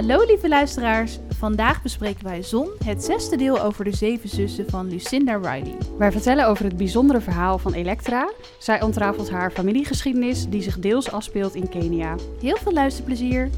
Hallo 0.00 0.24
lieve 0.26 0.48
luisteraars. 0.48 1.18
Vandaag 1.28 1.82
bespreken 1.82 2.24
wij 2.24 2.42
Zon, 2.42 2.70
het 2.84 3.04
zesde 3.04 3.36
deel 3.36 3.62
over 3.62 3.84
de 3.84 3.96
zeven 3.96 4.28
zussen 4.28 4.70
van 4.70 4.88
Lucinda 4.88 5.36
Riley. 5.36 5.76
Wij 5.98 6.12
vertellen 6.12 6.46
over 6.46 6.64
het 6.64 6.76
bijzondere 6.76 7.20
verhaal 7.20 7.58
van 7.58 7.72
Elektra. 7.72 8.30
Zij 8.58 8.82
ontrafelt 8.82 9.30
haar 9.30 9.50
familiegeschiedenis 9.50 10.48
die 10.48 10.62
zich 10.62 10.78
deels 10.78 11.12
afspeelt 11.12 11.54
in 11.54 11.68
Kenia. 11.68 12.16
Heel 12.40 12.56
veel 12.56 12.72
luisterplezier. 12.72 13.50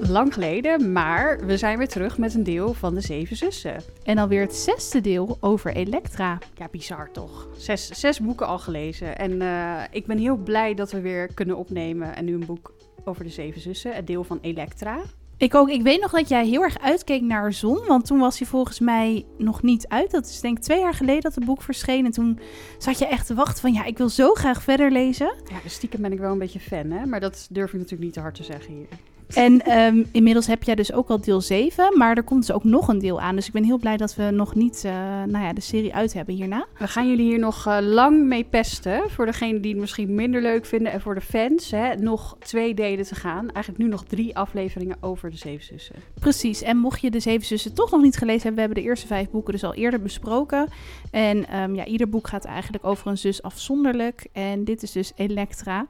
Lang 0.00 0.34
geleden, 0.34 0.92
maar 0.92 1.46
we 1.46 1.56
zijn 1.56 1.78
weer 1.78 1.88
terug 1.88 2.18
met 2.18 2.34
een 2.34 2.44
deel 2.44 2.74
van 2.74 2.94
de 2.94 3.00
zeven 3.00 3.36
zussen. 3.36 3.82
En 4.04 4.18
alweer 4.18 4.40
het 4.40 4.54
zesde 4.54 5.00
deel 5.00 5.36
over 5.40 5.74
Elektra. 5.74 6.38
Ja, 6.54 6.68
bizar 6.70 7.10
toch? 7.12 7.48
Zes, 7.56 7.88
zes 7.88 8.20
boeken 8.20 8.46
al 8.46 8.58
gelezen. 8.58 9.18
En 9.18 9.42
eh, 9.42 9.82
ik 9.90 10.06
ben 10.06 10.18
heel 10.18 10.36
blij 10.36 10.74
dat 10.74 10.92
we 10.92 11.00
weer 11.00 11.34
kunnen 11.34 11.56
opnemen 11.56 12.16
en 12.16 12.24
nu 12.24 12.34
een 12.34 12.46
boek 12.46 12.75
over 13.06 13.24
de 13.24 13.30
zeven 13.30 13.60
zussen, 13.60 13.94
het 13.94 14.06
deel 14.06 14.24
van 14.24 14.38
Elektra. 14.40 15.02
Ik 15.38 15.54
ook. 15.54 15.68
Ik 15.68 15.82
weet 15.82 16.00
nog 16.00 16.10
dat 16.10 16.28
jij 16.28 16.46
heel 16.46 16.62
erg 16.62 16.78
uitkeek 16.78 17.22
naar 17.22 17.52
Zon, 17.52 17.86
want 17.86 18.06
toen 18.06 18.18
was 18.18 18.38
hij 18.38 18.48
volgens 18.48 18.80
mij 18.80 19.24
nog 19.38 19.62
niet 19.62 19.88
uit. 19.88 20.10
Dat 20.10 20.26
is 20.26 20.40
denk 20.40 20.56
ik 20.56 20.62
twee 20.62 20.80
jaar 20.80 20.94
geleden 20.94 21.22
dat 21.22 21.34
het 21.34 21.44
boek 21.44 21.62
verscheen. 21.62 22.04
En 22.04 22.10
toen 22.10 22.38
zat 22.78 22.98
je 22.98 23.06
echt 23.06 23.26
te 23.26 23.34
wachten 23.34 23.60
van, 23.60 23.72
ja, 23.72 23.84
ik 23.84 23.98
wil 23.98 24.08
zo 24.08 24.34
graag 24.34 24.62
verder 24.62 24.90
lezen. 24.90 25.34
Ja, 25.50 25.56
dus 25.62 25.72
stiekem 25.72 26.02
ben 26.02 26.12
ik 26.12 26.18
wel 26.18 26.32
een 26.32 26.38
beetje 26.38 26.60
fan, 26.60 26.90
hè? 26.90 27.06
Maar 27.06 27.20
dat 27.20 27.46
durf 27.50 27.68
ik 27.68 27.74
natuurlijk 27.74 28.02
niet 28.02 28.12
te 28.12 28.20
hard 28.20 28.34
te 28.34 28.44
zeggen 28.44 28.74
hier. 28.74 28.86
En 29.34 29.62
ehm, 29.64 30.02
inmiddels 30.12 30.46
heb 30.46 30.62
jij 30.62 30.74
dus 30.74 30.92
ook 30.92 31.08
al 31.08 31.20
deel 31.20 31.40
7, 31.40 31.98
maar 31.98 32.16
er 32.16 32.22
komt 32.22 32.46
dus 32.46 32.56
ook 32.56 32.64
nog 32.64 32.88
een 32.88 32.98
deel 32.98 33.20
aan. 33.20 33.34
Dus 33.34 33.46
ik 33.46 33.52
ben 33.52 33.64
heel 33.64 33.78
blij 33.78 33.96
dat 33.96 34.14
we 34.14 34.30
nog 34.30 34.54
niet 34.54 34.82
uh, 34.86 34.92
nou 35.26 35.44
ja, 35.44 35.52
de 35.52 35.60
serie 35.60 35.94
uit 35.94 36.12
hebben 36.12 36.34
hierna. 36.34 36.66
We 36.78 36.88
gaan 36.88 37.08
jullie 37.08 37.26
hier 37.26 37.38
nog 37.38 37.66
uh, 37.66 37.78
lang 37.80 38.24
mee 38.24 38.44
pesten. 38.44 39.10
Voor 39.10 39.26
degenen 39.26 39.60
die 39.60 39.70
het 39.70 39.80
misschien 39.80 40.14
minder 40.14 40.42
leuk 40.42 40.66
vinden 40.66 40.92
en 40.92 41.00
voor 41.00 41.14
de 41.14 41.20
fans. 41.20 41.70
Hè, 41.70 41.94
nog 41.94 42.36
twee 42.38 42.74
delen 42.74 43.04
te 43.04 43.14
gaan. 43.14 43.50
Eigenlijk 43.52 43.84
nu 43.84 43.90
nog 43.90 44.04
drie 44.04 44.36
afleveringen 44.36 44.96
over 45.00 45.30
de 45.30 45.36
Zeven 45.36 45.64
Zussen. 45.64 45.94
Precies. 46.20 46.62
En 46.62 46.76
mocht 46.76 47.00
je 47.00 47.10
de 47.10 47.20
Zeven 47.20 47.46
Zussen 47.46 47.74
toch 47.74 47.90
nog 47.90 48.02
niet 48.02 48.16
gelezen 48.16 48.42
hebben, 48.42 48.54
we 48.54 48.60
hebben 48.60 48.82
de 48.82 48.88
eerste 48.88 49.06
vijf 49.06 49.30
boeken 49.30 49.52
dus 49.52 49.64
al 49.64 49.74
eerder 49.74 50.02
besproken. 50.02 50.68
En 51.10 51.60
um, 51.60 51.74
ja, 51.74 51.84
ieder 51.84 52.08
boek 52.08 52.28
gaat 52.28 52.44
eigenlijk 52.44 52.84
over 52.84 53.06
een 53.06 53.18
zus 53.18 53.42
afzonderlijk. 53.42 54.26
En 54.32 54.64
dit 54.64 54.82
is 54.82 54.92
dus 54.92 55.12
Elektra. 55.16 55.86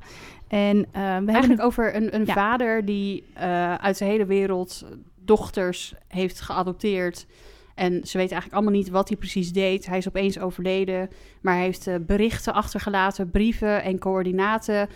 En, 0.49 0.77
uh, 0.77 0.85
we 0.85 1.01
Eigenlijk 1.01 1.47
hebben... 1.47 1.65
over 1.65 1.95
een, 1.95 2.15
een 2.15 2.25
ja. 2.27 2.33
vader 2.33 2.85
die 2.85 3.25
uh, 3.37 3.75
uit 3.75 3.99
de 3.99 4.05
hele 4.05 4.27
wereld 4.27 4.85
dochters 5.25 5.95
heeft 6.09 6.41
geadopteerd. 6.41 7.27
En 7.75 7.93
ze 7.93 8.19
weten 8.19 8.33
eigenlijk 8.33 8.53
allemaal 8.53 8.81
niet 8.81 8.89
wat 8.89 9.09
hij 9.09 9.17
precies 9.17 9.53
deed. 9.53 9.87
Hij 9.87 9.99
is 9.99 10.09
opeens 10.09 10.39
overleden, 10.39 11.09
maar 11.41 11.55
hij 11.55 11.63
heeft 11.63 11.87
uh, 11.87 11.95
berichten 12.01 12.53
achtergelaten, 12.55 13.31
brieven 13.31 13.83
en 13.83 13.99
coördinaten, 13.99 14.89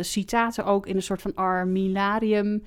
citaten 0.00 0.64
ook 0.64 0.86
in 0.86 0.96
een 0.96 1.02
soort 1.02 1.22
van 1.22 1.34
armilarium 1.34 2.62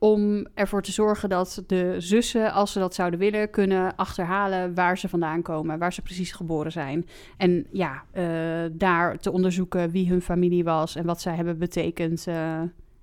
om 0.00 0.46
ervoor 0.54 0.82
te 0.82 0.92
zorgen 0.92 1.28
dat 1.28 1.62
de 1.66 1.94
zussen, 1.98 2.52
als 2.52 2.72
ze 2.72 2.78
dat 2.78 2.94
zouden 2.94 3.18
willen, 3.18 3.50
kunnen 3.50 3.96
achterhalen 3.96 4.74
waar 4.74 4.98
ze 4.98 5.08
vandaan 5.08 5.42
komen, 5.42 5.78
waar 5.78 5.92
ze 5.92 6.02
precies 6.02 6.32
geboren 6.32 6.72
zijn. 6.72 7.06
En 7.36 7.66
ja, 7.70 8.02
uh, 8.14 8.24
daar 8.72 9.18
te 9.18 9.32
onderzoeken 9.32 9.90
wie 9.90 10.08
hun 10.08 10.22
familie 10.22 10.64
was 10.64 10.96
en 10.96 11.06
wat 11.06 11.20
zij 11.20 11.34
hebben 11.34 11.58
betekend. 11.58 12.26
Uh, 12.28 12.60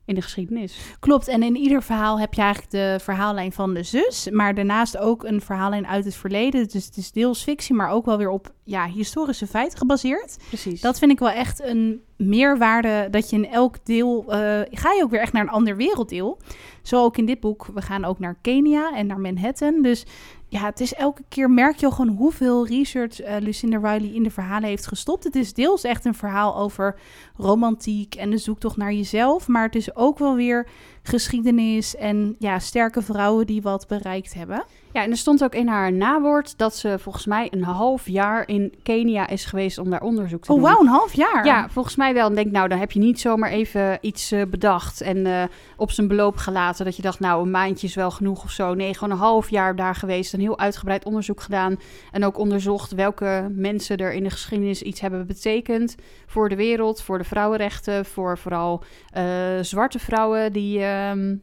in 0.08 0.16
de 0.16 0.22
geschiedenis. 0.22 0.78
Klopt, 1.00 1.28
en 1.28 1.44
in 1.44 1.56
ieder 1.56 1.84
verhaal 1.84 2.20
heb 2.20 2.34
je 2.34 2.42
eigenlijk 2.42 2.72
de 2.72 2.98
verhaallijn 3.04 3.52
van 3.52 3.74
de 3.74 3.84
zus, 3.84 4.30
maar 4.30 4.56
daarnaast 4.56 4.98
ook 4.98 5.24
een 5.24 5.42
verhaallijn 5.42 5.88
uit 5.88 6.06
het 6.06 6.16
verleden. 6.16 6.68
Dus 6.68 6.86
het 6.86 6.98
is 6.98 7.12
deels 7.12 7.44
fictie, 7.44 7.76
maar 7.76 7.90
ook 7.90 8.06
wel 8.06 8.18
weer 8.18 8.30
op 8.30 8.54
ja, 8.64 8.88
historische 8.88 9.48
feiten 9.48 9.78
gebaseerd. 9.78 10.38
Precies. 10.48 10.82
Dat 10.82 11.00
vind 11.00 11.12
ik 11.12 11.20
wel 11.20 11.30
echt 11.30 11.64
een 11.64 12.02
meerwaarde 12.18 13.08
dat 13.12 13.30
je 13.30 13.36
in 13.36 13.50
elk 13.50 13.86
deel 13.86 14.24
uh, 14.28 14.34
ga 14.72 14.94
je 14.94 15.02
ook 15.04 15.10
weer 15.10 15.20
echt 15.20 15.34
naar 15.34 15.44
een 15.44 15.50
ander 15.50 15.76
werelddeel. 15.76 16.38
Zo 16.82 17.04
ook 17.04 17.18
in 17.18 17.26
dit 17.26 17.40
boek. 17.40 17.66
We 17.74 17.82
gaan 17.82 18.06
ook 18.06 18.20
naar 18.20 18.38
Kenia 18.42 18.96
en 18.96 19.08
naar 19.08 19.20
Manhattan. 19.20 19.82
Dus 19.82 20.06
ja, 20.50 20.66
het 20.66 20.80
is 20.80 20.94
elke 20.94 21.24
keer 21.30 21.50
merk 21.50 21.78
je 21.78 21.86
al 21.86 21.92
gewoon 21.92 22.16
hoeveel 22.16 22.68
research 22.68 23.22
uh, 23.22 23.36
Lucinda 23.40 23.78
Riley 23.78 24.14
in 24.14 24.24
de 24.24 24.32
verhalen 24.32 24.70
heeft 24.70 24.88
gestopt. 24.88 25.24
Het 25.24 25.36
is 25.36 25.54
deels 25.54 25.84
echt 25.84 26.06
een 26.06 26.16
verhaal 26.16 26.58
over 26.58 27.00
romantiek 27.36 28.16
en 28.16 28.30
de 28.30 28.38
zoektocht 28.38 28.78
naar 28.78 28.94
jezelf, 28.94 29.48
maar 29.48 29.64
het 29.64 29.76
is 29.76 29.96
ook 29.96 30.20
wel 30.20 30.36
weer 30.36 30.68
geschiedenis 31.04 31.96
en 31.96 32.36
ja, 32.40 32.60
sterke 32.60 33.02
vrouwen 33.02 33.48
die 33.48 33.62
wat 33.62 33.88
bereikt 33.88 34.34
hebben. 34.34 34.64
Ja, 34.98 35.04
en 35.04 35.12
er 35.12 35.18
stond 35.18 35.44
ook 35.44 35.56
in 35.56 35.68
haar 35.68 35.94
nawoord 35.94 36.58
dat 36.58 36.76
ze 36.76 37.00
volgens 37.00 37.26
mij 37.26 37.48
een 37.52 37.64
half 37.64 38.08
jaar 38.08 38.48
in 38.48 38.74
Kenia 38.84 39.28
is 39.28 39.46
geweest 39.46 39.78
om 39.78 39.90
daar 39.90 40.02
onderzoek 40.02 40.44
te 40.44 40.52
oh, 40.52 40.58
doen. 40.58 40.66
Oh, 40.66 40.72
wauw, 40.72 40.86
een 40.86 40.92
half 40.92 41.14
jaar? 41.14 41.46
Ja, 41.46 41.70
volgens 41.70 41.96
mij 41.96 42.14
wel. 42.14 42.28
En 42.28 42.36
denk, 42.36 42.52
nou, 42.52 42.68
dan 42.68 42.80
heb 42.80 42.92
je 42.92 43.00
niet 43.00 43.20
zomaar 43.20 43.50
even 43.50 43.98
iets 44.02 44.32
uh, 44.32 44.42
bedacht 44.46 45.02
en 45.02 45.18
uh, 45.18 45.44
op 45.76 45.92
zijn 45.92 46.08
beloop 46.08 46.38
gelaten. 46.38 46.86
Dat 46.86 46.96
je 46.96 47.02
dacht, 47.02 47.20
nou, 47.20 47.42
een 47.42 47.52
maandje 47.52 47.88
is 47.88 47.96
wel 47.96 48.12
genoeg 48.12 48.44
of 48.44 48.52
zo. 48.52 48.74
Nee, 48.74 48.94
gewoon 48.94 49.12
een 49.12 49.18
half 49.18 49.50
jaar 49.50 49.76
daar 49.76 49.96
geweest. 49.96 50.34
Een 50.34 50.40
heel 50.40 50.60
uitgebreid 50.60 51.06
onderzoek 51.06 51.42
gedaan. 51.42 51.80
En 52.12 52.26
ook 52.26 52.38
onderzocht 52.38 52.92
welke 52.92 53.52
mensen 53.52 53.98
er 53.98 54.14
in 54.14 54.24
de 54.24 54.30
geschiedenis 54.30 54.82
iets 54.82 55.02
hebben 55.02 55.28
betekend. 55.28 55.96
Voor 56.26 56.50
de 56.50 56.56
wereld, 56.56 57.02
voor 57.02 57.18
de 57.18 57.24
vrouwenrechten, 57.24 58.06
voor 58.06 58.38
vooral 58.38 58.84
uh, 59.18 59.24
zwarte 59.62 60.00
vrouwen 60.00 60.54
die 60.54 60.80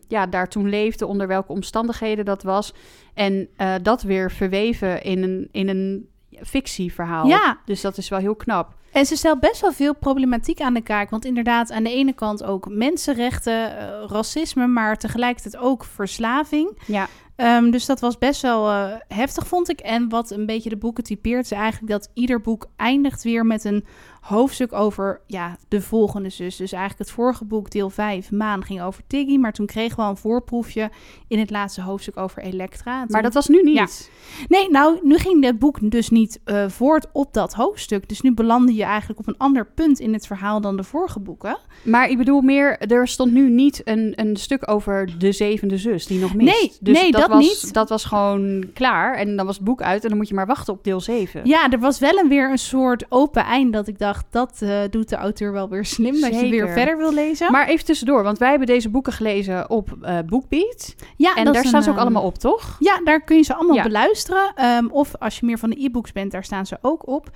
ja, 0.08 0.26
daar 0.30 0.48
toen 0.48 0.68
leefden. 0.68 1.08
Onder 1.08 1.26
welke 1.26 1.52
omstandigheden 1.52 2.24
dat 2.24 2.42
was. 2.42 2.74
En 3.14 3.48
uh, 3.58 3.74
dat 3.82 4.02
weer 4.02 4.30
verweven 4.30 5.02
in 5.02 5.22
een, 5.22 5.48
in 5.52 5.68
een 5.68 6.08
fictieverhaal. 6.42 7.26
Ja. 7.26 7.58
Dus 7.64 7.80
dat 7.80 7.96
is 7.96 8.08
wel 8.08 8.18
heel 8.18 8.34
knap. 8.34 8.74
En 8.92 9.06
ze 9.06 9.16
stelt 9.16 9.40
best 9.40 9.60
wel 9.60 9.72
veel 9.72 9.94
problematiek 9.94 10.60
aan 10.60 10.74
de 10.74 10.82
kaak. 10.82 11.10
Want 11.10 11.24
inderdaad, 11.24 11.72
aan 11.72 11.82
de 11.82 11.90
ene 11.90 12.12
kant 12.12 12.44
ook 12.44 12.68
mensenrechten, 12.68 13.70
uh, 13.70 14.04
racisme, 14.06 14.66
maar 14.66 14.96
tegelijkertijd 14.96 15.56
ook 15.56 15.84
verslaving. 15.84 16.78
Ja. 16.86 17.08
Um, 17.36 17.70
dus 17.70 17.86
dat 17.86 18.00
was 18.00 18.18
best 18.18 18.42
wel 18.42 18.70
uh, 18.70 18.92
heftig, 19.08 19.46
vond 19.46 19.68
ik. 19.68 19.80
En 19.80 20.08
wat 20.08 20.30
een 20.30 20.46
beetje 20.46 20.68
de 20.68 20.76
boeken 20.76 21.04
typeert, 21.04 21.44
is 21.44 21.50
eigenlijk 21.50 21.92
dat 21.92 22.10
ieder 22.14 22.40
boek 22.40 22.66
eindigt 22.76 23.22
weer 23.22 23.46
met 23.46 23.64
een 23.64 23.84
hoofdstuk 24.24 24.72
over 24.72 25.20
ja, 25.26 25.56
de 25.68 25.80
volgende 25.80 26.28
zus. 26.28 26.56
Dus 26.56 26.72
eigenlijk 26.72 27.02
het 27.02 27.10
vorige 27.10 27.44
boek, 27.44 27.70
deel 27.70 27.90
5, 27.90 28.30
Maan, 28.30 28.64
ging 28.64 28.82
over 28.82 29.02
Tiggy. 29.06 29.36
Maar 29.36 29.52
toen 29.52 29.66
kregen 29.66 29.96
we 29.96 30.02
al 30.02 30.10
een 30.10 30.16
voorproefje 30.16 30.90
in 31.28 31.38
het 31.38 31.50
laatste 31.50 31.82
hoofdstuk 31.82 32.16
over 32.16 32.42
Elektra. 32.42 33.00
Toen... 33.00 33.10
Maar 33.10 33.22
dat 33.22 33.34
was 33.34 33.48
nu 33.48 33.62
niet. 33.62 33.74
Ja. 33.74 34.46
Nee, 34.48 34.70
nou, 34.70 34.98
nu 35.02 35.18
ging 35.18 35.44
het 35.44 35.58
boek 35.58 35.90
dus 35.90 36.10
niet 36.10 36.40
uh, 36.44 36.68
voort 36.68 37.06
op 37.12 37.32
dat 37.32 37.54
hoofdstuk. 37.54 38.08
Dus 38.08 38.20
nu 38.20 38.34
belandde 38.34 38.74
je 38.74 38.82
eigenlijk 38.82 39.20
op 39.20 39.28
een 39.28 39.38
ander 39.38 39.66
punt 39.66 40.00
in 40.00 40.12
het 40.12 40.26
verhaal 40.26 40.60
dan 40.60 40.76
de 40.76 40.82
vorige 40.82 41.20
boeken. 41.20 41.58
Maar 41.82 42.08
ik 42.08 42.18
bedoel 42.18 42.40
meer, 42.40 42.78
er 42.78 43.08
stond 43.08 43.32
nu 43.32 43.50
niet 43.50 43.80
een, 43.84 44.12
een 44.16 44.36
stuk 44.36 44.70
over 44.70 45.18
de 45.18 45.32
zevende 45.32 45.78
zus 45.78 46.06
die 46.06 46.20
nog 46.20 46.34
mist. 46.34 46.60
Nee, 46.60 46.72
dus 46.80 47.00
nee 47.00 47.10
dat, 47.10 47.20
dat 47.20 47.30
was, 47.30 47.44
niet. 47.44 47.74
Dat 47.74 47.88
was 47.88 48.04
gewoon 48.04 48.64
klaar 48.72 49.14
en 49.16 49.36
dan 49.36 49.46
was 49.46 49.56
het 49.56 49.64
boek 49.64 49.82
uit 49.82 50.02
en 50.02 50.08
dan 50.08 50.18
moet 50.18 50.28
je 50.28 50.34
maar 50.34 50.46
wachten 50.46 50.74
op 50.74 50.84
deel 50.84 51.00
7. 51.00 51.40
Ja, 51.44 51.70
er 51.70 51.78
was 51.78 51.98
wel 51.98 52.18
een 52.18 52.28
weer 52.28 52.50
een 52.50 52.58
soort 52.58 53.04
open 53.08 53.44
eind 53.44 53.72
dat 53.72 53.88
ik 53.88 53.98
dacht, 53.98 54.13
dat 54.30 54.60
uh, 54.62 54.80
doet 54.90 55.08
de 55.08 55.16
auteur 55.16 55.52
wel 55.52 55.68
weer 55.68 55.84
slim, 55.84 56.14
Zeker. 56.14 56.30
dat 56.30 56.40
je 56.40 56.48
weer 56.48 56.68
verder 56.68 56.96
wil 56.96 57.12
lezen. 57.12 57.52
Maar 57.52 57.68
even 57.68 57.84
tussendoor, 57.84 58.22
want 58.22 58.38
wij 58.38 58.48
hebben 58.48 58.66
deze 58.66 58.88
boeken 58.88 59.12
gelezen 59.12 59.70
op 59.70 59.96
uh, 60.02 60.18
Bookbeat. 60.26 60.94
Ja, 61.16 61.34
en 61.34 61.52
daar 61.52 61.64
staan 61.64 61.82
ze 61.82 61.90
ook 61.90 61.96
allemaal 61.96 62.22
op, 62.22 62.38
toch? 62.38 62.76
Ja, 62.78 63.00
daar 63.04 63.24
kun 63.24 63.36
je 63.36 63.42
ze 63.42 63.54
allemaal 63.54 63.76
ja. 63.76 63.82
beluisteren. 63.82 64.64
Um, 64.64 64.90
of 64.90 65.16
als 65.16 65.38
je 65.38 65.46
meer 65.46 65.58
van 65.58 65.70
de 65.70 65.84
e-books 65.84 66.12
bent, 66.12 66.32
daar 66.32 66.44
staan 66.44 66.66
ze 66.66 66.78
ook 66.80 67.08
op. 67.08 67.30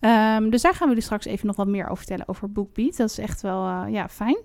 Um, 0.00 0.50
dus 0.50 0.62
daar 0.62 0.72
gaan 0.72 0.82
we 0.82 0.88
jullie 0.88 1.02
straks 1.02 1.24
even 1.24 1.46
nog 1.46 1.56
wat 1.56 1.66
meer 1.66 1.84
over 1.84 1.96
vertellen 1.96 2.28
over 2.28 2.52
Bookbeat. 2.52 2.96
Dat 2.96 3.10
is 3.10 3.18
echt 3.18 3.42
wel 3.42 3.66
uh, 3.66 3.82
ja, 3.88 4.08
fijn. 4.08 4.38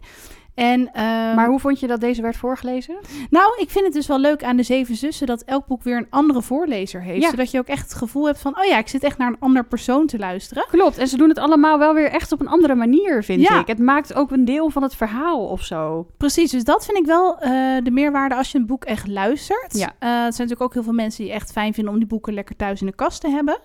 En, 0.59 0.79
um, 0.79 1.35
maar 1.35 1.47
hoe 1.47 1.59
vond 1.59 1.79
je 1.79 1.87
dat 1.87 1.99
deze 2.01 2.21
werd 2.21 2.37
voorgelezen? 2.37 2.97
Nou, 3.29 3.53
ik 3.57 3.69
vind 3.69 3.85
het 3.85 3.93
dus 3.93 4.07
wel 4.07 4.19
leuk 4.19 4.43
aan 4.43 4.57
de 4.57 4.63
Zeven 4.63 4.95
Zussen 4.95 5.27
dat 5.27 5.41
elk 5.41 5.65
boek 5.65 5.83
weer 5.83 5.97
een 5.97 6.07
andere 6.09 6.41
voorlezer 6.41 7.01
heeft. 7.01 7.21
Ja. 7.21 7.29
Zodat 7.29 7.51
je 7.51 7.59
ook 7.59 7.67
echt 7.67 7.83
het 7.83 7.93
gevoel 7.93 8.25
hebt 8.25 8.39
van, 8.39 8.57
oh 8.57 8.63
ja, 8.63 8.77
ik 8.77 8.87
zit 8.87 9.03
echt 9.03 9.17
naar 9.17 9.27
een 9.27 9.39
ander 9.39 9.65
persoon 9.65 10.07
te 10.07 10.17
luisteren. 10.17 10.65
Klopt, 10.71 10.97
en 10.97 11.07
ze 11.07 11.17
doen 11.17 11.29
het 11.29 11.37
allemaal 11.37 11.79
wel 11.79 11.93
weer 11.93 12.09
echt 12.11 12.31
op 12.31 12.39
een 12.41 12.47
andere 12.47 12.75
manier, 12.75 13.23
vind 13.23 13.41
Ja. 13.41 13.59
ik. 13.59 13.67
Het 13.67 13.79
maakt 13.79 14.13
ook 14.13 14.31
een 14.31 14.45
deel 14.45 14.69
van 14.69 14.83
het 14.83 14.95
verhaal 14.95 15.45
of 15.45 15.63
zo. 15.63 16.07
Precies, 16.17 16.51
dus 16.51 16.63
dat 16.63 16.85
vind 16.85 16.97
ik 16.97 17.05
wel 17.05 17.33
uh, 17.33 17.49
de 17.83 17.91
meerwaarde 17.91 18.35
als 18.35 18.51
je 18.51 18.57
een 18.57 18.65
boek 18.65 18.85
echt 18.85 19.07
luistert. 19.07 19.77
Ja. 19.77 19.87
Uh, 19.99 20.09
er 20.09 20.15
zijn 20.17 20.25
natuurlijk 20.27 20.61
ook 20.61 20.73
heel 20.73 20.83
veel 20.83 20.93
mensen 20.93 21.23
die 21.23 21.33
echt 21.33 21.51
fijn 21.51 21.73
vinden 21.73 21.93
om 21.93 21.99
die 21.99 22.07
boeken 22.07 22.33
lekker 22.33 22.55
thuis 22.55 22.81
in 22.81 22.87
de 22.87 22.95
kast 22.95 23.21
te 23.21 23.29
hebben. 23.29 23.57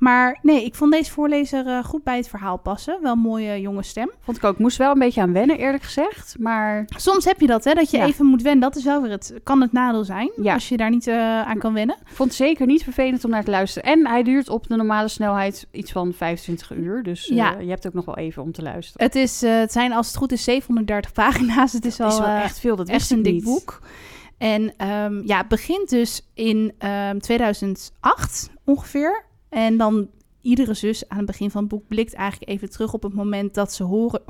Maar 0.00 0.38
nee, 0.42 0.64
ik 0.64 0.74
vond 0.74 0.92
deze 0.92 1.10
voorlezer 1.10 1.66
uh, 1.66 1.84
goed 1.84 2.02
bij 2.04 2.16
het 2.16 2.28
verhaal 2.28 2.56
passen. 2.56 2.98
Wel 3.02 3.12
een 3.12 3.18
mooie 3.18 3.60
jonge 3.60 3.82
stem. 3.82 4.10
Vond 4.20 4.36
ik 4.36 4.44
ook. 4.44 4.58
Moest 4.58 4.76
wel 4.76 4.92
een 4.92 4.98
beetje 4.98 5.20
aan 5.20 5.32
wennen, 5.32 5.58
eerlijk 5.58 5.82
gezegd. 5.82 6.36
Maar 6.38 6.84
Soms 6.96 7.24
heb 7.24 7.40
je 7.40 7.46
dat, 7.46 7.64
hè, 7.64 7.72
dat 7.72 7.90
je 7.90 7.96
Ja. 7.96 8.04
even 8.06 8.26
moet 8.26 8.42
wennen. 8.42 8.60
Dat 8.60 8.76
is 8.76 8.84
wel 8.84 9.02
weer 9.02 9.10
het, 9.10 9.34
kan 9.42 9.60
het 9.60 9.72
nadeel 9.72 10.04
zijn. 10.04 10.30
Ja. 10.42 10.54
Als 10.54 10.68
je 10.68 10.76
daar 10.76 10.90
niet 10.90 11.06
uh, 11.06 11.42
aan 11.42 11.58
kan 11.58 11.72
wennen. 11.72 11.96
ik 12.00 12.16
vond 12.16 12.28
het 12.28 12.38
zeker 12.38 12.66
niet 12.66 12.82
vervelend 12.82 13.24
om 13.24 13.30
naar 13.30 13.44
te 13.44 13.50
luisteren. 13.50 13.90
En 13.92 14.06
hij 14.06 14.22
duurt 14.22 14.48
op 14.48 14.66
de 14.66 14.76
normale 14.76 15.08
snelheid 15.08 15.66
iets 15.70 15.92
van 15.92 16.12
25 16.12 16.70
uur. 16.72 17.02
Dus 17.02 17.28
uh, 17.28 17.36
Ja. 17.36 17.58
je 17.58 17.68
hebt 17.70 17.86
ook 17.86 17.94
nog 17.94 18.04
wel 18.04 18.16
even 18.16 18.42
om 18.42 18.52
te 18.52 18.62
luisteren. 18.62 19.06
Het, 19.06 19.14
is, 19.14 19.40
het 19.40 19.72
zijn 19.72 19.92
als 19.92 20.06
het 20.06 20.16
goed 20.16 20.32
is 20.32 20.44
730 20.44 21.12
pagina's. 21.12 21.72
Het 21.72 21.84
is 21.84 21.98
Het 21.98 22.06
is 22.08 22.14
al 22.14 22.20
wel 22.20 22.28
eh, 22.36 22.42
echt 22.44 22.60
veel, 22.60 22.76
dat 22.76 22.88
echt 22.88 22.98
wist 22.98 23.10
ik 23.10 23.16
een 23.16 23.22
dik 23.22 23.32
niet. 23.32 23.44
boek. 23.44 23.80
En 24.38 24.72
ehm, 24.76 25.20
ja, 25.26 25.38
het 25.38 25.48
begint 25.48 25.88
dus 25.88 26.30
in 26.34 26.72
ehm 26.78 27.18
2008 27.18 28.50
ongeveer. 28.64 29.24
En 29.50 29.76
dan 29.76 30.08
iedere 30.40 30.74
zus 30.74 31.08
aan 31.08 31.16
het 31.16 31.26
begin 31.26 31.50
van 31.50 31.60
het 31.60 31.70
boek 31.70 31.88
blikt 31.88 32.14
eigenlijk 32.14 32.50
even 32.50 32.70
terug 32.70 32.92
op 32.92 33.02
het 33.02 33.14
moment 33.14 33.54
dat 33.54 33.72
ze 33.72 33.84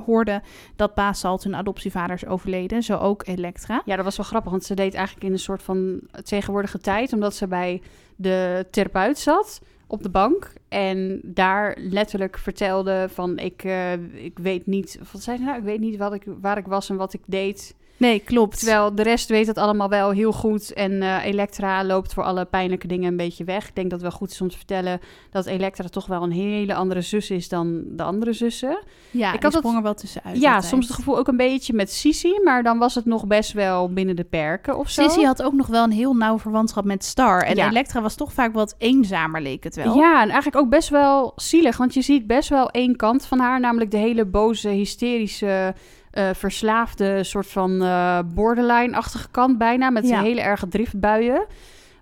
hoorden 0.05 0.43
dat 0.77 0.95
Pa 0.95 1.13
Salt 1.13 1.45
hun 1.45 1.55
adoptievader 1.55 2.17
is 2.17 2.27
overleden. 2.27 2.83
Zo 2.83 2.97
ook 2.97 3.27
Elektra. 3.27 3.83
Ja, 3.85 3.97
dat 3.97 4.05
was 4.05 4.17
wel 4.17 4.27
grappig, 4.27 4.51
want 4.51 4.65
ze 4.65 4.75
deed 4.75 4.95
eigenlijk 4.95 5.27
in 5.27 5.33
een 5.33 5.39
soort 5.39 5.63
van 5.63 6.01
tegenwoordige 6.23 6.79
tijd, 6.79 7.13
omdat 7.13 7.35
ze 7.35 7.47
bij 7.47 7.83
de 8.17 8.67
therapeut 8.71 9.19
zat 9.19 9.61
op 9.87 10.03
de 10.03 10.09
bank 10.09 10.53
en 10.69 11.21
daar 11.25 11.77
letterlijk 11.81 12.39
vertelde 12.39 13.09
van 13.13 13.39
ik, 13.39 13.65
uh, 13.65 13.93
ik 14.25 14.39
weet 14.39 14.67
niet, 14.67 14.99
wat 15.13 15.23
zei 15.23 15.37
ze 15.37 15.43
nou? 15.43 15.59
Ik 15.59 15.65
weet 15.65 15.81
niet 15.81 15.97
wat 15.97 16.15
ik, 16.15 16.25
waar 16.41 16.59
ik 16.59 16.67
was 16.67 16.91
en 16.91 16.97
wat 16.97 17.13
ik 17.13 17.21
deed. 17.27 17.75
Nee, 18.01 18.19
klopt. 18.19 18.59
Terwijl 18.59 18.95
de 18.95 19.03
rest 19.03 19.29
weet 19.29 19.47
het 19.47 19.59
allemaal 19.59 19.89
wel 19.89 20.11
heel 20.11 20.33
goed. 20.33 20.73
En 20.73 20.93
uh, 20.93 21.25
Elektra 21.25 21.85
loopt 21.85 22.15
voor 22.15 22.23
alle 22.23 22.45
pijnlijke 22.45 22.87
dingen 22.87 23.11
een 23.11 23.17
beetje 23.17 23.45
weg. 23.45 23.69
Ik 23.69 23.75
denk 23.75 23.91
dat 23.91 24.01
het 24.01 24.09
wel 24.09 24.19
goed 24.19 24.31
is 24.31 24.41
om 24.41 24.49
te 24.49 24.57
vertellen 24.57 25.01
dat 25.31 25.47
Elektra 25.47 25.89
toch 25.89 26.07
wel 26.07 26.23
een 26.23 26.33
hele 26.33 26.75
andere 26.75 27.01
zus 27.01 27.31
is 27.31 27.49
dan 27.49 27.83
de 27.87 28.03
andere 28.03 28.33
zussen. 28.33 28.79
Ja, 29.11 29.33
ik 29.33 29.43
had 29.43 29.53
sprong 29.53 29.77
er 29.77 29.83
wel 29.83 29.95
tussenuit. 29.95 30.41
Ja, 30.41 30.61
soms 30.61 30.87
het 30.87 30.95
gevoel 30.95 31.19
ook 31.19 31.29
een 31.29 31.37
beetje 31.37 31.73
met 31.73 31.93
Sisi, 31.93 32.41
maar 32.45 32.63
dan 32.63 32.79
was 32.79 32.95
het 32.95 33.05
nog 33.05 33.27
best 33.27 33.53
wel 33.53 33.93
binnen 33.93 34.17
de 34.17 34.25
perken 34.25 34.79
of 34.79 34.91
zo. 34.91 35.09
Sisi 35.09 35.25
had 35.25 35.43
ook 35.43 35.53
nog 35.53 35.67
wel 35.67 35.85
een 35.85 35.91
heel 35.91 36.15
nauw 36.15 36.39
verwantschap 36.39 36.85
met 36.85 37.05
Star. 37.05 37.43
En 37.43 37.59
Elektra 37.59 38.01
was 38.01 38.15
toch 38.15 38.33
vaak 38.33 38.53
wat 38.53 38.75
eenzamer, 38.79 39.43
leek 39.43 39.65
het 39.65 39.77
wel. 39.77 39.97
Ja, 39.97 40.23
en 40.23 40.29
eigenlijk 40.29 40.57
ook 40.57 40.71
best 40.71 40.89
wel 40.89 41.33
zielig, 41.37 41.77
want 41.77 41.95
je 41.95 42.03
ziet 42.03 42.27
best 42.27 42.49
wel 42.49 42.71
één 42.71 42.97
kant 42.97 43.27
van 43.27 43.39
haar, 43.39 43.61
namelijk 43.61 43.91
de 43.91 43.97
hele 43.97 44.25
boze, 44.25 44.69
hysterische 44.69 45.75
uh, 46.13 46.31
verslaafde, 46.33 47.25
soort 47.25 47.47
van 47.47 47.83
uh, 47.83 48.19
borderline-achtige 48.35 49.29
kant 49.31 49.59
bijna. 49.59 49.91
Met 49.91 50.09
ja. 50.09 50.23
hele 50.23 50.41
erge 50.41 50.69
driftbuien. 50.69 51.47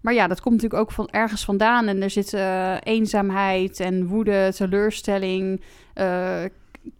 Maar 0.02 0.14
ja, 0.14 0.26
dat 0.26 0.40
komt 0.40 0.54
natuurlijk 0.54 0.82
ook 0.82 0.92
van 0.92 1.08
ergens 1.10 1.44
vandaan. 1.44 1.86
En 1.86 2.02
er 2.02 2.10
zit 2.10 2.32
uh, 2.32 2.74
eenzaamheid 2.82 3.80
en 3.80 4.06
woede, 4.06 4.52
teleurstelling, 4.54 5.62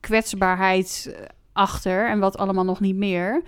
kwetsbaarheid 0.00 1.16
achter. 1.52 2.08
En 2.08 2.18
wat 2.18 2.38
allemaal 2.38 2.64
nog 2.64 2.80
niet 2.80 2.96
meer. 2.96 3.42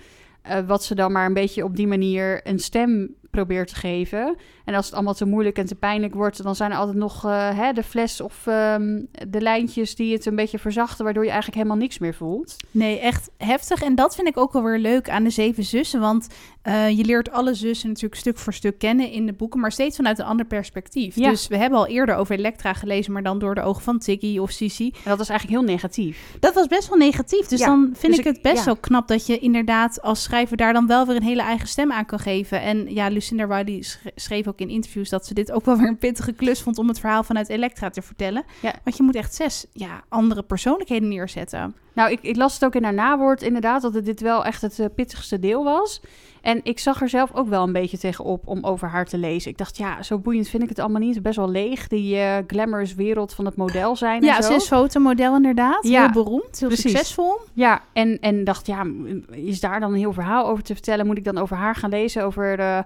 wat 0.67 0.83
ze 0.83 0.95
dan 0.95 1.11
maar 1.11 1.25
een 1.25 1.33
beetje 1.33 1.63
op 1.63 1.75
die 1.75 1.87
manier 1.87 2.47
een 2.47 2.59
stem 2.59 3.15
probeert 3.31 3.67
te 3.67 3.75
geven. 3.75 4.35
En 4.65 4.75
als 4.75 4.85
het 4.85 4.93
allemaal 4.93 5.13
te 5.13 5.25
moeilijk 5.25 5.57
en 5.57 5.65
te 5.65 5.75
pijnlijk 5.75 6.13
wordt, 6.13 6.43
dan 6.43 6.55
zijn 6.55 6.71
er 6.71 6.77
altijd 6.77 6.97
nog 6.97 7.25
uh, 7.25 7.57
hè, 7.57 7.71
de 7.73 7.83
fles 7.83 8.21
of 8.21 8.45
um, 8.45 9.07
de 9.27 9.41
lijntjes 9.41 9.95
die 9.95 10.13
het 10.13 10.25
een 10.25 10.35
beetje 10.35 10.59
verzachten, 10.59 11.03
waardoor 11.03 11.23
je 11.23 11.29
eigenlijk 11.29 11.57
helemaal 11.57 11.81
niks 11.81 11.99
meer 11.99 12.13
voelt. 12.13 12.55
Nee, 12.71 12.99
echt 12.99 13.29
heftig. 13.37 13.81
En 13.81 13.95
dat 13.95 14.15
vind 14.15 14.27
ik 14.27 14.37
ook 14.37 14.53
wel 14.53 14.63
weer 14.63 14.79
leuk 14.79 15.09
aan 15.09 15.23
de 15.23 15.29
Zeven 15.29 15.63
Zussen. 15.63 15.99
Want 15.99 16.27
uh, 16.67 16.89
je 16.89 17.03
leert 17.03 17.31
alle 17.31 17.53
zussen 17.53 17.87
natuurlijk 17.87 18.21
stuk 18.21 18.37
voor 18.37 18.53
stuk 18.53 18.77
kennen 18.77 19.11
in 19.11 19.25
de 19.25 19.33
boeken, 19.33 19.59
maar 19.59 19.71
steeds 19.71 19.95
vanuit 19.95 20.19
een 20.19 20.25
ander 20.25 20.45
perspectief. 20.45 21.15
Ja. 21.15 21.29
Dus 21.29 21.47
we 21.47 21.57
hebben 21.57 21.79
al 21.79 21.87
eerder 21.87 22.15
over 22.15 22.35
Elektra 22.35 22.73
gelezen, 22.73 23.13
maar 23.13 23.23
dan 23.23 23.39
door 23.39 23.55
de 23.55 23.61
ogen 23.61 23.83
van 23.83 23.99
Tiggy 23.99 24.37
of 24.37 24.51
Sissy. 24.51 24.91
En 24.93 25.09
dat 25.09 25.17
was 25.17 25.29
eigenlijk 25.29 25.59
heel 25.59 25.69
negatief. 25.69 26.35
Dat 26.39 26.53
was 26.53 26.67
best 26.67 26.89
wel 26.89 26.97
negatief. 26.97 27.45
Dus 27.45 27.59
ja. 27.59 27.65
dan 27.65 27.89
vind 27.93 28.15
dus 28.15 28.25
ik 28.25 28.33
het 28.33 28.41
best 28.41 28.57
ja. 28.57 28.65
wel 28.65 28.75
knap 28.75 29.07
dat 29.07 29.25
je 29.25 29.39
inderdaad 29.39 30.01
als 30.01 30.23
schrijver 30.23 30.57
daar 30.57 30.73
dan 30.73 30.87
wel 30.87 31.05
weer 31.05 31.15
een 31.15 31.23
hele 31.23 31.41
eigen 31.41 31.67
stem 31.67 31.91
aan 31.91 32.05
kan 32.05 32.19
geven. 32.19 32.61
En 32.61 32.93
ja, 32.93 33.09
Lucinda 33.21 33.47
Wiley 33.47 33.83
schreef 34.15 34.47
ook 34.47 34.59
in 34.59 34.69
interviews 34.69 35.09
dat 35.09 35.25
ze 35.25 35.33
dit 35.33 35.51
ook 35.51 35.65
wel 35.65 35.77
weer 35.77 35.87
een 35.87 35.97
pittige 35.97 36.31
klus 36.31 36.61
vond 36.61 36.77
om 36.77 36.87
het 36.87 36.99
verhaal 36.99 37.23
vanuit 37.23 37.49
Elektra 37.49 37.89
te 37.89 38.01
vertellen. 38.01 38.43
Ja. 38.61 38.73
Want 38.83 38.97
je 38.97 39.03
moet 39.03 39.15
echt 39.15 39.33
zes 39.35 39.65
ja, 39.73 40.03
andere 40.09 40.43
persoonlijkheden 40.43 41.07
neerzetten. 41.09 41.75
Nou, 41.93 42.11
ik, 42.11 42.19
ik 42.21 42.35
las 42.35 42.53
het 42.53 42.65
ook 42.65 42.75
in 42.75 42.83
haar 42.83 42.93
nawoord 42.93 43.41
inderdaad 43.41 43.81
dat 43.81 43.93
het 43.93 44.05
dit 44.05 44.21
wel 44.21 44.45
echt 44.45 44.61
het 44.61 44.79
uh, 44.79 44.85
pittigste 44.95 45.39
deel 45.39 45.63
was. 45.63 46.01
En 46.41 46.59
ik 46.63 46.79
zag 46.79 47.01
er 47.01 47.09
zelf 47.09 47.33
ook 47.33 47.47
wel 47.47 47.63
een 47.63 47.71
beetje 47.71 47.97
tegenop 47.97 48.47
om 48.47 48.63
over 48.63 48.87
haar 48.87 49.05
te 49.05 49.17
lezen. 49.17 49.51
Ik 49.51 49.57
dacht, 49.57 49.77
ja, 49.77 50.03
zo 50.03 50.17
boeiend 50.17 50.47
vind 50.47 50.63
ik 50.63 50.69
het 50.69 50.79
allemaal 50.79 51.01
niet. 51.01 51.21
Best 51.21 51.35
wel 51.35 51.49
leeg, 51.49 51.87
die 51.87 52.15
uh, 52.15 52.37
glamorous 52.47 52.95
wereld 52.95 53.33
van 53.33 53.45
het 53.45 53.55
model 53.55 53.95
zijn 53.95 54.23
Ja, 54.23 54.41
ze 54.41 54.53
is 54.53 54.67
fotomodel 54.67 55.35
inderdaad. 55.35 55.87
Ja, 55.87 56.01
heel 56.01 56.23
beroemd, 56.23 56.59
heel 56.59 56.67
Precies. 56.67 56.91
succesvol. 56.91 57.39
Ja, 57.53 57.81
en, 57.93 58.19
en 58.19 58.43
dacht, 58.43 58.67
ja, 58.67 58.85
is 59.31 59.59
daar 59.59 59.79
dan 59.79 59.91
een 59.91 59.99
heel 59.99 60.13
verhaal 60.13 60.47
over 60.47 60.63
te 60.63 60.73
vertellen? 60.73 61.05
Moet 61.05 61.17
ik 61.17 61.23
dan 61.23 61.37
over 61.37 61.57
haar 61.57 61.75
gaan 61.75 61.89
lezen? 61.89 62.23
Over 62.23 62.57
de, 62.57 62.83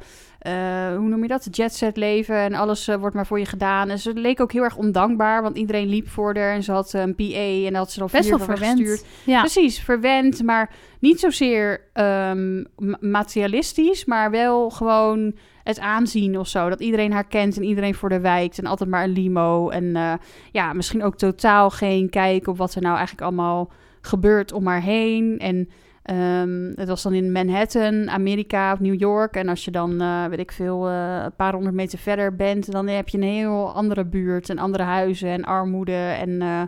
hoe 0.97 1.07
noem 1.07 1.21
je 1.21 1.27
dat? 1.27 1.47
Jet 1.51 1.73
set 1.75 1.97
leven 1.97 2.35
en 2.35 2.53
alles 2.53 2.87
uh, 2.87 2.95
wordt 2.95 3.15
maar 3.15 3.25
voor 3.25 3.39
je 3.39 3.45
gedaan. 3.45 3.89
En 3.89 3.99
ze 3.99 4.13
leek 4.13 4.41
ook 4.41 4.51
heel 4.51 4.63
erg 4.63 4.75
ondankbaar, 4.75 5.41
want 5.41 5.57
iedereen 5.57 5.87
liep 5.87 6.09
voor 6.09 6.37
haar 6.37 6.53
en 6.53 6.63
ze 6.63 6.71
had 6.71 6.93
een 6.93 7.15
PA 7.15 7.67
en 7.67 7.75
had 7.75 7.91
ze 7.91 8.01
al 8.01 8.09
Best 8.11 8.29
wel 8.29 8.39
verwend. 8.39 9.05
Ja. 9.23 9.39
Precies, 9.39 9.79
verwend, 9.79 10.43
maar 10.43 10.69
niet 10.99 11.19
zozeer 11.19 11.81
um, 11.93 12.65
materialistisch, 12.99 14.05
maar 14.05 14.31
wel 14.31 14.69
gewoon 14.69 15.33
het 15.63 15.79
aanzien 15.79 16.39
of 16.39 16.47
zo. 16.47 16.69
Dat 16.69 16.79
iedereen 16.79 17.11
haar 17.11 17.27
kent 17.27 17.57
en 17.57 17.63
iedereen 17.63 17.95
voor 17.95 18.09
de 18.09 18.19
wijkt 18.19 18.57
en 18.57 18.65
altijd 18.65 18.89
maar 18.89 19.03
een 19.03 19.09
limo. 19.09 19.69
En 19.69 19.83
uh, 19.83 20.13
ja, 20.51 20.73
misschien 20.73 21.03
ook 21.03 21.17
totaal 21.17 21.69
geen 21.69 22.09
kijk 22.09 22.47
op 22.47 22.57
wat 22.57 22.75
er 22.75 22.81
nou 22.81 22.95
eigenlijk 22.95 23.27
allemaal 23.27 23.71
gebeurt 24.01 24.51
om 24.51 24.67
haar 24.67 24.81
heen. 24.81 25.39
En 25.39 25.69
Um, 26.11 26.71
het 26.75 26.87
was 26.87 27.03
dan 27.03 27.13
in 27.13 27.31
Manhattan, 27.31 28.09
Amerika 28.09 28.73
of 28.73 28.79
New 28.79 28.99
York. 28.99 29.35
En 29.35 29.49
als 29.49 29.65
je 29.65 29.71
dan, 29.71 30.01
uh, 30.01 30.25
weet 30.25 30.39
ik 30.39 30.51
veel, 30.51 30.89
uh, 30.89 31.21
een 31.23 31.35
paar 31.35 31.53
honderd 31.53 31.75
meter 31.75 31.99
verder 31.99 32.35
bent, 32.35 32.71
dan 32.71 32.87
heb 32.87 33.09
je 33.09 33.17
een 33.17 33.23
heel 33.23 33.73
andere 33.73 34.05
buurt 34.05 34.49
en 34.49 34.57
andere 34.57 34.83
huizen 34.83 35.29
en 35.29 35.43
armoede. 35.43 35.95
En 35.95 36.29
uh, 36.29 36.61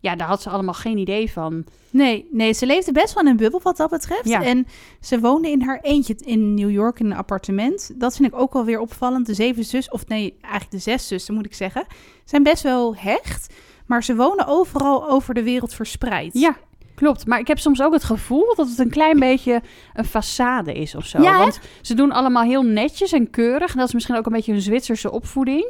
ja, 0.00 0.16
daar 0.16 0.28
had 0.28 0.42
ze 0.42 0.50
allemaal 0.50 0.74
geen 0.74 0.98
idee 0.98 1.32
van. 1.32 1.64
Nee, 1.90 2.28
nee, 2.32 2.52
ze 2.52 2.66
leefde 2.66 2.92
best 2.92 3.14
wel 3.14 3.22
in 3.22 3.30
een 3.30 3.36
bubbel 3.36 3.60
wat 3.62 3.76
dat 3.76 3.90
betreft. 3.90 4.28
Ja. 4.28 4.42
En 4.42 4.66
ze 5.00 5.20
woonde 5.20 5.50
in 5.50 5.62
haar 5.62 5.80
eentje 5.82 6.16
in 6.18 6.54
New 6.54 6.70
York 6.70 7.00
in 7.00 7.06
een 7.06 7.16
appartement. 7.16 7.90
Dat 8.00 8.16
vind 8.16 8.32
ik 8.32 8.38
ook 8.40 8.52
wel 8.52 8.64
weer 8.64 8.80
opvallend. 8.80 9.26
De 9.26 9.34
zeven 9.34 9.64
zus, 9.64 9.90
of 9.90 10.06
nee, 10.06 10.36
eigenlijk 10.40 10.72
de 10.72 10.90
zes 10.90 11.08
zussen 11.08 11.34
moet 11.34 11.46
ik 11.46 11.54
zeggen, 11.54 11.86
zijn 12.24 12.42
best 12.42 12.62
wel 12.62 12.96
hecht. 12.96 13.54
Maar 13.86 14.04
ze 14.04 14.16
wonen 14.16 14.46
overal 14.46 15.08
over 15.08 15.34
de 15.34 15.42
wereld 15.42 15.74
verspreid. 15.74 16.30
Ja, 16.32 16.56
Klopt, 16.98 17.26
maar 17.26 17.38
ik 17.38 17.46
heb 17.48 17.58
soms 17.58 17.82
ook 17.82 17.92
het 17.92 18.04
gevoel 18.04 18.54
dat 18.54 18.68
het 18.68 18.78
een 18.78 18.90
klein 18.90 19.18
beetje 19.18 19.62
een 19.94 20.06
façade 20.06 20.72
is 20.72 20.94
of 20.94 21.06
zo. 21.06 21.22
Ja, 21.22 21.38
Want 21.38 21.60
ze 21.82 21.94
doen 21.94 22.12
allemaal 22.12 22.42
heel 22.42 22.62
netjes 22.62 23.12
en 23.12 23.30
keurig. 23.30 23.72
En 23.72 23.78
dat 23.78 23.88
is 23.88 23.94
misschien 23.94 24.16
ook 24.16 24.26
een 24.26 24.32
beetje 24.32 24.52
een 24.52 24.60
Zwitserse 24.60 25.10
opvoeding. 25.10 25.66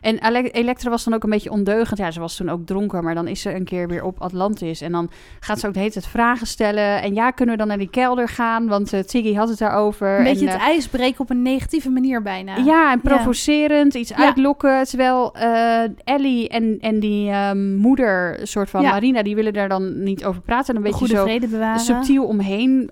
En 0.00 0.18
Elektra 0.52 0.90
was 0.90 1.04
dan 1.04 1.14
ook 1.14 1.22
een 1.22 1.30
beetje 1.30 1.50
ondeugend. 1.50 1.98
Ja, 1.98 2.10
ze 2.10 2.20
was 2.20 2.36
toen 2.36 2.48
ook 2.48 2.66
dronken, 2.66 3.04
maar 3.04 3.14
dan 3.14 3.28
is 3.28 3.40
ze 3.40 3.54
een 3.54 3.64
keer 3.64 3.88
weer 3.88 4.04
op 4.04 4.20
Atlantis. 4.20 4.80
En 4.80 4.92
dan 4.92 5.10
gaat 5.40 5.58
ze 5.58 5.66
ook 5.66 5.72
de 5.72 5.78
hele 5.78 5.92
tijd 5.92 6.06
vragen 6.06 6.46
stellen. 6.46 7.02
En 7.02 7.14
ja, 7.14 7.30
kunnen 7.30 7.54
we 7.54 7.60
dan 7.60 7.68
naar 7.68 7.78
die 7.78 7.90
kelder 7.90 8.28
gaan? 8.28 8.66
Want 8.66 8.92
uh, 8.92 9.00
Tiggy 9.00 9.34
had 9.34 9.48
het 9.48 9.58
daarover. 9.58 10.18
Een 10.18 10.24
beetje 10.24 10.46
en, 10.46 10.52
het 10.52 10.60
uh, 10.60 10.66
ijs 10.66 10.88
breken 10.88 11.20
op 11.20 11.30
een 11.30 11.42
negatieve 11.42 11.90
manier 11.90 12.22
bijna. 12.22 12.56
Ja, 12.56 12.92
en 12.92 13.00
provocerend, 13.00 13.94
iets 13.94 14.14
uitlokken. 14.14 14.84
Terwijl 14.84 15.34
uh, 15.36 15.82
Ellie 16.04 16.48
en, 16.48 16.78
en 16.80 17.00
die 17.00 17.32
um, 17.32 17.76
moeder, 17.76 18.38
soort 18.42 18.70
van 18.70 18.82
Marina, 18.82 19.22
die 19.22 19.34
willen 19.34 19.52
daar 19.52 19.68
dan 19.68 20.02
niet 20.02 20.24
over 20.24 20.40
praten. 20.40 20.74
En 20.74 20.76
een 20.76 20.90
beetje 20.90 21.06
zo 21.06 21.28
subtiel 21.76 22.24
omheen 22.24 22.90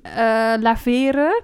laveren. 0.60 1.42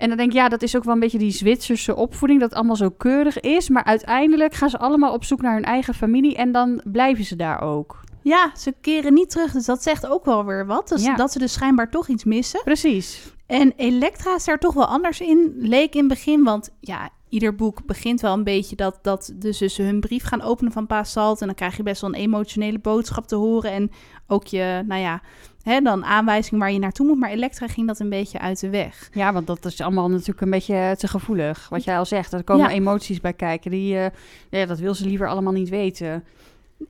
En 0.00 0.08
dan 0.08 0.16
denk 0.16 0.30
ik, 0.30 0.36
ja, 0.36 0.48
dat 0.48 0.62
is 0.62 0.76
ook 0.76 0.84
wel 0.84 0.94
een 0.94 1.00
beetje 1.00 1.18
die 1.18 1.30
Zwitserse 1.30 1.96
opvoeding, 1.96 2.40
dat 2.40 2.48
het 2.48 2.58
allemaal 2.58 2.76
zo 2.76 2.90
keurig 2.90 3.40
is. 3.40 3.68
Maar 3.68 3.84
uiteindelijk 3.84 4.54
gaan 4.54 4.70
ze 4.70 4.78
allemaal 4.78 5.12
op 5.12 5.24
zoek 5.24 5.42
naar 5.42 5.54
hun 5.54 5.64
eigen 5.64 5.94
familie 5.94 6.36
en 6.36 6.52
dan 6.52 6.80
blijven 6.84 7.24
ze 7.24 7.36
daar 7.36 7.60
ook. 7.60 8.00
Ja, 8.22 8.50
ze 8.56 8.74
keren 8.80 9.14
niet 9.14 9.30
terug, 9.30 9.52
dus 9.52 9.64
dat 9.64 9.82
zegt 9.82 10.06
ook 10.06 10.24
wel 10.24 10.44
weer 10.44 10.66
wat. 10.66 10.88
Dus 10.88 11.08
Dat 11.16 11.32
ze 11.32 11.38
dus 11.38 11.52
schijnbaar 11.52 11.90
toch 11.90 12.08
iets 12.08 12.24
missen. 12.24 12.60
Precies. 12.64 13.32
En 13.46 13.72
Elektra 13.76 14.34
is 14.34 14.44
daar 14.44 14.58
toch 14.58 14.74
wel 14.74 14.86
anders 14.86 15.20
in, 15.20 15.54
leek 15.56 15.94
in 15.94 16.00
het 16.00 16.08
begin. 16.08 16.44
Want 16.44 16.70
ja, 16.80 17.08
ieder 17.28 17.54
boek 17.54 17.86
begint 17.86 18.20
wel 18.20 18.32
een 18.32 18.44
beetje 18.44 18.76
dat, 18.76 18.98
dat 19.02 19.32
de 19.36 19.52
zussen 19.52 19.84
hun 19.84 20.00
brief 20.00 20.24
gaan 20.24 20.42
openen 20.42 20.72
van 20.72 20.86
Pa 20.86 21.04
Salt. 21.04 21.40
En 21.40 21.46
dan 21.46 21.56
krijg 21.56 21.76
je 21.76 21.82
best 21.82 22.00
wel 22.00 22.10
een 22.10 22.20
emotionele 22.20 22.78
boodschap 22.78 23.26
te 23.26 23.36
horen. 23.36 23.72
En 23.72 23.90
ook 24.26 24.46
je, 24.46 24.82
nou 24.86 25.00
ja, 25.00 25.22
hè, 25.70 25.80
dan 25.80 26.04
aanwijzing 26.04 26.60
waar 26.60 26.72
je 26.72 26.78
naartoe 26.78 27.06
moet. 27.06 27.18
Maar 27.18 27.30
Elektra 27.30 27.66
ging 27.66 27.86
dat 27.86 27.98
een 27.98 28.08
beetje 28.08 28.38
uit 28.38 28.60
de 28.60 28.70
weg. 28.70 29.08
Ja, 29.12 29.32
want 29.32 29.46
dat 29.46 29.64
is 29.64 29.80
allemaal 29.80 30.08
natuurlijk 30.08 30.40
een 30.40 30.50
beetje 30.50 30.94
te 30.98 31.08
gevoelig. 31.08 31.68
Wat 31.68 31.84
jij 31.84 31.98
al 31.98 32.06
zegt, 32.06 32.32
er 32.32 32.44
komen 32.44 32.70
emoties 32.70 33.20
bij 33.20 33.32
kijken. 33.32 33.70
Die, 33.70 33.94
uh, 33.94 34.06
ja, 34.50 34.66
dat 34.66 34.78
wil 34.78 34.94
ze 34.94 35.06
liever 35.06 35.28
allemaal 35.28 35.52
niet 35.52 35.68
weten. 35.68 36.24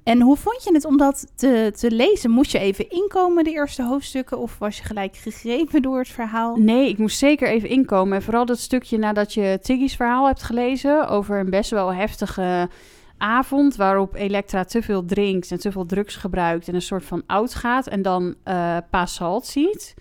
En 0.03 0.21
hoe 0.21 0.37
vond 0.37 0.65
je 0.65 0.73
het 0.73 0.85
om 0.85 0.97
dat 0.97 1.27
te, 1.37 1.73
te 1.77 1.91
lezen? 1.91 2.31
Moest 2.31 2.53
je 2.53 2.59
even 2.59 2.91
inkomen, 2.91 3.45
de 3.45 3.51
eerste 3.51 3.83
hoofdstukken? 3.83 4.39
Of 4.39 4.59
was 4.59 4.77
je 4.77 4.85
gelijk 4.85 5.17
gegrepen 5.17 5.83
door 5.83 5.99
het 5.99 6.09
verhaal? 6.09 6.57
Nee, 6.57 6.89
ik 6.89 6.99
moest 6.99 7.19
zeker 7.19 7.49
even 7.49 7.69
inkomen. 7.69 8.17
En 8.17 8.23
vooral 8.23 8.47
dat 8.47 8.59
stukje 8.59 8.99
nadat 8.99 9.35
je 9.35 9.59
Tiggy's 9.63 9.97
verhaal 9.97 10.27
hebt 10.27 10.43
gelezen... 10.43 11.09
over 11.09 11.39
een 11.39 11.51
best 11.51 11.71
wel 11.71 11.95
heftige 11.95 12.69
avond 13.21 13.77
waarop 13.77 14.15
Elektra 14.15 14.65
te 14.65 14.83
veel 14.83 15.05
drinkt 15.05 15.51
en 15.51 15.59
te 15.59 15.73
veel 15.73 15.87
drugs 15.87 16.17
gebruikt 16.17 16.69
en 16.69 16.75
een 16.75 16.83
soort 16.83 17.05
van 17.05 17.23
oud 17.27 17.55
gaat 17.55 17.87
en 17.87 18.03
dan 18.03 18.35
uh, 18.45 19.37
ziet. 19.41 19.95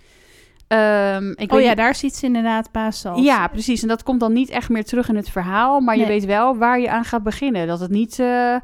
Um, 0.68 1.34
ik 1.36 1.52
oh 1.52 1.62
ja, 1.62 1.76
daar 1.76 1.96
ziet 1.96 2.16
ze 2.16 2.26
inderdaad 2.26 2.72
Pa 2.72 2.92
Salt. 2.92 3.24
Ja, 3.24 3.48
precies. 3.48 3.82
En 3.82 3.88
dat 3.88 4.04
komt 4.04 4.20
dan 4.20 4.34
niet 4.34 4.50
echt 4.50 4.70
meer 4.70 4.84
terug 4.84 5.10
in 5.10 5.16
het 5.16 5.30
verhaal, 5.30 5.80
maar 5.80 5.98
je 5.98 6.06
weet 6.06 6.26
wel 6.26 6.58
waar 6.58 6.80
je 6.80 6.90
aan 6.90 7.04
gaat 7.04 7.24
beginnen. 7.24 7.68
Dat 7.68 7.80
het 7.80 7.90
niet, 7.90 8.20
uh, 8.20 8.56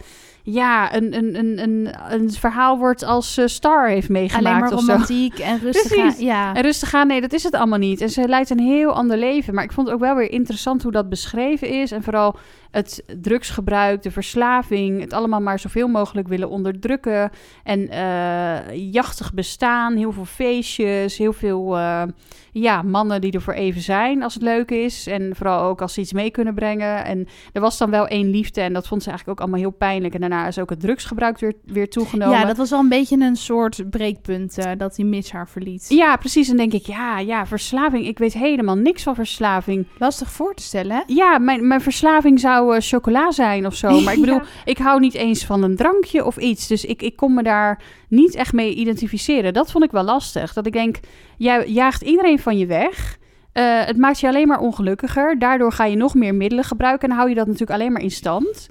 ja, 0.44 0.96
een, 0.96 1.16
een, 1.18 1.36
een, 1.40 1.64
een, 1.64 1.96
een 2.10 2.32
verhaal 2.32 2.78
wordt 2.78 3.04
als 3.04 3.38
uh, 3.38 3.48
Star 3.48 3.88
heeft 3.88 4.10
meegemaakt 4.10 4.46
Alleen 4.46 4.60
maar 4.60 4.74
of 4.74 4.80
zo. 4.80 4.92
romantiek 4.92 5.40
en 5.40 5.60
rustig 5.60 5.88
Precies. 5.88 6.20
aan. 6.20 6.26
Ja. 6.26 6.54
En 6.56 6.62
rustig 6.62 6.94
aan, 6.94 7.08
nee, 7.08 7.22
dat 7.22 7.34
is 7.34 7.44
het 7.44 7.54
allemaal 7.54 7.80
niet. 7.80 8.02
En 8.02 8.10
ze 8.10 8.28
leidt 8.28 8.50
een 8.50 8.60
heel 8.60 8.94
ander 8.94 9.18
leven. 9.18 9.54
Maar 9.54 9.64
ik 9.64 9.72
vond 9.72 9.88
het 9.88 9.96
ook 9.96 10.02
wel 10.02 10.16
weer 10.16 10.32
interessant 10.32 10.84
hoe 10.84 10.92
dat 10.92 11.10
beschreven 11.10 11.70
is. 11.70 11.92
En 11.92 12.04
vooral 12.04 12.36
het 12.76 13.04
drugsgebruik, 13.22 14.02
de 14.04 14.12
verslaving, 14.12 15.02
het 15.02 15.14
allemaal 15.14 15.42
maar 15.42 15.60
zoveel 15.60 15.88
mogelijk 15.88 16.28
willen 16.28 16.50
onderdrukken. 16.50 17.30
En 17.64 17.80
uh, 17.80 18.92
jachtig 18.92 19.34
bestaan, 19.34 19.96
heel 19.96 20.12
veel 20.12 20.26
feestjes, 20.26 21.18
heel 21.18 21.34
veel 21.34 21.78
uh, 21.78 22.04
ja, 22.52 22.82
mannen 22.82 23.22
die 23.22 23.32
er 23.32 23.42
voor 23.42 23.54
even 23.54 23.82
zijn 23.82 24.24
als 24.24 24.34
het 24.34 24.44
leuk 24.44 24.72
is. 24.72 25.08
En 25.08 25.36
vooral 25.36 25.62
ook 25.62 25.82
als 25.82 25.94
ze 25.94 26.02
iets 26.02 26.14
mee 26.14 26.32
kunnen 26.32 26.54
brengen. 26.54 27.06
En 27.06 27.28
er 27.54 27.62
was 27.62 27.78
dan 27.78 27.90
wel 27.90 28.08
één 28.08 28.30
liefde 28.30 28.62
en 28.62 28.74
dat 28.74 28.88
vond 28.88 29.04
ze 29.04 29.10
eigenlijk 29.10 29.40
ook 29.40 29.46
allemaal 29.48 29.70
heel 29.70 29.78
pijnlijk. 29.78 30.14
En 30.14 30.20
daarna 30.20 30.48
is 30.48 30.60
ook 30.60 30.70
het 30.70 30.80
drugsgebruik 30.80 31.40
weer, 31.40 31.54
weer 31.66 31.90
toegenomen. 31.90 32.40
Ja, 32.40 32.46
dat 32.46 32.58
was 32.58 32.70
wel 32.70 32.80
een 32.80 32.90
beetje 32.90 33.20
een 33.20 33.36
soort 33.36 33.90
breekpunt 33.90 34.58
uh, 34.58 34.72
dat 34.78 34.96
die 34.96 35.06
Mitch 35.06 35.32
haar 35.32 35.50
verliet. 35.50 35.86
Ja, 35.90 36.16
precies. 36.16 36.50
En 36.50 36.58
denk 36.58 36.74
ik, 36.74 36.86
ja, 36.86 37.20
ja, 37.20 37.46
verslaving. 37.46 38.08
Ik 38.08 38.18
weet 38.18 38.34
helemaal 38.34 38.76
niks 38.76 39.04
van 39.04 39.16
verslaving. 39.16 39.88
Lastig 39.98 40.32
voor 40.32 40.54
te 40.54 40.64
stellen, 40.64 40.96
hè? 40.96 41.02
Ja, 41.06 41.38
mijn, 41.38 41.68
mijn 41.68 41.82
verslaving 41.82 42.40
zou 42.40 42.65
uh, 42.74 42.80
chocola 42.80 43.32
zijn 43.32 43.66
of 43.66 43.76
zo. 43.76 44.02
Maar 44.02 44.14
ik 44.14 44.20
bedoel, 44.20 44.36
ja. 44.44 44.46
ik 44.66 44.78
hou 44.78 45.00
niet 45.00 45.14
eens 45.14 45.46
van 45.46 45.64
een 45.64 45.76
drankje 45.76 46.26
of 46.26 46.38
iets. 46.38 46.68
Dus 46.68 46.86
ik, 46.86 47.02
ik 47.02 47.16
kon 47.16 47.34
me 47.34 47.44
daar 47.44 47.84
niet 48.10 48.36
echt 48.36 48.54
mee 48.54 48.74
identificeren. 48.74 49.54
Dat 49.54 49.72
vond 49.72 49.84
ik 49.84 49.92
wel 49.92 50.04
lastig. 50.04 50.54
Dat 50.54 50.66
ik 50.66 50.74
denk, 50.74 51.00
jij 51.38 51.68
jaagt 51.68 52.02
iedereen 52.02 52.40
van 52.40 52.58
je 52.58 52.66
weg. 52.66 53.18
Uh, 53.54 53.84
het 53.86 53.98
maakt 53.98 54.20
je 54.20 54.28
alleen 54.28 54.48
maar 54.48 54.60
ongelukkiger. 54.60 55.40
Daardoor 55.40 55.72
ga 55.72 55.86
je 55.86 55.96
nog 55.96 56.14
meer 56.14 56.36
middelen 56.36 56.66
gebruiken 56.66 57.10
en 57.10 57.16
hou 57.16 57.30
je 57.30 57.36
dat 57.36 57.46
natuurlijk 57.46 57.80
alleen 57.80 57.92
maar 57.92 58.02
in 58.02 58.12
stand. 58.12 58.70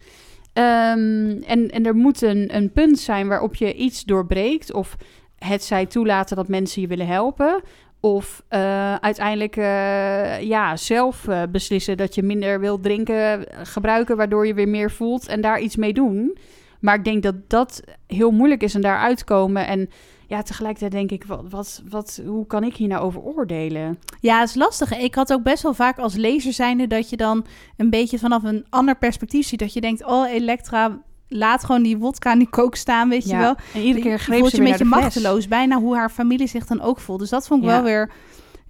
Um, 0.52 1.42
en, 1.42 1.70
en 1.70 1.86
er 1.86 1.94
moet 1.94 2.22
een, 2.22 2.56
een 2.56 2.72
punt 2.72 2.98
zijn 2.98 3.28
waarop 3.28 3.54
je 3.54 3.74
iets 3.74 4.04
doorbreekt. 4.04 4.72
Of 4.72 4.96
het 5.38 5.64
zij 5.64 5.86
toelaten 5.86 6.36
dat 6.36 6.48
mensen 6.48 6.82
je 6.82 6.88
willen 6.88 7.06
helpen. 7.06 7.62
Of 8.04 8.42
uh, 8.50 8.94
uiteindelijk 8.94 9.56
uh, 9.56 10.40
ja, 10.40 10.76
zelf 10.76 11.26
uh, 11.26 11.42
beslissen 11.50 11.96
dat 11.96 12.14
je 12.14 12.22
minder 12.22 12.60
wilt 12.60 12.82
drinken, 12.82 13.46
gebruiken, 13.62 14.16
waardoor 14.16 14.46
je 14.46 14.54
weer 14.54 14.68
meer 14.68 14.90
voelt 14.90 15.28
en 15.28 15.40
daar 15.40 15.60
iets 15.60 15.76
mee 15.76 15.92
doen. 15.92 16.36
Maar 16.80 16.94
ik 16.94 17.04
denk 17.04 17.22
dat 17.22 17.34
dat 17.48 17.82
heel 18.06 18.30
moeilijk 18.30 18.62
is 18.62 18.74
en 18.74 18.80
daar 18.80 18.98
uitkomen. 18.98 19.66
En 19.66 19.88
ja, 20.26 20.42
tegelijkertijd 20.42 20.92
denk 20.92 21.10
ik, 21.10 21.24
wat, 21.24 21.44
wat, 21.50 21.82
wat, 21.88 22.22
hoe 22.26 22.46
kan 22.46 22.64
ik 22.64 22.76
hier 22.76 22.88
nou 22.88 23.02
over 23.02 23.20
oordelen? 23.20 23.98
Ja, 24.20 24.40
het 24.40 24.48
is 24.48 24.54
lastig. 24.54 24.98
Ik 24.98 25.14
had 25.14 25.32
ook 25.32 25.42
best 25.42 25.62
wel 25.62 25.74
vaak 25.74 25.98
als 25.98 26.14
lezer 26.14 26.52
zijnde 26.52 26.86
dat 26.86 27.10
je 27.10 27.16
dan 27.16 27.46
een 27.76 27.90
beetje 27.90 28.18
vanaf 28.18 28.42
een 28.42 28.66
ander 28.70 28.96
perspectief 28.96 29.46
ziet. 29.46 29.58
Dat 29.58 29.72
je 29.72 29.80
denkt, 29.80 30.04
oh, 30.04 30.30
Elektra, 30.30 31.02
laat 31.28 31.64
gewoon 31.64 31.82
die 31.82 31.98
wodka 31.98 32.32
en 32.32 32.38
die 32.38 32.48
kook 32.48 32.76
staan, 32.76 33.08
weet 33.08 33.24
ja. 33.24 33.36
je 33.36 33.42
wel. 33.42 33.54
En 33.74 33.80
iedere 33.80 34.04
keer 34.04 34.18
greep 34.18 34.38
voelt 34.38 34.50
ze 34.50 34.56
je 34.56 34.62
een 34.62 34.68
beetje 34.70 34.84
machteloos. 34.84 35.48
Bijna 35.48 35.78
hoe 35.80 35.96
haar 35.96 36.10
familie 36.10 36.46
zich 36.46 36.66
dan 36.66 36.80
ook 36.80 37.00
voelt. 37.00 37.18
Dus 37.18 37.28
dat 37.30 37.46
vond 37.46 37.62
ik 37.62 37.68
Ja. 37.68 37.74
wel 37.74 37.84
weer 37.84 38.10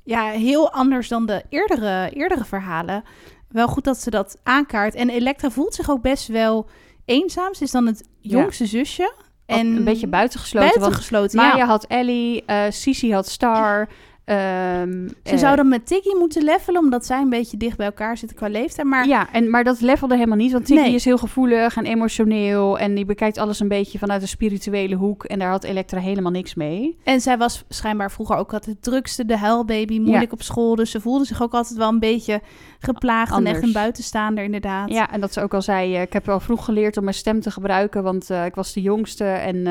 ja, 0.04 0.24
heel 0.30 0.70
anders 0.72 1.08
dan 1.08 1.26
de 1.26 1.42
eerdere, 1.48 2.10
eerdere 2.14 2.44
verhalen. 2.44 3.02
Wel 3.48 3.68
goed 3.68 3.84
dat 3.84 3.98
ze 3.98 4.10
dat 4.10 4.36
aankaart. 4.42 4.94
En 4.94 5.10
Elektra 5.10 5.50
voelt 5.50 5.74
zich 5.74 5.90
ook 5.90 6.02
best 6.02 6.26
wel 6.28 6.68
eenzaam. 7.04 7.54
Ze 7.54 7.62
is 7.64 7.70
dan 7.70 7.86
het 7.86 8.08
jongste 8.20 8.66
zusje. 8.66 9.12
En 9.46 9.58
En 9.58 9.66
een 9.66 9.84
beetje 9.84 10.06
buitengesloten. 10.06 10.68
want 10.68 10.80
buitengesloten. 10.80 11.36
Maya 11.36 11.56
ja. 11.56 11.66
had 11.66 11.84
Ellie, 11.86 12.42
eh 12.46 12.62
Sisi 12.70 13.12
had 13.12 13.28
Star. 13.28 13.88
Ehm, 14.24 15.08
Ze 15.08 15.30
eh, 15.32 15.38
zouden 15.38 15.68
met 15.68 15.86
Tiggy 15.86 16.14
moeten 16.18 16.42
levelen, 16.44 16.80
omdat 16.80 17.06
zij 17.06 17.20
een 17.20 17.28
beetje 17.28 17.56
dicht 17.56 17.76
bij 17.76 17.86
elkaar 17.86 18.16
zitten 18.16 18.36
qua 18.36 18.48
leeftijd. 18.48 18.86
Maar 18.86 19.06
Ja, 19.06 19.32
en, 19.32 19.50
maar 19.50 19.64
dat 19.64 19.80
levelde 19.80 20.14
helemaal 20.14 20.36
niet. 20.36 20.52
Want 20.52 20.68
Nee. 20.68 20.94
is 20.94 21.04
heel 21.04 21.18
gevoelig 21.18 21.76
en 21.76 21.84
emotioneel. 21.86 22.78
En 22.78 22.94
die 22.94 23.04
bekijkt 23.04 23.38
alles 23.38 23.60
een 23.60 23.68
beetje 23.68 23.98
vanuit 23.98 24.22
een 24.22 24.28
spirituele 24.28 24.94
hoek. 24.94 25.24
En 25.24 25.38
daar 25.38 25.50
had 25.50 25.64
Elektra 25.64 26.00
helemaal 26.00 26.30
niks 26.32 26.54
mee. 26.54 26.98
En 27.04 27.20
zij 27.20 27.38
was 27.38 27.64
schijnbaar 27.68 28.10
vroeger 28.10 28.36
ook 28.36 28.52
altijd 28.52 28.76
het 28.76 28.82
drukste, 28.82 29.24
de 29.24 29.36
huilbaby, 29.36 29.98
moeilijk 30.00 30.32
op 30.32 30.42
school. 30.42 30.74
Dus 30.74 30.90
ze 30.90 31.00
voelde 31.00 31.24
zich 31.24 31.42
ook 31.42 31.52
altijd 31.52 31.78
wel 31.78 31.88
een 31.88 31.98
beetje 31.98 32.40
geplaagd 32.78 33.32
en 33.36 33.46
echt 33.46 33.62
een 33.62 33.72
buitenstaander 33.72 34.44
inderdaad. 34.44 34.90
Ja, 34.90 35.10
en 35.12 35.20
dat 35.20 35.32
ze 35.32 35.40
ook 35.42 35.54
al 35.54 35.62
zei... 35.62 35.94
eh, 35.94 36.02
ik 36.02 36.12
heb 36.12 36.26
wel 36.26 36.40
vroeg 36.40 36.64
geleerd 36.64 36.96
om 36.96 37.02
mijn 37.04 37.16
stem 37.16 37.40
te 37.40 37.50
gebruiken. 37.50 38.02
Want 38.02 38.30
eh, 38.30 38.44
ik 38.44 38.54
was 38.54 38.72
de 38.72 38.82
jongste. 38.82 39.24
En 39.24 39.66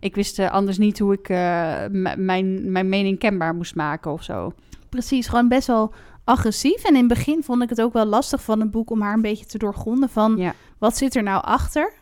ik 0.00 0.14
wist 0.14 0.38
anders 0.38 0.78
niet 0.78 0.98
hoe 0.98 1.12
ik 1.12 1.28
mijn, 2.16 2.72
mijn 2.72 2.88
mening 2.88 3.18
kenbaar 3.18 3.54
moest 3.54 3.74
maken 3.74 3.78
of 4.12 4.22
zo. 4.22 4.52
Precies, 4.88 5.28
gewoon 5.28 5.48
best 5.48 5.66
wel 5.66 5.92
agressief. 6.24 6.82
En 6.84 6.94
in 6.94 6.98
het 6.98 7.08
begin 7.08 7.42
vond 7.42 7.62
ik 7.62 7.68
het 7.68 7.80
ook 7.80 7.92
wel 7.92 8.04
lastig 8.06 8.42
van 8.42 8.60
het 8.60 8.70
boek 8.70 8.90
om 8.90 9.00
haar 9.00 9.14
een 9.14 9.22
beetje 9.22 9.46
te 9.46 9.58
doorgronden 9.58 10.08
van 10.08 10.36
Ja. 10.36 10.54
wat 10.78 10.96
zit 10.96 11.14
er 11.14 11.22
nou 11.22 11.42
achter. 11.44 11.92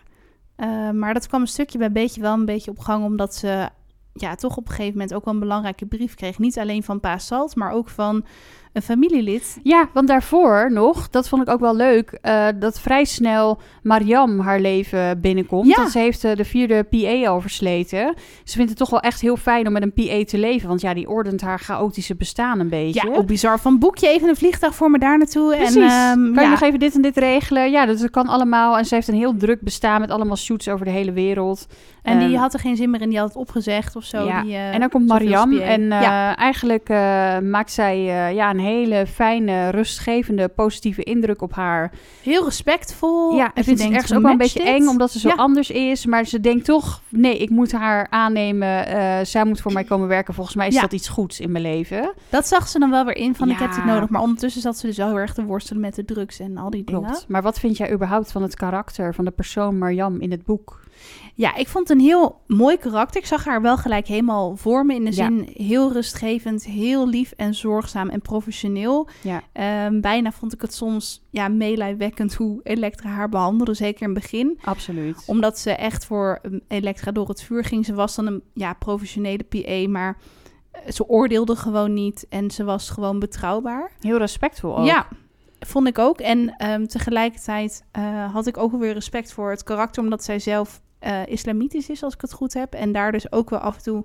Eh, 0.57 0.91
maar 0.91 1.15
dat 1.15 1.27
kwam 1.27 1.41
een 1.41 1.47
stukje 1.47 1.79
bij 1.79 1.93
beetje 1.93 2.21
wel 2.21 2.33
een 2.35 2.45
beetje 2.45 2.71
op 2.71 2.79
gang, 2.79 3.05
omdat 3.05 3.35
ze 3.35 3.69
ja, 4.13 4.35
toch 4.35 4.57
op 4.57 4.65
een 4.65 4.71
gegeven 4.75 4.93
moment 4.93 5.15
ook 5.15 5.25
wel 5.25 5.35
een 5.35 5.41
belangrijke 5.41 5.87
brief 5.87 6.15
kreeg. 6.15 6.39
Niet 6.39 6.59
alleen 6.59 6.83
van 6.83 7.01
Pa 7.01 7.19
Salt, 7.19 7.57
maar 7.57 7.73
ook 7.73 7.89
van 7.89 8.25
een 8.73 8.83
familielid. 8.83 9.59
Ja, 9.63 9.89
want 9.93 10.09
daarvoor 10.09 10.73
nog, 10.73 11.11
dat 11.11 11.29
vond 11.29 11.43
ik 11.43 11.49
ook 11.49 11.61
wel 11.61 11.77
leuk, 11.77 12.19
eh, 12.23 12.47
dat 12.59 12.81
vrij 12.81 13.05
snel 13.05 13.59
Mariam 13.83 14.41
haar 14.41 14.61
leven 14.61 15.21
binnenkomt. 15.21 15.67
Ja. 15.67 15.77
Want 15.77 15.91
ze 15.91 15.99
heeft 15.99 16.25
eh, 16.25 16.37
de 16.37 16.45
vierde 16.45 16.83
PA 16.83 17.29
al 17.29 17.41
versleten. 17.41 18.15
Ze 18.45 18.55
vindt 18.57 18.69
het 18.69 18.79
toch 18.79 18.91
wel 18.91 19.01
echt 19.01 19.21
heel 19.21 19.37
fijn 19.37 19.67
om 19.67 19.73
met 19.73 19.83
een 19.83 19.93
PA 19.93 20.25
te 20.25 20.39
leven. 20.39 20.69
Want 20.69 20.81
ja, 20.81 20.95
die 20.95 21.09
ordent 21.09 21.41
haar 21.41 21.59
chaotische 21.59 22.15
bestaan 22.15 22.61
een 22.61 22.69
beetje. 22.69 23.09
Ja, 23.09 23.17
ook 23.17 23.27
bizar. 23.27 23.59
Van 23.59 23.79
boek 23.79 23.97
je 23.97 24.09
even 24.09 24.29
een 24.29 24.37
vliegtuig 24.37 24.75
voor 24.75 24.91
me 24.91 24.99
daar 24.99 25.19
naartoe. 25.19 25.55
Precies. 25.57 25.77
En, 25.77 25.83
ehm, 25.83 26.15
kan 26.15 26.35
je 26.35 26.41
ja. 26.41 26.51
nog 26.51 26.61
even 26.61 26.79
dit 26.79 26.95
en 26.95 27.03
dit 27.03 27.17
regelen? 27.17 27.71
Ja, 27.71 27.87
dat 27.87 28.11
kan 28.11 28.27
allemaal. 28.27 28.79
En 28.79 28.85
ze 28.85 28.95
heeft 28.95 29.09
een 29.09 29.15
heel 29.15 29.37
druk 29.37 29.61
bestaan 29.61 30.01
met 30.01 30.11
allemaal 30.11 30.37
shoots 30.37 30.69
over 30.69 30.85
de 30.85 30.91
hele 30.93 31.13
wereld. 31.13 31.67
En 32.03 32.19
die 32.19 32.29
Ehm, 32.29 32.41
had 32.41 32.55
er 32.55 32.61
geen 32.61 32.77
zin 32.77 32.91
meer 32.91 33.01
in, 33.01 33.09
die 33.09 33.19
had 33.19 33.29
het 33.29 33.37
opgezegd 33.37 33.97
of 33.97 34.05
zo. 34.05 34.27
Ja, 34.27 34.43
Die, 34.43 34.53
eh, 34.53 34.75
en 34.75 34.81
dan 34.81 34.89
komt 34.89 35.07
Mariam 35.07 35.59
en 35.59 35.91
eigenlijk 36.37 36.89
maakt 37.43 37.73
zij 37.73 38.03
ja, 38.35 38.51
een 38.51 38.59
hele 38.59 38.68
fijne, 39.07 39.69
rustgevende, 39.69 40.49
positieve 40.49 41.03
indruk 41.03 41.43
op 41.43 41.53
haar. 41.55 41.93
heel 42.23 42.45
respectvol. 42.45 43.37
Ja, 43.37 43.51
en 43.55 43.65
vindt 43.65 43.81
ze 43.81 43.89
ergens 43.89 44.15
ook 44.15 44.23
wel 44.23 44.31
een 44.31 44.37
beetje 44.39 44.59
dit? 44.59 44.69
eng, 44.69 44.87
omdat 44.87 45.11
ze 45.11 45.19
zo 45.19 45.29
Ja. 45.29 45.35
anders 45.35 45.71
is. 45.71 46.07
Maar 46.07 46.25
ze 46.25 46.41
denkt 46.41 46.65
toch, 46.65 47.03
nee, 47.09 47.39
ik 47.39 47.51
moet 47.51 47.73
haar 47.73 48.07
aannemen. 48.11 48.87
Eh, 48.87 49.25
zij 49.25 49.45
moet 49.45 49.61
voor 49.61 49.73
mij 49.73 49.85
komen 49.91 50.09
werken. 50.09 50.35
Volgens 50.35 50.57
mij 50.57 50.69
is 50.69 50.75
Ja. 50.75 50.81
dat 50.81 50.93
iets 50.93 51.09
goeds 51.09 51.41
in 51.41 51.53
mijn 51.53 51.65
leven. 51.65 52.13
Dat 52.29 52.47
zag 52.49 52.69
ze 52.69 52.79
dan 52.79 52.91
wel 52.91 53.05
weer 53.05 53.17
in 53.17 53.35
van 53.35 53.51
ik 53.51 53.59
heb 53.59 53.75
dit 53.75 53.85
nodig. 53.85 54.09
Maar 54.09 54.23
ondertussen 54.23 54.61
zat 54.63 54.77
ze 54.79 54.87
dus 54.87 54.97
wel 54.97 55.07
heel 55.09 55.19
erg 55.19 55.35
te 55.35 55.45
worstelen 55.45 55.81
met 55.83 55.95
de 55.95 56.05
drugs 56.05 56.39
en 56.41 56.57
al 56.57 56.71
die 56.71 56.85
dingen. 56.85 57.03
Klopt. 57.03 57.25
Maar 57.29 57.43
wat 57.43 57.59
vind 57.59 57.77
jij 57.77 57.93
überhaupt 57.93 58.33
van 58.33 58.43
het 58.43 58.55
karakter 58.55 59.15
van 59.15 59.25
de 59.25 59.31
persoon 59.31 59.79
Mariam 59.79 60.21
in 60.21 60.31
het 60.31 60.45
boek? 60.45 60.81
Ja, 61.39 61.55
ik 61.55 61.69
vond 61.69 61.91
een 61.91 62.01
heel 62.01 62.41
mooi 62.47 62.77
karakter. 62.77 63.21
Ik 63.21 63.27
zag 63.27 63.45
haar 63.45 63.63
wel 63.63 63.77
gelijk 63.77 64.07
helemaal 64.07 64.57
voor 64.57 64.87
me. 64.87 64.95
In 64.95 65.05
de 65.05 65.17
Ja. 65.17 65.25
zin 65.25 65.49
heel 65.53 65.93
rustgevend, 65.93 66.65
heel 66.65 67.09
lief 67.09 67.33
en 67.37 67.55
zorgzaam 67.55 68.09
en 68.09 68.21
professioneel. 68.21 69.09
Ja. 69.23 69.43
Ehm, 69.53 70.01
bijna 70.01 70.33
vond 70.33 70.53
ik 70.53 70.61
het 70.61 70.75
soms 70.75 71.27
ja, 71.31 71.49
meelijwekkend 71.49 72.35
hoe 72.35 72.61
Elektra 72.63 73.09
haar 73.09 73.29
behandelde. 73.29 73.75
Zeker 73.75 74.03
in 74.09 74.11
het 74.15 74.21
begin. 74.23 74.59
Absoluut. 74.65 75.23
Omdat 75.27 75.59
ze 75.59 75.71
echt 75.71 76.05
voor 76.05 76.39
um, 76.43 76.61
Elektra 76.69 77.13
door 77.13 77.29
het 77.29 77.43
vuur 77.43 77.65
ging. 77.65 77.85
Ze 77.85 77.95
was 77.95 78.15
dan 78.15 78.27
een 78.27 78.43
ja, 78.55 78.73
professionele 78.73 79.43
PA, 79.45 79.89
maar 79.89 80.19
eh, 80.71 80.91
ze 80.93 81.09
oordeelde 81.09 81.57
gewoon 81.57 81.95
niet. 81.95 82.27
En 82.29 82.51
ze 82.51 82.65
was 82.65 82.91
gewoon 82.91 83.19
betrouwbaar. 83.19 83.91
Heel 84.01 84.19
respectvol 84.19 84.79
ook. 84.79 84.87
Ja, 84.87 85.07
vond 85.61 85.87
ik 85.87 85.99
ook. 85.99 86.21
En 86.21 86.55
ehm, 86.57 86.87
tegelijkertijd 86.87 87.85
eh, 87.91 88.33
had 88.33 88.47
ik 88.47 88.57
ook 88.57 88.73
weer 88.79 88.93
respect 88.93 89.33
voor 89.33 89.51
het 89.51 89.63
karakter, 89.63 90.03
omdat 90.03 90.25
zij 90.25 90.39
zelf 90.39 90.81
eh, 90.99 91.27
islamitisch 91.27 91.89
is, 91.89 92.03
als 92.03 92.15
ik 92.15 92.21
het 92.21 92.33
goed 92.33 92.55
heb. 92.55 92.75
En 92.75 92.93
daar 92.93 93.13
dus 93.13 93.33
ook 93.33 93.51
wel 93.51 93.59
af 93.59 93.77
en 93.77 93.83
toe 93.83 94.05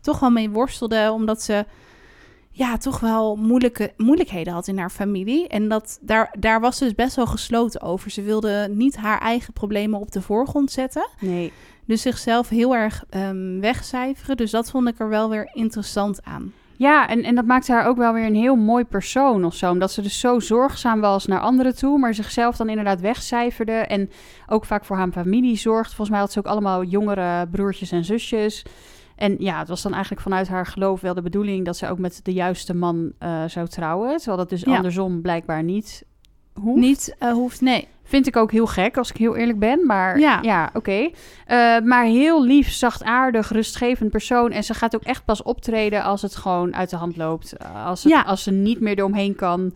toch 0.00 0.20
wel 0.20 0.30
mee 0.30 0.50
worstelde, 0.50 1.10
omdat 1.12 1.42
ze 1.42 1.64
ja, 2.50 2.76
toch 2.76 3.00
wel 3.00 3.36
moeilijke, 3.36 3.92
moeilijkheden 3.96 4.52
had 4.52 4.68
in 4.68 4.78
haar 4.78 4.90
familie. 4.90 5.48
En 5.48 5.68
dat, 5.68 5.98
daar, 6.00 6.34
daar 6.38 6.60
was 6.60 6.76
ze 6.76 6.84
dus 6.84 6.94
best 6.94 7.16
wel 7.16 7.26
gesloten 7.26 7.80
over. 7.80 8.10
Ze 8.10 8.22
wilde 8.22 8.68
niet 8.72 8.96
haar 8.96 9.20
eigen 9.20 9.52
problemen 9.52 10.00
op 10.00 10.12
de 10.12 10.22
voorgrond 10.22 10.70
zetten. 10.70 11.08
Nee. 11.20 11.52
Dus 11.84 12.02
zichzelf 12.02 12.48
heel 12.48 12.74
erg 12.74 13.04
ehm, 13.10 13.60
wegcijferen. 13.60 14.36
Dus 14.36 14.50
dat 14.50 14.70
vond 14.70 14.88
ik 14.88 14.98
er 14.98 15.08
wel 15.08 15.30
weer 15.30 15.50
interessant 15.52 16.24
aan. 16.24 16.52
Ja, 16.78 17.08
en, 17.08 17.22
en 17.22 17.34
dat 17.34 17.44
maakte 17.44 17.72
haar 17.72 17.86
ook 17.86 17.96
wel 17.96 18.12
weer 18.12 18.26
een 18.26 18.34
heel 18.34 18.56
mooi 18.56 18.84
persoon 18.84 19.44
of 19.44 19.54
zo. 19.54 19.70
Omdat 19.70 19.92
ze 19.92 20.02
dus 20.02 20.20
zo 20.20 20.40
zorgzaam 20.40 21.00
was 21.00 21.26
naar 21.26 21.40
anderen 21.40 21.76
toe, 21.76 21.98
maar 21.98 22.14
zichzelf 22.14 22.56
dan 22.56 22.68
inderdaad 22.68 23.00
wegcijferde. 23.00 23.72
En 23.72 24.10
ook 24.46 24.64
vaak 24.64 24.84
voor 24.84 24.96
haar 24.96 25.10
familie 25.12 25.56
zorgt. 25.56 25.88
Volgens 25.88 26.10
mij 26.10 26.18
had 26.18 26.32
ze 26.32 26.38
ook 26.38 26.46
allemaal 26.46 26.84
jongere 26.84 27.46
broertjes 27.48 27.92
en 27.92 28.04
zusjes. 28.04 28.64
En 29.16 29.36
ja, 29.38 29.58
het 29.58 29.68
was 29.68 29.82
dan 29.82 29.92
eigenlijk 29.92 30.22
vanuit 30.22 30.48
haar 30.48 30.66
geloof 30.66 31.00
wel 31.00 31.14
de 31.14 31.22
bedoeling 31.22 31.64
dat 31.64 31.76
ze 31.76 31.88
ook 31.88 31.98
met 31.98 32.20
de 32.22 32.32
juiste 32.32 32.74
man 32.74 33.12
eh, 33.18 33.44
zou 33.46 33.68
trouwen. 33.68 34.16
Terwijl 34.16 34.36
dat 34.36 34.48
dus 34.50 34.62
Ja. 34.62 34.76
andersom 34.76 35.20
blijkbaar 35.22 35.62
niet 35.62 36.04
hoeft. 36.60 36.80
Niet 36.80 37.14
eh, 37.18 37.32
hoeft, 37.32 37.60
nee. 37.60 37.88
Vind 38.04 38.26
ik 38.26 38.36
ook 38.36 38.52
heel 38.52 38.66
gek, 38.66 38.96
als 38.96 39.10
ik 39.10 39.16
heel 39.16 39.36
eerlijk 39.36 39.58
ben. 39.58 39.86
Maar 39.86 40.18
Ja. 40.18 40.38
ja, 40.42 40.70
oké. 40.74 41.10
Eh, 41.46 41.78
maar 41.84 42.04
heel 42.04 42.42
lief, 42.44 42.70
zachtaardig, 42.70 43.50
rustgevend 43.50 44.10
persoon. 44.10 44.50
En 44.50 44.64
ze 44.64 44.74
gaat 44.74 44.94
ook 44.94 45.02
echt 45.02 45.24
pas 45.24 45.42
optreden 45.42 46.02
als 46.02 46.22
het 46.22 46.36
gewoon 46.36 46.74
uit 46.76 46.90
de 46.90 46.96
hand 46.96 47.16
loopt. 47.16 47.52
Eh, 47.56 47.86
Als, 47.86 48.02
het, 48.02 48.12
Ja. 48.12 48.22
als 48.22 48.42
ze 48.42 48.50
niet 48.50 48.80
meer 48.80 48.98
eromheen 48.98 49.34
kan. 49.34 49.72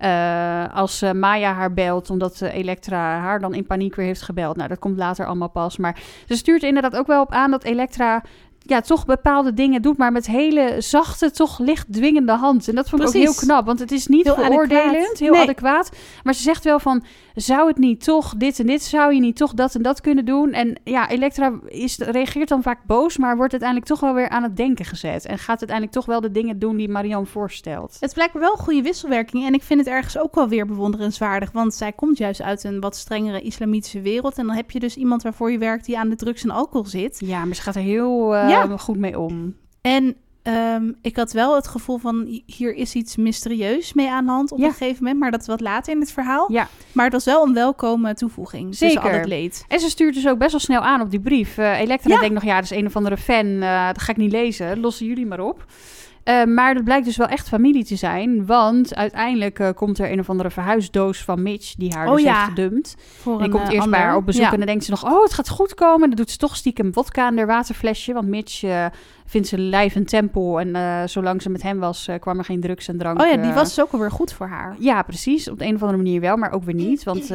Uh, 0.00 0.74
als 0.74 1.02
uh, 1.02 1.12
Maya 1.12 1.52
haar 1.52 1.72
belt, 1.74 2.10
omdat 2.10 2.40
uh, 2.40 2.54
Elektra 2.54 3.18
haar 3.18 3.40
dan 3.40 3.54
in 3.54 3.66
paniek 3.66 3.94
weer 3.94 4.06
heeft 4.06 4.22
gebeld. 4.22 4.56
Nou, 4.56 4.68
dat 4.68 4.78
komt 4.78 4.96
later 4.96 5.26
allemaal 5.26 5.48
pas. 5.50 5.76
Maar 5.76 5.96
ze 6.28 6.36
stuurt 6.36 6.62
inderdaad 6.62 6.96
ook 6.96 7.06
wel 7.06 7.22
op 7.22 7.32
aan 7.32 7.50
dat 7.50 7.64
Elektra 7.64 8.22
ja, 8.68 8.80
toch 8.80 9.04
bepaalde 9.04 9.54
dingen 9.54 9.82
doet, 9.82 9.96
maar 9.96 10.12
met 10.12 10.26
hele 10.26 10.74
zachte, 10.78 11.30
toch 11.30 11.58
licht 11.58 11.92
dwingende 11.92 12.32
hand. 12.32 12.68
En 12.68 12.74
dat 12.74 12.88
vond 12.88 13.02
ik 13.02 13.08
ook 13.08 13.14
heel 13.14 13.34
knap, 13.34 13.66
want 13.66 13.78
het 13.78 13.92
is 13.92 14.06
niet 14.06 14.24
heel 14.24 14.34
veroordelend, 14.34 15.18
heel 15.18 15.36
adequaat. 15.36 15.90
Maar 16.22 16.34
ze 16.34 16.42
zegt 16.42 16.64
wel 16.64 16.78
van, 16.78 17.04
zou 17.34 17.68
het 17.68 17.78
niet 17.78 18.04
toch 18.04 18.34
dit 18.36 18.58
en 18.58 18.66
dit, 18.66 18.82
zou 18.82 19.14
je 19.14 19.20
niet 19.20 19.36
toch 19.36 19.54
dat 19.54 19.74
en 19.74 19.82
dat 19.82 20.00
kunnen 20.00 20.24
doen? 20.24 20.52
En 20.52 20.80
ja, 20.84 21.08
Elektra 21.08 21.52
is, 21.66 21.98
reageert 21.98 22.48
dan 22.48 22.62
vaak 22.62 22.84
boos, 22.86 23.16
maar 23.16 23.36
wordt 23.36 23.52
uiteindelijk 23.52 23.90
toch 23.90 24.00
wel 24.00 24.14
weer 24.14 24.28
aan 24.28 24.42
het 24.42 24.56
denken 24.56 24.84
gezet. 24.84 25.26
En 25.26 25.38
gaat 25.38 25.58
uiteindelijk 25.58 25.92
toch 25.92 26.06
wel 26.06 26.20
de 26.20 26.30
dingen 26.30 26.58
doen 26.58 26.76
die 26.76 26.88
Marianne 26.88 27.26
voorstelt. 27.26 27.96
Het 28.00 28.14
blijkt 28.14 28.34
wel 28.34 28.56
goede 28.56 28.82
wisselwerking 28.82 29.46
en 29.46 29.54
ik 29.54 29.62
vind 29.62 29.80
het 29.80 29.88
ergens 29.88 30.18
ook 30.18 30.34
wel 30.34 30.48
weer 30.48 30.66
bewonderenswaardig, 30.66 31.52
want 31.52 31.74
zij 31.74 31.92
komt 31.92 32.18
juist 32.18 32.42
uit 32.42 32.64
een 32.64 32.80
wat 32.80 32.96
strengere 32.96 33.40
islamitische 33.40 34.00
wereld. 34.00 34.38
En 34.38 34.46
dan 34.46 34.56
heb 34.56 34.70
je 34.70 34.80
dus 34.80 34.96
iemand 34.96 35.22
waarvoor 35.22 35.50
je 35.50 35.58
werkt 35.58 35.84
die 35.86 35.98
aan 35.98 36.08
de 36.08 36.16
drugs 36.16 36.42
en 36.42 36.50
alcohol 36.50 36.86
zit. 36.86 37.20
Ja, 37.24 37.44
maar 37.44 37.54
ze 37.54 37.62
gaat 37.62 37.76
er 37.76 37.80
heel 37.80 38.34
uh, 38.34 38.48
ja. 38.48 38.55
Goed 38.78 38.98
mee 38.98 39.18
om. 39.18 39.56
En 39.80 40.16
Um, 40.48 40.96
ik 41.02 41.16
had 41.16 41.32
wel 41.32 41.54
het 41.54 41.68
gevoel 41.68 41.98
van 41.98 42.42
hier 42.46 42.74
is 42.74 42.94
iets 42.94 43.16
mysterieus 43.16 43.92
mee 43.92 44.10
aan 44.10 44.24
de 44.24 44.30
hand 44.30 44.52
op 44.52 44.58
een 44.58 44.70
gegeven 44.70 45.02
moment, 45.02 45.20
maar 45.20 45.30
dat 45.30 45.40
is 45.40 45.46
wat 45.46 45.60
later 45.60 45.92
in 45.92 46.00
het 46.00 46.12
verhaal. 46.12 46.52
Ja. 46.52 46.68
Maar 46.92 47.04
het 47.04 47.12
was 47.12 47.24
wel 47.24 47.46
een 47.46 47.54
welkome 47.54 48.14
toevoeging. 48.14 48.74
Zeker. 48.74 49.00
al 49.00 49.10
het 49.10 49.26
leed. 49.26 49.64
En 49.68 49.80
ze 49.80 49.90
stuurt 49.90 50.14
dus 50.14 50.28
ook 50.28 50.38
best 50.38 50.50
wel 50.50 50.60
snel 50.60 50.80
aan 50.80 51.00
op 51.00 51.10
die 51.10 51.20
brief. 51.20 51.58
Uh, 51.58 51.80
Elektra 51.80 52.14
ja. 52.14 52.20
denkt 52.20 52.34
nog, 52.34 52.44
ja, 52.44 52.54
dat 52.54 52.64
is 52.64 52.70
een 52.70 52.86
of 52.86 52.96
andere 52.96 53.16
fan. 53.16 53.46
Uh, 53.46 53.86
dat 53.86 54.02
ga 54.02 54.12
ik 54.12 54.18
niet 54.18 54.32
lezen. 54.32 54.80
Lossen 54.80 55.06
jullie 55.06 55.26
maar 55.26 55.40
op. 55.40 55.64
Uh, 56.28 56.44
maar 56.44 56.74
dat 56.74 56.84
blijkt 56.84 57.04
dus 57.04 57.16
wel 57.16 57.26
echt 57.26 57.48
familie 57.48 57.84
te 57.84 57.96
zijn. 57.96 58.46
Want 58.46 58.94
uiteindelijk 58.94 59.58
uh, 59.58 59.68
komt 59.74 59.98
er 59.98 60.12
een 60.12 60.20
of 60.20 60.30
andere 60.30 60.50
verhuisdoos 60.50 61.24
van 61.24 61.42
Mitch... 61.42 61.74
die 61.74 61.94
haar 61.94 62.06
oh, 62.06 62.14
dus 62.14 62.22
ja. 62.22 62.34
heeft 62.34 62.48
gedumpt. 62.48 62.96
Voor 62.98 63.40
en 63.40 63.50
komt 63.50 63.68
eerst 63.68 63.90
bij 63.90 64.00
haar 64.00 64.16
op 64.16 64.26
bezoek 64.26 64.42
ja. 64.42 64.52
en 64.52 64.56
dan 64.58 64.66
denkt 64.66 64.84
ze 64.84 64.90
nog... 64.90 65.04
oh, 65.04 65.22
het 65.22 65.34
gaat 65.34 65.48
goed 65.48 65.74
komen. 65.74 66.02
En 66.02 66.08
dan 66.08 66.16
doet 66.16 66.30
ze 66.30 66.36
toch 66.36 66.56
stiekem 66.56 66.92
vodka 66.92 67.28
in 67.28 67.36
haar 67.36 67.46
waterflesje. 67.46 68.12
Want 68.12 68.28
Mitch 68.28 68.64
vindt 69.26 69.48
ze 69.48 69.58
lijf 69.58 69.94
een 69.94 70.06
tempel. 70.06 70.60
En 70.60 71.08
zolang 71.08 71.42
ze 71.42 71.50
met 71.50 71.62
hem 71.62 71.78
was, 71.78 72.08
kwam 72.20 72.38
er 72.38 72.44
geen 72.44 72.60
drugs 72.60 72.88
en 72.88 72.98
drank. 72.98 73.20
Oh 73.20 73.26
ja, 73.26 73.36
die 73.36 73.52
was 73.52 73.74
dus 73.74 73.84
ook 73.84 73.92
alweer 73.92 74.10
goed 74.10 74.32
voor 74.32 74.46
haar. 74.46 74.76
Ja, 74.78 75.02
precies. 75.02 75.50
Op 75.50 75.58
de 75.58 75.64
een 75.64 75.74
of 75.74 75.80
andere 75.80 76.02
manier 76.02 76.20
wel, 76.20 76.36
maar 76.36 76.52
ook 76.52 76.64
weer 76.64 76.74
niet. 76.74 77.04
Want 77.04 77.26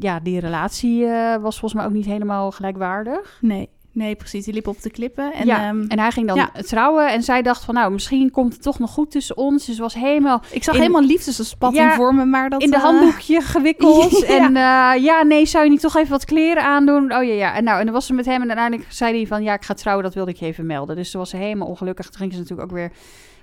ja, 0.00 0.20
die 0.22 0.40
relatie 0.40 1.06
was 1.40 1.58
volgens 1.58 1.74
mij 1.74 1.84
ook 1.84 1.96
niet 1.96 2.06
helemaal 2.06 2.50
gelijkwaardig. 2.50 3.38
Nee. 3.40 3.68
Nee, 3.94 4.14
precies. 4.14 4.44
Die 4.44 4.54
liep 4.54 4.66
op 4.66 4.82
de 4.82 4.90
klippen. 4.90 5.32
En, 5.32 5.46
ja, 5.46 5.68
um, 5.68 5.84
en 5.88 5.98
hij 5.98 6.10
ging 6.10 6.26
dan 6.26 6.36
ja. 6.36 6.50
trouwen. 6.54 7.12
En 7.12 7.22
zij 7.22 7.42
dacht 7.42 7.64
van, 7.64 7.74
nou, 7.74 7.92
misschien 7.92 8.30
komt 8.30 8.52
het 8.52 8.62
toch 8.62 8.78
nog 8.78 8.90
goed 8.90 9.10
tussen 9.10 9.36
ons. 9.36 9.66
Dus 9.66 9.78
was 9.78 9.94
helemaal... 9.94 10.42
Ik 10.50 10.64
zag 10.64 10.74
in, 10.74 10.80
helemaal 10.80 11.02
liefdesspatting 11.02 11.82
ja, 11.84 11.94
voor 11.94 12.14
me, 12.14 12.24
maar 12.24 12.50
dat... 12.50 12.62
In 12.62 12.70
de 12.70 12.78
handdoekje 12.78 13.40
gewikkeld. 13.40 14.18
ja. 14.26 14.26
En 14.26 14.50
uh, 14.50 15.04
ja, 15.04 15.22
nee, 15.22 15.46
zou 15.46 15.64
je 15.64 15.70
niet 15.70 15.80
toch 15.80 15.96
even 15.96 16.10
wat 16.10 16.24
kleren 16.24 16.64
aandoen? 16.64 17.02
Oh 17.02 17.24
ja, 17.24 17.32
ja. 17.32 17.54
En 17.54 17.64
nou, 17.64 17.78
en 17.78 17.84
dan 17.84 17.94
was 17.94 18.06
ze 18.06 18.12
met 18.12 18.24
hem. 18.24 18.42
En 18.42 18.48
uiteindelijk 18.48 18.92
zei 18.92 19.16
hij 19.16 19.26
van, 19.26 19.42
ja, 19.42 19.54
ik 19.54 19.64
ga 19.64 19.74
trouwen. 19.74 20.04
Dat 20.04 20.14
wilde 20.14 20.30
ik 20.30 20.36
je 20.36 20.46
even 20.46 20.66
melden. 20.66 20.96
Dus 20.96 21.10
ze 21.10 21.18
was 21.18 21.32
helemaal 21.32 21.68
ongelukkig. 21.68 22.08
Toen 22.08 22.20
ging 22.20 22.32
ze 22.32 22.38
natuurlijk 22.38 22.70
ook 22.70 22.76
weer 22.76 22.92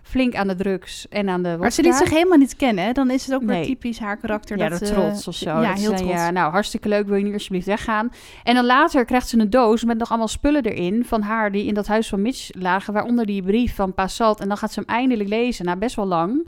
flink 0.01 0.35
aan 0.35 0.47
de 0.47 0.55
drugs 0.55 1.07
en 1.07 1.29
aan 1.29 1.43
de. 1.43 1.55
Maar 1.59 1.71
ze 1.71 1.81
liet 1.81 1.95
zich 1.95 2.09
helemaal 2.09 2.37
niet 2.37 2.55
kennen, 2.55 2.93
dan 2.93 3.09
is 3.11 3.25
het 3.25 3.35
ook 3.35 3.43
weer 3.43 3.63
typisch 3.63 3.99
haar 3.99 4.17
karakter. 4.17 4.57
Ja, 4.57 4.69
dat, 4.69 4.79
de 4.79 4.85
trots 4.85 5.27
of 5.27 5.35
zo. 5.35 5.49
Ja, 5.49 5.73
heel 5.73 5.93
trots. 5.93 6.11
Ja, 6.11 6.31
nou, 6.31 6.51
hartstikke 6.51 6.87
leuk, 6.87 7.07
wil 7.07 7.15
je 7.15 7.23
nu 7.23 7.33
alsjeblieft 7.33 7.65
weggaan? 7.65 8.11
En 8.43 8.55
dan 8.55 8.65
later 8.65 9.05
krijgt 9.05 9.27
ze 9.27 9.39
een 9.39 9.49
doos 9.49 9.83
met 9.83 9.97
nog 9.97 10.09
allemaal 10.09 10.27
spullen 10.27 10.63
erin 10.63 11.05
van 11.05 11.21
haar 11.21 11.51
die 11.51 11.65
in 11.65 11.73
dat 11.73 11.87
huis 11.87 12.09
van 12.09 12.21
Mitch 12.21 12.49
lagen, 12.51 12.93
waaronder 12.93 13.25
die 13.25 13.43
brief 13.43 13.75
van 13.75 13.93
Passat. 13.93 14.39
En 14.39 14.47
dan 14.47 14.57
gaat 14.57 14.73
ze 14.73 14.79
hem 14.79 14.89
eindelijk 14.89 15.29
lezen, 15.29 15.65
na 15.65 15.75
best 15.75 15.95
wel 15.95 16.05
lang. 16.05 16.47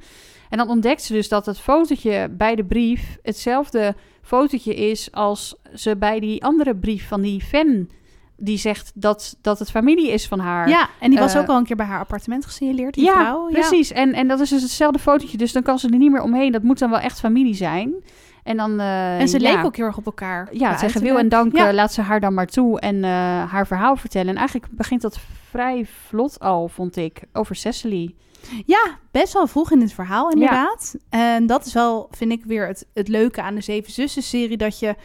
En 0.50 0.58
dan 0.58 0.70
ontdekt 0.70 1.02
ze 1.02 1.14
dus 1.14 1.30
dat 1.30 1.46
het 1.46 1.60
fotootje 1.60 2.30
bij 2.32 2.56
de 2.56 2.66
brief 2.66 3.18
hetzelfde 3.22 3.96
fotootje 4.22 4.76
is 4.76 5.12
als 5.12 5.56
ze 5.74 5.98
bij 5.98 6.20
die 6.20 6.44
andere 6.44 6.76
brief 6.76 7.08
van 7.08 7.22
die 7.22 7.42
fan 7.42 7.88
die 8.38 8.58
zegt 8.58 8.92
dat, 8.96 9.38
dat 9.42 9.60
het 9.60 9.72
familie 9.72 10.12
is 10.12 10.28
van 10.28 10.40
haar. 10.40 10.70
Ja, 10.70 10.90
en 11.00 11.10
die 11.10 11.20
was 11.20 11.36
uh, 11.36 11.42
ook 11.42 11.48
al 11.48 11.58
een 11.58 11.66
keer 11.66 11.76
bij 11.76 11.86
haar 11.86 12.00
appartement 12.00 12.46
gesignaleerd, 12.46 12.94
die 12.94 13.04
ja, 13.04 13.14
vrouw. 13.14 13.48
Precies, 13.50 13.90
ja. 13.90 13.96
en, 13.96 14.14
en 14.14 14.28
dat 14.28 14.40
is 14.40 14.50
dus 14.50 14.62
hetzelfde 14.62 15.00
fotootje, 15.00 15.38
dus 15.38 15.52
dan 15.52 15.62
kan 15.62 15.80
ze 15.80 15.90
er 15.90 15.98
niet 15.98 16.12
meer 16.12 16.22
omheen. 16.22 16.52
Dat 16.52 16.64
moet 16.64 16.80
dan 16.80 16.90
wel 16.90 17.00
echt 17.00 17.20
familie 17.20 17.56
zijn. 17.56 17.94
En, 18.44 18.58
dan, 18.58 18.80
uh, 18.80 19.20
en 19.20 19.28
ze 19.28 19.40
ja. 19.40 19.50
leken 19.50 19.66
ook 19.66 19.76
heel 19.76 19.86
erg 19.86 19.98
op 19.98 20.06
elkaar. 20.06 20.50
Ja, 20.52 20.78
zeggen 20.78 21.02
wil 21.02 21.18
en 21.18 21.30
dank 21.30 21.56
ja. 21.56 21.74
laat 21.74 21.94
ze 21.94 22.02
haar 22.02 22.20
dan 22.20 22.34
maar 22.34 22.48
toe 22.48 22.80
en 22.80 22.96
uh, 22.96 23.10
haar 23.52 23.68
verhaal 23.68 23.96
vertellen. 23.96 24.30
En 24.30 24.36
eigenlijk 24.36 24.68
begint 24.72 25.02
dat 25.02 25.20
vrij 25.50 25.86
vlot 26.08 26.40
al, 26.40 26.68
vond 26.68 26.96
ik, 26.96 27.24
over 27.34 27.56
Cecily. 27.56 28.16
Ja, 28.66 28.98
best 29.12 29.34
wel 29.34 29.48
vroeg 29.48 29.72
in 29.72 29.82
het 29.82 29.94
verhaal 29.94 30.32
inderdaad. 30.32 30.96
En 31.10 31.48
dat 31.48 31.66
is 31.66 31.74
wel, 31.74 32.08
vind 32.12 32.32
ik, 32.32 32.44
weer 32.46 32.68
het, 32.68 32.88
het 32.94 33.08
leuke 33.08 33.42
aan 33.42 33.56
de 33.56 33.62
Zeven 33.62 33.92
Zussen-serie... 33.92 34.58
dat 34.58 34.80
je 34.80 34.96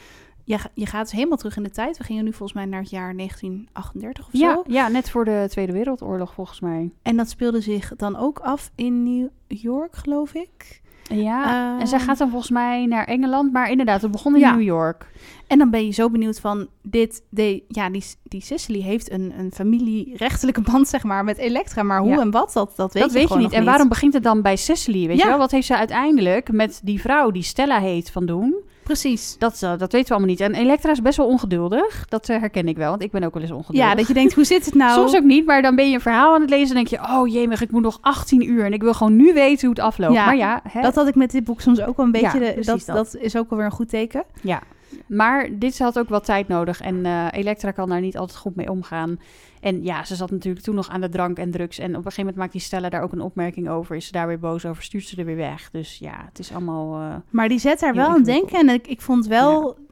ja, 0.48 0.58
je 0.74 0.86
gaat 0.86 1.02
dus 1.02 1.12
helemaal 1.12 1.36
terug 1.36 1.56
in 1.56 1.62
de 1.62 1.70
tijd. 1.70 1.98
We 1.98 2.04
gingen 2.04 2.24
nu 2.24 2.32
volgens 2.32 2.52
mij 2.52 2.64
naar 2.64 2.80
het 2.80 2.90
jaar 2.90 3.16
1938 3.16 4.26
of 4.26 4.32
ja, 4.32 4.54
zo. 4.54 4.62
Ja, 4.66 4.88
net 4.88 5.10
voor 5.10 5.24
de 5.24 5.46
Tweede 5.48 5.72
Wereldoorlog 5.72 6.34
volgens 6.34 6.60
mij. 6.60 6.90
En 7.02 7.16
dat 7.16 7.28
speelde 7.28 7.60
zich 7.60 7.92
dan 7.96 8.16
ook 8.16 8.38
af 8.38 8.70
in 8.74 9.02
New 9.02 9.28
York, 9.46 9.96
geloof 9.96 10.34
ik. 10.34 10.80
Ja, 11.02 11.74
uh, 11.74 11.80
en 11.80 11.86
zij 11.86 11.98
gaat 11.98 12.18
dan 12.18 12.30
volgens 12.30 12.50
mij 12.50 12.86
naar 12.86 13.04
Engeland. 13.04 13.52
Maar 13.52 13.70
inderdaad, 13.70 14.02
het 14.02 14.10
begon 14.10 14.34
in 14.34 14.40
ja. 14.40 14.54
New 14.54 14.62
York. 14.62 15.06
En 15.46 15.58
dan 15.58 15.70
ben 15.70 15.86
je 15.86 15.92
zo 15.92 16.10
benieuwd 16.10 16.40
van 16.40 16.68
dit, 16.82 17.22
de, 17.28 17.62
ja, 17.68 17.90
die, 17.90 18.04
die 18.22 18.42
Cicely 18.42 18.80
heeft 18.80 19.10
een, 19.10 19.32
een 19.38 19.52
familierechtelijke 19.52 20.60
band, 20.60 20.88
zeg 20.88 21.02
maar, 21.02 21.24
met 21.24 21.38
Elektra. 21.38 21.82
Maar 21.82 22.00
hoe 22.00 22.08
ja. 22.08 22.20
en 22.20 22.30
wat, 22.30 22.52
dat, 22.52 22.72
dat 22.76 22.92
weet 22.92 23.02
dat 23.02 23.12
je 23.12 23.18
weet 23.18 23.28
je 23.28 23.36
niet. 23.36 23.52
En 23.52 23.64
waarom 23.64 23.88
begint 23.88 24.14
het 24.14 24.22
dan 24.22 24.42
bij 24.42 24.56
Cicely, 24.56 25.06
weet 25.06 25.16
ja. 25.16 25.22
je 25.22 25.28
wel? 25.28 25.38
Wat 25.38 25.50
heeft 25.50 25.66
ze 25.66 25.76
uiteindelijk 25.76 26.52
met 26.52 26.80
die 26.84 27.00
vrouw 27.00 27.30
die 27.30 27.42
Stella 27.42 27.80
heet 27.80 28.10
van 28.10 28.26
doen? 28.26 28.66
Precies. 28.88 29.36
Dat, 29.38 29.60
uh, 29.64 29.70
dat 29.78 29.92
weten 29.92 30.08
we 30.08 30.14
allemaal 30.14 30.28
niet. 30.28 30.40
En 30.40 30.54
Elektra 30.54 30.90
is 30.90 31.02
best 31.02 31.16
wel 31.16 31.26
ongeduldig. 31.26 32.04
Dat 32.08 32.28
uh, 32.28 32.38
herken 32.38 32.68
ik 32.68 32.76
wel, 32.76 32.90
want 32.90 33.02
ik 33.02 33.10
ben 33.10 33.24
ook 33.24 33.34
wel 33.34 33.42
eens 33.42 33.52
ongeduldig. 33.52 33.86
Ja, 33.86 33.94
dat 33.94 34.06
je 34.06 34.14
denkt, 34.14 34.34
hoe 34.34 34.44
zit 34.44 34.64
het 34.64 34.74
nou? 34.74 34.92
Soms 34.92 35.16
ook 35.16 35.24
niet, 35.24 35.46
maar 35.46 35.62
dan 35.62 35.76
ben 35.76 35.88
je 35.88 35.94
een 35.94 36.00
verhaal 36.00 36.34
aan 36.34 36.40
het 36.40 36.50
lezen 36.50 36.68
en 36.68 36.74
denk 36.74 36.88
je... 37.02 37.08
oh 37.16 37.28
jemig, 37.28 37.60
ik 37.60 37.70
moet 37.70 37.82
nog 37.82 37.98
18 38.00 38.48
uur 38.48 38.64
en 38.64 38.72
ik 38.72 38.82
wil 38.82 38.94
gewoon 38.94 39.16
nu 39.16 39.32
weten 39.32 39.66
hoe 39.66 39.76
het 39.76 39.84
afloopt. 39.84 40.12
Ja, 40.12 40.24
maar 40.24 40.36
ja, 40.36 40.60
hè? 40.68 40.80
dat 40.80 40.94
had 40.94 41.08
ik 41.08 41.14
met 41.14 41.30
dit 41.30 41.44
boek 41.44 41.60
soms 41.60 41.80
ook 41.80 41.96
wel 41.96 42.06
een 42.06 42.12
beetje. 42.12 42.40
Ja, 42.40 42.52
de, 42.52 42.64
dat, 42.64 42.82
dat. 42.86 42.96
dat 42.96 43.16
is 43.16 43.36
ook 43.36 43.50
alweer 43.50 43.66
een 43.66 43.72
goed 43.72 43.88
teken. 43.88 44.24
Ja, 44.40 44.62
maar 45.06 45.48
dit 45.58 45.78
had 45.78 45.98
ook 45.98 46.08
wel 46.08 46.20
tijd 46.20 46.48
nodig. 46.48 46.80
En 46.80 46.94
uh, 46.94 47.26
Elektra 47.30 47.70
kan 47.70 47.88
daar 47.88 48.00
niet 48.00 48.18
altijd 48.18 48.38
goed 48.38 48.56
mee 48.56 48.70
omgaan. 48.70 49.20
En 49.60 49.82
ja, 49.82 50.04
ze 50.04 50.14
zat 50.14 50.30
natuurlijk 50.30 50.64
toen 50.64 50.74
nog 50.74 50.88
aan 50.88 51.00
de 51.00 51.08
drank 51.08 51.38
en 51.38 51.50
drugs. 51.50 51.78
En 51.78 51.90
op 51.90 51.96
een 51.96 52.02
gegeven 52.02 52.20
moment 52.20 52.36
maakt 52.36 52.52
die 52.52 52.60
Stella 52.60 52.88
daar 52.88 53.02
ook 53.02 53.12
een 53.12 53.20
opmerking 53.20 53.68
over. 53.68 53.96
Is 53.96 54.06
ze 54.06 54.12
daar 54.12 54.26
weer 54.26 54.38
boos 54.38 54.66
over, 54.66 54.82
stuurt 54.82 55.04
ze 55.04 55.16
er 55.16 55.24
weer 55.24 55.36
weg. 55.36 55.70
Dus 55.70 55.98
ja, 55.98 56.24
het 56.28 56.38
is 56.38 56.52
allemaal... 56.52 57.00
Uh, 57.00 57.14
maar 57.30 57.48
die 57.48 57.58
zet 57.58 57.80
daar 57.80 57.94
wel 57.94 58.08
aan 58.08 58.22
denken. 58.22 58.58
En 58.58 58.68
ik, 58.68 58.86
ik 58.86 59.00
vond 59.00 59.26
wel... 59.26 59.66
Ja 59.66 59.86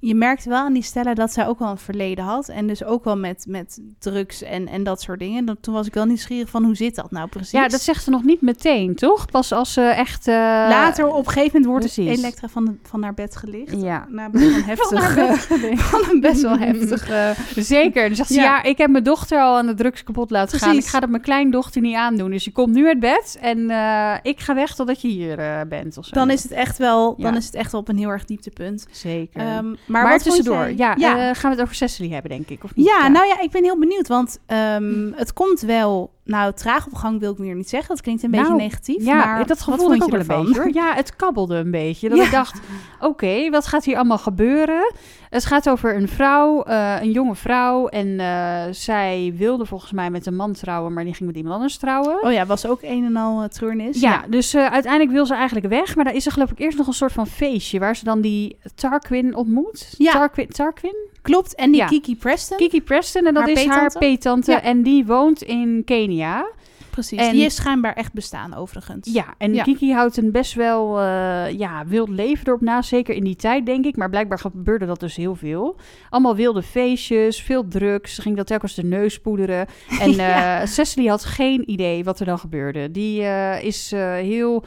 je 0.00 0.14
merkte 0.14 0.48
wel 0.48 0.58
aan 0.58 0.72
die 0.72 0.82
stellen 0.82 1.14
dat 1.14 1.32
zij 1.32 1.46
ook 1.46 1.58
wel 1.58 1.70
een 1.70 1.78
verleden 1.78 2.24
had. 2.24 2.48
En 2.48 2.66
dus 2.66 2.84
ook 2.84 3.04
wel 3.04 3.16
met, 3.16 3.44
met 3.48 3.80
drugs 3.98 4.42
en, 4.42 4.68
en 4.68 4.82
dat 4.82 5.00
soort 5.02 5.18
dingen. 5.18 5.44
Dan, 5.44 5.56
toen 5.60 5.74
was 5.74 5.86
ik 5.86 5.94
wel 5.94 6.04
nieuwsgierig 6.04 6.48
van 6.48 6.64
hoe 6.64 6.74
zit 6.74 6.94
dat 6.94 7.10
nou 7.10 7.28
precies? 7.28 7.50
Ja, 7.50 7.68
dat 7.68 7.80
zegt 7.80 8.04
ze 8.04 8.10
nog 8.10 8.24
niet 8.24 8.40
meteen, 8.40 8.94
toch? 8.94 9.30
Pas 9.30 9.52
als 9.52 9.72
ze 9.72 9.80
echt... 9.82 10.28
Uh... 10.28 10.34
Later 10.34 11.06
op 11.06 11.26
een 11.26 11.32
gegeven 11.32 11.60
moment 11.60 11.64
wordt 11.64 11.94
precies. 11.94 12.18
Elektra 12.18 12.48
van, 12.48 12.64
de, 12.64 12.72
van 12.82 13.02
haar 13.02 13.14
bed 13.14 13.36
gelicht. 13.36 13.82
Ja. 13.82 14.06
Na 14.08 14.30
best 14.30 14.50
wel 14.50 14.64
heftig. 14.72 15.80
van, 15.80 16.04
een 16.10 16.20
best 16.20 16.42
wel 16.42 16.58
heftig... 16.68 17.10
Uh... 17.10 17.30
Zeker. 17.56 18.06
Dan 18.06 18.16
zegt 18.16 18.28
ze, 18.28 18.34
ja. 18.34 18.42
ja. 18.42 18.62
ik 18.62 18.78
heb 18.78 18.90
mijn 18.90 19.04
dochter 19.04 19.40
al 19.40 19.56
aan 19.56 19.66
de 19.66 19.74
drugs 19.74 20.02
kapot 20.02 20.30
laten 20.30 20.48
precies. 20.48 20.66
gaan. 20.66 20.76
Ik 20.76 20.86
ga 20.86 21.00
dat 21.00 21.10
mijn 21.10 21.22
kleindochter 21.22 21.80
niet 21.80 21.96
aandoen. 21.96 22.30
Dus 22.30 22.44
je 22.44 22.52
komt 22.52 22.74
nu 22.74 22.86
uit 22.86 23.00
bed 23.00 23.38
en 23.40 23.58
uh, 23.58 24.14
ik 24.22 24.40
ga 24.40 24.54
weg 24.54 24.74
totdat 24.74 25.02
je 25.02 25.08
hier 25.08 25.66
bent. 25.68 25.98
Of 25.98 26.04
zo. 26.04 26.14
Dan 26.14 26.30
is 26.30 26.42
het 26.42 26.52
echt 26.52 26.78
wel, 26.78 27.16
dan 27.18 27.36
is 27.36 27.46
het 27.46 27.54
echt 27.54 27.72
wel 27.72 27.80
op 27.80 27.88
een 27.88 27.98
heel 27.98 28.08
erg 28.08 28.24
dieptepunt. 28.24 28.86
Zeker. 28.90 29.56
Um, 29.56 29.69
maar, 29.86 30.02
maar 30.02 30.18
tussendoor, 30.18 30.72
ja, 30.76 30.94
ja. 30.98 31.28
Uh, 31.28 31.34
gaan 31.34 31.50
we 31.50 31.56
het 31.56 31.60
over 31.60 31.74
Cecily 31.74 32.10
hebben, 32.10 32.30
denk 32.30 32.48
ik, 32.48 32.64
of 32.64 32.74
niet? 32.74 32.86
Ja, 32.86 32.98
ja. 32.98 33.08
nou 33.08 33.26
ja, 33.26 33.40
ik 33.40 33.50
ben 33.50 33.62
heel 33.62 33.78
benieuwd, 33.78 34.08
want 34.08 34.38
um, 34.46 35.12
het 35.16 35.32
komt 35.32 35.60
wel... 35.60 36.18
Nou, 36.24 36.52
traag 36.52 36.86
op 36.86 36.94
gang 36.94 37.20
wil 37.20 37.32
ik 37.32 37.38
meer 37.38 37.54
niet 37.54 37.68
zeggen. 37.68 37.88
Dat 37.88 38.00
klinkt 38.00 38.22
een 38.22 38.30
nou, 38.30 38.42
beetje 38.42 38.58
negatief. 38.58 39.04
Ja, 39.04 39.14
maar 39.14 39.46
dat 39.46 39.60
gevoel 39.60 39.94
ik 39.94 40.02
ook 40.02 40.10
wel 40.10 40.20
een 40.20 40.26
beetje. 40.26 40.60
Hoor. 40.60 40.70
Ja, 40.80 40.94
het 40.94 41.16
kabbelde 41.16 41.56
een 41.56 41.70
beetje. 41.70 42.08
Dat 42.08 42.18
ik 42.18 42.30
dacht, 42.30 42.60
oké, 42.96 43.06
okay, 43.06 43.50
wat 43.50 43.66
gaat 43.66 43.84
hier 43.84 43.96
allemaal 43.96 44.18
gebeuren? 44.18 44.92
Het 45.30 45.44
gaat 45.44 45.68
over 45.68 45.96
een 45.96 46.08
vrouw, 46.08 46.68
uh, 46.68 46.96
een 47.00 47.10
jonge 47.10 47.34
vrouw. 47.34 47.88
En 47.88 48.06
uh, 48.06 48.62
zij 48.70 49.34
wilde 49.36 49.66
volgens 49.66 49.92
mij 49.92 50.10
met 50.10 50.26
een 50.26 50.36
man 50.36 50.52
trouwen, 50.52 50.92
maar 50.92 51.04
die 51.04 51.14
ging 51.14 51.28
met 51.28 51.36
iemand 51.36 51.54
anders 51.54 51.76
trouwen. 51.76 52.22
Oh 52.22 52.32
ja, 52.32 52.46
was 52.46 52.66
ook 52.66 52.82
een 52.82 53.04
en 53.04 53.16
al 53.16 53.42
uh, 53.42 53.48
treurnis. 53.48 54.00
Ja, 54.00 54.10
ja. 54.10 54.24
dus 54.28 54.56
uiteindelijk 54.56 55.12
wil 55.12 55.26
ze 55.26 55.34
eigenlijk 55.34 55.66
weg. 55.66 55.96
Maar 55.96 56.04
daar 56.04 56.14
is 56.14 56.26
er 56.26 56.32
geloof 56.32 56.50
ik 56.50 56.58
eerst 56.58 56.78
nog 56.78 56.86
een 56.86 56.92
soort 56.92 57.12
van 57.12 57.26
feestje... 57.26 57.78
waar 57.78 57.96
ze 57.96 58.04
dan 58.04 58.20
die 58.20 58.56
Tarquin 58.74 59.34
ontmoet. 59.34 59.59
Ja. 59.96 60.12
Tarquin? 60.12 60.48
Tarquin? 60.48 61.08
Klopt, 61.22 61.54
en 61.54 61.70
die 61.70 61.80
ja. 61.80 61.86
Kiki 61.86 62.16
Preston. 62.16 62.56
Kiki 62.56 62.82
Preston, 62.82 63.26
en 63.26 63.34
dat 63.34 63.42
haar 63.42 63.52
is 63.52 63.66
haar 63.66 63.98
peetante. 63.98 64.50
Ja. 64.50 64.62
En 64.62 64.82
die 64.82 65.06
woont 65.06 65.42
in 65.42 65.82
Kenia. 65.84 66.46
Precies, 66.90 67.18
en, 67.18 67.32
die 67.32 67.44
is 67.44 67.54
schijnbaar 67.54 67.94
echt 67.94 68.12
bestaan 68.12 68.54
overigens. 68.54 69.12
Ja, 69.12 69.34
en 69.38 69.54
ja. 69.54 69.62
Kiki 69.62 69.92
houdt 69.92 70.16
een 70.16 70.30
best 70.30 70.54
wel 70.54 71.00
uh, 71.00 71.50
ja, 71.58 71.86
wild 71.86 72.08
leven 72.08 72.46
erop 72.46 72.60
na. 72.60 72.82
Zeker 72.82 73.14
in 73.14 73.24
die 73.24 73.36
tijd, 73.36 73.66
denk 73.66 73.84
ik. 73.84 73.96
Maar 73.96 74.10
blijkbaar 74.10 74.38
gebeurde 74.38 74.86
dat 74.86 75.00
dus 75.00 75.16
heel 75.16 75.34
veel. 75.34 75.76
Allemaal 76.10 76.36
wilde 76.36 76.62
feestjes, 76.62 77.42
veel 77.42 77.68
drugs. 77.68 78.14
Ze 78.14 78.22
ging 78.22 78.36
dat 78.36 78.46
telkens 78.46 78.74
de 78.74 78.84
neus 78.84 79.20
poederen. 79.20 79.66
En 80.00 80.10
uh, 80.12 80.64
Cecily 80.64 81.06
had 81.06 81.24
geen 81.24 81.70
idee 81.70 82.04
wat 82.04 82.20
er 82.20 82.26
dan 82.26 82.38
gebeurde. 82.38 82.90
Die 82.90 83.20
uh, 83.20 83.62
is 83.62 83.90
heel 84.20 84.64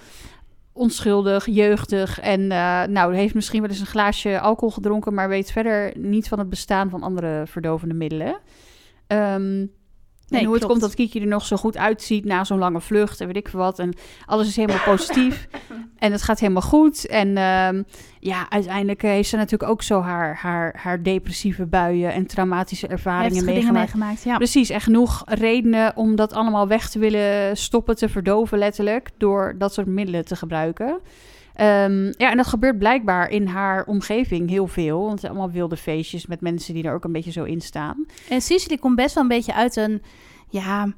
onschuldig, 0.74 1.46
jeugdig. 1.46 2.20
En 2.20 2.52
eh, 2.52 2.84
nou, 2.84 3.16
heeft 3.16 3.34
misschien 3.34 3.62
wel 3.62 3.70
eens 3.70 3.80
een 3.80 3.86
glaasje 3.86 4.40
alcohol 4.40 4.74
gedronken, 4.74 5.14
maar 5.14 5.30
weet 5.30 5.52
verder 5.52 5.98
niet 5.98 6.28
van 6.28 6.40
het 6.40 6.50
bestaan 6.50 6.90
van 6.90 7.04
andere 7.04 7.44
verdovende 7.48 7.94
middelen. 7.94 8.38
Ehm, 9.08 9.66
Nee, 10.34 10.42
en 10.42 10.48
hoe 10.48 10.58
het 10.58 10.66
komt 10.66 10.82
dat 10.82 10.96
Kiki 10.96 11.20
er 11.20 11.28
nog 11.28 11.46
zo 11.46 11.56
goed 11.56 11.78
uitziet 11.78 12.26
na 12.26 12.44
zo'n 12.44 12.58
lange 12.58 12.82
vlucht 12.82 13.22
en 13.22 13.28
weet 13.28 13.36
ik 13.36 13.48
veel 13.48 13.60
wat. 13.60 13.80
En 13.80 13.94
alles 14.26 14.48
is 14.48 14.56
helemaal 14.56 14.84
positief. 14.86 15.48
en 15.98 16.12
het 16.12 16.22
gaat 16.22 16.40
helemaal 16.40 16.62
goed. 16.62 17.08
En 17.08 17.38
ehm, 17.38 17.84
ja, 18.20 18.50
uiteindelijk 18.50 19.04
eh, 19.04 19.10
heeft 19.10 19.30
ze 19.30 19.36
natuurlijk 19.36 19.72
ook 19.72 19.82
zo 19.82 20.02
haar, 20.02 20.36
haar, 20.36 20.80
haar 20.82 21.04
depressieve 21.04 21.66
buien 21.66 22.14
en 22.14 22.28
traumatische 22.28 22.88
ervaringen 22.88 23.46
meegemaakt. 23.46 23.74
meegemaakt, 23.74 24.24
ja. 24.24 24.38
Precies, 24.38 24.70
en 24.70 24.82
genoeg 24.82 25.22
redenen 25.26 25.96
om 25.96 26.16
dat 26.16 26.34
allemaal 26.34 26.68
weg 26.68 26.90
te 26.90 27.00
willen 27.00 27.58
stoppen, 27.58 27.96
te 27.96 28.10
verdoven 28.10 28.58
letterlijk, 28.58 29.10
door 29.18 29.56
dat 29.58 29.74
soort 29.74 29.88
middelen 29.88 30.26
te 30.26 30.36
gebruiken. 30.36 31.00
Ehm, 31.54 32.06
ja, 32.06 32.32
en 32.32 32.38
dat 32.38 32.48
gebeurt 32.48 32.78
blijkbaar 32.78 33.30
in 33.30 33.48
haar 33.48 33.86
omgeving 33.86 34.50
heel 34.50 34.68
veel. 34.68 35.00
Want 35.00 35.12
het 35.12 35.20
zijn 35.20 35.32
allemaal 35.32 35.52
wilde 35.52 35.78
feestjes 35.78 36.26
met 36.26 36.42
mensen 36.42 36.74
die 36.74 36.84
er 36.84 36.94
ook 36.94 37.04
een 37.04 37.12
beetje 37.12 37.32
zo 37.32 37.44
in 37.44 37.62
staan. 37.62 38.06
En 38.30 38.42
Cicely 38.42 38.78
komt 38.78 38.96
best 38.96 39.14
wel 39.14 39.24
een 39.24 39.30
beetje 39.30 39.54
uit 39.54 39.76
een, 39.76 40.02
ja, 40.50 40.94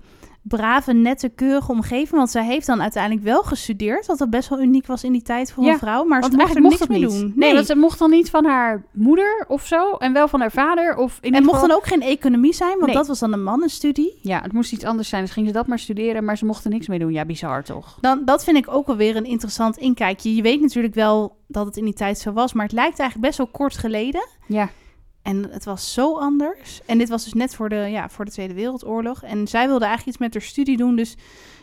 brave, 0.47 0.93
nette, 0.93 1.29
keurige 1.29 1.71
omgeving. 1.71 2.11
Want 2.11 2.29
zij 2.29 2.45
heeft 2.45 2.67
dan 2.67 2.81
uiteindelijk 2.81 3.23
wel 3.23 3.43
gestudeerd. 3.43 4.05
Wat 4.05 4.17
dat 4.17 4.29
best 4.29 4.49
wel 4.49 4.61
uniek 4.61 4.87
was 4.87 5.03
in 5.03 5.11
die 5.11 5.21
tijd 5.21 5.51
voor 5.51 5.63
Ja, 5.63 5.71
een 5.71 5.77
vrouw. 5.77 6.03
Maar 6.03 6.23
ze 6.23 6.29
mocht 6.35 6.55
er 6.55 6.61
niks 6.61 6.77
mocht 6.79 6.89
mee 6.89 6.99
niet. 6.99 7.09
doen. 7.09 7.33
Nee, 7.35 7.53
want 7.53 7.65
ze 7.65 7.75
mocht 7.75 7.99
dan 7.99 8.09
niet 8.09 8.29
van 8.29 8.45
haar 8.45 8.85
moeder 8.91 9.45
of 9.47 9.65
zo. 9.65 9.91
En 9.91 10.13
wel 10.13 10.27
van 10.27 10.39
haar 10.39 10.51
vader. 10.51 10.97
Of 10.97 11.17
in 11.21 11.33
en 11.33 11.41
mocht 11.43 11.53
geval... 11.53 11.67
dan 11.67 11.77
ook 11.77 11.87
geen 11.87 12.01
economie 12.01 12.53
zijn, 12.53 12.71
want 12.73 12.85
Nee. 12.85 12.95
dat 12.95 13.07
was 13.07 13.19
dan 13.19 13.33
een 13.33 13.43
mannenstudie. 13.43 14.19
Ja, 14.21 14.41
het 14.41 14.53
moest 14.53 14.71
iets 14.73 14.83
anders 14.83 15.09
zijn. 15.09 15.23
Dus 15.23 15.31
ging 15.31 15.47
ze 15.47 15.53
dat 15.53 15.67
maar 15.67 15.79
studeren, 15.79 16.23
maar 16.25 16.37
ze 16.37 16.45
mochten 16.45 16.71
niks 16.71 16.87
mee 16.87 16.99
doen. 16.99 17.11
Ja, 17.11 17.25
bizar 17.25 17.63
toch? 17.63 17.97
Dan, 18.01 18.21
dat 18.25 18.43
vind 18.43 18.57
ik 18.57 18.65
ook 18.69 18.87
wel 18.87 18.95
weer 18.95 19.15
een 19.15 19.25
interessant 19.25 19.77
inkijkje. 19.77 20.35
Je 20.35 20.41
weet 20.41 20.61
natuurlijk 20.61 20.93
wel 20.93 21.37
dat 21.47 21.65
het 21.65 21.77
in 21.77 21.83
die 21.85 21.93
tijd 21.93 22.17
zo 22.19 22.31
was, 22.33 22.53
maar 22.53 22.65
het 22.65 22.73
lijkt 22.73 22.99
eigenlijk 22.99 23.27
best 23.27 23.37
wel 23.37 23.47
kort 23.47 23.77
geleden. 23.77 24.27
Ja. 24.47 24.69
En 25.25 25.47
het 25.51 25.65
was 25.65 25.93
zo 25.93 26.17
anders. 26.17 26.81
En 26.85 26.97
dit 26.97 27.09
was 27.09 27.23
dus 27.23 27.33
net 27.33 27.55
voor 27.55 27.69
de, 27.69 27.75
ja, 27.75 28.09
voor 28.09 28.25
de 28.25 28.31
Tweede 28.31 28.53
Wereldoorlog. 28.53 29.23
En 29.23 29.47
zij 29.47 29.67
wilde 29.67 29.85
eigenlijk 29.85 30.07
iets 30.17 30.25
met 30.25 30.33
haar 30.33 30.43
studie 30.51 30.77
doen. 30.77 30.95
Dus 30.95 31.15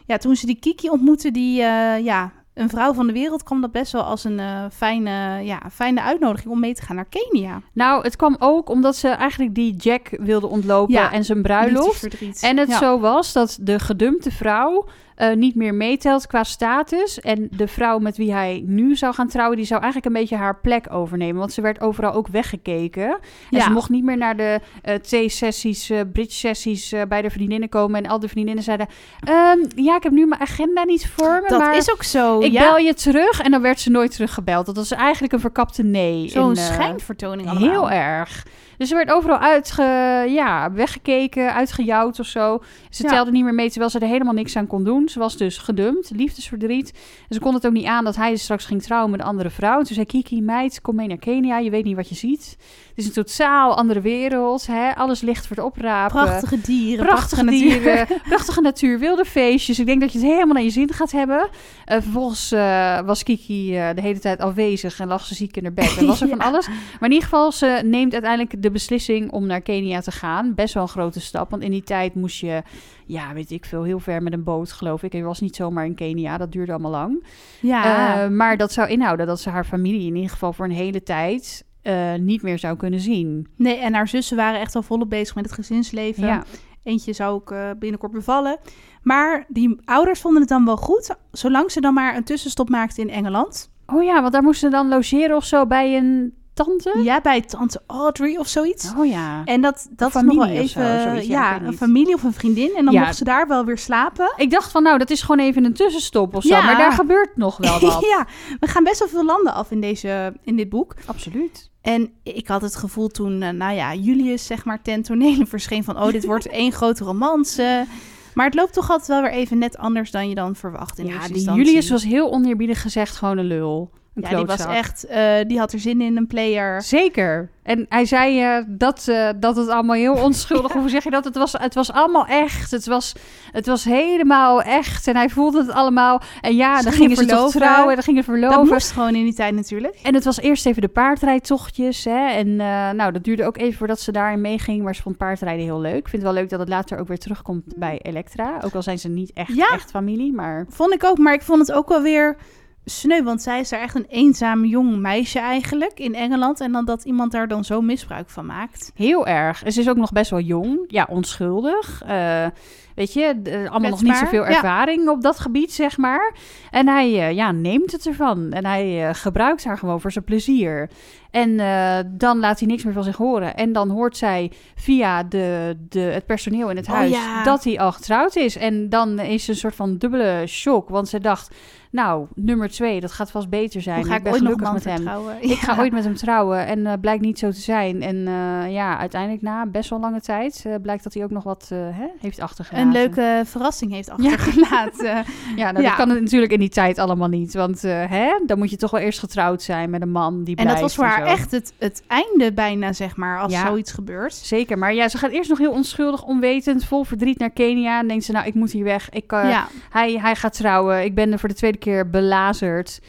ja, 0.07 0.17
toen 0.17 0.37
ze 0.37 0.47
die 0.47 0.59
Kiki 0.59 0.89
ontmoette, 0.91 1.31
die 1.31 1.63
eh, 1.63 2.05
ja, 2.05 2.33
een 2.55 2.69
vrouw 2.69 2.93
van 2.93 3.07
de 3.07 3.13
wereld, 3.13 3.43
kwam 3.43 3.61
dat 3.61 3.73
best 3.73 3.93
wel 3.93 4.03
als 4.03 4.25
een 4.25 4.39
eh, 4.39 4.65
fijne, 4.73 5.41
ja, 5.45 5.61
fijne 5.73 6.03
uitnodiging 6.03 6.53
om 6.53 6.61
mee 6.61 6.75
te 6.75 6.83
gaan 6.83 6.97
naar 6.97 7.07
Kenia. 7.09 7.63
Nou, 7.73 8.03
het 8.03 8.17
kwam 8.17 8.37
ook 8.39 8.69
omdat 8.69 8.97
ze 8.97 9.09
eigenlijk 9.09 9.55
die 9.55 9.77
Jack 9.77 10.09
wilde 10.11 10.47
ontlopen 10.47 10.95
Ja, 10.95 11.13
en 11.13 11.25
zijn 11.25 11.43
bruiloft. 11.43 12.09
En 12.43 12.57
het 12.57 12.69
Ja. 12.69 12.79
zo 12.79 13.01
was 13.01 13.33
dat 13.33 13.59
de 13.61 13.79
gedumpte 13.79 14.31
vrouw 14.31 14.89
eh, 15.23 15.37
niet 15.37 15.55
meer 15.55 15.75
meetelt 15.75 16.27
qua 16.27 16.45
status. 16.45 17.21
En 17.21 17.49
de 17.57 17.69
vrouw 17.69 17.99
met 17.99 18.17
wie 18.17 18.33
hij 18.33 18.63
nu 18.67 18.97
zou 18.97 19.15
gaan 19.15 19.29
trouwen, 19.29 19.57
die 19.57 19.67
zou 19.67 19.83
eigenlijk 19.83 20.15
een 20.15 20.21
beetje 20.21 20.37
haar 20.37 20.57
plek 20.61 20.87
overnemen. 20.93 21.39
Want 21.39 21.53
ze 21.53 21.61
werd 21.61 21.81
overal 21.81 22.13
ook 22.13 22.29
weggekeken. 22.29 23.09
En 23.11 23.19
Ja. 23.51 23.65
ze 23.65 23.71
mocht 23.71 23.91
niet 23.91 24.05
meer 24.05 24.17
naar 24.17 24.37
de 24.37 24.61
eh 24.83 24.95
thee-sessies, 24.95 25.91
eh 25.91 26.01
bridge-sessies 26.13 26.95
bij 27.09 27.23
de 27.23 27.31
vriendinnen 27.31 27.69
komen. 27.69 28.05
En 28.05 28.11
al 28.11 28.19
de 28.19 28.29
vriendinnen 28.29 28.65
zeiden, 28.65 28.87
ehm, 29.21 29.59
ja, 29.75 29.97
ik 29.97 30.03
heb 30.03 30.13
nu 30.13 30.27
mijn 30.27 30.41
agenda 30.41 30.85
niet 30.85 31.07
voor 31.09 31.41
me, 31.43 31.49
Dat 31.49 31.59
maar 31.59 31.77
is 31.77 31.93
ook 31.93 32.03
zo. 32.03 32.41
ik 32.41 32.53
ja. 32.53 32.61
bel 32.63 32.77
je 32.79 32.95
terug. 32.95 33.41
En 33.41 33.51
dan 33.51 33.63
werd 33.63 33.81
ze 33.81 33.91
nooit 33.91 34.11
teruggebeld. 34.13 34.67
Dat 34.67 34.77
was 34.77 34.91
eigenlijk 34.93 35.33
een 35.33 35.41
verkapte 35.41 35.83
nee. 35.83 36.29
Zo'n 36.29 36.49
in, 36.51 36.57
schijnvertoning 36.57 37.49
allemaal. 37.49 37.71
Heel 37.71 37.91
erg. 37.91 38.47
Dus 38.79 38.91
er 38.91 38.97
werd 38.97 39.11
overal 39.11 39.39
uitge, 39.39 39.83
ja, 40.29 40.73
weggekeken, 40.73 41.55
uitgejouwd 41.55 42.21
of 42.21 42.27
zo. 42.27 42.63
Ze 42.91 43.03
Ja. 43.03 43.09
telde 43.09 43.31
niet 43.31 43.45
meer 43.45 43.55
mee 43.55 43.69
terwijl 43.69 43.91
ze 43.91 43.99
er 43.99 44.07
helemaal 44.09 44.33
niks 44.35 44.57
aan 44.57 44.67
kon 44.67 44.85
doen. 44.85 45.09
Ze 45.09 45.19
was 45.19 45.37
dus 45.37 45.59
gedumpt, 45.59 46.11
liefdesverdriet. 46.17 46.91
En 47.29 47.35
ze 47.35 47.41
kon 47.41 47.55
het 47.55 47.67
ook 47.67 47.73
niet 47.73 47.87
aan 47.87 48.05
dat 48.05 48.17
hij 48.17 48.37
straks 48.37 48.65
ging 48.65 48.83
trouwen 48.83 49.11
met 49.11 49.21
een 49.21 49.27
andere 49.27 49.51
vrouw. 49.51 49.77
Toen 49.83 49.95
zei 49.95 50.07
Kiki, 50.07 50.43
meid, 50.43 50.81
kom 50.81 50.95
mee 50.97 51.07
naar 51.09 51.17
Kenia. 51.19 51.59
Je 51.59 51.71
weet 51.71 51.85
niet 51.85 51.97
wat 51.97 52.09
je 52.09 52.15
ziet. 52.15 52.57
Het 52.89 52.99
is 52.99 53.07
een 53.07 53.13
totaal 53.25 53.77
andere 53.77 54.01
wereld. 54.01 54.67
Hè? 54.67 54.95
Alles 54.95 55.21
ligt 55.21 55.47
voor 55.47 55.57
het 55.57 55.65
oprapen. 55.65 56.23
Prachtige 56.25 56.61
dieren, 56.61 57.07
Prachtige 57.07 57.43
natuur. 57.43 57.59
dieren, 57.61 58.07
prachtige 58.29 58.61
natuur, 58.61 58.99
wilde 58.99 59.25
feestjes. 59.25 59.79
Ik 59.79 59.87
denk 59.87 60.01
dat 60.01 60.13
je 60.13 60.19
het 60.19 60.27
helemaal 60.29 60.55
naar 60.55 60.63
je 60.63 60.71
zin 60.71 60.93
gaat 60.93 61.13
hebben. 61.13 61.49
Eh, 61.85 61.97
vervolgens 62.03 62.53
eh, 62.53 63.01
was 63.01 63.23
Kiki 63.23 63.77
eh, 63.77 63.89
de 63.95 64.01
hele 64.01 64.19
tijd 64.19 64.41
afwezig 64.41 65.01
en 65.01 65.09
lag 65.09 65.25
ze 65.25 65.35
ziek 65.35 65.57
in 65.57 65.63
haar 65.63 65.73
bed. 65.73 65.97
En 65.99 66.07
was 66.07 66.21
er 66.21 66.29
van 66.37 66.41
alles. 66.41 66.67
Maar 66.69 67.09
in 67.09 67.13
ieder 67.13 67.29
geval, 67.29 67.53
ze 67.53 67.81
neemt 67.85 68.13
uiteindelijk 68.13 68.62
de 68.63 68.71
beslissing 68.71 69.31
om 69.31 69.47
naar 69.47 69.61
Kenia 69.61 70.01
te 70.01 70.11
gaan. 70.11 70.55
Best 70.55 70.75
wel 70.75 70.83
een 70.83 70.89
grote 70.89 71.21
stap, 71.21 71.51
want 71.51 71.63
in 71.63 71.71
die 71.71 71.83
tijd 71.83 72.15
moest 72.15 72.41
je, 72.41 72.63
ja, 73.07 73.33
weet 73.33 73.51
ik 73.51 73.65
veel, 73.65 73.83
heel 73.83 73.99
ver 74.01 74.23
met 74.23 74.33
een 74.33 74.45
boot, 74.45 74.73
geloof 74.73 75.03
ik. 75.03 75.13
Je 75.13 75.23
was 75.23 75.41
niet 75.41 75.57
zomaar 75.57 75.85
in 75.85 75.95
Kenia, 75.95 76.39
dat 76.39 76.53
duurde 76.53 76.73
allemaal 76.73 76.91
lang. 76.91 77.25
Ja, 77.61 78.23
Eh, 78.25 78.29
maar 78.31 78.57
dat 78.57 78.73
zou 78.73 78.89
inhouden 78.89 79.27
dat 79.27 79.41
ze 79.41 79.51
haar 79.51 79.65
familie 79.65 80.07
in 80.07 80.15
ieder 80.15 80.31
geval 80.31 80.53
voor 80.53 80.65
een 80.65 80.71
hele 80.71 81.03
tijd 81.03 81.65
eh, 81.83 82.15
niet 82.15 82.43
meer 82.43 82.59
zou 82.59 82.77
kunnen 82.77 83.01
zien. 83.01 83.49
nee, 83.57 83.77
en 83.77 83.95
haar 83.95 84.09
zussen 84.09 84.37
waren 84.37 84.61
echt 84.61 84.75
al 84.75 84.83
volop 84.83 85.11
bezig 85.11 85.35
met 85.35 85.45
het 85.45 85.55
gezinsleven. 85.55 86.27
Ja. 86.27 86.45
Eentje 86.83 87.13
zou 87.13 87.35
ook 87.35 87.51
eh, 87.51 87.71
binnenkort 87.79 88.13
bevallen. 88.13 88.59
Maar 89.03 89.45
die 89.49 89.81
ouders 89.85 90.21
vonden 90.21 90.41
het 90.41 90.51
dan 90.51 90.65
wel 90.65 90.77
goed, 90.77 91.17
zolang 91.33 91.71
ze 91.71 91.81
dan 91.81 91.95
maar 91.95 92.17
een 92.17 92.25
tussenstop 92.25 92.69
maakte 92.69 93.01
in 93.01 93.11
Engeland. 93.11 93.71
Oh 93.87 94.03
ja, 94.05 94.21
want 94.21 94.33
daar 94.33 94.43
moesten 94.43 94.71
ze 94.71 94.77
dan 94.77 94.89
logeren 94.89 95.37
of 95.37 95.45
zo 95.45 95.67
bij 95.67 95.97
een 95.97 96.35
tante? 96.55 97.01
Ja, 97.03 97.21
bij 97.21 97.41
tante 97.41 97.83
Audrey 97.87 98.39
of 98.39 98.47
zoiets. 98.49 98.93
Oh 98.99 99.07
ja. 99.07 99.45
En 99.45 99.61
dat, 99.61 99.89
dat 99.91 100.09
is 100.09 100.15
familie 100.15 100.39
nog 100.39 100.47
wel 100.49 100.57
zo, 100.69 100.81
even, 100.81 101.03
zoiets, 101.03 101.27
ja, 101.27 101.63
een 101.63 101.77
familie 101.77 102.15
of 102.15 102.23
een 102.23 102.33
vriendin. 102.33 102.73
En 102.77 102.85
dan 102.85 102.95
Ja. 102.95 103.01
mocht 103.01 103.17
ze 103.17 103.25
daar 103.25 103.49
wel 103.49 103.65
weer 103.65 103.79
slapen. 103.79 104.33
Ik 104.37 104.51
dacht 104.51 104.71
van, 104.71 104.83
nou, 104.83 104.99
dat 104.99 105.11
is 105.11 105.21
gewoon 105.23 105.39
even 105.47 105.65
een 105.65 105.73
tussenstop 105.75 106.35
of 106.35 106.43
zo. 106.43 106.55
Ja. 106.55 106.63
Maar 106.65 106.77
daar 106.77 106.93
gebeurt 106.93 107.37
nog 107.37 107.57
wel 107.57 107.79
wat. 107.91 108.01
ja, 108.01 108.27
we 108.61 108.67
gaan 108.67 108.85
best 108.85 108.99
wel 108.99 109.09
veel 109.09 109.25
landen 109.25 109.55
af 109.55 109.71
in, 109.71 109.81
deze, 109.81 110.35
in 110.45 110.57
dit 110.57 110.69
boek. 110.69 110.95
Absoluut. 111.07 111.71
En 111.83 112.11
ik 112.23 112.49
had 112.49 112.63
het 112.63 112.77
gevoel 112.77 113.09
toen, 113.09 113.43
eh, 113.43 113.51
nou 113.51 113.75
ja, 113.75 113.95
Julius 113.95 114.47
zeg 114.47 114.65
maar 114.65 114.83
ten 114.83 115.03
tonele 115.03 115.47
verscheen 115.57 115.85
van... 115.85 115.97
oh, 116.03 116.11
dit 116.13 116.25
wordt 116.25 116.47
één 116.63 116.73
grote 116.73 117.05
romance. 117.05 117.87
Maar 118.35 118.47
het 118.47 118.55
loopt 118.55 118.73
toch 118.73 118.91
altijd 118.91 119.09
wel 119.09 119.23
weer 119.23 119.31
even 119.31 119.59
net 119.59 119.77
anders 119.79 120.11
dan 120.11 120.29
je 120.29 120.35
dan 120.35 120.57
verwacht 120.57 120.99
in 120.99 121.07
ja, 121.07 121.13
eerste 121.15 121.33
instantie. 121.35 121.65
Julius 121.65 121.91
was 121.91 122.05
heel 122.05 122.33
oneerbiedig 122.33 122.81
gezegd 122.81 123.17
gewoon 123.17 123.39
een 123.39 123.45
lul. 123.45 123.91
Een 124.15 124.23
Ja, 124.31 124.37
die 124.37 124.47
was 124.47 124.67
echt... 124.67 125.07
eh, 125.07 125.35
die 125.47 125.59
had 125.59 125.73
er 125.73 125.79
zin 125.79 126.01
in, 126.01 126.17
een 126.17 126.27
player. 126.27 126.83
Zeker. 126.83 127.51
En 127.63 127.87
hij 127.89 128.05
zei 128.05 128.41
eh, 128.43 128.65
dat, 128.69 129.09
eh, 129.09 129.29
dat 129.37 129.57
het 129.57 129.69
allemaal 129.69 129.97
heel 129.97 130.15
onschuldig... 130.15 130.73
Hoe 130.83 130.89
zeg 130.89 131.05
je 131.05 131.11
dat? 131.11 131.25
Het 131.25 131.37
was, 131.37 131.53
het 131.53 131.75
was 131.75 131.93
allemaal 131.93 132.27
echt. 132.27 132.71
Het 132.71 132.87
was, 132.87 133.13
het 133.53 133.67
was 133.67 133.85
helemaal 133.85 134.63
echt. 134.63 135.07
En 135.07 135.17
hij 135.17 135.29
voelde 135.29 135.59
het 135.59 135.71
allemaal. 135.71 136.21
En 136.41 136.55
ja, 136.57 136.77
Ze 136.79 136.83
dan 136.85 136.93
gingen 136.93 137.09
gingen 137.17 137.17
ze 137.17 137.23
toch 137.37 137.51
verloven. 137.51 137.61
trouwen. 137.61 137.89
En 137.89 137.95
dan 137.95 138.03
gingen 138.05 138.25
ze 138.25 138.31
Dat 138.31 138.41
verloven. 138.41 138.73
moest 138.73 138.91
gewoon 138.91 139.15
in 139.15 139.25
die 139.25 139.35
tijd 139.35 139.55
natuurlijk. 139.55 139.99
En 140.03 140.15
het 140.15 140.25
was 140.25 140.41
eerst 140.41 140.67
even 140.67 140.83
de 140.83 140.89
paardrijdtochtjes. 140.89 142.05
Hè? 142.05 142.27
En 142.29 142.57
nou, 142.97 143.13
dat 143.13 143.25
duurde 143.25 143.45
ook 143.47 143.57
even 143.59 143.79
voordat 143.79 144.01
ze 144.01 144.13
daarin 144.13 144.41
meeging. 144.41 144.83
Maar 144.83 144.95
ze 144.95 145.03
vond 145.03 145.17
paardrijden 145.17 145.65
heel 145.65 145.81
leuk. 145.81 145.97
Ik 145.97 146.09
vind 146.09 146.23
het 146.23 146.33
wel 146.33 146.41
leuk 146.41 146.49
dat 146.51 146.61
het 146.61 146.69
later 146.69 146.99
ook 146.99 147.09
weer 147.09 147.19
terugkomt 147.19 147.63
bij 147.77 147.99
Elektra. 148.03 148.59
Ook 148.65 148.75
al 148.75 148.83
zijn 148.83 148.99
ze 148.99 149.09
niet 149.09 149.31
echt, 149.35 149.55
Ja. 149.55 149.69
echt 149.73 149.91
familie. 149.91 150.33
Maar 150.33 150.67
Vond 150.69 150.93
ik 150.95 151.05
ook, 151.05 151.19
maar 151.19 151.33
ik 151.35 151.43
vond 151.43 151.59
het 151.61 151.73
ook 151.73 151.89
wel 151.89 152.03
weer 152.03 152.37
sneu. 152.85 153.23
Want 153.23 153.43
zij 153.43 153.61
is 153.61 153.69
daar 153.69 153.81
echt 153.81 153.95
een 153.95 154.07
eenzaam 154.09 154.65
jong 154.65 154.97
meisje 154.97 155.39
eigenlijk 155.39 155.99
in 155.99 156.15
Engeland. 156.15 156.61
En 156.61 156.73
dan 156.73 156.85
dat 156.85 157.05
iemand 157.05 157.33
daar 157.33 157.49
dan 157.49 157.65
zo 157.65 157.81
misbruik 157.81 158.31
van 158.31 158.47
maakt. 158.47 158.93
heel 158.95 159.27
erg. 159.27 159.65
En 159.65 159.73
Ze 159.73 159.81
is 159.81 159.89
ook 159.89 159.97
nog 159.97 160.13
best 160.13 160.31
wel 160.31 160.41
jong. 160.41 160.85
Ja, 160.87 161.07
onschuldig. 161.11 162.03
Eh, 162.07 162.47
weet 162.95 163.13
je, 163.13 163.41
eh, 163.45 163.71
allemaal 163.71 163.91
nog 163.91 164.03
niet 164.03 164.17
zoveel 164.17 164.43
ja. 164.43 164.49
ervaring 164.49 165.09
op 165.09 165.23
dat 165.23 165.41
gebied, 165.41 165.73
zeg 165.73 165.97
maar. 165.97 166.35
En 166.71 166.89
hij 166.89 167.21
eh, 167.21 167.33
ja, 167.33 167.53
neemt 167.53 167.93
het 167.93 168.07
ervan. 168.07 168.53
En 168.53 168.67
hij 168.67 169.15
gebruikt 169.15 169.65
haar 169.65 169.79
gewoon 169.79 170.01
voor 170.01 170.13
zijn 170.13 170.25
plezier. 170.25 170.91
En 171.33 171.61
eh, 171.61 171.99
dan 172.07 172.39
laat 172.39 172.59
hij 172.59 172.69
niks 172.69 172.85
meer 172.85 172.93
van 172.93 173.05
zich 173.05 173.17
horen. 173.17 173.57
En 173.57 173.73
dan 173.73 173.91
hoort 173.91 174.17
zij 174.17 174.53
via 174.75 175.23
de, 175.23 175.77
de, 175.89 176.01
het 176.01 176.27
personeel 176.27 176.71
in 176.71 176.77
het 176.77 176.87
Oh, 176.89 176.95
huis 176.95 177.11
ja. 177.11 177.45
dat 177.45 177.65
hij 177.65 177.79
al 177.79 177.93
getrouwd 177.93 178.37
is. 178.37 178.57
En 178.57 178.89
dan 178.89 179.19
is 179.19 179.49
een 179.49 179.57
soort 179.57 179.75
van 179.75 179.97
dubbele 179.99 180.45
shock. 180.47 180.89
Want 180.89 181.09
ze 181.09 181.21
dacht, 181.21 181.55
nou, 181.91 182.27
nummer 182.35 182.69
twee, 182.71 183.01
dat 183.01 183.13
gaat 183.13 183.31
vast 183.31 183.49
beter 183.49 183.83
zijn. 183.83 183.97
Hoe 183.97 184.05
ga 184.07 184.11
ik 184.13 184.17
ik 184.19 184.23
ben 184.23 184.33
ooit 184.33 184.43
gelukkig 184.43 184.73
met 184.73 184.85
hem. 184.85 184.95
vertrouwen? 184.97 185.37
Ik 185.41 185.59
ga 185.59 185.73
Ja. 185.75 185.81
ooit 185.81 185.93
met 185.93 186.05
hem 186.05 186.15
trouwen 186.15 186.67
en 186.67 186.87
eh, 186.87 186.93
blijkt 187.01 187.23
niet 187.23 187.39
zo 187.39 187.51
te 187.51 187.61
zijn. 187.61 188.03
En 188.03 188.17
eh, 188.27 188.73
ja, 188.73 188.99
uiteindelijk 188.99 189.43
na 189.43 189.67
best 189.67 189.91
wel 189.91 190.01
lange 190.01 190.21
tijd 190.21 190.67
blijkt 190.83 191.05
dat 191.05 191.15
hij 191.15 191.25
ook 191.25 191.31
nog 191.31 191.45
wat 191.45 191.69
hè, 191.75 192.07
heeft 192.21 192.41
achtergelaten. 192.41 192.87
een 192.87 192.93
leuke 192.93 193.43
verrassing 193.45 193.93
heeft 193.93 194.11
achtergelaten. 194.11 195.25
Ja, 195.57 195.71
nou, 195.71 195.85
Ja. 195.85 195.89
dat 195.89 196.07
kan 196.07 196.09
natuurlijk 196.09 196.53
in 196.53 196.59
die 196.61 196.69
tijd 196.69 196.99
allemaal 196.99 197.29
niet. 197.29 197.55
Want 197.55 197.83
hè, 197.83 198.33
dan 198.47 198.59
moet 198.59 198.71
je 198.71 198.77
toch 198.77 198.91
wel 198.91 199.01
eerst 199.01 199.19
getrouwd 199.19 199.63
zijn 199.63 199.91
met 199.91 200.03
een 200.03 200.11
man 200.11 200.45
die 200.45 200.57
en 200.57 200.67
dat 200.67 200.81
was 200.81 200.95
voor 200.95 201.05
haar 201.05 201.22
echt 201.27 201.51
het, 201.51 201.73
het 201.79 202.03
einde 202.07 202.53
bijna, 202.53 202.93
zeg 202.93 203.17
maar, 203.17 203.41
als 203.41 203.53
Ja. 203.53 203.67
zoiets 203.67 203.93
gebeurt. 203.93 204.35
Zeker, 204.35 204.79
maar 204.79 204.95
ja, 204.95 205.09
ze 205.09 205.19
gaat 205.19 205.31
eerst 205.31 205.49
nog 205.49 205.59
heel 205.59 205.73
onschuldig, 205.73 206.23
onwetend, 206.23 206.85
vol 206.85 207.05
verdriet 207.05 207.39
naar 207.39 207.51
Kenia. 207.51 207.99
En 207.99 208.09
denkt 208.09 208.25
ze, 208.25 208.33
nou, 208.33 208.47
ik 208.47 208.55
moet 208.55 208.73
hier 208.73 208.85
weg. 208.85 209.11
Ik, 209.11 209.31
ja, 209.31 209.69
hij, 209.91 210.19
hij 210.21 210.35
gaat 210.35 210.53
trouwen. 210.57 211.05
Ik 211.05 211.15
ben 211.15 211.33
er 211.33 211.39
voor 211.39 211.49
de 211.49 211.55
tweede 211.55 211.79
keer 211.79 212.11
belazerd. 212.11 213.01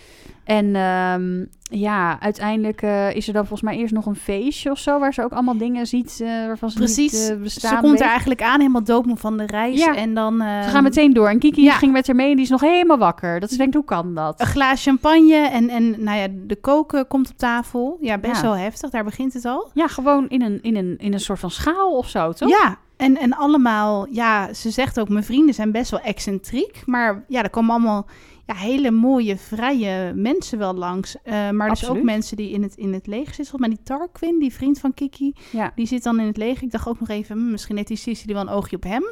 En 0.43 0.75
ehm, 0.75 1.45
ja, 1.79 2.19
uiteindelijk 2.19 2.81
eh, 2.81 3.15
is 3.15 3.27
er 3.27 3.33
dan 3.33 3.45
volgens 3.45 3.69
mij 3.69 3.77
eerst 3.77 3.93
nog 3.93 4.05
een 4.05 4.15
feestje 4.15 4.71
of 4.71 4.79
zo... 4.79 4.99
waar 4.99 5.13
ze 5.13 5.23
ook 5.23 5.31
allemaal 5.31 5.57
dingen 5.57 5.87
ziet 5.87 6.19
uh, 6.21 6.45
waarvan 6.45 6.69
ze 6.69 6.77
Precies. 6.77 7.11
niet 7.11 7.31
uh, 7.31 7.41
bestaan. 7.41 7.75
Ze 7.75 7.81
komt 7.81 7.91
weet. 7.91 8.01
er 8.01 8.07
eigenlijk 8.07 8.41
aan, 8.41 8.59
helemaal 8.59 8.83
doodmoe 8.83 9.17
van 9.17 9.37
de 9.37 9.45
reis. 9.45 9.79
Ja. 9.79 9.95
En 9.95 10.13
dan... 10.13 10.37
Ze 10.37 10.43
ehm, 10.43 10.69
gaan 10.69 10.83
meteen 10.83 11.13
door. 11.13 11.29
En 11.29 11.39
Kiki 11.39 11.63
ja. 11.63 11.73
ging 11.73 11.91
met 11.91 12.07
haar 12.07 12.15
mee 12.15 12.29
en 12.29 12.35
die 12.35 12.43
is 12.43 12.49
nog 12.49 12.61
helemaal 12.61 12.97
wakker. 12.97 13.39
Dat 13.39 13.51
ze 13.51 13.57
denkt, 13.57 13.73
hoe 13.73 13.85
kan 13.85 14.15
dat? 14.15 14.39
Een 14.39 14.45
glaas 14.45 14.83
champagne 14.83 15.35
en, 15.35 15.69
en 15.69 16.03
nou 16.03 16.17
ja, 16.17 16.27
de 16.47 16.55
koken 16.55 17.07
komt 17.07 17.29
op 17.29 17.37
tafel. 17.37 17.97
Ja, 18.01 18.17
best 18.17 18.35
Ja. 18.35 18.41
wel 18.41 18.57
heftig. 18.57 18.89
Daar 18.89 19.03
begint 19.03 19.33
het 19.33 19.45
al. 19.45 19.69
Ja, 19.73 19.87
gewoon 19.87 20.29
in 20.29 20.41
een, 20.41 20.59
in 20.61 20.75
een, 20.75 20.95
in 20.97 21.13
een 21.13 21.19
soort 21.19 21.39
van 21.39 21.51
schaal 21.51 21.97
of 21.97 22.09
zo, 22.09 22.31
toch? 22.31 22.49
Ja, 22.49 22.77
en, 23.03 23.17
en 23.17 23.33
allemaal... 23.33 24.07
Ja, 24.11 24.53
ze 24.53 24.69
zegt 24.69 24.99
ook, 24.99 25.09
mijn 25.09 25.23
vrienden 25.23 25.55
zijn 25.55 25.71
best 25.71 25.91
wel 25.91 25.99
excentriek. 25.99 26.81
Maar 26.85 27.23
ja, 27.27 27.43
er 27.43 27.49
komen 27.49 27.71
allemaal 27.71 28.05
ja, 28.45 28.53
hele 28.55 28.91
mooie, 28.91 29.37
vrije 29.37 30.13
mensen 30.15 30.57
wel 30.57 30.73
langs. 30.73 31.15
Eh, 31.23 31.33
maar 31.33 31.69
dus 31.69 31.83
ook 31.83 31.89
Absoluut. 31.89 32.03
mensen 32.03 32.37
die 32.37 32.49
in 32.51 32.63
het, 32.63 32.75
in 32.75 32.93
het 32.93 33.07
leger 33.07 33.33
zitten. 33.33 33.59
Maar 33.59 33.69
die 33.69 33.83
Tarquin, 33.83 34.39
die 34.39 34.53
vriend 34.53 34.79
van 34.79 34.93
Kiki, 34.93 35.33
Ja. 35.51 35.71
die 35.75 35.85
zit 35.87 36.03
dan 36.03 36.19
in 36.19 36.27
het 36.27 36.37
leger. 36.37 36.63
Ik 36.63 36.71
dacht 36.71 36.87
ook 36.87 36.99
nog 36.99 37.09
even, 37.09 37.37
hm, 37.37 37.51
misschien 37.51 37.75
heeft 37.75 37.87
die 37.87 37.97
Sissy 37.97 38.25
die 38.25 38.35
wel 38.35 38.43
een 38.43 38.49
oogje 38.49 38.75
op 38.75 38.83
hem. 38.83 39.03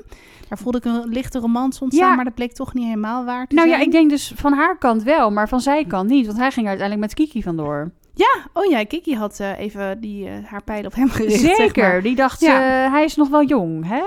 Daar 0.50 0.58
voelde 0.58 0.78
ik 0.78 0.86
een 0.86 1.08
lichte 1.08 1.40
romance 1.40 1.84
ontstaan, 1.84 2.10
Ja. 2.10 2.16
maar 2.16 2.26
dat 2.26 2.36
bleek 2.36 2.54
toch 2.54 2.74
niet 2.74 2.86
helemaal 2.86 3.26
waar 3.26 3.48
te 3.48 3.56
Nou 3.56 3.68
ja, 3.70 3.78
ik 3.78 3.92
denk 3.92 4.10
dus 4.10 4.32
van 4.36 4.54
haar 4.54 4.78
kant 4.78 5.04
wel, 5.04 5.32
maar 5.32 5.50
van 5.50 5.62
zijn 5.62 5.88
kant 5.88 6.10
niet. 6.10 6.26
Want 6.26 6.38
hij 6.38 6.52
ging 6.52 6.68
uiteindelijk 6.68 7.08
met 7.08 7.16
Kiki 7.18 7.44
vandoor. 7.44 7.92
Oh 8.54 8.66
ja, 8.70 8.84
Kiki 8.86 9.16
had 9.16 9.40
eh, 9.40 9.60
even 9.60 10.00
die, 10.02 10.28
eh, 10.28 10.34
haar 10.46 10.64
pijl 10.64 10.86
op 10.86 10.96
hem 10.96 11.10
gericht. 11.10 11.40
zeg 11.40 11.56
Zeker, 11.56 11.88
maar. 11.88 12.02
die 12.02 12.16
dacht, 12.16 12.40
Ja. 12.42 12.86
eh, 12.86 12.92
hij 12.92 13.04
is 13.04 13.16
nog 13.16 13.30
wel 13.30 13.44
jong, 13.44 13.88
hè? 13.88 14.02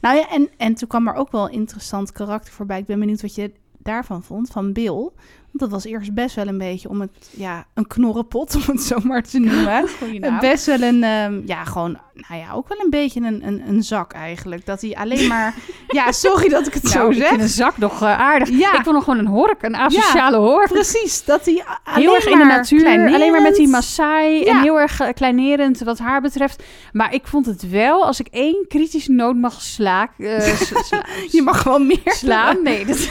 Nou 0.00 0.16
ja, 0.16 0.28
en, 0.28 0.48
en 0.56 0.74
toen 0.74 0.88
kwam 0.88 1.08
er 1.08 1.14
ook 1.14 1.32
wel 1.32 1.44
een 1.44 1.52
interessant 1.52 2.12
karakter 2.12 2.52
voorbij. 2.52 2.78
Ik 2.78 2.86
ben 2.86 2.98
benieuwd 2.98 3.22
wat 3.22 3.34
je 3.34 3.52
daarvan 3.78 4.22
vond, 4.22 4.48
van 4.50 4.72
Bill. 4.72 5.10
Dat 5.52 5.70
was 5.70 5.84
eerst 5.84 6.14
best 6.14 6.34
wel 6.36 6.46
een 6.46 6.58
beetje 6.58 6.88
om 6.88 7.00
het, 7.00 7.10
ja, 7.30 7.66
een 7.74 7.86
knorrenpot, 7.86 8.54
om 8.56 8.62
het 8.66 8.82
zo 8.82 8.96
maar 9.02 9.22
te 9.22 9.38
noemen. 9.38 9.84
Best 10.40 10.66
wel 10.66 10.82
een, 10.82 11.02
ehm, 11.04 11.40
ja, 11.46 11.64
gewoon, 11.64 11.98
nou 12.14 12.40
ja, 12.40 12.52
ook 12.52 12.68
wel 12.68 12.78
een 12.84 12.90
beetje 12.90 13.20
een, 13.20 13.46
een, 13.46 13.62
een 13.68 13.82
zak 13.82 14.12
eigenlijk. 14.12 14.66
Dat 14.66 14.80
hij 14.80 14.94
alleen 14.96 15.26
maar, 15.28 15.54
ja, 15.88 16.12
sorry 16.12 16.48
dat 16.48 16.66
ik 16.66 16.74
het 16.74 16.82
Nou, 16.82 16.94
zo 16.94 17.08
ik 17.20 17.26
zeg. 17.26 17.30
een 17.38 17.48
zak 17.48 17.76
nog 17.78 18.02
eh, 18.02 18.18
aardig. 18.20 18.48
Ja. 18.48 18.68
Ik 18.74 18.82
vond 18.82 18.94
nog 18.94 19.04
gewoon 19.04 19.18
een 19.18 19.26
hork, 19.26 19.62
een 19.62 19.76
asociale 19.76 20.36
hork. 20.36 20.68
Precies, 20.72 21.24
dat 21.24 21.44
hij 21.44 21.64
alleen 21.84 22.00
Heel 22.02 22.14
erg 22.14 22.26
in 22.26 22.38
de 22.38 22.44
natuur, 22.44 22.86
alleen 22.86 23.32
maar 23.32 23.42
met 23.42 23.54
die 23.56 23.68
Maasai 23.68 24.44
Ja. 24.44 24.50
en 24.50 24.60
heel 24.60 24.80
erg 24.80 25.00
eh, 25.00 25.08
kleinerend 25.14 25.78
wat 25.80 25.98
haar 25.98 26.20
betreft. 26.20 26.62
Maar 26.92 27.14
ik 27.14 27.26
vond 27.26 27.46
het 27.46 27.70
wel, 27.70 28.06
als 28.06 28.20
ik 28.20 28.26
één 28.30 28.64
kritische 28.68 29.12
noot 29.12 29.36
mag 29.36 29.62
slaak, 29.62 30.10
eh, 30.18 30.40
s- 30.40 30.72
sla- 30.86 31.04
Je 31.30 31.42
mag 31.42 31.62
gewoon 31.62 31.86
meer 31.86 32.00
slaan. 32.04 32.62
Nee, 32.62 32.84
dat 32.86 33.08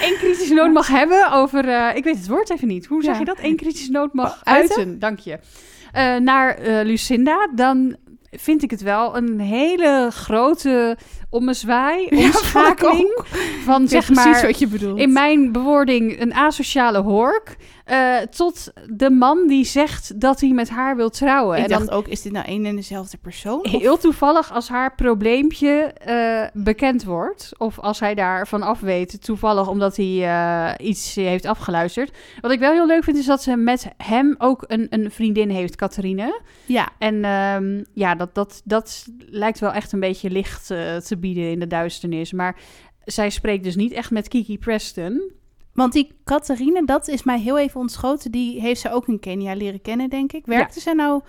één 0.00 0.16
kritische 0.18 0.54
noot 0.54 0.72
mag 0.72 0.88
hebben 0.88 1.30
over. 1.32 1.68
eh, 1.68 1.96
ik 1.96 2.04
weet 2.04 2.16
het 2.16 2.28
woord 2.28 2.50
even 2.50 2.68
niet. 2.68 2.86
Hoe 2.86 3.02
zeg 3.02 3.12
Ja. 3.12 3.18
je 3.18 3.24
dat? 3.24 3.38
Eén 3.42 3.56
kritische 3.56 3.90
noot 3.90 4.12
mag 4.12 4.40
Uiten? 4.44 4.76
uiten. 4.76 4.98
Dank 4.98 5.18
je. 5.18 5.38
Eh, 5.92 6.16
naar 6.16 6.54
eh, 6.54 6.84
Lucinda, 6.84 7.48
dan 7.54 7.96
vind 8.30 8.62
ik 8.62 8.70
het 8.70 8.82
wel 8.82 9.16
een 9.16 9.40
hele 9.40 10.08
grote 10.12 10.96
ommezwaai, 11.32 12.06
Ja, 12.10 12.16
omschakeling 12.16 13.24
van 13.64 13.82
Ik 13.82 13.88
zeg 13.88 14.06
precies 14.06 14.24
maar 14.24 14.42
wat 14.46 14.58
je 14.58 14.66
bedoelt. 14.66 14.98
in 14.98 15.12
mijn 15.12 15.52
bewoording 15.52 16.20
een 16.20 16.34
asociale 16.34 16.98
hork. 17.00 17.56
eh, 17.84 18.16
tot 18.16 18.72
de 18.90 19.10
man 19.10 19.46
die 19.46 19.64
zegt 19.64 20.20
dat 20.20 20.40
hij 20.40 20.50
met 20.50 20.68
haar 20.70 20.96
wil 20.96 21.10
trouwen. 21.10 21.56
ik 21.56 21.62
en 21.62 21.68
dan 21.70 21.78
dacht 21.78 21.90
ook, 21.90 22.06
is 22.08 22.22
dit 22.22 22.32
nou 22.32 22.46
één 22.46 22.64
en 22.66 22.76
dezelfde 22.76 23.16
persoon? 23.16 23.60
Of- 23.64 23.70
heel 23.80 23.98
toevallig 23.98 24.52
als 24.52 24.68
haar 24.68 24.94
probleempje 24.94 25.70
eh, 26.04 26.46
bekend 26.62 27.04
wordt. 27.04 27.50
Of 27.58 27.78
als 27.78 28.00
hij 28.00 28.14
daarvan 28.14 28.62
af 28.62 28.80
weet, 28.80 29.24
toevallig 29.24 29.68
omdat 29.68 29.96
hij 29.96 30.22
eh, 30.24 30.86
iets 30.86 31.14
heeft 31.14 31.46
afgeluisterd. 31.46 32.10
Wat 32.40 32.50
ik 32.50 32.58
wel 32.58 32.72
heel 32.72 32.86
leuk 32.86 33.04
vind, 33.04 33.16
is 33.16 33.26
dat 33.26 33.42
ze 33.42 33.56
met 33.56 33.86
hem 33.96 34.34
ook 34.38 34.64
een, 34.66 34.86
een 34.90 35.10
vriendin 35.10 35.50
heeft, 35.50 35.76
Catharine. 35.76 36.40
Ja, 36.66 36.88
En 36.98 37.24
ehm, 37.24 37.82
ja, 37.94 38.14
dat, 38.14 38.34
dat, 38.34 38.60
dat 38.64 39.06
lijkt 39.18 39.58
wel 39.58 39.72
echt 39.72 39.92
een 39.92 40.00
beetje 40.00 40.30
licht 40.30 40.66
te 41.06 41.16
bieden 41.22 41.50
in 41.50 41.60
de 41.60 41.66
duisternis. 41.66 42.32
Maar 42.32 42.56
zij 43.04 43.30
spreekt 43.30 43.64
dus 43.64 43.76
niet 43.76 43.92
echt 43.92 44.10
met 44.10 44.28
Kiki 44.28 44.58
Preston. 44.58 45.30
Want 45.72 45.92
die 45.92 46.12
Catharine, 46.24 46.84
dat 46.84 47.08
is 47.08 47.22
mij 47.22 47.40
heel 47.40 47.58
even 47.58 47.80
ontschoten. 47.80 48.30
Die 48.30 48.60
heeft 48.60 48.80
ze 48.80 48.90
ook 48.90 49.08
in 49.08 49.20
Kenia 49.20 49.54
leren 49.54 49.80
kennen, 49.80 50.10
denk 50.10 50.32
ik. 50.32 50.46
Werkte 50.46 50.80
ze 50.80 50.94
nou 50.94 51.22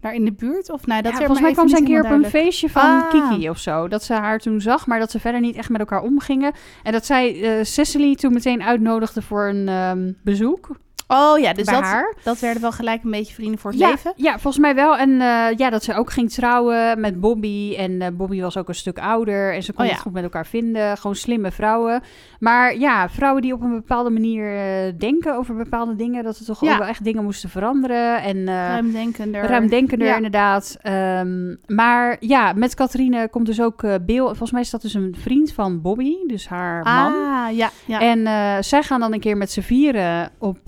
daar 0.00 0.14
in 0.14 0.24
de 0.24 0.32
buurt? 0.32 0.70
Of 0.70 0.86
nou, 0.86 1.02
dat 1.02 1.12
Ja, 1.12 1.18
volgens 1.18 1.40
mij 1.40 1.52
kwam 1.52 1.68
ze 1.68 1.76
een 1.76 1.84
keer 1.84 2.04
op 2.04 2.10
een 2.10 2.24
feestje 2.24 2.70
van 2.70 2.82
Ah. 2.82 3.10
Kiki 3.10 3.50
of 3.50 3.58
zo. 3.58 3.88
Dat 3.88 4.04
ze 4.04 4.12
haar 4.12 4.38
toen 4.38 4.60
zag, 4.60 4.86
maar 4.86 4.98
dat 4.98 5.10
ze 5.10 5.20
verder 5.20 5.40
niet 5.40 5.56
echt 5.56 5.68
met 5.68 5.80
elkaar 5.80 6.02
omgingen. 6.02 6.52
En 6.82 6.92
dat 6.92 7.06
zij 7.06 7.42
eh, 7.42 7.64
Cecily 7.64 8.14
toen 8.14 8.32
meteen 8.32 8.62
uitnodigde 8.62 9.22
voor 9.22 9.48
een 9.48 9.68
ehm, 9.68 10.12
bezoek. 10.22 10.70
Oh 11.12 11.38
ja, 11.38 11.52
dus 11.52 11.64
bij 11.64 11.74
dat, 11.74 11.84
haar. 11.84 12.14
dat 12.22 12.38
werden 12.38 12.62
wel 12.62 12.72
gelijk 12.72 13.04
een 13.04 13.10
beetje 13.10 13.34
vrienden 13.34 13.58
voor 13.58 13.70
het 13.70 13.80
ja, 13.80 13.88
leven. 13.88 14.12
Ja, 14.16 14.32
volgens 14.32 14.58
mij 14.58 14.74
wel. 14.74 14.96
En 14.96 15.10
eh, 15.10 15.56
ja, 15.56 15.70
dat 15.70 15.84
ze 15.84 15.94
ook 15.94 16.10
ging 16.12 16.30
trouwen 16.30 17.00
met 17.00 17.20
Bobby. 17.20 17.74
En 17.78 18.02
eh, 18.02 18.08
Bobby 18.12 18.40
was 18.40 18.56
ook 18.56 18.68
een 18.68 18.74
stuk 18.74 18.98
ouder. 18.98 19.54
En 19.54 19.62
ze 19.62 19.72
kon 19.72 19.80
Oh 19.84 19.86
ja. 19.90 19.92
het 19.96 20.02
goed 20.02 20.12
met 20.12 20.22
elkaar 20.22 20.46
vinden. 20.46 20.96
Gewoon 20.96 21.16
slimme 21.16 21.50
vrouwen. 21.50 22.02
Maar 22.38 22.76
ja, 22.76 23.08
vrouwen 23.08 23.42
die 23.42 23.52
op 23.52 23.60
een 23.62 23.70
bepaalde 23.74 24.10
manier 24.10 24.56
eh, 24.56 24.92
denken 24.98 25.36
over 25.36 25.54
bepaalde 25.54 25.96
dingen. 25.96 26.24
Dat 26.24 26.38
er 26.38 26.44
toch 26.44 26.60
Ja. 26.64 26.72
ook 26.72 26.78
wel 26.78 26.88
echt 26.88 27.04
dingen 27.04 27.24
moesten 27.24 27.48
veranderen. 27.50 28.22
En 28.22 28.46
Ruimdenkender. 28.46 29.44
Ruimdenkender, 29.46 30.16
inderdaad. 30.16 30.76
Ehm, 30.82 31.54
maar 31.66 32.16
ja, 32.20 32.52
met 32.52 32.74
Catharine 32.74 33.28
komt 33.28 33.46
dus 33.46 33.60
ook 33.60 33.82
eh 33.82 33.94
Bill. 34.02 34.24
Volgens 34.24 34.52
mij 34.52 34.60
is 34.60 34.70
dat 34.70 34.82
dus 34.82 34.94
een 34.94 35.16
vriend 35.18 35.52
van 35.52 35.80
Bobby, 35.80 36.14
dus 36.26 36.48
haar 36.48 36.82
man. 36.84 37.12
Ah, 37.14 37.56
ja, 37.56 37.70
ja. 37.84 38.00
En 38.00 38.64
zij 38.64 38.82
gaan 38.82 39.00
dan 39.00 39.12
een 39.12 39.20
keer 39.20 39.36
met 39.36 39.50
z'n 39.50 39.60
vieren 39.60 40.30
op, 40.38 40.58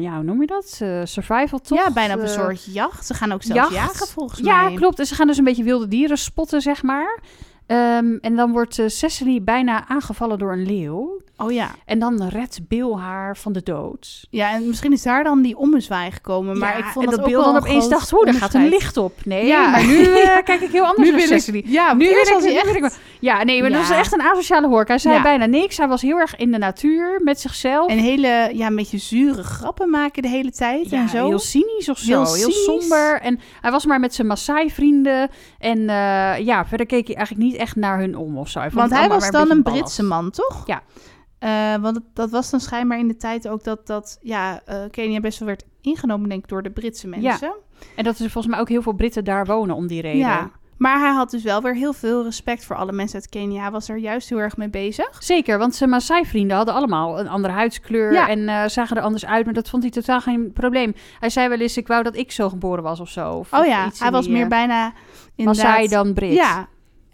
ja, 0.00 0.14
hoe 0.14 0.22
noem 0.24 0.40
je 0.40 0.46
dat? 0.46 0.78
Eh, 0.82 1.00
survival 1.04 1.58
toch? 1.58 1.78
ja, 1.78 1.90
bijna 1.90 2.14
op 2.14 2.20
een 2.20 2.26
Eh, 2.26 2.32
soort 2.32 2.64
jacht. 2.74 3.06
Ze 3.06 3.14
gaan 3.14 3.32
ook 3.32 3.42
jacht. 3.42 3.72
jagen, 3.72 4.06
volgens 4.06 4.40
Ja, 4.40 4.64
mij. 4.64 4.74
klopt. 4.74 4.98
En 4.98 5.06
ze 5.06 5.14
gaan 5.14 5.26
dus 5.26 5.38
een 5.38 5.44
beetje 5.44 5.64
wilde 5.64 5.88
dieren 5.88 6.18
spotten, 6.18 6.60
zeg 6.60 6.82
maar. 6.82 7.20
Ehm, 7.66 8.16
en 8.20 8.36
dan 8.36 8.52
wordt 8.52 8.78
eh, 8.78 8.88
Cecily 8.88 9.42
bijna 9.42 9.88
aangevallen 9.88 10.38
door 10.38 10.52
een 10.52 10.66
leeuw. 10.66 11.20
Oh 11.36 11.52
ja. 11.52 11.70
En 11.86 11.98
dan 11.98 12.28
redt 12.28 12.60
Bill 12.68 12.92
haar 12.92 13.36
van 13.36 13.52
de 13.52 13.62
dood. 13.62 14.26
Ja, 14.30 14.52
en 14.52 14.66
misschien 14.66 14.92
is 14.92 15.02
daar 15.02 15.24
dan 15.24 15.42
die 15.42 15.56
ommezwaai 15.56 16.10
gekomen. 16.10 16.58
Maar 16.58 16.72
Ja, 16.78 16.78
ik 16.78 16.84
vond 16.92 17.04
en 17.04 17.10
dat, 17.10 17.20
dat 17.20 17.28
Bill 17.28 17.38
dan 17.44 17.54
een 17.54 17.60
opeens 17.60 17.88
dacht, 17.88 18.12
oh, 18.12 18.24
daar 18.24 18.34
gaat 18.34 18.54
een 18.54 18.68
licht 18.68 18.96
op. 18.96 19.24
Nee, 19.24 19.46
Ja. 19.46 19.70
maar 19.70 19.86
nu 19.86 20.02
eh, 20.04 20.42
kijk 20.44 20.60
ik 20.60 20.70
heel 20.70 20.84
anders 20.86 21.10
Nu 21.10 21.16
naar 21.16 21.26
Cecily. 21.26 21.58
ik... 21.58 21.66
Ja, 21.66 21.92
Nu 21.92 21.98
wil 22.08 22.18
ik 22.18 22.74
echt... 22.84 22.98
Ja, 23.22 23.42
nee, 23.42 23.60
maar 23.60 23.70
dat 23.70 23.80
Ja. 23.82 23.88
was 23.88 23.96
echt 23.98 24.12
een 24.12 24.20
asociale 24.20 24.68
hork. 24.68 24.88
Hij 24.88 24.98
zei 24.98 25.14
Ja. 25.14 25.22
bijna 25.22 25.46
niks. 25.46 25.76
Hij 25.76 25.88
was 25.88 26.02
heel 26.02 26.18
erg 26.18 26.36
in 26.36 26.52
de 26.52 26.58
natuur 26.58 27.20
met 27.24 27.40
zichzelf. 27.40 27.90
En 27.90 27.98
hele, 27.98 28.50
ja, 28.52 28.66
een 28.66 28.76
beetje 28.76 28.98
zure 28.98 29.42
grappen 29.42 29.90
maken 29.90 30.22
de 30.22 30.28
hele 30.28 30.50
tijd 30.50 30.90
ja, 30.90 31.00
en 31.00 31.08
zo. 31.08 31.26
heel 31.26 31.38
cynisch 31.38 31.88
of 31.88 31.98
zo. 31.98 32.24
Heel 32.34 32.50
somber. 32.50 33.20
En 33.20 33.40
hij 33.60 33.70
was 33.70 33.86
maar 33.86 34.00
met 34.00 34.14
zijn 34.14 34.26
Maasai-vrienden. 34.26 35.30
En 35.58 35.78
eh, 35.88 36.38
ja, 36.38 36.66
verder 36.66 36.86
keek 36.86 37.06
hij 37.06 37.16
eigenlijk 37.16 37.46
niet 37.46 37.56
echt 37.56 37.76
naar 37.76 37.98
hun 37.98 38.16
om 38.16 38.38
of 38.38 38.48
zo. 38.48 38.60
Want 38.72 38.90
hij 38.90 39.08
was 39.08 39.30
dan 39.30 39.50
een 39.50 39.62
Britse 39.62 40.02
man, 40.02 40.30
toch? 40.30 40.62
Ja. 40.66 40.82
Eh, 41.38 41.82
want 41.82 42.00
dat 42.14 42.30
was 42.30 42.50
dan 42.50 42.60
schijnbaar 42.60 42.98
in 42.98 43.08
de 43.08 43.16
tijd 43.16 43.48
ook 43.48 43.64
dat, 43.64 43.86
dat 43.86 44.18
ja, 44.22 44.60
eh, 44.64 44.76
Kenia 44.90 45.20
best 45.20 45.38
wel 45.38 45.48
werd 45.48 45.64
ingenomen, 45.80 46.28
denk 46.28 46.42
ik, 46.42 46.48
door 46.48 46.62
de 46.62 46.70
Britse 46.70 47.08
mensen. 47.08 47.40
ballast. 47.40 47.60
En 47.96 48.04
dat 48.04 48.18
er 48.18 48.30
volgens 48.30 48.46
mij 48.54 48.60
ook 48.62 48.68
heel 48.68 48.82
veel 48.82 48.92
Britten 48.92 49.24
daar 49.24 49.46
wonen 49.46 49.76
om 49.76 49.86
die 49.86 50.00
reden. 50.00 50.18
Ja. 50.18 50.50
Maar 50.82 50.98
hij 50.98 51.10
had 51.12 51.30
dus 51.30 51.42
wel 51.42 51.62
weer 51.62 51.74
heel 51.74 51.92
veel 51.92 52.22
respect 52.24 52.64
voor 52.64 52.76
alle 52.76 52.92
mensen 52.92 53.14
uit 53.20 53.28
Kenia. 53.28 53.60
Hij 53.60 53.70
was 53.70 53.88
er 53.88 53.96
juist 53.96 54.28
heel 54.28 54.38
erg 54.38 54.56
mee 54.56 54.68
bezig. 54.68 55.08
Zeker, 55.18 55.58
want 55.58 55.74
zijn 55.74 55.90
Maasai-vrienden 55.90 56.56
hadden 56.56 56.74
allemaal 56.74 57.20
een 57.20 57.28
andere 57.28 57.54
huidskleur 57.54 58.12
Ja. 58.12 58.28
en 58.28 58.48
eh, 58.48 58.68
zagen 58.68 58.96
er 58.96 59.02
anders 59.02 59.26
uit, 59.26 59.44
maar 59.44 59.54
dat 59.54 59.68
vond 59.68 59.82
hij 59.82 59.92
totaal 59.92 60.20
geen 60.20 60.52
probleem. 60.52 60.94
Hij 61.18 61.30
zei 61.30 61.48
wel 61.48 61.58
eens, 61.58 61.76
ik 61.76 61.86
wou 61.86 62.02
dat 62.02 62.16
ik 62.16 62.32
zo 62.32 62.48
geboren 62.48 62.82
was 62.82 63.00
of 63.00 63.08
zo. 63.08 63.32
Of, 63.32 63.52
Oh 63.52 63.66
ja, 63.66 63.88
hij 63.98 64.06
in 64.06 64.12
was 64.12 64.24
die, 64.24 64.32
meer 64.32 64.42
eh, 64.42 64.48
bijna 64.48 64.92
inderdaad... 65.36 65.64
Maasai 65.64 65.88
dan 65.88 66.12
Brit. 66.14 66.32
Ja, 66.32 66.68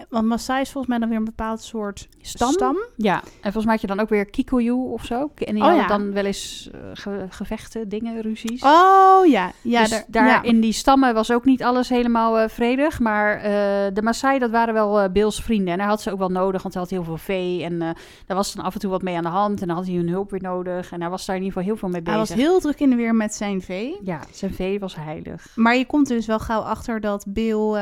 want 0.08 0.26
Maasai 0.26 0.60
is 0.60 0.70
volgens 0.70 0.86
mij 0.92 0.98
dan 0.98 1.08
weer 1.08 1.18
een 1.18 1.24
bepaald 1.24 1.62
soort 1.62 2.08
Stam? 2.20 2.76
Ja, 2.96 3.20
en 3.22 3.42
volgens 3.52 3.64
mij 3.64 3.72
had 3.72 3.80
je 3.80 3.86
dan 3.86 4.00
ook 4.00 4.08
weer 4.08 4.24
Kikuyu 4.30 4.70
of 4.72 5.04
zo. 5.04 5.30
En 5.34 5.54
die 5.54 5.64
Oh, 5.64 5.74
ja. 5.74 5.86
dan 5.86 6.12
wel 6.12 6.24
eens 6.24 6.70
eh, 6.72 6.80
ge- 6.92 7.26
gevechten, 7.28 7.88
dingen, 7.88 8.20
ruzies. 8.22 8.62
Oh 8.62 9.26
ja, 9.26 9.52
ja, 9.62 9.80
dus 9.80 9.90
daar, 9.90 10.04
daar 10.08 10.26
ja. 10.26 10.42
in 10.42 10.60
die 10.60 10.72
stammen 10.72 11.14
was 11.14 11.30
ook 11.32 11.44
niet 11.44 11.62
alles 11.62 11.88
helemaal 11.88 12.38
eh, 12.38 12.48
vredig. 12.48 13.00
Maar 13.00 13.36
eh, 13.36 13.42
de 13.94 14.00
Maasai, 14.02 14.38
dat 14.38 14.50
waren 14.50 14.74
wel 14.74 15.10
Bills 15.10 15.42
vrienden. 15.42 15.72
En 15.72 15.78
hij 15.80 15.88
had 15.88 16.02
ze 16.02 16.12
ook 16.12 16.18
wel 16.18 16.28
nodig, 16.28 16.62
want 16.62 16.74
hij 16.74 16.82
had 16.82 16.92
heel 16.92 17.04
veel 17.04 17.16
vee. 17.16 17.62
En 17.64 17.78
daar 18.26 18.36
was 18.36 18.54
dan 18.54 18.64
af 18.64 18.74
en 18.74 18.80
toe 18.80 18.90
wat 18.90 19.02
mee 19.02 19.16
aan 19.16 19.22
de 19.22 19.28
hand. 19.28 19.60
En 19.60 19.66
dan 19.66 19.76
had 19.76 19.86
hij 19.86 19.94
hun 19.94 20.08
hulp 20.08 20.30
weer 20.30 20.42
nodig. 20.42 20.92
En 20.92 21.00
hij 21.00 21.10
was 21.10 21.26
daar 21.26 21.36
in 21.36 21.42
ieder 21.42 21.58
geval 21.58 21.72
heel 21.72 21.80
veel 21.80 21.88
mee 21.88 22.00
Hij 22.04 22.18
bezig. 22.20 22.36
was 22.36 22.44
heel 22.44 22.60
druk 22.60 22.80
in 22.80 22.90
de 22.90 22.96
weer 22.96 23.14
met 23.14 23.34
zijn 23.34 23.62
vee. 23.62 23.98
Ja, 24.02 24.20
zijn 24.32 24.54
vee 24.54 24.78
was 24.78 24.96
heilig. 24.96 25.46
Maar 25.54 25.76
je 25.76 25.86
komt 25.86 26.08
dus 26.08 26.26
wel 26.26 26.38
gauw 26.38 26.60
achter 26.60 27.00
dat 27.00 27.24
Bill... 27.28 27.74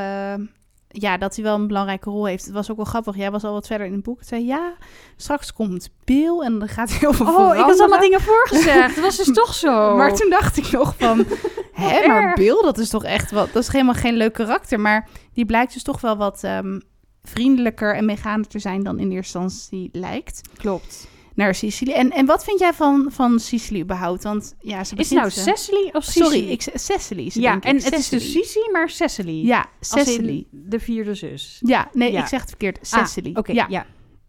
ja, 0.89 1.17
dat 1.17 1.35
hij 1.35 1.43
wel 1.43 1.55
een 1.55 1.67
belangrijke 1.67 2.09
rol 2.09 2.25
heeft. 2.25 2.45
Het 2.45 2.53
was 2.53 2.71
ook 2.71 2.75
wel 2.77 2.85
grappig. 2.85 3.15
Jij 3.15 3.31
was 3.31 3.43
al 3.43 3.53
wat 3.53 3.67
verder 3.67 3.87
in 3.87 3.93
het 3.93 4.03
boek. 4.03 4.19
Het 4.19 4.27
zei, 4.27 4.45
ja, 4.45 4.73
straks 5.15 5.53
komt 5.53 5.89
Bill 6.03 6.39
en 6.39 6.59
dan 6.59 6.67
gaat 6.67 6.91
heel 6.91 7.13
veel 7.13 7.25
Oh, 7.25 7.55
ik 7.55 7.61
had 7.61 7.79
allemaal 7.79 7.99
dingen 7.99 8.21
voorgezegd. 8.21 8.95
Dat 8.95 9.03
was 9.03 9.17
dus 9.17 9.33
toch 9.33 9.53
zo. 9.53 9.95
Maar 9.95 10.15
toen 10.15 10.29
dacht 10.29 10.57
ik 10.57 10.71
nog 10.71 10.95
van... 10.97 11.25
Hè, 11.73 12.07
maar. 12.07 12.35
Bill, 12.35 12.61
dat 12.61 12.77
is 12.77 12.89
toch 12.89 13.03
echt 13.03 13.31
wat... 13.31 13.53
Dat 13.53 13.63
is 13.63 13.71
helemaal 13.71 13.93
geen 13.93 14.15
leuk 14.15 14.33
karakter. 14.33 14.79
Maar 14.79 15.07
die 15.33 15.45
blijkt 15.45 15.73
dus 15.73 15.83
toch 15.83 16.01
wel 16.01 16.17
wat 16.17 16.43
ehm, 16.43 16.79
vriendelijker 17.23 17.95
en 17.95 18.05
meegaand 18.05 18.49
te 18.49 18.59
zijn 18.59 18.83
dan 18.83 18.99
in 18.99 19.11
eerste 19.11 19.39
instantie 19.39 19.89
lijkt. 19.91 20.41
Klopt. 20.57 21.07
Naar 21.37 21.55
Sicilië. 21.55 21.91
En, 21.91 22.11
en 22.11 22.25
wat 22.25 22.43
vind 22.43 22.59
jij 22.59 22.73
van, 22.73 23.07
van 23.11 23.39
Sicilië 23.39 23.81
überhaupt? 23.81 24.23
Want 24.23 24.55
ja, 24.59 24.83
ze 24.83 24.95
Is 24.95 25.09
het 25.09 25.17
nou 25.17 25.29
begint, 25.29 25.47
eh, 25.47 25.53
Cecily 25.53 25.89
of 25.93 26.03
Sicily? 26.03 26.25
Sorry, 26.25 26.49
ik, 26.51 26.61
Cecily. 26.73 27.31
ja, 27.33 27.51
denk 27.51 27.63
ik. 27.63 27.69
en 27.69 27.75
het 27.75 27.93
is 27.93 28.09
dus 28.09 28.23
Cecily. 28.23 28.43
Sisi, 28.43 28.69
maar 28.71 28.89
Cecily. 28.89 29.45
Ja, 29.45 29.65
Cecily. 29.79 30.47
de 30.49 30.79
vierde 30.79 31.15
zus. 31.15 31.57
Ja, 31.65 31.89
nee, 31.93 32.11
Ja. 32.11 32.21
ik 32.21 32.27
zeg 32.27 32.39
het 32.39 32.49
verkeerd. 32.49 32.77
Ah, 32.91 33.05
Cecily. 33.05 33.31
Oké, 33.33 33.51
ja. 33.51 33.65
ja. 33.69 33.85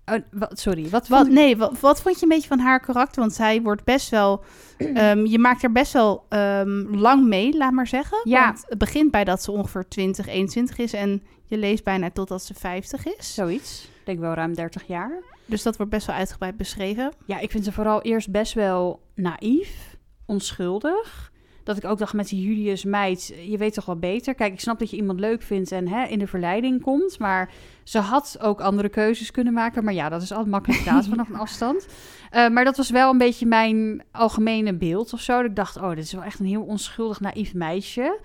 Oh, 0.06 0.18
wat, 0.30 0.60
sorry, 0.60 0.88
wat, 0.88 1.08
Wat, 1.08 1.28
nee, 1.28 1.56
wat, 1.56 1.80
wat 1.80 2.02
vond 2.02 2.16
je 2.16 2.22
een 2.22 2.28
beetje 2.28 2.48
van 2.48 2.58
haar 2.58 2.80
karakter? 2.80 3.20
Want 3.20 3.34
zij 3.34 3.62
wordt 3.62 3.84
best 3.84 4.08
wel... 4.08 4.44
ehm, 4.78 5.24
je 5.24 5.38
maakt 5.38 5.62
er 5.62 5.72
best 5.72 5.92
wel 5.92 6.24
ehm, 6.28 6.94
lang 6.96 7.26
mee, 7.26 7.56
laat 7.56 7.72
maar 7.72 7.86
zeggen. 7.86 8.20
Ja. 8.24 8.44
Want 8.44 8.64
het 8.68 8.78
begint 8.78 9.10
bij 9.10 9.24
dat 9.24 9.42
ze 9.42 9.52
ongeveer 9.52 9.88
20, 9.88 10.26
21 10.26 10.78
is... 10.78 10.92
en 10.92 11.22
je 11.44 11.56
leest 11.56 11.84
bijna 11.84 12.10
totdat 12.10 12.42
ze 12.42 12.54
50 12.54 13.06
is. 13.06 13.34
Zoiets. 13.34 13.88
Ik 14.08 14.14
denk 14.14 14.26
wel 14.26 14.36
ruim 14.36 14.54
30 14.54 14.86
jaar. 14.86 15.22
Dus 15.44 15.62
dat 15.62 15.76
wordt 15.76 15.92
best 15.92 16.06
wel 16.06 16.16
uitgebreid 16.16 16.56
beschreven. 16.56 17.12
Ja, 17.24 17.38
ik 17.38 17.50
vind 17.50 17.64
ze 17.64 17.72
vooral 17.72 18.02
eerst 18.02 18.30
best 18.30 18.52
wel 18.52 19.00
naïef, 19.14 19.96
onschuldig. 20.26 21.32
Dat 21.64 21.76
ik 21.76 21.84
ook 21.84 21.98
dacht 21.98 22.12
met 22.12 22.28
die 22.28 22.42
Julius 22.42 22.84
meid, 22.84 23.34
je 23.48 23.56
weet 23.58 23.74
toch 23.74 23.84
wel 23.84 23.98
beter. 23.98 24.34
Kijk, 24.34 24.52
ik 24.52 24.60
snap 24.60 24.78
dat 24.78 24.90
je 24.90 24.96
iemand 24.96 25.20
leuk 25.20 25.42
vindt 25.42 25.72
en 25.72 25.88
hè, 25.88 26.04
in 26.06 26.18
de 26.18 26.26
verleiding 26.26 26.82
komt. 26.82 27.18
Maar 27.18 27.50
ze 27.84 27.98
had 27.98 28.38
ook 28.40 28.60
andere 28.60 28.88
keuzes 28.88 29.30
kunnen 29.30 29.52
maken. 29.52 29.84
Maar 29.84 29.94
ja, 29.94 30.08
dat 30.08 30.22
is 30.22 30.32
altijd 30.32 30.50
makkelijk 30.50 30.82
praten 30.82 31.10
vanaf 31.14 31.28
een 31.28 31.38
afstand. 31.38 31.86
Eh, 32.30 32.48
maar 32.48 32.64
dat 32.64 32.76
was 32.76 32.90
wel 32.90 33.10
een 33.10 33.18
beetje 33.18 33.46
mijn 33.46 34.02
algemene 34.12 34.74
beeld 34.74 35.12
of 35.12 35.20
zo. 35.20 35.36
Dat 35.36 35.50
ik 35.50 35.56
dacht, 35.56 35.76
oh, 35.76 35.88
dit 35.88 36.04
is 36.04 36.12
wel 36.12 36.22
echt 36.22 36.38
een 36.38 36.46
heel 36.46 36.62
onschuldig, 36.62 37.20
naïef 37.20 37.54
meisje. 37.54 38.18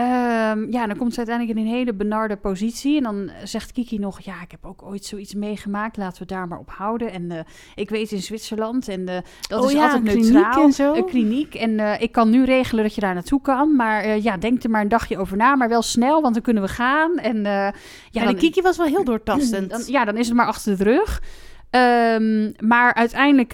Ehm, 0.00 0.70
ja, 0.70 0.86
dan 0.86 0.96
komt 0.96 1.12
ze 1.12 1.18
uiteindelijk 1.18 1.58
in 1.58 1.64
een 1.64 1.72
hele 1.72 1.94
benarde 1.94 2.36
positie. 2.36 2.96
En 2.96 3.02
dan 3.02 3.30
zegt 3.44 3.72
Kiki 3.72 3.98
nog, 3.98 4.20
ja, 4.20 4.42
ik 4.42 4.50
heb 4.50 4.64
ook 4.64 4.82
ooit 4.82 5.04
zoiets 5.04 5.34
meegemaakt. 5.34 5.96
Laten 5.96 6.22
we 6.22 6.26
daar 6.28 6.48
maar 6.48 6.58
op 6.58 6.70
houden. 6.70 7.12
En 7.12 7.30
eh, 7.30 7.38
ik 7.74 7.90
weet 7.90 8.12
in 8.12 8.22
Zwitserland 8.22 8.88
en 8.88 9.08
eh, 9.08 9.16
dat 9.48 9.60
Oh 9.60 9.70
is 9.70 9.72
ja, 9.76 9.82
altijd 9.82 10.06
een 10.06 10.12
kliniek 10.12 10.32
neutraal. 10.32 10.64
en 10.64 10.72
zo. 10.72 10.94
Een 10.94 11.06
kliniek. 11.06 11.54
En 11.54 11.80
eh, 11.80 12.00
ik 12.00 12.12
kan 12.12 12.30
nu 12.30 12.44
regelen 12.44 12.84
dat 12.84 12.94
je 12.94 13.00
daar 13.00 13.14
naartoe 13.14 13.40
kan. 13.40 13.76
Maar 13.76 14.18
ja, 14.18 14.36
denk 14.36 14.62
er 14.62 14.70
maar 14.70 14.80
een 14.82 14.88
dagje 14.88 15.18
over 15.18 15.36
na. 15.36 15.54
Maar 15.56 15.68
wel 15.68 15.82
snel, 15.82 16.22
want 16.22 16.34
dan 16.34 16.42
kunnen 16.42 16.62
we 16.62 16.68
gaan. 16.68 17.18
En 17.18 17.42
ja, 17.42 17.74
Ja, 18.10 18.24
dan, 18.24 18.32
de 18.32 18.38
Kiki 18.38 18.62
was 18.62 18.76
wel 18.76 18.86
heel 18.86 19.04
doortastend. 19.04 19.70
dan, 19.72 19.82
ja, 19.86 20.04
dan 20.04 20.16
is 20.16 20.26
het 20.26 20.36
maar 20.36 20.46
achter 20.46 20.76
de 20.78 20.84
rug. 20.84 21.22
Ehm, 21.70 22.52
maar 22.68 22.94
uiteindelijk 22.94 23.52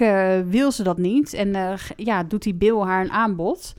wil 0.51 0.73
ze 0.73 0.83
dat 0.83 0.99
niet. 0.99 1.33
En 1.33 1.79
ja, 1.97 2.23
doet 2.23 2.43
die 2.43 2.55
Bill 2.55 2.79
haar 2.79 3.05
een 3.05 3.13
aanbod. 3.13 3.75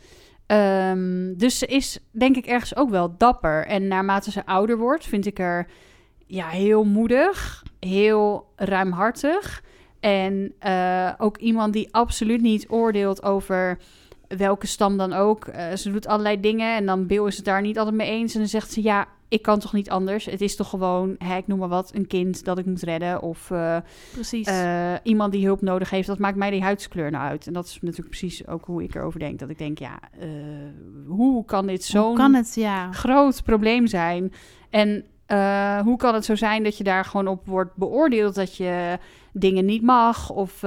Ehm, 0.47 1.33
dus 1.35 1.57
ze 1.57 1.65
is 1.65 1.99
denk 2.11 2.35
ik 2.35 2.45
ergens 2.45 2.75
ook 2.75 2.89
wel 2.89 3.17
dapper. 3.17 3.65
En 3.65 3.87
naarmate 3.87 4.31
ze 4.31 4.45
ouder 4.45 4.77
wordt, 4.77 5.05
vind 5.05 5.25
ik 5.25 5.39
er 5.39 5.67
ja, 6.25 6.47
heel 6.47 6.83
moedig, 6.83 7.63
heel 7.79 8.47
ruimhartig. 8.55 9.63
En 9.99 10.53
eh, 10.59 11.11
ook 11.17 11.37
iemand 11.37 11.73
die 11.73 11.87
absoluut 11.91 12.41
niet 12.41 12.69
oordeelt 12.69 13.23
over 13.23 13.77
welke 14.27 14.67
stam 14.67 14.97
dan 14.97 15.13
ook. 15.13 15.45
Eh, 15.45 15.73
ze 15.73 15.91
doet 15.91 16.07
allerlei 16.07 16.39
dingen 16.39 16.75
en 16.75 16.85
dan 16.85 17.07
Bill 17.07 17.25
is 17.25 17.35
het 17.35 17.45
daar 17.45 17.61
niet 17.61 17.77
altijd 17.77 17.95
mee 17.95 18.09
eens. 18.09 18.33
En 18.33 18.39
dan 18.39 18.49
zegt 18.49 18.71
ze, 18.71 18.83
ja, 18.83 19.07
ik 19.27 19.41
kan 19.41 19.59
toch 19.59 19.73
niet 19.73 19.89
anders. 19.89 20.25
Het 20.25 20.41
is 20.41 20.55
toch 20.55 20.69
gewoon, 20.69 21.15
hè, 21.17 21.37
ik 21.37 21.47
noem 21.47 21.59
maar 21.59 21.67
wat, 21.67 21.91
een 21.93 22.07
kind 22.07 22.45
dat 22.45 22.57
ik 22.57 22.65
moet 22.65 22.81
redden. 22.81 23.21
Of 23.21 23.51
eh, 23.51 23.77
Precies. 24.13 24.47
eh, 24.47 24.93
iemand 25.03 25.31
die 25.31 25.45
hulp 25.45 25.61
nodig 25.61 25.89
heeft. 25.89 26.07
Dat 26.07 26.19
maakt 26.19 26.37
mij 26.37 26.49
die 26.49 26.61
huidskleur 26.61 27.11
nou 27.11 27.29
uit. 27.29 27.47
En 27.47 27.53
dat 27.53 27.65
is 27.65 27.77
natuurlijk 27.81 28.09
precies 28.09 28.47
ook 28.47 28.65
hoe 28.65 28.83
ik 28.83 28.95
erover 28.95 29.19
denk. 29.19 29.39
Dat 29.39 29.49
ik 29.49 29.57
denk, 29.57 29.79
ja, 29.79 29.99
hoe 31.07 31.45
kan 31.45 31.67
dit 31.67 31.83
zo'n 31.83 32.43
ja. 32.53 32.91
groot 32.91 33.43
probleem 33.43 33.87
zijn? 33.87 34.33
En 34.69 35.05
hoe 35.83 35.97
kan 35.97 36.13
het 36.13 36.25
zo 36.25 36.35
zijn 36.35 36.63
dat 36.63 36.77
je 36.77 36.83
daar 36.83 37.05
gewoon 37.05 37.27
op 37.27 37.45
wordt 37.45 37.75
beoordeeld 37.75 38.35
dat 38.35 38.55
je 38.57 38.97
dingen 39.31 39.65
niet 39.65 39.81
mag 39.81 40.29
of 40.29 40.63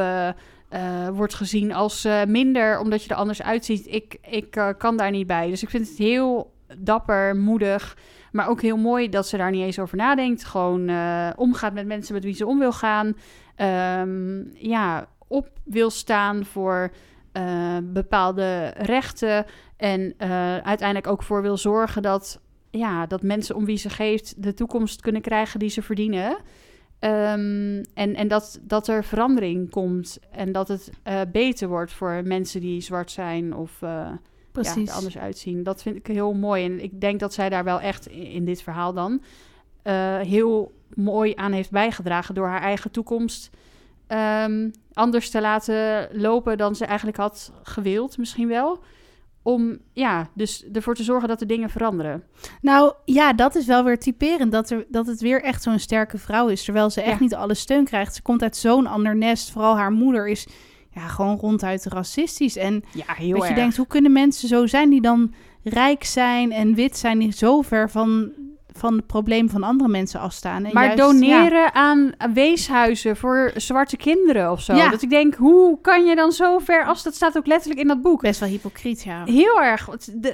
eh, 0.71 1.09
wordt 1.09 1.35
gezien 1.35 1.73
als 1.73 2.05
eh, 2.05 2.25
minder 2.25 2.79
omdat 2.79 3.05
je 3.05 3.11
er 3.11 3.17
anders 3.17 3.43
uitziet? 3.43 3.87
Ik, 3.87 4.17
ik 4.31 4.57
eh, 4.57 4.69
kan 4.79 4.97
daar 4.97 5.11
niet 5.11 5.27
bij. 5.27 5.49
Dus 5.49 5.63
ik 5.63 5.71
vind 5.71 5.89
het 5.89 5.99
heel 5.99 6.53
dapper, 6.79 7.37
moedig, 7.37 7.97
maar 8.33 8.49
ook 8.49 8.63
heel 8.63 8.77
mooi 8.77 9.09
dat 9.09 9.27
ze 9.27 9.37
daar 9.37 9.51
niet 9.51 9.65
eens 9.65 9.79
over 9.79 9.97
nadenkt. 9.97 10.45
Gewoon 10.45 10.91
omgaat 11.37 11.73
met 11.73 11.87
mensen 11.87 12.15
met 12.15 12.25
wie 12.25 12.35
ze 12.35 12.47
om 12.47 12.59
wil 12.59 12.73
gaan. 12.73 13.17
Ehm, 13.57 14.43
ja, 14.55 15.09
op 15.29 15.49
wil 15.65 15.91
staan 15.91 16.45
voor 16.45 16.91
bepaalde 17.83 18.67
rechten. 18.77 19.45
En 19.77 20.15
uiteindelijk 20.63 21.07
ook 21.07 21.23
voor 21.23 21.43
wil 21.43 21.57
zorgen 21.57 22.03
dat, 22.03 22.41
ja, 22.71 23.07
dat 23.07 23.23
mensen 23.23 23.57
om 23.57 23.65
wie 23.65 23.77
ze 23.77 23.91
geeft 23.91 24.43
de 24.43 24.55
toekomst 24.55 25.01
kunnen 25.01 25.23
krijgen 25.23 25.59
die 25.59 25.71
ze 25.71 25.83
verdienen. 25.83 26.37
Ehm, 27.01 27.83
en 27.95 28.15
en 28.15 28.29
dat, 28.29 28.61
dat 28.63 28.89
er 28.89 29.05
verandering 29.05 29.71
komt 29.71 30.19
en 30.31 30.53
dat 30.53 30.69
het 30.69 30.91
eh, 31.03 31.21
beter 31.33 31.69
wordt 31.69 31.93
voor 31.93 32.23
mensen 32.25 32.61
die 32.61 32.81
zwart 32.81 33.11
zijn 33.11 33.55
of 33.55 33.83
eh, 33.83 34.11
ja, 34.53 34.77
er 34.77 34.91
anders 34.91 35.19
uitzien. 35.19 35.63
Dat 35.63 35.83
vind 35.83 35.97
ik 35.97 36.07
heel 36.07 36.33
mooi. 36.33 36.65
En 36.65 36.83
ik 36.83 37.01
denk 37.01 37.21
dat 37.21 37.35
zij 37.35 37.49
daar 37.49 37.65
wel 37.65 37.81
echt 37.81 38.07
in, 38.07 38.27
in 38.27 38.45
dit 38.45 38.63
verhaal 38.63 38.93
dan 38.93 39.23
eh, 39.83 40.19
heel 40.19 40.73
mooi 40.95 41.33
aan 41.35 41.53
heeft 41.53 41.71
bijgedragen 41.71 42.35
door 42.35 42.47
haar 42.47 42.63
eigen 42.63 42.91
toekomst 42.91 43.51
ehm, 44.07 44.71
anders 44.93 45.31
te 45.31 45.41
laten 45.41 46.09
lopen 46.13 46.59
dan 46.59 46.75
ze 46.77 46.85
eigenlijk 46.85 47.17
had 47.17 47.53
gewild, 47.63 48.19
misschien 48.19 48.49
wel. 48.49 48.83
Om 49.43 49.79
ja, 49.93 50.29
dus 50.35 50.65
ervoor 50.73 50.95
te 50.95 51.03
zorgen 51.03 51.29
dat 51.29 51.39
de 51.39 51.47
dingen 51.47 51.71
veranderen. 51.71 52.23
Nou 52.61 52.93
ja, 53.05 53.33
dat 53.33 53.55
is 53.55 53.67
wel 53.67 53.85
weer 53.85 53.99
typerend. 53.99 54.53
Dat, 54.53 54.71
er, 54.71 54.87
dat 54.89 55.07
het 55.07 55.21
weer 55.21 55.43
echt 55.43 55.63
zo'n 55.63 55.79
sterke 55.79 56.19
vrouw 56.19 56.49
is. 56.49 56.65
Terwijl 56.65 56.91
ze 56.91 57.01
echt 57.03 57.17
Ja. 57.19 57.23
niet 57.23 57.35
alle 57.35 57.55
steun 57.55 57.85
krijgt. 57.85 58.15
Ze 58.15 58.23
komt 58.23 58.43
uit 58.43 58.57
zo'n 58.57 58.87
ander 58.87 59.17
nest. 59.17 59.51
Vooral 59.51 59.77
haar 59.77 59.93
moeder 59.93 60.29
is 60.29 60.47
ja, 60.91 61.07
gewoon 61.07 61.37
ronduit 61.37 61.85
racistisch. 61.87 62.57
En 62.57 62.83
Ja, 62.93 63.15
heel 63.15 63.31
dat 63.33 63.39
erg. 63.41 63.49
je 63.49 63.55
denkt, 63.55 63.77
hoe 63.77 63.87
kunnen 63.87 64.13
mensen 64.13 64.49
zo 64.49 64.67
zijn 64.67 64.91
die 64.91 65.01
dan 65.01 65.35
rijk 65.63 66.05
zijn 66.05 66.53
en 66.53 66.75
wit 66.75 66.97
zijn... 66.97 67.19
die 67.19 67.33
zo 67.33 67.63
ver 67.63 67.91
van, 67.91 68.33
van 68.81 68.97
het 68.97 69.07
probleem 69.07 69.51
van 69.51 69.63
andere 69.63 69.91
mensen 69.91 70.21
afstaan. 70.21 70.65
En 70.65 70.73
maar 70.73 70.85
juist, 70.85 70.99
ja, 70.99 71.05
doneren 71.05 71.75
aan 71.75 72.13
weeshuizen 72.35 73.17
voor 73.17 73.53
zwarte 73.57 73.97
kinderen 73.97 74.51
of 74.51 74.61
zo. 74.61 74.75
Ja. 74.75 74.91
Dat 74.91 75.03
ik 75.03 75.11
denk, 75.11 75.35
hoe 75.35 75.81
kan 75.81 76.05
je 76.05 76.17
dan 76.17 76.33
zo 76.33 76.59
ver 76.59 76.85
als 76.85 77.03
dat 77.03 77.15
staat 77.15 77.37
ook 77.37 77.47
letterlijk 77.47 77.81
in 77.81 77.89
dat 77.89 78.03
boek. 78.03 78.21
best 78.21 78.41
wel 78.41 78.49
hypocriet, 78.49 79.03
ja. 79.03 79.25
Heel 79.25 79.63
erg. 79.63 79.89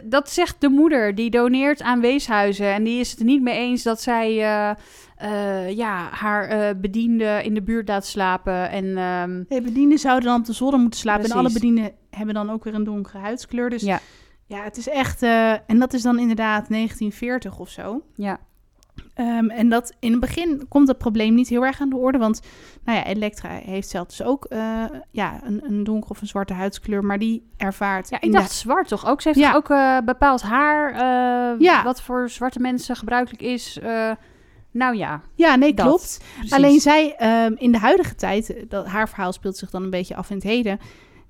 Dat 0.04 0.30
zegt 0.30 0.56
de 0.60 0.68
moeder 0.68 1.14
die 1.14 1.30
doneert 1.30 1.82
aan 1.82 2.00
weeshuizen. 2.00 2.72
En 2.72 2.84
die 2.84 3.00
is 3.00 3.10
het 3.10 3.20
niet 3.20 3.42
mee 3.42 3.56
eens 3.58 3.82
dat 3.82 4.02
zij 4.02 4.42
eh, 4.42 4.70
eh, 5.16 5.76
ja, 5.76 6.08
haar 6.10 6.48
eh 6.48 6.74
bediende 6.80 7.40
in 7.44 7.54
de 7.54 7.62
buurt 7.62 7.88
laat 7.88 8.06
slapen. 8.06 8.70
En 8.70 8.96
ehm, 8.96 9.42
Nee, 9.48 9.62
bedienden 9.62 9.98
zouden 9.98 10.28
dan 10.28 10.38
op 10.40 10.46
de 10.46 10.52
zolder 10.52 10.80
moeten 10.80 11.00
slapen. 11.00 11.24
En 11.24 11.36
alle 11.36 11.52
bedienden 11.52 11.92
hebben 12.10 12.34
dan 12.34 12.50
ook 12.50 12.64
weer 12.64 12.74
een 12.74 12.84
donkere 12.84 13.18
huidskleur. 13.18 13.70
Dus 13.70 13.82
ja, 13.82 14.00
ja, 14.46 14.62
het 14.62 14.76
is 14.76 14.88
echt... 14.88 15.22
eh, 15.22 15.50
en 15.52 15.78
dat 15.78 15.92
is 15.92 16.02
dan 16.02 16.18
inderdaad 16.18 16.68
1940 16.68 17.58
of 17.58 17.68
zo. 17.68 18.02
ja, 18.14 18.38
Ehm, 19.14 19.48
en 19.50 19.68
dat 19.68 19.92
in 20.00 20.10
het 20.10 20.20
begin 20.20 20.66
komt 20.68 20.86
dat 20.86 20.98
probleem 20.98 21.34
niet 21.34 21.48
heel 21.48 21.64
erg 21.64 21.80
aan 21.80 21.88
de 21.88 21.96
orde. 21.96 22.18
Want 22.18 22.40
nou 22.84 22.98
ja, 22.98 23.04
Elektra 23.04 23.48
heeft 23.50 23.88
zelf 23.88 24.06
dus 24.06 24.22
ook 24.22 24.44
eh, 24.44 24.84
ja, 25.10 25.40
een, 25.44 25.60
een 25.64 25.84
donkere 25.84 26.10
of 26.12 26.20
een 26.20 26.26
zwarte 26.26 26.52
huidskleur. 26.52 27.04
Maar 27.04 27.18
die 27.18 27.46
ervaart... 27.56 28.08
ja, 28.08 28.16
ik 28.20 28.32
de- 28.32 28.38
dacht 28.38 28.50
zwart 28.52 28.88
toch 28.88 29.06
ook? 29.06 29.20
Ze 29.20 29.28
heeft 29.28 29.40
Ja. 29.40 29.54
ook 29.54 29.70
eh, 29.70 29.98
bepaald 30.04 30.42
haar, 30.42 30.94
Ja. 31.62 31.82
wat 31.84 32.02
voor 32.02 32.28
zwarte 32.30 32.60
mensen 32.60 32.96
gebruikelijk 32.96 33.42
is. 33.42 33.78
Nou 34.70 34.96
ja, 34.96 35.20
ja, 35.34 35.54
nee, 35.56 35.74
dat. 35.74 35.86
klopt. 35.86 36.20
precies. 36.34 36.52
Alleen 36.52 36.80
zij 36.80 37.14
ehm, 37.16 37.52
in 37.56 37.72
de 37.72 37.78
huidige 37.78 38.14
tijd, 38.14 38.64
dat, 38.68 38.86
haar 38.86 39.08
verhaal 39.08 39.32
speelt 39.32 39.56
zich 39.56 39.70
dan 39.70 39.82
een 39.82 39.90
beetje 39.90 40.16
af 40.16 40.30
in 40.30 40.36
het 40.36 40.44
heden. 40.44 40.78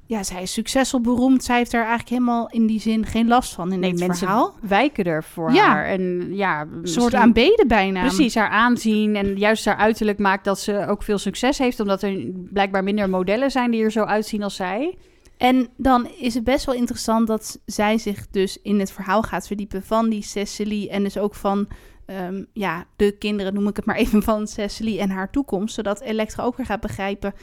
Ja, 0.08 0.22
zij 0.22 0.42
is 0.42 0.52
succesvol, 0.52 1.00
beroemd. 1.00 1.44
Zij 1.44 1.56
heeft 1.56 1.72
er 1.72 1.78
eigenlijk 1.80 2.08
helemaal 2.08 2.48
in 2.50 2.66
die 2.66 2.80
zin 2.80 3.06
geen 3.06 3.28
last 3.28 3.54
van 3.54 3.72
in 3.72 3.80
nee, 3.80 3.90
dit 3.90 3.98
mensen 3.98 4.26
verhaal. 4.26 4.54
wijken 4.60 5.04
er 5.04 5.24
voor 5.24 5.52
Ja. 5.52 5.66
haar. 5.66 5.84
En 5.86 6.28
ja, 6.34 6.60
Een 6.60 6.86
soort 6.88 7.14
aanbeden 7.14 7.68
bijna. 7.68 8.00
Precies, 8.00 8.34
haar 8.34 8.48
aanzien 8.48 9.16
en 9.16 9.36
juist 9.38 9.64
haar 9.64 9.76
uiterlijk 9.76 10.18
maakt 10.18 10.44
dat 10.44 10.60
ze 10.60 10.86
ook 10.88 11.02
veel 11.02 11.18
succes 11.18 11.58
heeft. 11.58 11.80
Omdat 11.80 12.02
er 12.02 12.30
blijkbaar 12.52 12.84
minder 12.84 13.10
modellen 13.10 13.50
zijn 13.50 13.70
die 13.70 13.82
er 13.82 13.90
zo 13.92 14.02
uitzien 14.04 14.42
als 14.42 14.54
zij. 14.56 14.98
En 15.36 15.68
dan 15.76 16.08
is 16.18 16.34
het 16.34 16.44
best 16.44 16.64
wel 16.66 16.74
interessant 16.74 17.26
dat 17.26 17.60
zij 17.66 17.98
zich 17.98 18.26
dus 18.30 18.58
in 18.62 18.78
het 18.80 18.92
verhaal 18.92 19.22
gaat 19.22 19.46
verdiepen 19.46 19.82
van 19.82 20.08
die 20.08 20.22
Cecily. 20.22 20.88
En 20.90 21.02
dus 21.02 21.18
ook 21.18 21.34
van 21.34 21.68
ehm, 22.06 22.44
ja, 22.52 22.84
de 22.96 23.10
kinderen, 23.18 23.54
noem 23.54 23.68
ik 23.68 23.76
het 23.76 23.84
maar 23.84 23.96
even, 23.96 24.22
van 24.22 24.46
Cecily 24.46 24.98
en 24.98 25.10
haar 25.10 25.30
toekomst. 25.30 25.74
Zodat 25.74 26.00
Elektra 26.00 26.42
ook 26.42 26.56
weer 26.56 26.66
gaat 26.66 26.80
begrijpen 26.80 27.34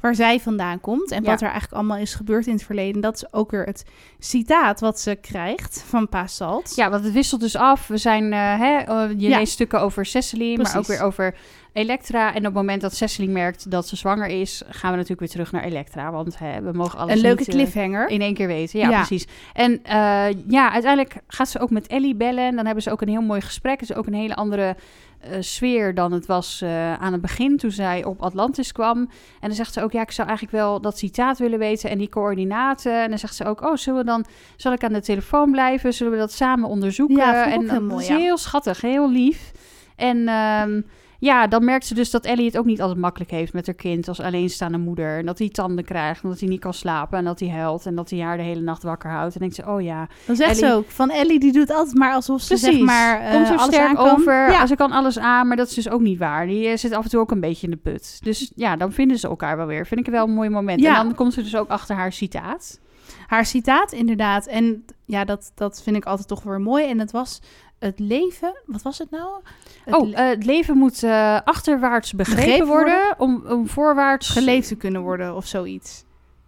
waar 0.00 0.14
zij 0.14 0.40
vandaan 0.40 0.80
komt. 0.80 1.10
En 1.10 1.22
Ja. 1.22 1.30
wat 1.30 1.40
er 1.40 1.48
eigenlijk 1.48 1.74
allemaal 1.74 1.96
is 1.96 2.14
gebeurd 2.14 2.46
in 2.46 2.52
het 2.52 2.62
verleden. 2.62 3.00
Dat 3.00 3.14
is 3.14 3.32
ook 3.32 3.50
weer 3.50 3.64
het 3.64 3.84
citaat 4.18 4.80
wat 4.80 5.00
ze 5.00 5.14
krijgt 5.20 5.84
van 5.88 6.08
Pa 6.08 6.26
Salt. 6.26 6.72
Ja, 6.76 6.90
want 6.90 7.04
het 7.04 7.12
wisselt 7.12 7.40
dus 7.40 7.56
af. 7.56 7.86
We 7.86 7.96
zijn, 7.96 8.32
eh, 8.32 8.58
hè, 8.58 8.76
eh, 8.78 9.08
je 9.16 9.28
Ja. 9.28 9.38
leest 9.38 9.52
stukken 9.52 9.80
over 9.80 10.06
Cecily, 10.06 10.56
maar 10.56 10.76
ook 10.76 10.86
weer 10.86 11.02
over 11.02 11.34
Elektra. 11.72 12.28
En 12.30 12.36
op 12.38 12.44
het 12.44 12.54
moment 12.54 12.80
dat 12.80 12.94
Cecily 12.96 13.28
merkt 13.30 13.70
dat 13.70 13.88
ze 13.88 13.96
zwanger 13.96 14.26
is, 14.26 14.62
gaan 14.68 14.90
we 14.90 14.96
natuurlijk 14.96 15.20
weer 15.20 15.28
terug 15.28 15.52
naar 15.52 15.62
Elektra. 15.64 16.10
Want 16.10 16.38
hè, 16.38 16.62
we 16.62 16.72
mogen 16.72 16.98
alles 16.98 17.14
een 17.14 17.20
leuke 17.20 17.38
niet, 17.38 17.48
eh, 17.48 17.54
cliffhanger. 17.54 18.08
in 18.08 18.20
één 18.20 18.34
keer 18.34 18.46
weten. 18.46 18.78
Ja, 18.78 18.88
Ja. 18.88 18.96
precies. 18.96 19.26
En 19.52 19.80
eh, 19.84 20.26
ja, 20.46 20.72
uiteindelijk 20.72 21.14
gaat 21.26 21.48
ze 21.48 21.58
ook 21.60 21.70
met 21.70 21.86
Ellie 21.86 22.14
bellen. 22.14 22.44
En 22.46 22.56
dan 22.56 22.64
hebben 22.64 22.82
ze 22.82 22.90
ook 22.90 23.00
een 23.00 23.08
heel 23.08 23.20
mooi 23.22 23.40
gesprek. 23.40 23.80
Het 23.80 23.90
is 23.90 23.96
ook 23.96 24.06
een 24.06 24.14
hele 24.14 24.34
andere 24.34 24.76
eh, 25.20 25.36
sfeer 25.40 25.94
dan 25.94 26.12
het 26.12 26.26
was 26.26 26.60
eh, 26.62 26.94
aan 26.94 27.12
het 27.12 27.20
begin 27.20 27.56
toen 27.56 27.70
zij 27.70 28.04
op 28.04 28.22
Atlantis 28.22 28.72
kwam. 28.72 28.98
En 28.98 29.48
dan 29.48 29.52
zegt 29.52 29.72
ze 29.72 29.82
ook, 29.82 29.92
ja, 29.92 30.00
ik 30.00 30.10
zou 30.10 30.28
eigenlijk 30.28 30.58
wel 30.58 30.80
dat 30.80 30.98
citaat 30.98 31.38
willen 31.38 31.58
weten 31.58 31.90
en 31.90 31.98
die 31.98 32.08
coördinaten. 32.08 33.02
En 33.02 33.08
dan 33.08 33.18
zegt 33.18 33.34
ze 33.34 33.44
ook, 33.44 33.62
oh, 33.62 33.76
zullen 33.76 33.98
we 33.98 34.06
dan, 34.06 34.24
zal 34.56 34.72
ik 34.72 34.84
aan 34.84 34.92
de 34.92 35.00
telefoon 35.00 35.50
blijven? 35.50 35.92
Zullen 35.92 36.12
we 36.12 36.18
dat 36.18 36.32
samen 36.32 36.68
onderzoeken? 36.68 37.16
Ja, 37.16 37.42
vond 37.42 37.46
ik 37.46 37.52
en 37.52 37.60
heel 37.60 37.80
dat 37.80 37.88
mooi, 37.88 38.06
ja. 38.06 38.16
heel 38.16 38.38
schattig, 38.38 38.80
heel 38.80 39.10
lief. 39.10 39.52
En 39.96 40.28
ehm, 40.28 40.80
ja, 41.20 41.46
dan 41.46 41.64
merkt 41.64 41.86
ze 41.86 41.94
dus 41.94 42.10
dat 42.10 42.24
Ellie 42.24 42.46
het 42.46 42.58
ook 42.58 42.64
niet 42.64 42.80
altijd 42.80 42.98
makkelijk 42.98 43.30
heeft 43.30 43.52
met 43.52 43.66
haar 43.66 43.74
kind 43.74 44.08
als 44.08 44.20
alleenstaande 44.20 44.78
moeder. 44.78 45.18
En 45.18 45.26
dat 45.26 45.38
hij 45.38 45.48
tanden 45.48 45.84
krijgt, 45.84 46.22
en 46.22 46.28
dat 46.28 46.40
hij 46.40 46.48
niet 46.48 46.60
kan 46.60 46.74
slapen 46.74 47.18
en 47.18 47.24
dat 47.24 47.40
hij 47.40 47.48
huilt 47.48 47.86
en 47.86 47.94
dat 47.94 48.10
hij 48.10 48.18
haar 48.18 48.36
de 48.36 48.42
hele 48.42 48.60
nacht 48.60 48.82
wakker 48.82 49.10
houdt. 49.10 49.34
En 49.34 49.40
denkt 49.40 49.54
ze, 49.54 49.66
oh 49.66 49.82
ja, 49.82 50.08
Dan 50.26 50.36
zegt 50.36 50.56
ze 50.56 50.72
ook, 50.72 50.90
van 50.90 51.10
Ellie 51.10 51.40
die 51.40 51.52
doet 51.52 51.72
altijd 51.72 51.96
maar 51.96 52.14
alsof 52.14 52.40
ze 52.40 52.46
Precies. 52.46 52.68
zeg 52.68 52.80
maar 52.80 53.20
eh, 53.20 53.32
Komt 53.32 53.46
zo 53.46 53.54
alles 53.54 53.74
sterk 53.74 53.98
over. 53.98 54.50
Ja. 54.50 54.66
Ze 54.66 54.76
kan 54.76 54.92
alles 54.92 55.18
aan, 55.18 55.48
maar 55.48 55.56
dat 55.56 55.68
is 55.68 55.74
dus 55.74 55.90
ook 55.90 56.00
niet 56.00 56.18
waar. 56.18 56.46
Die 56.46 56.68
eh, 56.68 56.76
zit 56.76 56.92
af 56.92 57.04
en 57.04 57.10
toe 57.10 57.20
ook 57.20 57.30
een 57.30 57.40
beetje 57.40 57.66
in 57.66 57.72
de 57.72 57.90
put. 57.90 58.18
Dus 58.22 58.52
ja, 58.54 58.76
dan 58.76 58.92
vinden 58.92 59.18
ze 59.18 59.28
elkaar 59.28 59.56
wel 59.56 59.66
weer. 59.66 59.86
Vind 59.86 60.06
ik 60.06 60.12
wel 60.12 60.24
een 60.24 60.34
mooi 60.34 60.48
moment. 60.48 60.80
Ja. 60.80 60.98
En 60.98 61.04
dan 61.04 61.14
komt 61.14 61.34
ze 61.34 61.42
dus 61.42 61.56
ook 61.56 61.68
achter 61.68 61.96
haar 61.96 62.12
citaat. 62.12 62.80
Haar 63.26 63.46
citaat 63.46 63.92
inderdaad. 63.92 64.46
En 64.46 64.84
ja, 65.04 65.24
dat, 65.24 65.52
dat 65.54 65.82
vind 65.82 65.96
ik 65.96 66.04
altijd 66.04 66.28
toch 66.28 66.42
weer 66.42 66.60
mooi. 66.60 66.88
En 66.88 66.98
het 66.98 67.10
was 67.10 67.40
het 67.80 67.98
leven... 67.98 68.62
Wat 68.66 68.82
was 68.82 68.98
het 68.98 69.10
nou? 69.10 69.40
Het 69.84 69.94
oh, 69.94 70.08
le- 70.08 70.14
eh, 70.14 70.28
het 70.28 70.44
leven 70.44 70.76
moet 70.76 71.02
eh, 71.02 71.38
achterwaarts 71.44 72.12
begrepen, 72.12 72.44
Begrepen 72.44 72.66
worden, 72.66 73.14
Om, 73.18 73.42
om 73.48 73.68
voorwaarts... 73.68 74.28
geleefd 74.28 74.68
te 74.68 74.76
kunnen 74.76 75.00
worden 75.02 75.36
of 75.36 75.46
zoiets. 75.46 76.04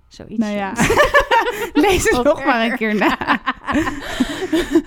Zoiets. 0.09 0.39
Nou 0.39 0.55
ja, 0.57 0.72
lees 1.72 2.05
het 2.11 2.22
nog 2.24 2.45
maar 2.45 2.64
een 2.64 2.76
keer 2.76 2.95
na. 2.95 3.16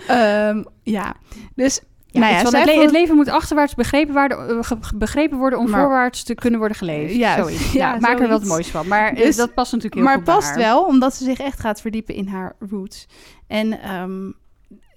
Ehm, 0.08 0.64
ja, 0.84 1.14
dus... 1.56 1.82
Ja, 2.08 2.22
nou 2.22 2.34
ja, 2.34 2.40
het, 2.40 2.52
le- 2.66 2.82
het 2.82 2.92
leven 2.92 3.16
moet 3.16 3.30
achterwaarts 3.30 3.76
begrepen 3.76 4.14
worden, 4.14 4.60
eh, 4.60 4.72
begrepen 4.96 5.38
worden 5.38 5.60
om 5.60 5.70
Maar- 5.70 5.80
voorwaarts 5.82 6.24
te 6.24 6.36
kunnen 6.36 6.60
worden 6.60 6.78
geleefd. 6.78 7.16
Ja, 7.16 7.36
zoiets. 7.36 7.72
ja, 7.74 7.94
Ja, 7.94 8.00
maak 8.00 8.20
er 8.20 8.28
wel 8.28 8.40
het 8.40 8.48
moois 8.48 8.68
van. 8.68 8.88
Maar 8.88 9.16
Dus- 9.16 9.36
dat 9.36 9.54
past 9.54 9.72
natuurlijk 9.72 9.96
heel 10.02 10.04
maar 10.04 10.16
goed 10.16 10.24
bij 10.26 10.34
past 10.34 10.48
haar. 10.50 10.58
wel, 10.58 10.84
omdat 10.86 11.16
ze 11.16 11.24
zich 11.24 11.40
echt 11.40 11.60
gaat 11.60 11.82
verdiepen 11.82 12.16
in 12.16 12.28
haar 12.28 12.56
roots. 12.70 13.08
En 13.48 13.82
ehm, 13.82 14.32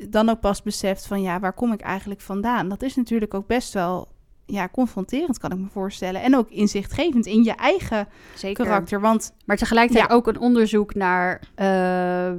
dan 0.09 0.29
ook 0.29 0.41
pas 0.41 0.63
beseft 0.63 1.07
van, 1.07 1.23
ja, 1.23 1.41
waar 1.41 1.53
kom 1.53 1.73
ik 1.73 1.81
eigenlijk 1.81 2.21
vandaan? 2.21 2.69
Dat 2.69 2.83
is 2.83 2.97
natuurlijk 2.97 3.35
ook 3.35 3.47
best 3.47 3.73
wel 3.73 4.09
ja, 4.47 4.69
confronterend, 4.69 5.39
kan 5.39 5.51
ik 5.53 5.59
me 5.59 5.67
voorstellen. 5.73 6.23
En 6.23 6.37
ook 6.37 6.51
inzichtgevend 6.51 7.27
in 7.27 7.43
je 7.45 7.53
eigen 7.55 8.09
Zeker. 8.35 8.65
karakter. 8.65 9.01
Want 9.01 9.33
Maar 9.45 9.57
tegelijkertijd 9.57 10.09
Ja. 10.09 10.15
ook 10.15 10.27
een 10.27 10.39
onderzoek 10.39 10.95
naar 10.95 11.41
eh, 11.55 12.33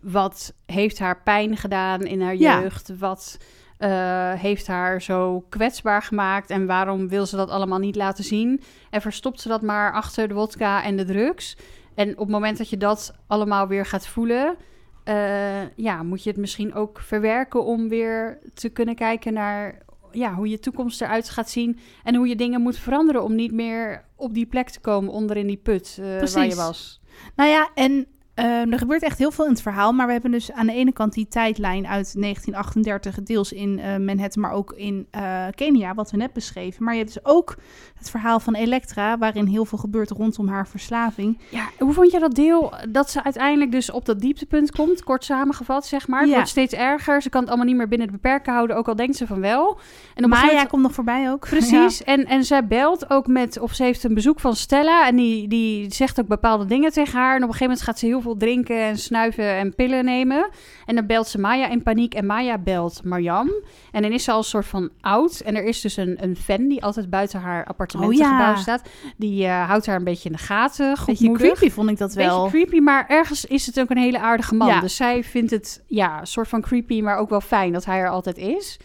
wat 0.00 0.54
heeft 0.66 0.98
haar 0.98 1.22
pijn 1.22 1.56
gedaan 1.56 2.00
in 2.00 2.20
haar 2.22 2.36
Ja. 2.36 2.60
jeugd, 2.60 2.98
wat 2.98 3.38
eh, 3.78 4.32
heeft 4.32 4.66
haar 4.66 5.02
zo 5.02 5.44
kwetsbaar 5.48 6.02
gemaakt 6.02 6.50
en 6.50 6.66
waarom 6.66 7.08
wil 7.08 7.26
ze 7.26 7.36
dat 7.36 7.50
allemaal 7.50 7.78
niet 7.78 7.96
laten 7.96 8.24
zien 8.24 8.62
en 8.90 9.00
verstopt 9.00 9.40
ze 9.40 9.48
dat 9.48 9.62
maar 9.62 9.92
achter 9.92 10.28
de 10.28 10.34
wodka 10.34 10.82
en 10.82 10.96
de 10.96 11.04
drugs. 11.04 11.56
En 11.94 12.10
op 12.12 12.18
het 12.18 12.28
moment 12.28 12.58
dat 12.58 12.68
je 12.68 12.76
dat 12.76 13.14
allemaal 13.26 13.66
weer 13.68 13.86
gaat 13.86 14.06
voelen, 14.06 14.56
eh, 15.04 15.76
ja, 15.76 16.02
moet 16.02 16.22
je 16.22 16.30
het 16.30 16.38
misschien 16.38 16.74
ook 16.74 17.00
verwerken 17.00 17.64
om 17.64 17.88
weer 17.88 18.38
te 18.54 18.68
kunnen 18.68 18.94
kijken 18.94 19.32
naar 19.32 19.82
ja, 20.12 20.34
hoe 20.34 20.48
je 20.48 20.58
toekomst 20.58 21.00
eruit 21.00 21.30
gaat 21.30 21.50
zien 21.50 21.78
en 22.04 22.14
hoe 22.14 22.28
je 22.28 22.36
dingen 22.36 22.60
moet 22.60 22.78
veranderen 22.78 23.22
om 23.22 23.34
niet 23.34 23.52
meer 23.52 24.04
op 24.16 24.34
die 24.34 24.46
plek 24.46 24.70
te 24.70 24.80
komen 24.80 25.12
onder 25.12 25.36
in 25.36 25.46
die 25.46 25.56
put 25.56 25.98
eh, 26.00 26.32
waar 26.32 26.46
je 26.46 26.54
was. 26.54 27.00
Nou 27.36 27.50
ja, 27.50 27.70
en 27.74 28.06
ehm, 28.34 28.72
er 28.72 28.78
gebeurt 28.78 29.02
echt 29.02 29.18
heel 29.18 29.30
veel 29.30 29.44
in 29.44 29.50
het 29.50 29.62
verhaal. 29.62 29.92
Maar 29.92 30.06
we 30.06 30.12
hebben 30.12 30.30
dus 30.30 30.52
aan 30.52 30.66
de 30.66 30.72
ene 30.72 30.92
kant 30.92 31.12
die 31.12 31.28
tijdlijn 31.28 31.86
uit 31.86 32.14
1938, 32.20 33.22
deels 33.22 33.52
in 33.52 33.78
eh, 33.78 33.96
Manhattan, 33.96 34.42
maar 34.42 34.52
ook 34.52 34.72
in 34.76 35.06
eh, 35.10 35.44
Kenia, 35.54 35.94
wat 35.94 36.10
we 36.10 36.16
net 36.16 36.32
beschreven. 36.32 36.84
Maar 36.84 36.94
je 36.94 37.00
hebt 37.00 37.14
dus 37.14 37.24
ook 37.24 37.56
het 37.98 38.10
verhaal 38.10 38.40
van 38.40 38.54
Elektra, 38.54 39.18
waarin 39.18 39.46
heel 39.46 39.64
veel 39.64 39.78
gebeurt 39.78 40.10
rondom 40.10 40.48
haar 40.48 40.68
verslaving. 40.68 41.38
Ja, 41.50 41.68
hoe 41.78 41.92
vond 41.92 42.10
je 42.12 42.18
dat 42.18 42.34
deel 42.34 42.72
dat 42.88 43.10
ze 43.10 43.22
uiteindelijk 43.24 43.70
dus 43.72 43.90
op 43.90 44.04
dat 44.04 44.20
dieptepunt 44.20 44.70
komt? 44.72 45.02
Kort 45.04 45.24
samengevat, 45.24 45.86
zeg 45.86 46.08
maar. 46.08 46.20
Het 46.20 46.28
Ja. 46.28 46.34
wordt 46.34 46.50
steeds 46.50 46.74
erger. 46.74 47.22
Ze 47.22 47.28
kan 47.28 47.40
het 47.40 47.48
allemaal 47.48 47.66
niet 47.68 47.76
meer 47.76 47.88
binnen 47.88 48.06
de 48.06 48.12
beperken 48.12 48.52
houden, 48.52 48.76
ook 48.76 48.88
al 48.88 48.96
denkt 48.96 49.16
ze 49.16 49.26
van 49.26 49.40
wel. 49.40 49.68
En 49.68 49.74
op 49.74 49.76
een 49.76 50.22
gegeven 50.24 50.30
Maya 50.38 50.46
moment- 50.52 50.68
komt 50.68 50.82
nog 50.82 50.92
voorbij 50.92 51.30
ook. 51.30 51.40
Precies. 51.58 52.04
En, 52.04 52.26
en 52.26 52.44
zij 52.44 52.66
belt 52.66 53.10
ook 53.10 53.26
met, 53.26 53.58
of 53.60 53.72
ze 53.74 53.82
heeft 53.82 54.04
een 54.04 54.14
bezoek 54.14 54.40
van 54.40 54.56
Stella. 54.56 55.06
En 55.06 55.16
die, 55.16 55.48
die 55.48 55.92
zegt 55.92 56.20
ook 56.20 56.26
bepaalde 56.26 56.64
dingen 56.64 56.92
tegen 56.92 57.18
haar. 57.18 57.30
En 57.36 57.42
op 57.42 57.48
een 57.48 57.54
gegeven 57.54 57.66
moment 57.66 57.82
gaat 57.82 57.98
ze 57.98 58.06
heel 58.06 58.22
veel 58.24 58.36
drinken 58.36 58.80
en 58.80 58.98
snuiven 58.98 59.44
en 59.56 59.74
pillen 59.74 60.04
nemen. 60.04 60.48
En 60.86 60.94
dan 60.94 61.06
belt 61.06 61.28
ze 61.28 61.38
Maya 61.40 61.68
in 61.68 61.82
paniek. 61.82 62.14
En 62.14 62.26
Maya 62.26 62.58
belt 62.58 63.04
Marjam. 63.04 63.50
En 63.92 64.02
dan 64.02 64.12
is 64.12 64.24
ze 64.24 64.30
al 64.30 64.38
een 64.38 64.44
soort 64.44 64.66
van 64.66 64.90
oud. 65.00 65.40
En 65.40 65.56
er 65.56 65.64
is 65.64 65.80
dus 65.80 65.96
een, 65.96 66.16
een 66.20 66.36
fan 66.36 66.68
die 66.68 66.82
altijd 66.82 67.10
buiten 67.10 67.40
haar 67.40 67.64
appartementengebouw 67.64 68.50
Oh 68.50 68.56
ja. 68.56 68.62
staat. 68.62 68.88
Die 69.16 69.44
eh, 69.44 69.68
houdt 69.68 69.86
haar 69.86 69.96
een 69.96 70.04
beetje 70.04 70.28
in 70.28 70.36
de 70.36 70.42
gaten. 70.42 70.88
Beetje 71.06 71.26
Goedmoedig. 71.26 71.52
creepy 71.58 71.74
vond 71.74 71.90
ik 71.90 71.98
dat 71.98 72.14
wel. 72.14 72.42
Beetje 72.42 72.58
creepy, 72.58 72.78
maar 72.82 73.04
ergens 73.08 73.44
is 73.44 73.66
het 73.66 73.80
ook 73.80 73.90
een 73.90 73.96
hele 73.96 74.18
aardige 74.18 74.54
man. 74.54 74.68
Ja. 74.68 74.80
Dus 74.80 74.96
zij 74.96 75.24
vindt 75.24 75.50
het 75.50 75.82
ja, 75.86 76.20
een 76.20 76.26
soort 76.26 76.48
van 76.48 76.60
creepy, 76.60 77.00
maar 77.00 77.16
ook 77.16 77.28
wel 77.30 77.40
fijn 77.40 77.72
dat 77.72 77.84
hij 77.84 77.98
er 77.98 78.08
altijd 78.08 78.38
is. 78.38 78.78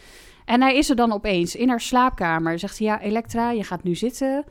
En 0.46 0.62
hij 0.62 0.76
is 0.76 0.90
er 0.90 0.96
dan 0.96 1.12
opeens 1.14 1.56
in 1.56 1.70
haar 1.70 1.82
slaapkamer. 1.82 2.60
Zegt 2.60 2.78
hij, 2.78 2.88
ja, 2.88 3.02
Elektra, 3.02 3.52
je 3.52 3.64
gaat 3.64 3.84
nu 3.84 3.96
zitten. 3.96 4.46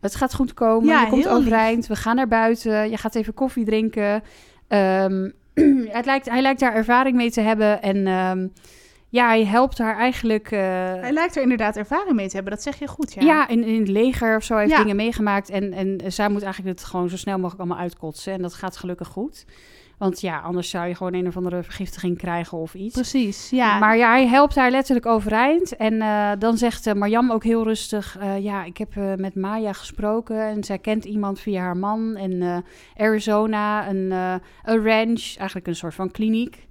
Het 0.00 0.14
gaat 0.14 0.34
goed 0.34 0.54
komen. 0.54 0.88
Ja, 0.88 1.00
je 1.00 1.08
komt 1.08 1.24
heel 1.24 1.32
lief. 1.36 1.40
overeind. 1.46 1.86
We 1.86 1.96
gaan 1.96 2.16
naar 2.16 2.28
buiten. 2.28 2.90
Je 2.90 2.96
gaat 2.96 3.14
even 3.14 3.34
koffie 3.34 3.64
drinken. 3.64 4.22
Ehm, 4.68 5.30
het 5.98 6.04
lijkt, 6.06 6.28
hij 6.28 6.40
lijkt 6.42 6.60
daar 6.60 6.74
ervaring 6.74 7.16
mee 7.16 7.30
te 7.30 7.40
hebben. 7.40 7.82
En 7.82 8.06
ehm, 8.06 8.46
ja, 9.08 9.26
hij 9.26 9.44
helpt 9.44 9.78
haar 9.78 9.96
eigenlijk... 9.96 10.50
eh, 10.50 10.58
Hij 11.00 11.12
lijkt 11.12 11.36
er 11.36 11.42
inderdaad 11.42 11.76
ervaring 11.76 12.16
mee 12.16 12.28
te 12.28 12.34
hebben, 12.34 12.52
dat 12.52 12.62
zeg 12.62 12.78
je 12.78 12.86
goed, 12.88 13.12
ja. 13.14 13.22
ja, 13.22 13.48
in, 13.48 13.64
in 13.64 13.78
het 13.80 13.88
leger 13.88 14.36
of 14.36 14.42
zo 14.42 14.56
heeft 14.56 14.70
Ja. 14.70 14.78
dingen 14.78 14.96
meegemaakt. 14.96 15.50
En, 15.50 15.72
en 15.72 16.12
zij 16.12 16.28
moet 16.28 16.42
eigenlijk 16.42 16.78
het 16.78 16.88
gewoon 16.88 17.08
zo 17.08 17.16
snel 17.16 17.36
mogelijk 17.38 17.60
allemaal 17.60 17.78
uitkotsen. 17.82 18.32
En 18.32 18.42
dat 18.42 18.54
gaat 18.54 18.76
gelukkig 18.76 19.08
goed. 19.08 19.44
Want 19.98 20.20
ja, 20.20 20.38
anders 20.38 20.70
zou 20.70 20.88
je 20.88 20.94
gewoon 20.94 21.14
een 21.14 21.26
of 21.26 21.36
andere 21.36 21.62
vergiftiging 21.62 22.18
krijgen 22.18 22.58
of 22.58 22.74
iets. 22.74 22.94
Precies, 22.94 23.50
ja. 23.50 23.78
Maar 23.78 23.96
ja, 23.96 24.10
hij 24.10 24.26
helpt 24.26 24.54
haar 24.54 24.70
letterlijk 24.70 25.06
overeind. 25.06 25.76
En 25.76 26.00
eh, 26.00 26.30
dan 26.38 26.56
zegt 26.56 26.86
eh, 26.86 26.94
Marjam 26.94 27.32
ook 27.32 27.44
heel 27.44 27.64
rustig... 27.64 28.16
eh, 28.18 28.42
ja, 28.42 28.64
ik 28.64 28.76
heb 28.76 28.94
met 29.16 29.34
Maya 29.34 29.72
gesproken 29.72 30.40
en 30.40 30.64
zij 30.64 30.78
kent 30.78 31.04
iemand 31.04 31.40
via 31.40 31.60
haar 31.60 31.76
man. 31.76 32.16
En 32.16 32.64
Arizona, 32.96 33.88
een, 33.88 34.10
een 34.64 34.84
ranch, 34.84 35.34
eigenlijk 35.36 35.66
een 35.66 35.76
soort 35.76 35.94
van 35.94 36.10
kliniek... 36.10 36.66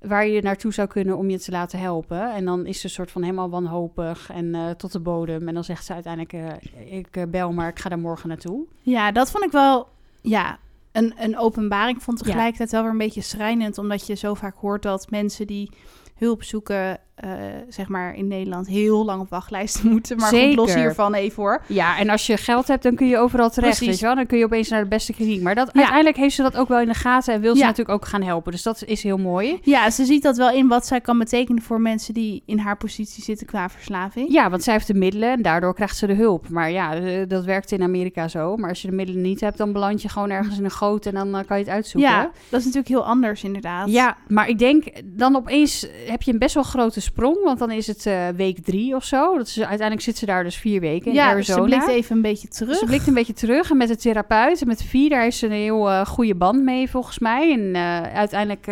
waar 0.00 0.26
je 0.26 0.42
naartoe 0.42 0.72
zou 0.72 0.88
kunnen 0.88 1.16
om 1.16 1.30
je 1.30 1.38
te 1.38 1.50
laten 1.50 1.78
helpen. 1.78 2.34
En 2.34 2.44
dan 2.44 2.66
is 2.66 2.80
ze 2.80 2.84
een 2.84 2.90
soort 2.90 3.10
van 3.10 3.22
helemaal 3.22 3.50
wanhopig 3.50 4.30
en 4.30 4.74
tot 4.76 4.92
de 4.92 5.00
bodem. 5.00 5.48
En 5.48 5.54
dan 5.54 5.64
zegt 5.64 5.84
ze 5.84 5.92
uiteindelijk... 5.92 6.60
ik 6.86 7.30
bel 7.30 7.52
maar, 7.52 7.68
ik 7.68 7.78
ga 7.78 7.88
daar 7.88 7.98
morgen 7.98 8.28
naartoe. 8.28 8.66
Ja, 8.80 9.12
dat 9.12 9.30
vond 9.30 9.44
ik 9.44 9.50
wel, 9.52 9.88
ja, 10.22 10.58
een, 10.96 11.14
een 11.18 11.38
openbaring. 11.38 11.96
Ik 11.96 12.02
vond 12.02 12.18
het 12.18 12.26
tegelijkertijd 12.26 12.70
wel 12.70 12.82
weer 12.82 12.90
een 12.90 12.98
beetje 12.98 13.20
schrijnend, 13.20 13.78
omdat 13.78 14.06
je 14.06 14.14
zo 14.14 14.34
vaak 14.34 14.56
hoort 14.56 14.82
dat 14.82 15.10
mensen 15.10 15.46
die 15.46 15.70
hulp 16.14 16.42
zoeken, 16.42 17.00
eh, 17.16 17.30
zeg 17.68 17.88
maar 17.88 18.14
in 18.14 18.26
Nederland, 18.28 18.66
heel 18.66 19.04
lang 19.04 19.20
op 19.20 19.30
wachtlijsten 19.30 19.90
moeten. 19.92 20.16
Maar 20.16 20.28
goed, 20.28 20.54
los 20.54 20.74
hiervan 20.74 21.14
even 21.14 21.42
hoor. 21.42 21.62
Ja, 21.66 21.98
en 21.98 22.08
als 22.10 22.26
je 22.26 22.36
geld 22.36 22.68
hebt, 22.68 22.82
dan 22.82 22.94
kun 22.94 23.06
je 23.08 23.18
overal 23.18 23.50
terecht, 23.50 23.76
Precies. 23.76 23.86
weet 23.86 23.98
je 23.98 24.06
wel. 24.06 24.14
Dan 24.14 24.26
kun 24.26 24.38
je 24.38 24.44
opeens 24.44 24.68
naar 24.68 24.82
de 24.82 24.88
beste 24.88 25.12
kliniek. 25.12 25.42
Maar 25.42 25.54
dat, 25.54 25.66
Ja. 25.72 25.78
uiteindelijk 25.78 26.16
heeft 26.16 26.34
ze 26.34 26.42
dat 26.42 26.56
ook 26.56 26.68
wel 26.68 26.80
in 26.80 26.86
de 26.88 26.94
gaten 26.94 27.34
en 27.34 27.40
wil 27.40 27.52
ze 27.54 27.60
Ja. 27.60 27.66
natuurlijk 27.66 27.98
ook 28.02 28.06
gaan 28.08 28.22
helpen. 28.22 28.52
Dus 28.52 28.62
dat 28.62 28.82
is 28.84 29.02
heel 29.02 29.16
mooi. 29.18 29.58
Ja, 29.62 29.90
ze 29.90 30.04
ziet 30.04 30.22
dat 30.22 30.36
wel 30.36 30.50
in 30.50 30.68
wat 30.68 30.86
zij 30.86 31.00
kan 31.00 31.18
betekenen 31.18 31.62
voor 31.62 31.80
mensen 31.80 32.14
die 32.14 32.42
in 32.46 32.58
haar 32.58 32.76
positie 32.76 33.22
zitten 33.22 33.46
qua 33.46 33.68
verslaving. 33.68 34.32
Ja, 34.32 34.50
want 34.50 34.62
zij 34.62 34.72
heeft 34.72 34.86
de 34.86 34.94
middelen 34.94 35.30
en 35.32 35.42
daardoor 35.42 35.74
krijgt 35.74 35.96
ze 35.96 36.06
de 36.06 36.14
hulp. 36.14 36.48
Maar 36.48 36.70
ja, 36.70 36.94
eh, 36.94 37.28
dat 37.28 37.44
werkt 37.44 37.72
in 37.72 37.82
Amerika 37.82 38.28
zo. 38.28 38.56
Maar 38.56 38.68
als 38.68 38.82
je 38.82 38.88
de 38.88 38.94
middelen 38.94 39.22
niet 39.22 39.40
hebt, 39.40 39.58
dan 39.58 39.72
beland 39.72 40.02
je 40.02 40.08
gewoon 40.08 40.30
ergens 40.30 40.58
in 40.58 40.64
een 40.64 40.70
goot 40.70 41.06
en 41.06 41.14
dan 41.14 41.34
eh, 41.36 41.46
kan 41.46 41.58
je 41.58 41.64
het 41.64 41.72
uitzoeken. 41.72 42.10
Ja, 42.10 42.22
dat 42.48 42.60
is 42.60 42.64
natuurlijk 42.66 42.88
heel 42.88 43.04
anders 43.06 43.44
inderdaad. 43.44 43.90
Ja, 43.90 44.16
maar 44.28 44.48
ik 44.48 44.58
denk 44.58 44.84
dan 45.04 45.36
opeens 45.36 45.86
heb 46.06 46.22
je 46.22 46.32
een 46.32 46.38
best 46.38 46.54
wel 46.54 46.62
grote 46.62 47.00
sprong. 47.06 47.44
Want 47.44 47.58
dan 47.58 47.70
is 47.70 47.86
het 47.86 48.06
eh, 48.06 48.28
week 48.28 48.64
drie 48.64 48.94
of 48.94 49.04
zo. 49.04 49.36
Dat 49.36 49.46
is, 49.46 49.58
uiteindelijk 49.58 50.00
zit 50.00 50.16
ze 50.16 50.26
daar 50.26 50.44
dus 50.44 50.56
vier 50.56 50.80
weken 50.80 51.06
in 51.06 51.14
ja 51.14 51.28
Arizona. 51.28 51.62
ze 51.62 51.68
blikt 51.68 51.88
even 51.88 52.16
een 52.16 52.22
beetje 52.22 52.48
terug. 52.48 52.76
Ze 52.76 52.84
blikt 52.84 53.06
een 53.06 53.14
beetje 53.14 53.32
terug 53.32 53.70
en 53.70 53.76
met 53.76 53.88
de 53.88 53.96
therapeut 53.96 54.60
en 54.60 54.66
met 54.66 54.82
Vie, 54.82 55.08
daar 55.08 55.26
is 55.26 55.38
ze 55.38 55.46
een 55.46 55.52
heel 55.52 55.90
eh, 55.90 56.06
goede 56.06 56.34
band 56.34 56.62
mee 56.62 56.90
volgens 56.90 57.18
mij. 57.18 57.52
En 57.52 57.74
eh, 57.74 58.14
uiteindelijk 58.14 58.66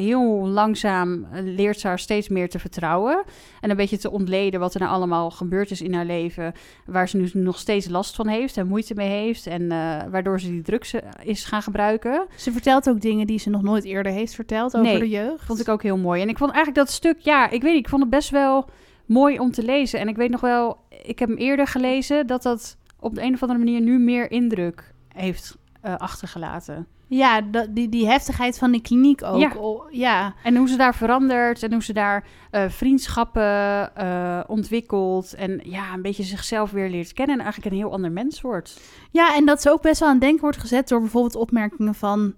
heel 0.00 0.48
langzaam 0.48 1.26
leert 1.32 1.80
ze 1.80 1.86
haar 1.86 1.98
steeds 1.98 2.28
meer 2.28 2.48
te 2.48 2.58
vertrouwen. 2.58 3.24
En 3.60 3.70
een 3.70 3.76
beetje 3.76 3.98
te 3.98 4.10
ontleden 4.10 4.60
wat 4.60 4.74
er 4.74 4.80
nou 4.80 4.92
allemaal 4.92 5.30
gebeurd 5.30 5.70
is 5.70 5.82
in 5.82 5.94
haar 5.94 6.04
leven. 6.04 6.52
Waar 6.86 7.08
ze 7.08 7.16
nu 7.16 7.30
nog 7.32 7.58
steeds 7.58 7.88
last 7.88 8.14
van 8.14 8.28
heeft 8.28 8.56
en 8.56 8.66
moeite 8.66 8.94
mee 8.94 9.08
heeft. 9.08 9.46
En 9.46 9.68
waardoor 10.10 10.40
ze 10.40 10.50
die 10.50 10.62
drugs 10.62 10.94
is 11.22 11.44
gaan 11.44 11.62
gebruiken. 11.62 12.26
Ze 12.36 12.52
vertelt 12.52 12.88
ook 12.88 13.00
dingen 13.00 13.26
die 13.26 13.38
ze 13.38 13.50
nog 13.50 13.62
nooit 13.62 13.84
eerder 13.84 14.12
heeft 14.12 14.34
verteld 14.34 14.76
over 14.76 14.90
Nee, 14.90 14.98
de 14.98 15.08
jeugd. 15.08 15.44
Vond 15.44 15.60
ik 15.60 15.68
ook 15.68 15.82
heel 15.82 15.96
mooi. 15.96 16.22
En 16.22 16.28
ik 16.28 16.38
vond 16.38 16.52
eigenlijk 16.52 16.86
dat 16.86 16.94
stuk, 16.94 17.16
ja, 17.18 17.50
ik 17.50 17.62
weet 17.62 17.74
niet, 17.74 17.79
ik 17.80 17.88
vond 17.88 18.02
het 18.02 18.10
best 18.10 18.30
wel 18.30 18.68
mooi 19.06 19.38
om 19.38 19.50
te 19.50 19.62
lezen. 19.62 20.00
En 20.00 20.08
ik 20.08 20.16
weet 20.16 20.30
nog 20.30 20.40
wel, 20.40 20.78
ik 21.02 21.18
heb 21.18 21.28
hem 21.28 21.38
eerder 21.38 21.66
gelezen, 21.66 22.26
dat 22.26 22.42
dat 22.42 22.76
op 23.00 23.14
de 23.14 23.22
een 23.22 23.34
of 23.34 23.42
andere 23.42 23.58
manier 23.58 23.80
nu 23.80 23.98
meer 23.98 24.30
indruk 24.30 24.94
heeft 25.08 25.58
eh, 25.80 25.96
achtergelaten. 25.96 26.86
Ja, 27.06 27.40
dat, 27.40 27.66
die, 27.70 27.88
die 27.88 28.06
heftigheid 28.06 28.58
van 28.58 28.70
die 28.70 28.82
kliniek 28.82 29.22
ook. 29.22 29.40
Ja. 29.40 29.52
Ja. 29.90 30.34
En 30.42 30.56
hoe 30.56 30.68
ze 30.68 30.76
daar 30.76 30.94
verandert 30.94 31.62
en 31.62 31.72
hoe 31.72 31.82
ze 31.82 31.92
daar 31.92 32.24
eh, 32.50 32.68
vriendschappen 32.68 33.96
eh, 33.96 34.40
ontwikkelt. 34.46 35.34
En 35.34 35.60
ja, 35.64 35.92
een 35.92 36.02
beetje 36.02 36.22
zichzelf 36.22 36.70
weer 36.70 36.90
leert 36.90 37.12
kennen 37.12 37.36
en 37.36 37.42
eigenlijk 37.42 37.72
een 37.72 37.80
heel 37.80 37.92
ander 37.92 38.12
mens 38.12 38.40
wordt. 38.40 38.80
ja, 39.10 39.36
en 39.36 39.46
dat 39.46 39.62
ze 39.62 39.70
ook 39.70 39.82
best 39.82 40.00
wel 40.00 40.08
aan 40.08 40.14
het 40.14 40.24
denken 40.24 40.42
wordt 40.42 40.56
gezet 40.56 40.88
door 40.88 41.00
bijvoorbeeld 41.00 41.36
opmerkingen 41.36 41.94
van 41.94 42.34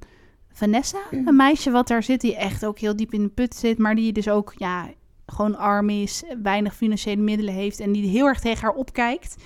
Vanessa. 0.53 0.99
Een 1.11 1.37
meisje 1.37 1.71
wat 1.71 1.89
daar 1.89 2.03
zit, 2.03 2.21
die 2.21 2.37
echt 2.37 2.67
ook 2.67 2.79
heel 2.79 2.97
diep 2.97 3.13
in 3.13 3.23
de 3.23 3.29
put 3.29 3.55
zit, 3.55 3.79
maar 3.79 3.95
die 3.95 4.13
dus 4.13 4.29
ook 4.29 4.53
ja, 4.57 4.89
gewoon 5.27 5.57
arm 5.57 5.89
is, 5.91 6.23
weinig 6.43 6.75
financiële 6.75 7.23
middelen 7.23 7.55
heeft 7.55 7.81
en 7.81 7.93
die 7.93 8.09
heel 8.11 8.27
erg 8.27 8.41
tegen 8.41 8.63
haar 8.63 8.75
opkijkt. 8.75 9.37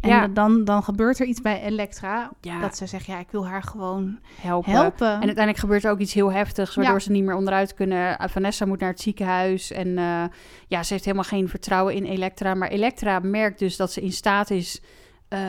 En 0.00 0.08
Ja. 0.08 0.28
dan, 0.28 0.64
dan 0.64 0.82
gebeurt 0.82 1.18
er 1.20 1.26
iets 1.26 1.40
bij 1.40 1.62
Elektra. 1.62 2.30
Ja. 2.40 2.60
Dat 2.60 2.76
ze 2.76 2.86
zegt, 2.86 3.06
ja, 3.06 3.18
ik 3.18 3.30
wil 3.30 3.46
haar 3.46 3.62
gewoon 3.62 4.18
Helpen. 4.40 4.72
helpen. 4.72 5.06
En 5.06 5.12
uiteindelijk 5.12 5.56
gebeurt 5.58 5.84
er 5.84 5.90
ook 5.90 5.98
iets 5.98 6.12
heel 6.12 6.32
heftigs, 6.32 6.74
waardoor 6.74 6.94
Ja. 6.94 7.00
ze 7.00 7.10
niet 7.10 7.24
meer 7.24 7.34
onderuit 7.34 7.74
kunnen. 7.74 8.16
Uh, 8.20 8.28
Vanessa 8.28 8.64
moet 8.66 8.80
naar 8.80 8.90
het 8.90 9.00
ziekenhuis 9.00 9.70
en 9.70 9.98
eh, 9.98 10.24
ja, 10.68 10.82
ze 10.82 10.92
heeft 10.92 11.04
helemaal 11.04 11.24
geen 11.24 11.48
vertrouwen 11.48 11.94
in 11.94 12.04
Elektra. 12.04 12.54
Maar 12.54 12.68
Elektra 12.68 13.18
merkt 13.18 13.58
dus 13.58 13.76
dat 13.76 13.92
ze 13.92 14.00
in 14.00 14.12
staat 14.12 14.50
is 14.50 14.82
eh, 15.28 15.40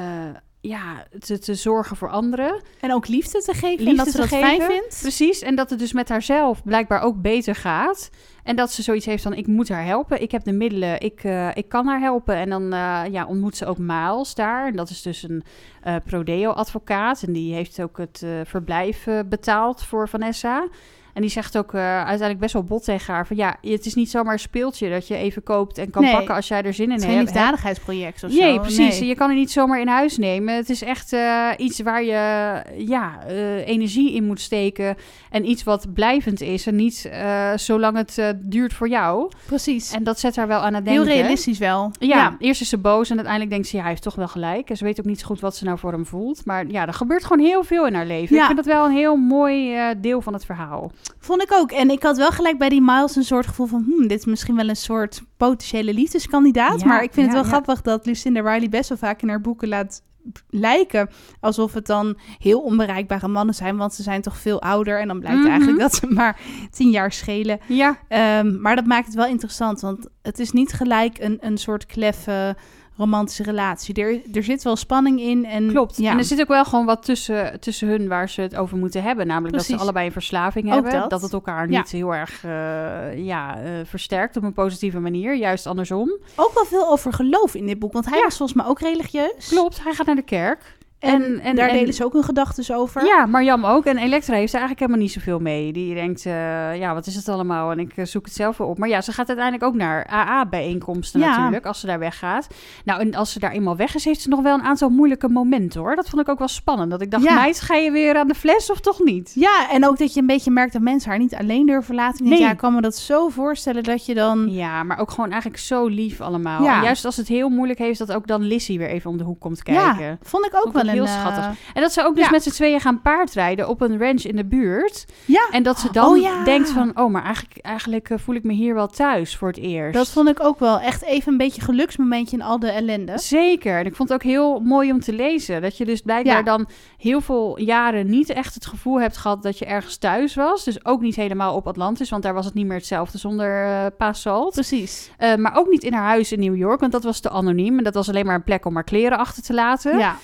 ja, 0.68 1.05
te, 1.20 1.39
te 1.39 1.55
zorgen 1.55 1.97
voor 1.97 2.09
anderen. 2.09 2.61
En 2.80 2.93
ook 2.93 3.07
liefde 3.07 3.41
te 3.41 3.53
geven. 3.53 3.78
en 3.78 3.84
Liefde 3.84 4.03
dat 4.03 4.11
ze 4.11 4.18
dat 4.18 4.28
geven. 4.28 4.47
fijn 4.47 4.61
vindt. 4.61 4.97
Precies, 5.01 5.41
en 5.41 5.55
dat 5.55 5.70
het 5.70 5.80
dus 5.80 5.93
met 5.93 6.09
haarzelf 6.09 6.64
blijkbaar 6.64 7.01
ook 7.01 7.22
beter 7.22 7.55
gaat. 7.55 8.09
En 8.43 8.55
dat 8.55 8.72
ze 8.72 8.82
zoiets 8.82 9.05
heeft 9.05 9.24
van, 9.24 9.34
ik 9.34 9.47
moet 9.47 9.70
haar 9.70 9.86
helpen. 9.86 10.22
Ik 10.22 10.32
heb 10.32 10.43
de 10.43 10.51
middelen, 10.51 11.01
ik, 11.01 11.24
eh, 11.24 11.49
ik 11.53 11.70
kan 11.70 11.88
haar 11.88 11.99
helpen. 11.99 12.36
En 12.36 12.49
dan 12.49 12.74
eh, 12.74 13.01
ja, 13.11 13.26
ontmoet 13.26 13.57
ze 13.57 13.66
ook 13.66 13.78
Miles 13.78 14.36
daar. 14.36 14.68
En 14.68 14.76
dat 14.76 14.89
is 14.89 15.01
dus 15.01 15.24
een 15.24 15.43
eh 15.82 15.95
Prodeo-advocaat. 16.05 17.24
En 17.24 17.34
die 17.34 17.53
heeft 17.53 17.82
ook 17.82 17.97
het 17.97 18.26
verblijf 18.43 19.07
betaald 19.26 19.84
voor 19.84 20.09
Vanessa. 20.09 20.68
En 21.14 21.22
die 21.22 21.30
zegt 21.32 21.57
ook 21.57 21.74
eh, 21.74 21.82
uiteindelijk 21.97 22.39
best 22.39 22.53
wel 22.53 22.64
bot 22.64 22.84
tegen 22.84 23.14
haar 23.14 23.28
van... 23.28 23.36
ja, 23.38 23.55
het 23.61 23.86
is 23.86 23.93
niet 23.95 24.09
zomaar 24.09 24.34
een 24.34 24.39
speeltje 24.39 24.89
dat 24.89 25.07
je 25.07 25.16
even 25.16 25.43
koopt 25.43 25.78
en 25.78 25.89
kan 25.89 26.01
Nee. 26.03 26.11
pakken 26.11 26.36
als 26.36 26.47
jij 26.47 26.61
er 26.64 26.74
zin 26.74 26.86
in 26.86 26.91
Het 26.91 26.99
is 26.99 27.05
hebt. 27.05 27.18
geen 27.18 27.26
liefdadigheidsproject 27.26 28.24
of 28.24 28.32
zo. 28.32 28.39
Nee, 28.39 28.59
precies. 28.59 28.99
Nee. 28.99 29.07
Je 29.09 29.16
kan 29.16 29.30
er 29.30 29.36
niet 29.36 29.51
zomaar 29.51 29.80
in 29.80 29.88
huis 29.88 30.18
nemen. 30.18 30.55
Het 30.55 30.70
is 30.70 30.82
echt 30.84 31.14
eh, 31.14 31.47
iets 31.57 31.80
waar 31.82 32.03
je 32.03 32.61
ja, 32.78 33.20
eh, 33.28 33.68
energie 33.68 34.14
in 34.14 34.24
moet 34.26 34.39
steken. 34.41 34.95
En 35.30 35.49
iets 35.49 35.64
wat 35.64 35.93
blijvend 35.93 36.41
is. 36.41 36.68
En 36.68 36.76
niet 36.76 37.11
zolang 37.55 37.97
het 37.97 38.36
duurt 38.41 38.74
voor 38.74 38.89
jou. 38.89 39.32
Precies. 39.45 39.91
En 39.91 40.03
dat 40.03 40.20
zet 40.20 40.36
haar 40.36 40.47
wel 40.47 40.59
aan 40.59 40.74
het 40.74 40.88
Heel 40.88 41.03
denken. 41.03 41.22
realistisch 41.22 41.57
wel. 41.57 41.91
Ja, 41.99 42.36
eerst 42.39 42.61
is 42.61 42.70
ze 42.70 42.78
boos 42.78 43.09
en 43.09 43.16
uiteindelijk 43.16 43.53
denkt 43.53 43.68
ze, 43.68 43.76
ja, 43.76 43.82
hij 43.82 43.91
heeft 43.91 44.03
toch 44.03 44.16
wel 44.16 44.28
gelijk. 44.28 44.70
En 44.70 44.78
ze 44.78 44.84
weet 44.84 44.99
ook 44.99 45.05
niet 45.05 45.20
zo 45.20 45.26
goed 45.26 45.39
wat 45.39 45.55
ze 45.55 45.64
nou 45.64 45.78
voor 45.78 45.91
hem 45.91 46.05
voelt. 46.05 46.45
Maar 46.45 46.68
ja, 46.68 46.88
er 46.88 46.93
gebeurt 46.93 47.24
gewoon 47.26 47.45
heel 47.45 47.64
veel 47.64 47.88
in 47.88 47.93
haar 47.93 48.05
leven. 48.05 48.36
Ja. 48.36 48.41
Ik 48.41 48.45
vind 48.45 48.57
dat 48.66 48.74
wel 48.74 48.86
een 48.86 48.91
heel 48.95 49.16
mooi 49.16 49.76
deel 49.97 50.22
van 50.22 50.34
het 50.34 50.45
verhaal. 50.45 50.91
Vond 51.20 51.41
ik 51.41 51.51
ook. 51.54 51.72
En 51.72 51.89
ik 51.89 52.04
had 52.04 52.18
wel 52.18 52.32
gelijk 52.32 52.58
bij 52.58 52.70
die 52.70 52.82
Miles 52.82 53.16
een 53.16 53.24
soort 53.24 53.47
gevoel 53.47 53.66
van... 53.68 53.84
Hmm, 53.88 54.08
dit 54.08 54.20
is 54.20 54.26
misschien 54.26 54.56
wel 54.56 54.70
een 54.70 54.76
soort 54.76 55.22
potentiële 55.38 55.93
liefdeskandidaat. 55.93 56.80
Ja, 56.82 56.88
maar 56.88 57.04
ik 57.04 57.14
vind 57.14 57.26
het 57.26 57.36
wel 57.36 57.43
ja. 57.43 57.49
grappig 57.49 57.82
dat 57.82 58.06
Lucinda 58.06 58.41
Riley 58.54 58.70
best 58.70 58.89
wel 58.89 58.97
vaak 58.97 59.22
in 59.22 59.30
haar 59.30 59.41
boeken 59.41 59.68
laat 59.68 60.01
lijken... 60.49 61.10
alsof 61.39 61.74
het 61.74 61.86
dan 61.86 62.18
heel 62.39 62.60
onbereikbare 62.62 63.28
mannen 63.28 63.56
zijn. 63.56 63.78
Want 63.78 63.93
ze 63.93 64.04
zijn 64.04 64.22
toch 64.22 64.38
veel 64.38 64.62
ouder. 64.62 64.99
En 64.99 65.08
dan 65.08 65.20
blijkt 65.20 65.39
Mhm. 65.39 65.47
eigenlijk 65.49 65.80
dat 65.80 65.93
ze 65.95 66.08
maar 66.08 66.39
tien 66.72 66.89
jaar 66.89 67.12
schelen. 67.12 67.60
Ja, 67.68 67.97
Ehm, 68.08 68.62
maar 68.62 68.76
dat 68.76 68.86
maakt 68.86 69.06
het 69.06 69.16
wel 69.16 69.26
interessant. 69.28 69.82
Want 69.82 70.08
het 70.22 70.39
is 70.39 70.51
niet 70.51 70.74
gelijk 70.74 71.20
een, 71.20 71.38
een 71.39 71.58
soort 71.58 71.86
kleffe 71.86 72.56
romantische 72.98 73.44
relatie. 73.44 73.96
Er, 74.04 74.22
er 74.34 74.44
zit 74.44 74.64
wel 74.64 74.76
spanning 74.76 75.20
in. 75.22 75.46
En, 75.46 75.68
klopt. 75.70 75.98
Ja. 75.98 76.12
En 76.12 76.18
er 76.18 76.24
zit 76.24 76.41
ook 76.41 76.48
wel 76.48 76.66
gewoon 76.66 76.86
wat 76.86 77.04
tussen, 77.04 77.60
tussen 77.60 77.88
hun 77.88 78.08
waar 78.08 78.30
ze 78.30 78.41
het 78.41 78.56
over 78.56 78.78
moeten 78.78 79.04
hebben. 79.04 79.28
Namelijk 79.28 79.56
dat 79.56 79.66
ze 79.66 79.78
allebei 79.78 80.06
een 80.06 80.12
verslaving 80.12 80.66
Ook 80.68 80.74
hebben. 80.74 80.91
dat. 80.91 81.10
Dat. 81.10 81.22
het 81.22 81.34
elkaar 81.34 81.70
Ja. 81.70 81.78
niet 81.78 81.91
heel 81.91 82.16
erg 82.16 82.44
eh, 82.44 83.26
ja, 83.26 83.58
eh, 83.62 83.72
versterkt 83.86 84.38
op 84.38 84.44
een 84.44 84.54
positieve 84.54 85.00
manier. 85.00 85.36
Juist 85.36 85.66
andersom. 85.66 86.18
Ook 86.36 86.54
wel 86.54 86.66
veel 86.66 86.89
over 86.89 87.14
geloof 87.14 87.56
in 87.56 87.66
dit 87.66 87.80
boek. 87.80 87.94
Want 87.94 88.06
hij 88.06 88.18
Ja. 88.18 88.24
was 88.24 88.38
volgens 88.38 88.58
mij 88.58 88.68
ook 88.68 88.80
religieus. 88.80 89.48
Klopt, 89.50 89.84
hij 89.84 89.94
gaat 89.94 90.06
naar 90.06 90.16
de 90.16 90.22
kerk. 90.22 90.76
En, 91.04 91.39
En- 91.39 91.56
daar 91.56 91.68
en- 91.70 91.76
delen 91.76 91.93
ze 91.93 92.06
ook 92.06 92.14
hun 92.14 92.24
gedachten 92.24 92.76
over. 92.76 93.06
Ja, 93.06 93.26
Marjam 93.26 93.66
ook. 93.66 93.86
En 93.86 93.97
Elektra 93.97 94.34
heeft 94.36 94.54
er 94.54 94.60
eigenlijk 94.60 94.80
helemaal 94.80 95.01
niet 95.01 95.12
zoveel 95.12 95.39
mee. 95.39 95.74
Die 95.74 95.93
denkt, 95.93 96.26
eh, 96.26 96.76
ja, 96.80 96.93
wat 96.93 97.06
is 97.06 97.16
het 97.16 97.30
allemaal? 97.30 97.72
En 97.72 97.80
ik 97.80 97.91
eh, 97.95 98.06
zoek 98.06 98.26
het 98.26 98.34
zelf 98.36 98.58
wel 98.58 98.68
op. 98.68 98.78
Maar 98.78 98.89
ja, 98.89 99.01
ze 99.01 99.12
gaat 99.12 99.28
uiteindelijk 99.28 99.66
ook 99.66 99.76
naar 99.76 100.08
AA-bijeenkomsten 100.08 101.20
Ja. 101.20 101.38
natuurlijk, 101.38 101.66
als 101.66 101.80
ze 101.80 101.86
daar 101.86 101.99
weggaat. 101.99 102.47
Nou, 102.86 102.99
en 102.99 103.16
als 103.16 103.32
ze 103.32 103.39
daar 103.39 103.51
eenmaal 103.51 103.76
weg 103.76 103.95
is, 103.95 104.06
heeft 104.06 104.22
ze 104.22 104.30
nog 104.30 104.41
wel 104.41 104.54
een 104.54 104.64
aantal 104.64 104.89
moeilijke 104.89 105.30
momenten, 105.30 105.82
hoor. 105.82 105.95
Dat 105.95 106.10
vond 106.10 106.22
ik 106.22 106.30
ook 106.30 106.39
wel 106.39 106.47
spannend. 106.47 106.91
Dat 106.91 107.01
ik 107.01 107.12
dacht, 107.12 107.24
Ja. 107.24 107.34
meid, 107.34 107.62
ga 107.62 107.76
je 107.76 107.91
weer 107.91 108.18
aan 108.18 108.28
de 108.28 108.36
fles 108.36 108.72
of 108.72 108.80
toch 108.80 108.99
niet? 109.04 109.32
Ja, 109.36 109.70
en 109.72 109.88
ook 109.88 109.97
dat 109.97 110.14
je 110.14 110.20
een 110.20 110.28
beetje 110.28 110.51
merkt 110.51 110.74
dat 110.74 110.82
mensen 110.82 111.10
haar 111.10 111.20
niet 111.20 111.36
alleen 111.36 111.66
durven 111.66 111.95
laten. 111.95 112.30
Nee. 112.30 112.39
Ja, 112.39 112.51
ik 112.51 112.58
kan 112.58 112.74
me 112.74 112.82
dat 112.82 112.95
zo 112.95 113.30
voorstellen 113.30 113.84
dat 113.84 114.06
je 114.06 114.14
dan... 114.14 114.51
Ja, 114.54 114.84
maar 114.84 114.99
ook 114.99 115.12
gewoon 115.12 115.32
eigenlijk 115.32 115.62
zo 115.62 115.88
lief 115.88 116.22
allemaal. 116.22 116.64
Ja. 116.64 116.76
En 116.78 116.84
juist 116.84 117.06
als 117.06 117.18
het 117.18 117.28
heel 117.28 117.49
moeilijk 117.49 117.80
heeft, 117.80 117.99
dat 117.99 118.12
ook 118.14 118.28
dan 118.28 118.41
Lissy 118.41 118.78
weer 118.78 118.89
even 118.89 119.10
om 119.10 119.18
de 119.18 119.24
hoek 119.24 119.39
komt 119.39 119.64
kijken. 119.64 120.04
Ja, 120.04 120.18
vond 120.22 120.45
ik 120.45 120.56
ook 120.56 120.62
Vond 120.62 120.74
wel. 120.74 120.84
Heel 120.94 121.04
eh, 121.06 121.20
schattig. 121.20 121.46
En 121.74 121.82
dat 121.82 121.94
ze 121.94 122.06
ook 122.06 122.16
dus 122.16 122.26
Ja. 122.26 122.32
met 122.32 122.44
z'n 122.44 122.50
tweeën 122.50 122.80
gaan 122.80 123.02
paardrijden 123.02 123.68
op 123.70 123.82
een 123.82 124.00
ranch 124.00 124.22
in 124.24 124.36
de 124.36 124.46
buurt. 124.46 125.06
Ja, 125.26 125.48
En 125.52 125.64
dat 125.64 125.80
ze 125.80 125.91
dan 125.91 126.06
Oh, 126.10 126.18
ja. 126.22 126.44
denkt 126.44 126.70
van, 126.70 126.91
oh, 127.00 127.12
maar 127.12 127.24
eigenlijk, 127.24 127.58
eigenlijk 127.62 128.10
eh, 128.10 128.18
voel 128.18 128.36
ik 128.36 128.44
me 128.44 128.54
hier 128.54 128.74
wel 128.74 128.88
thuis 128.88 129.36
voor 129.38 129.48
het 129.48 129.58
eerst. 129.58 129.94
dat 129.94 130.10
vond 130.10 130.30
ik 130.30 130.44
ook 130.44 130.60
wel 130.60 130.80
echt 130.80 131.04
even 131.04 131.32
een 131.32 131.38
beetje 131.38 131.62
geluksmomentje 131.62 132.38
in 132.38 132.44
al 132.44 132.60
de 132.60 132.70
ellende. 132.70 133.18
Zeker. 133.18 133.78
En 133.80 133.86
ik 133.86 133.96
vond 133.96 134.10
het 134.10 134.18
ook 134.18 134.24
heel 134.30 134.60
mooi 134.60 134.91
om 134.91 135.00
te 135.00 135.14
lezen. 135.14 135.62
Dat 135.62 135.78
je 135.78 135.86
dus 135.86 136.02
blijkbaar 136.02 136.36
Ja. 136.38 136.44
dan 136.44 136.68
heel 136.98 137.22
veel 137.22 137.60
jaren 137.60 138.10
niet 138.10 138.30
echt 138.30 138.54
het 138.54 138.66
gevoel 138.66 139.02
hebt 139.02 139.18
gehad 139.18 139.44
dat 139.44 139.58
je 139.60 139.66
ergens 139.66 139.98
thuis 139.98 140.36
was. 140.36 140.64
Dus 140.64 140.86
ook 140.86 141.02
niet 141.02 141.16
helemaal 141.16 141.56
op 141.56 141.68
Atlantis, 141.68 142.10
want 142.10 142.24
daar 142.24 142.34
was 142.34 142.46
het 142.46 142.54
niet 142.54 142.66
meer 142.66 142.78
hetzelfde 142.78 143.18
zonder 143.18 143.91
Salt. 144.12 144.54
Precies. 144.54 145.12
Maar 145.38 145.56
ook 145.58 145.70
niet 145.70 145.84
in 145.84 145.94
haar 145.94 146.08
huis 146.08 146.32
in 146.32 146.39
New 146.39 146.56
York, 146.56 146.80
want 146.80 146.91
dat 146.91 147.04
was 147.04 147.20
te 147.20 147.30
anoniem. 147.30 147.78
En 147.78 147.84
dat 147.84 147.94
was 147.94 148.10
alleen 148.10 148.26
maar 148.26 148.36
een 148.36 148.44
plek 148.44 148.66
om 148.66 148.74
haar 148.74 148.84
kleren 148.84 149.18
achter 149.18 149.44
te 149.44 149.54
laten. 149.54 149.98
Ja, 149.98 150.16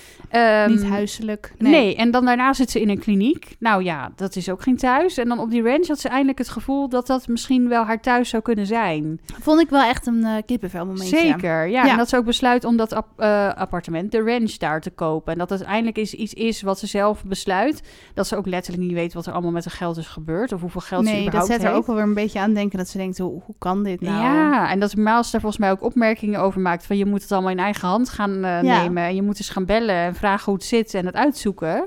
Ehm, 0.64 0.72
niet 0.72 0.86
huiselijk. 0.86 1.54
Nee. 1.58 1.72
Nee. 1.72 1.96
en 1.96 2.12
dan 2.12 2.26
daarna 2.26 2.54
zit 2.54 2.72
ze 2.72 2.82
in 2.82 2.90
een 2.90 3.00
kliniek. 3.00 3.56
Nou 3.60 3.84
ja, 3.84 4.12
dat 4.16 4.36
is 4.36 4.50
ook 4.50 4.62
geen 4.62 4.78
thuis. 4.78 5.18
En 5.18 5.28
dan 5.28 5.40
op 5.40 5.50
die 5.52 5.64
ranch 5.64 5.88
had 5.88 6.00
ze 6.00 6.10
eindelijk 6.10 6.38
het 6.38 6.50
gevoel 6.50 6.90
dat 6.90 7.08
dat 7.08 7.28
misschien 7.28 7.68
wel 7.70 7.84
haar 7.84 8.02
thuis 8.02 8.30
zou 8.30 8.44
kunnen 8.44 8.66
zijn. 8.66 9.20
Vond 9.42 9.62
ik 9.62 9.70
wel 9.70 9.82
echt 9.84 10.08
een 10.08 10.24
eh 10.24 10.34
kippenvelmomentje. 10.46 11.18
Zeker, 11.18 11.68
ja. 11.68 11.84
Ja. 11.86 11.92
En 11.92 11.98
dat 11.98 12.10
ze 12.10 12.18
ook 12.18 12.26
besluit 12.26 12.64
om 12.66 12.78
dat 12.78 12.94
ap- 12.94 13.08
eh, 13.20 13.54
appartement, 13.54 14.12
de 14.12 14.22
ranch, 14.24 14.52
daar 14.52 14.82
te 14.82 14.90
kopen. 14.90 15.34
En 15.34 15.40
dat 15.40 15.50
het 15.50 15.62
eindelijk 15.62 15.98
is, 15.98 16.14
iets 16.14 16.34
is 16.34 16.62
wat 16.62 16.80
ze 16.80 16.88
zelf 16.88 17.24
besluit. 17.26 17.82
Dat 18.14 18.28
ze 18.28 18.36
ook 18.36 18.46
letterlijk 18.48 18.84
niet 18.86 18.94
weet 18.94 19.14
wat 19.14 19.26
er 19.26 19.32
allemaal 19.34 19.52
met 19.52 19.66
haar 19.66 19.74
geld 19.76 19.98
is 19.98 20.08
gebeurd. 20.08 20.52
Of 20.54 20.62
hoeveel 20.62 20.82
geld 20.82 21.06
ze 21.06 21.12
Nee, 21.12 21.20
dat 21.20 21.28
überhaupt 21.34 21.54
zet 21.62 21.72
er 21.72 21.76
ook 21.78 21.86
wel 21.86 21.96
weer 21.96 22.04
een 22.06 22.14
beetje 22.14 22.40
aan 22.40 22.54
denken 22.54 22.78
dat 22.78 22.88
ze 22.88 22.98
denkt, 22.98 23.18
hoe, 23.18 23.42
hoe 23.46 23.56
kan 23.58 23.84
dit 23.84 24.02
nou? 24.02 24.22
Ja, 24.24 24.70
en 24.72 24.80
dat 24.80 24.96
Miles 24.96 25.32
daar 25.32 25.42
volgens 25.42 25.58
mij 25.62 25.72
ook 25.72 25.84
opmerkingen 25.84 26.40
over 26.42 26.62
maakt. 26.62 26.86
Van 26.86 26.98
je 26.98 27.06
moet 27.06 27.22
het 27.22 27.32
allemaal 27.32 27.52
in 27.52 27.60
eigen 27.60 27.88
hand 27.88 28.10
gaan 28.10 28.36
eh, 28.44 28.62
Ja. 28.64 28.82
nemen. 28.82 29.04
En 29.04 29.16
je 29.16 29.22
moet 29.24 29.38
eens 29.38 29.50
gaan 29.50 29.66
bellen 29.66 29.96
en 29.96 30.16
vragen 30.16 30.39
hoe 30.46 30.54
het 30.54 30.64
zit 30.64 30.94
en 30.94 31.06
het 31.06 31.16
uitzoeken. 31.16 31.86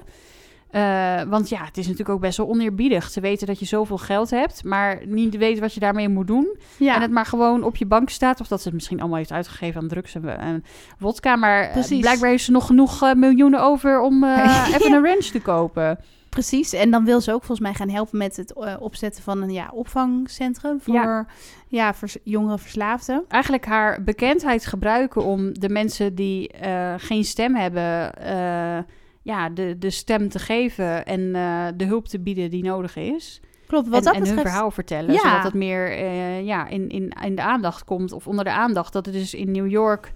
Eh, 0.73 1.23
want 1.23 1.49
ja, 1.49 1.65
het 1.65 1.77
is 1.77 1.85
natuurlijk 1.85 2.15
ook 2.15 2.21
best 2.21 2.37
wel 2.37 2.49
oneerbiedig 2.49 3.11
te 3.11 3.21
weten 3.21 3.47
dat 3.47 3.59
je 3.59 3.65
zoveel 3.65 3.99
geld 3.99 4.31
hebt, 4.31 4.65
maar 4.65 5.01
niet 5.07 5.37
weten 5.37 5.63
wat 5.63 5.75
je 5.75 5.81
daarmee 5.81 6.09
moet 6.09 6.27
doen. 6.27 6.57
Ja, 6.77 6.95
En 6.95 7.01
het 7.01 7.11
maar 7.11 7.27
gewoon 7.27 7.63
op 7.63 7.77
je 7.77 7.87
bank 7.87 8.11
staat. 8.11 8.41
Of 8.41 8.49
dat 8.49 8.59
ze 8.59 8.65
het 8.65 8.75
misschien 8.75 9.01
allemaal 9.01 9.19
heeft 9.19 9.33
uitgegeven 9.33 9.81
aan 9.81 9.89
drugs 9.89 10.15
en, 10.15 10.39
en 10.39 10.65
wodka. 10.99 11.37
Maar 11.37 11.63
eh, 11.63 11.73
Precies. 11.73 12.01
blijkbaar 12.01 12.29
heeft 12.31 12.45
ze 12.45 12.51
nog 12.51 12.67
genoeg 12.67 13.03
eh, 13.03 13.15
miljoenen 13.15 13.63
over 13.63 14.01
om 14.01 14.25
even 14.75 14.93
een 14.93 15.05
ranch 15.05 15.25
te 15.25 15.41
kopen. 15.41 15.99
Precies. 16.33 16.73
En 16.73 16.91
dan 16.91 17.05
wil 17.05 17.21
ze 17.21 17.33
ook 17.33 17.45
volgens 17.45 17.61
mij 17.61 17.75
gaan 17.75 17.89
helpen 17.89 18.19
met 18.19 18.37
het 18.37 18.53
eh, 18.53 18.75
opzetten 18.79 19.23
van 19.23 19.43
een 19.43 19.53
ja, 19.53 19.71
opvangcentrum 19.75 20.81
voor 20.81 20.95
Ja. 20.95 21.27
ja. 21.69 21.95
vers- 21.95 22.17
jongere 22.23 22.59
verslaafden. 22.59 23.25
Eigenlijk 23.29 23.65
haar 23.67 24.03
bekendheid 24.03 24.67
gebruiken 24.67 25.25
om 25.25 25.59
de 25.59 25.69
mensen 25.69 26.15
die 26.15 26.49
eh, 26.49 26.95
geen 26.97 27.25
stem 27.25 27.55
hebben... 27.55 28.15
eh, 28.15 28.79
ja, 29.25 29.49
de, 29.51 29.77
de 29.79 29.91
stem 29.91 30.29
te 30.29 30.39
geven 30.39 31.07
en 31.07 31.33
de 31.77 31.85
hulp 31.85 32.07
te 32.09 32.21
bieden 32.21 32.51
die 32.51 32.63
nodig 32.65 32.97
is. 32.97 33.41
Klopt, 33.67 33.89
wat 33.89 33.99
en, 33.99 34.05
dat 34.05 34.15
en 34.15 34.27
hun 34.29 34.39
verhaal 34.39 34.71
vertellen, 34.71 35.13
Ja. 35.13 35.19
zodat 35.19 35.43
het 35.43 35.55
meer 35.55 35.99
ja, 36.43 36.67
in, 36.69 36.89
in, 36.89 37.13
in 37.25 37.35
de 37.35 37.43
aandacht 37.43 37.85
komt 37.85 38.13
of 38.13 38.27
onder 38.27 38.45
de 38.45 38.51
aandacht. 38.53 38.93
Dat 38.93 39.07
het 39.07 39.15
dus 39.15 39.35
in 39.35 39.51
New 39.51 39.71
York 39.71 40.13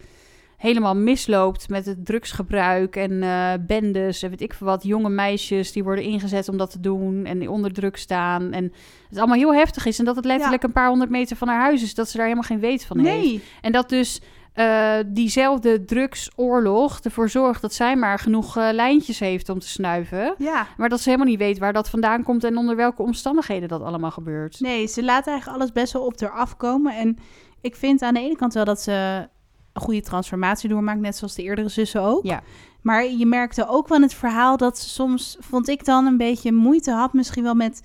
helemaal 0.56 0.96
misloopt 0.96 1.68
met 1.68 1.86
het 1.86 2.06
drugsgebruik 2.06 2.96
en 2.96 3.22
eh 3.22 3.52
bendes 3.66 4.22
en 4.22 4.30
weet 4.30 4.40
ik 4.40 4.54
veel 4.54 4.66
wat. 4.66 4.82
Jonge 4.82 5.08
meisjes 5.08 5.72
die 5.72 5.84
worden 5.84 6.04
ingezet 6.04 6.48
om 6.48 6.56
dat 6.56 6.70
te 6.70 6.80
doen 6.80 7.24
en 7.24 7.38
die 7.38 7.50
onder 7.50 7.72
druk 7.72 7.96
staan. 7.96 8.52
En 8.52 8.72
het 9.08 9.18
allemaal 9.18 9.36
heel 9.36 9.54
heftig 9.54 9.86
is 9.86 9.98
en 9.98 10.04
dat 10.04 10.16
het 10.16 10.24
letterlijk 10.24 10.62
een 10.62 10.72
paar 10.72 10.88
honderd 10.88 11.10
meter 11.10 11.36
van 11.36 11.48
haar 11.48 11.60
huis 11.60 11.82
is. 11.82 11.94
Dat 11.94 12.08
ze 12.08 12.16
daar 12.16 12.26
helemaal 12.26 12.48
geen 12.48 12.60
weet 12.60 12.84
van 12.84 12.98
heeft. 12.98 13.16
Nee, 13.22 13.42
En 13.60 13.72
dat 13.72 13.88
dus 13.88 14.20
eh, 14.52 14.94
diezelfde 15.06 15.84
drugsoorlog 15.84 17.00
ervoor 17.00 17.28
zorgt 17.28 17.62
dat 17.62 17.74
zij 17.74 17.96
maar 17.96 18.18
genoeg 18.18 18.56
eh, 18.56 18.68
lijntjes 18.72 19.18
heeft 19.18 19.48
om 19.48 19.58
te 19.58 19.68
snuiven. 19.68 20.34
ja. 20.38 20.66
Maar 20.76 20.88
dat 20.88 21.00
ze 21.00 21.08
helemaal 21.10 21.30
niet 21.30 21.38
weet 21.38 21.58
waar 21.58 21.72
dat 21.72 21.90
vandaan 21.90 22.22
komt 22.22 22.44
en 22.44 22.56
onder 22.56 22.76
welke 22.76 23.02
omstandigheden 23.02 23.68
dat 23.68 23.82
allemaal 23.82 24.10
gebeurt. 24.10 24.60
Nee, 24.60 24.86
ze 24.86 25.04
laat 25.04 25.26
eigenlijk 25.26 25.58
alles 25.58 25.72
best 25.72 25.92
wel 25.92 26.02
op 26.04 26.20
haar 26.20 26.30
afkomen. 26.30 26.96
En 26.96 27.18
ik 27.60 27.76
vind 27.76 28.02
aan 28.02 28.14
de 28.14 28.20
ene 28.20 28.36
kant 28.36 28.54
wel 28.54 28.64
dat 28.64 28.80
ze 28.80 29.28
een 29.76 29.82
goede 29.82 30.00
transformatie 30.02 30.68
doormaakt, 30.68 31.00
net 31.00 31.16
zoals 31.16 31.34
de 31.34 31.42
eerdere 31.42 31.68
zussen 31.68 32.02
ook. 32.02 32.24
Ja. 32.24 32.42
Maar 32.82 33.04
je 33.04 33.26
merkte 33.26 33.68
ook 33.68 33.88
wel 33.88 33.96
in 33.96 34.02
het 34.02 34.14
verhaal 34.14 34.56
dat 34.56 34.78
ze 34.78 34.88
soms, 34.88 35.36
vond 35.40 35.68
ik 35.68 35.84
dan, 35.84 36.06
een 36.06 36.16
beetje 36.16 36.52
moeite 36.52 36.90
had. 36.90 37.12
Misschien 37.12 37.42
wel 37.42 37.54
met 37.54 37.82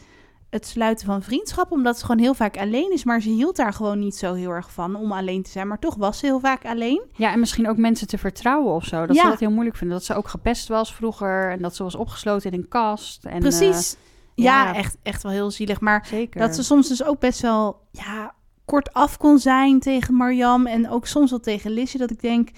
het 0.49 0.67
sluiten 0.67 1.05
van 1.05 1.21
vriendschap, 1.21 1.71
omdat 1.71 1.99
ze 1.99 2.05
gewoon 2.05 2.21
heel 2.21 2.33
vaak 2.33 2.57
alleen 2.57 2.91
is. 2.93 3.03
Maar 3.03 3.21
ze 3.21 3.29
hield 3.29 3.55
daar 3.55 3.73
gewoon 3.73 3.99
niet 3.99 4.15
zo 4.15 4.33
heel 4.33 4.49
erg 4.49 4.71
van 4.71 4.95
om 4.95 5.11
alleen 5.11 5.43
te 5.43 5.49
zijn. 5.49 5.67
Maar 5.67 5.79
toch 5.79 5.95
was 5.95 6.19
ze 6.19 6.25
heel 6.25 6.39
vaak 6.39 6.65
alleen. 6.65 7.01
Ja, 7.15 7.31
en 7.31 7.39
misschien 7.39 7.69
ook 7.69 7.77
mensen 7.77 8.07
te 8.07 8.17
vertrouwen 8.17 8.73
of 8.73 8.83
zo. 8.85 9.05
Dat 9.05 9.15
Ja. 9.15 9.21
ze 9.23 9.29
dat 9.29 9.39
heel 9.39 9.51
moeilijk 9.51 9.75
vinden. 9.77 9.97
Dat 9.97 10.05
ze 10.05 10.15
ook 10.15 10.27
gepest 10.27 10.67
was 10.67 10.93
vroeger 10.93 11.51
en 11.51 11.61
dat 11.61 11.75
ze 11.75 11.83
was 11.83 11.95
opgesloten 11.95 12.51
in 12.51 12.59
een 12.59 12.67
kast. 12.67 13.25
En, 13.25 13.39
Precies. 13.39 13.93
eh, 13.93 13.99
ja, 14.45 14.63
ja. 14.63 14.75
echt, 14.75 14.97
echt 15.03 15.23
wel 15.23 15.31
heel 15.31 15.51
zielig. 15.51 15.79
Maar 15.79 16.05
zeker. 16.09 16.39
dat 16.39 16.55
ze 16.55 16.63
soms 16.63 16.87
dus 16.87 17.03
ook 17.03 17.19
best 17.19 17.41
wel 17.41 17.79
ja, 17.91 18.33
kort 18.65 18.93
af 18.93 19.17
kon 19.17 19.39
zijn 19.39 19.79
tegen 19.79 20.13
Marjam. 20.13 20.65
En 20.67 20.89
ook 20.89 21.07
soms 21.07 21.29
wel 21.29 21.39
tegen 21.39 21.71
Lizzie. 21.71 21.99
Dat 21.99 22.11
ik 22.11 22.21
denk. 22.21 22.49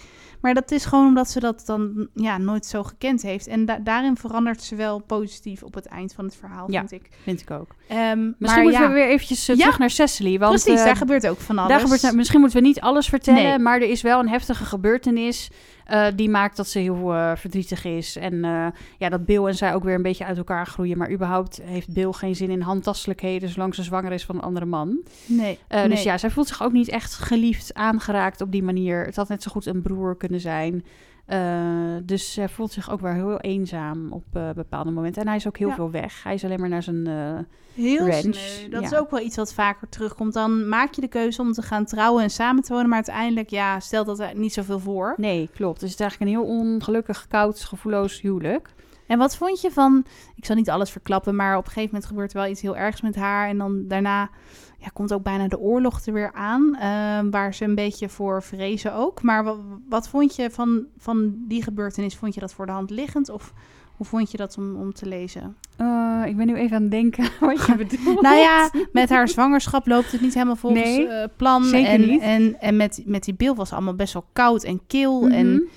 Maar 0.41 0.53
dat 0.53 0.71
is 0.71 0.85
gewoon 0.85 1.07
omdat 1.07 1.29
ze 1.29 1.39
dat 1.39 1.63
dan 1.65 2.07
ja, 2.13 2.37
nooit 2.37 2.65
zo 2.65 2.83
gekend 2.83 3.21
heeft. 3.21 3.47
En 3.47 3.65
da- 3.65 3.79
daarin 3.79 4.17
verandert 4.17 4.61
ze 4.61 4.75
wel 4.75 4.99
positief 4.99 5.63
op 5.63 5.73
het 5.73 5.85
eind 5.85 6.13
van 6.13 6.25
het 6.25 6.35
verhaal, 6.35 6.71
Ja. 6.71 6.79
vind 6.79 6.91
ik. 6.91 7.09
vind 7.23 7.41
ik 7.41 7.51
ook. 7.51 7.67
Ehm, 7.87 7.99
Misschien 7.99 8.37
maar 8.39 8.61
moeten 8.63 8.81
ja, 8.81 8.87
we 8.87 8.93
weer 8.93 9.07
eventjes 9.07 9.47
eh, 9.49 9.55
Ja. 9.55 9.61
terug 9.61 9.79
naar 9.79 9.89
Cecily. 9.89 10.39
Want, 10.39 10.51
Precies, 10.63 10.79
eh, 10.79 10.85
daar 10.85 10.95
gebeurt 10.95 11.27
ook 11.27 11.39
van 11.39 11.57
alles. 11.57 11.69
Daar 11.71 11.79
gebeurt, 11.79 12.01
nou, 12.01 12.15
misschien 12.15 12.39
moeten 12.39 12.61
we 12.61 12.67
niet 12.67 12.81
alles 12.81 13.07
vertellen, 13.07 13.43
Nee. 13.43 13.59
maar 13.59 13.75
er 13.81 13.89
is 13.89 14.01
wel 14.01 14.19
een 14.19 14.29
heftige 14.29 14.65
gebeurtenis 14.65 15.49
eh, 15.85 16.05
die 16.15 16.29
maakt 16.29 16.57
dat 16.57 16.67
ze 16.67 16.79
heel 16.79 17.13
eh, 17.13 17.31
verdrietig 17.35 17.85
is. 17.85 18.15
En 18.15 18.43
eh, 18.45 18.67
ja, 18.97 19.09
dat 19.09 19.25
Bill 19.25 19.45
en 19.45 19.55
zij 19.55 19.73
ook 19.73 19.83
weer 19.83 19.95
een 19.95 20.01
beetje 20.01 20.25
uit 20.25 20.37
elkaar 20.37 20.67
groeien. 20.67 20.97
Maar 20.97 21.11
überhaupt 21.11 21.61
heeft 21.63 21.93
Bill 21.93 22.11
geen 22.11 22.35
zin 22.35 22.49
in 22.49 22.61
handtastelijkheden 22.61 23.49
zolang 23.49 23.75
ze 23.75 23.83
zwanger 23.83 24.11
is 24.11 24.25
van 24.25 24.35
een 24.35 24.41
andere 24.41 24.65
man. 24.65 24.97
Nee, 25.25 25.59
Eh, 25.67 25.79
nee. 25.79 25.89
Dus 25.89 26.03
ja, 26.03 26.17
zij 26.17 26.29
voelt 26.29 26.47
zich 26.47 26.63
ook 26.63 26.71
niet 26.71 26.89
echt 26.89 27.13
geliefd, 27.13 27.73
aangeraakt 27.73 28.41
op 28.41 28.51
die 28.51 28.63
manier. 28.63 29.05
Het 29.05 29.15
had 29.15 29.27
net 29.27 29.43
zo 29.43 29.51
goed 29.51 29.65
een 29.65 29.81
broer 29.81 30.17
kunnen 30.17 30.39
zijn. 30.39 30.85
Eh, 31.25 31.95
dus 32.03 32.33
zij 32.33 32.49
voelt 32.49 32.71
zich 32.71 32.91
ook 32.91 32.99
wel 33.01 33.13
heel 33.13 33.39
eenzaam 33.39 34.11
op 34.11 34.23
eh, 34.33 34.49
bepaalde 34.49 34.91
momenten. 34.91 35.21
En 35.21 35.27
hij 35.27 35.37
is 35.37 35.47
ook 35.47 35.57
heel 35.57 35.67
Ja. 35.67 35.75
veel 35.75 35.91
weg. 35.91 36.23
Hij 36.23 36.33
is 36.33 36.43
alleen 36.43 36.59
maar 36.59 36.69
naar 36.69 36.83
zijn... 36.83 37.07
eh, 37.07 37.39
Heel 37.73 37.97
ranch, 38.07 38.35
sneu. 38.35 38.69
Dat 38.69 38.81
ja. 38.81 38.87
is 38.87 38.95
ook 38.95 39.11
wel 39.11 39.19
iets 39.19 39.35
wat 39.35 39.53
vaker 39.53 39.89
terugkomt. 39.89 40.33
Dan 40.33 40.67
maak 40.67 40.93
je 40.93 41.01
de 41.01 41.07
keuze 41.07 41.41
om 41.41 41.51
te 41.53 41.61
gaan 41.61 41.85
trouwen 41.85 42.23
en 42.23 42.29
samen 42.29 42.63
te 42.63 42.71
wonen. 42.73 42.87
Maar 42.87 42.95
uiteindelijk, 42.95 43.49
ja, 43.49 43.79
stelt 43.79 44.05
dat 44.17 44.33
niet 44.33 44.53
zoveel 44.53 44.79
voor. 44.79 45.13
Nee, 45.17 45.49
klopt. 45.53 45.79
Dus 45.79 45.91
het 45.91 45.99
is 45.99 46.05
eigenlijk 46.05 46.31
een 46.31 46.37
heel 46.37 46.55
ongelukkig, 46.57 47.25
koud, 47.27 47.59
gevoelloos 47.59 48.21
huwelijk. 48.21 48.69
En 49.07 49.17
wat 49.17 49.37
vond 49.37 49.61
je 49.61 49.71
van... 49.71 50.05
Ik 50.35 50.45
zal 50.45 50.55
niet 50.55 50.69
alles 50.69 50.89
verklappen, 50.91 51.35
maar 51.35 51.57
op 51.57 51.65
een 51.65 51.71
gegeven 51.71 51.89
moment 51.91 52.05
gebeurt 52.09 52.33
er 52.33 52.39
wel 52.39 52.49
iets 52.51 52.61
heel 52.61 52.77
ergs 52.77 53.01
met 53.01 53.15
haar. 53.15 53.47
En 53.47 53.57
dan 53.57 53.87
daarna 53.87 54.29
ja, 54.77 54.87
komt 54.93 55.13
ook 55.13 55.23
bijna 55.23 55.47
de 55.47 55.59
oorlog 55.59 56.05
er 56.05 56.13
weer 56.13 56.31
aan. 56.33 56.75
ehm, 56.79 57.29
waar 57.29 57.53
ze 57.53 57.63
een 57.65 57.75
beetje 57.75 58.09
voor 58.09 58.43
vrezen 58.43 58.93
ook. 58.93 59.21
Maar 59.21 59.43
wat, 59.43 59.57
wat 59.89 60.07
vond 60.09 60.35
je 60.35 60.49
van, 60.51 60.85
van 60.97 61.33
die 61.47 61.63
gebeurtenis? 61.63 62.15
Vond 62.15 62.33
je 62.33 62.39
dat 62.39 62.53
voor 62.53 62.65
de 62.65 62.71
hand 62.71 62.89
liggend? 62.89 63.29
Of 63.29 63.53
hoe 63.95 64.05
vond 64.05 64.31
je 64.31 64.37
dat 64.37 64.57
om, 64.57 64.75
om 64.75 64.93
te 64.93 65.05
lezen? 65.05 65.55
Eh, 65.77 66.21
ik 66.25 66.37
ben 66.37 66.45
nu 66.47 66.55
even 66.55 66.75
aan 66.75 66.81
het 66.81 66.91
denken 66.91 67.23
wat 67.39 67.65
je 67.65 67.75
bedoelt. 67.87 68.21
Nou 68.21 68.35
ja, 68.37 68.69
met 68.91 69.09
haar 69.09 69.27
zwangerschap 69.27 69.87
loopt 69.87 70.11
het 70.11 70.21
niet 70.21 70.33
helemaal 70.33 70.55
volgens 70.55 70.83
Nee, 70.83 71.07
eh, 71.07 71.27
plan. 71.37 71.63
zeker 71.63 71.89
en, 71.91 72.01
niet. 72.01 72.21
En, 72.21 72.59
en 72.59 72.75
met, 72.77 73.01
met 73.05 73.23
die 73.23 73.33
bil 73.33 73.55
was 73.55 73.65
het 73.69 73.77
allemaal 73.77 73.95
best 73.95 74.13
wel 74.13 74.25
koud 74.33 74.63
en 74.63 74.81
kil 74.87 75.21
Mhm. 75.21 75.31
en 75.31 75.67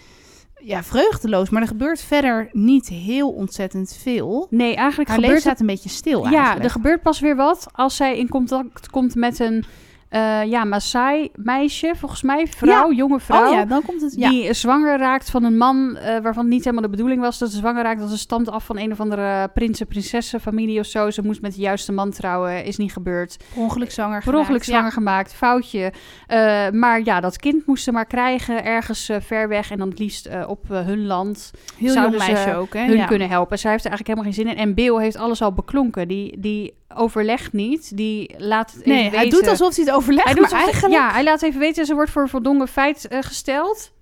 ja, 0.67 0.83
vreugdeloos. 0.83 1.51
Maar 1.51 1.63
er 1.63 1.69
gebeurt 1.69 2.01
verder 2.01 2.49
niet 2.53 2.89
heel 2.89 3.31
ontzettend 3.31 3.99
veel. 4.03 4.47
Nee, 4.51 4.75
eigenlijk 4.75 5.09
Haar 5.09 5.19
leven 5.19 5.37
gebeurt 5.37 5.41
staat 5.41 5.61
een 5.61 5.67
beetje 5.67 5.89
stil 5.89 6.25
Ja, 6.25 6.33
eigenlijk. 6.33 6.65
er 6.65 6.71
gebeurt 6.71 7.03
pas 7.03 7.21
weer 7.21 7.37
wat 7.37 7.67
als 7.73 7.97
zij 7.97 8.19
in 8.19 8.29
contact 8.29 8.91
komt 8.91 9.15
met 9.15 9.39
een 9.39 9.65
eh 10.09 10.45
ja, 10.45 10.65
Maasai 10.65 11.31
meisje, 11.35 11.93
volgens 11.97 12.23
mij, 12.23 12.47
vrouw, 12.47 12.93
jonge 12.93 13.21
vrouw. 13.21 13.47
Oh 13.47 13.53
ja, 13.53 13.65
dan 13.65 13.83
komt 13.83 14.01
het... 14.01 14.15
Ja, 14.17 14.29
Die 14.29 14.55
zwanger 14.55 14.99
raakt 14.99 15.31
van 15.31 15.45
een 15.45 15.57
man 15.57 15.97
eh, 15.97 16.21
waarvan 16.21 16.45
het 16.45 16.53
niet 16.53 16.65
helemaal 16.65 16.85
de 16.85 16.97
bedoeling 16.97 17.21
was 17.21 17.39
dat 17.39 17.51
ze 17.51 17.57
zwanger 17.57 17.83
raakt. 17.83 18.01
Dat 18.01 18.11
ze 18.11 18.19
stamt 18.19 18.51
af 18.51 18.65
van 18.65 18.79
een 18.79 18.93
of 18.93 19.01
andere 19.01 19.49
prinsen, 19.49 19.87
prinsessen, 19.87 20.41
familie 20.41 20.81
of 20.81 20.87
zo. 20.87 21.11
Ze 21.11 21.23
moest 21.23 21.41
met 21.41 21.55
de 21.55 21.61
juiste 21.61 21.93
man 21.93 22.11
trouwen, 22.11 22.65
is 22.65 22.77
niet 22.77 22.93
gebeurd. 22.93 23.37
ongeluk 23.55 23.91
zwanger 23.91 24.23
Per 24.25 24.37
ongeluk 24.37 24.65
zwanger 24.65 24.93
gemaakt, 24.93 25.35
foutje. 25.35 25.93
Eh, 26.27 26.71
maar 26.71 27.01
ja, 27.05 27.21
dat 27.21 27.37
kind 27.37 27.67
moest 27.67 27.85
ze 27.85 27.93
maar 27.93 28.07
krijgen 28.07 28.65
ergens 28.65 29.11
ver 29.21 29.49
weg. 29.49 29.71
En 29.71 29.79
dan 29.79 29.89
het 29.89 29.99
liefst 29.99 30.29
op 30.47 30.69
hun 30.69 31.07
land 31.07 31.51
heel 31.77 31.93
zouden 31.93 32.19
jong 32.19 32.33
meisje 32.33 32.55
ook, 32.55 32.75
hè? 32.75 32.85
hun 32.85 33.07
kunnen 33.07 33.29
helpen. 33.29 33.59
Zij 33.59 33.71
heeft 33.71 33.85
er 33.85 33.91
eigenlijk 33.91 34.19
helemaal 34.19 34.25
geen 34.25 34.55
zin 34.55 34.65
in. 34.65 34.69
En 34.69 34.75
Bill 34.75 35.03
heeft 35.03 35.17
alles 35.17 35.43
al 35.43 35.53
beklonken. 35.53 36.09
Die, 36.09 36.41
die 36.41 36.75
overlegt 36.95 37.53
niet. 37.53 37.97
Die 37.97 38.35
laat 38.39 38.73
het 38.73 38.87
Nee, 38.87 39.11
hij 39.11 39.29
doet 39.29 39.47
alsof 39.47 39.77
hij 39.77 39.85
het 39.85 39.95
overlegt, 39.95 40.27
Hij 40.27 40.35
doet 40.35 40.51
maar 40.51 40.61
eigenlijk... 40.63 40.95
Ja, 40.95 41.13
hij 41.13 41.25
laat 41.25 41.43
even 41.43 41.61
weten. 41.61 41.87
Ze 41.87 41.95
wordt 41.95 42.11
voor 42.11 42.23
een 42.23 42.29
voldongen 42.29 42.69
feit 42.69 43.09
eh, 43.09 43.19
gesteld. 43.23 43.93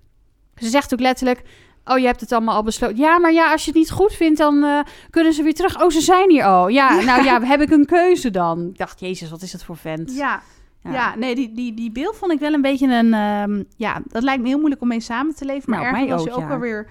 Ze 0.55 0.69
zegt 0.69 0.93
ook 0.93 0.99
letterlijk... 0.99 1.41
Oh, 1.85 1.97
je 1.97 2.05
hebt 2.05 2.21
het 2.21 2.31
allemaal 2.31 2.55
al 2.55 2.63
besloten. 2.63 2.97
Ja, 2.97 3.19
maar 3.19 3.33
ja, 3.33 3.51
als 3.51 3.65
je 3.65 3.71
het 3.71 3.79
niet 3.79 3.91
goed 3.91 4.13
vindt, 4.13 4.37
dan 4.37 4.63
eh, 4.63 4.79
kunnen 5.09 5.33
ze 5.33 5.43
weer 5.43 5.53
terug. 5.53 5.81
Oh, 5.81 5.89
ze 5.89 6.01
zijn 6.01 6.29
hier 6.29 6.43
al. 6.43 6.67
Ja, 6.67 7.01
nou 7.01 7.23
ja, 7.23 7.41
heb 7.41 7.61
ik 7.61 7.71
een 7.71 7.85
keuze 7.85 8.31
dan? 8.31 8.67
Ik 8.67 8.77
dacht, 8.77 8.99
jezus, 8.99 9.29
wat 9.29 9.41
is 9.41 9.51
dat 9.51 9.63
voor 9.63 9.77
vent? 9.77 10.15
Ja, 10.15 10.41
ja. 10.83 11.15
nee, 11.15 11.35
die, 11.35 11.53
die, 11.53 11.73
die 11.73 11.91
beeld 11.91 12.15
vond 12.15 12.31
ik 12.31 12.39
wel 12.39 12.53
een 12.53 12.61
beetje 12.61 12.87
een... 12.87 13.13
ehm, 13.13 13.63
ja, 13.77 14.01
dat 14.05 14.23
lijkt 14.23 14.41
me 14.41 14.47
heel 14.47 14.57
moeilijk 14.57 14.81
om 14.81 14.87
mee 14.87 14.99
samen 14.99 15.35
te 15.35 15.45
leven. 15.45 15.69
Maar 15.69 15.79
Nou, 15.79 15.93
ergens 15.93 16.11
was 16.11 16.23
hij 16.23 16.33
ook, 16.33 16.51
ook 16.51 16.85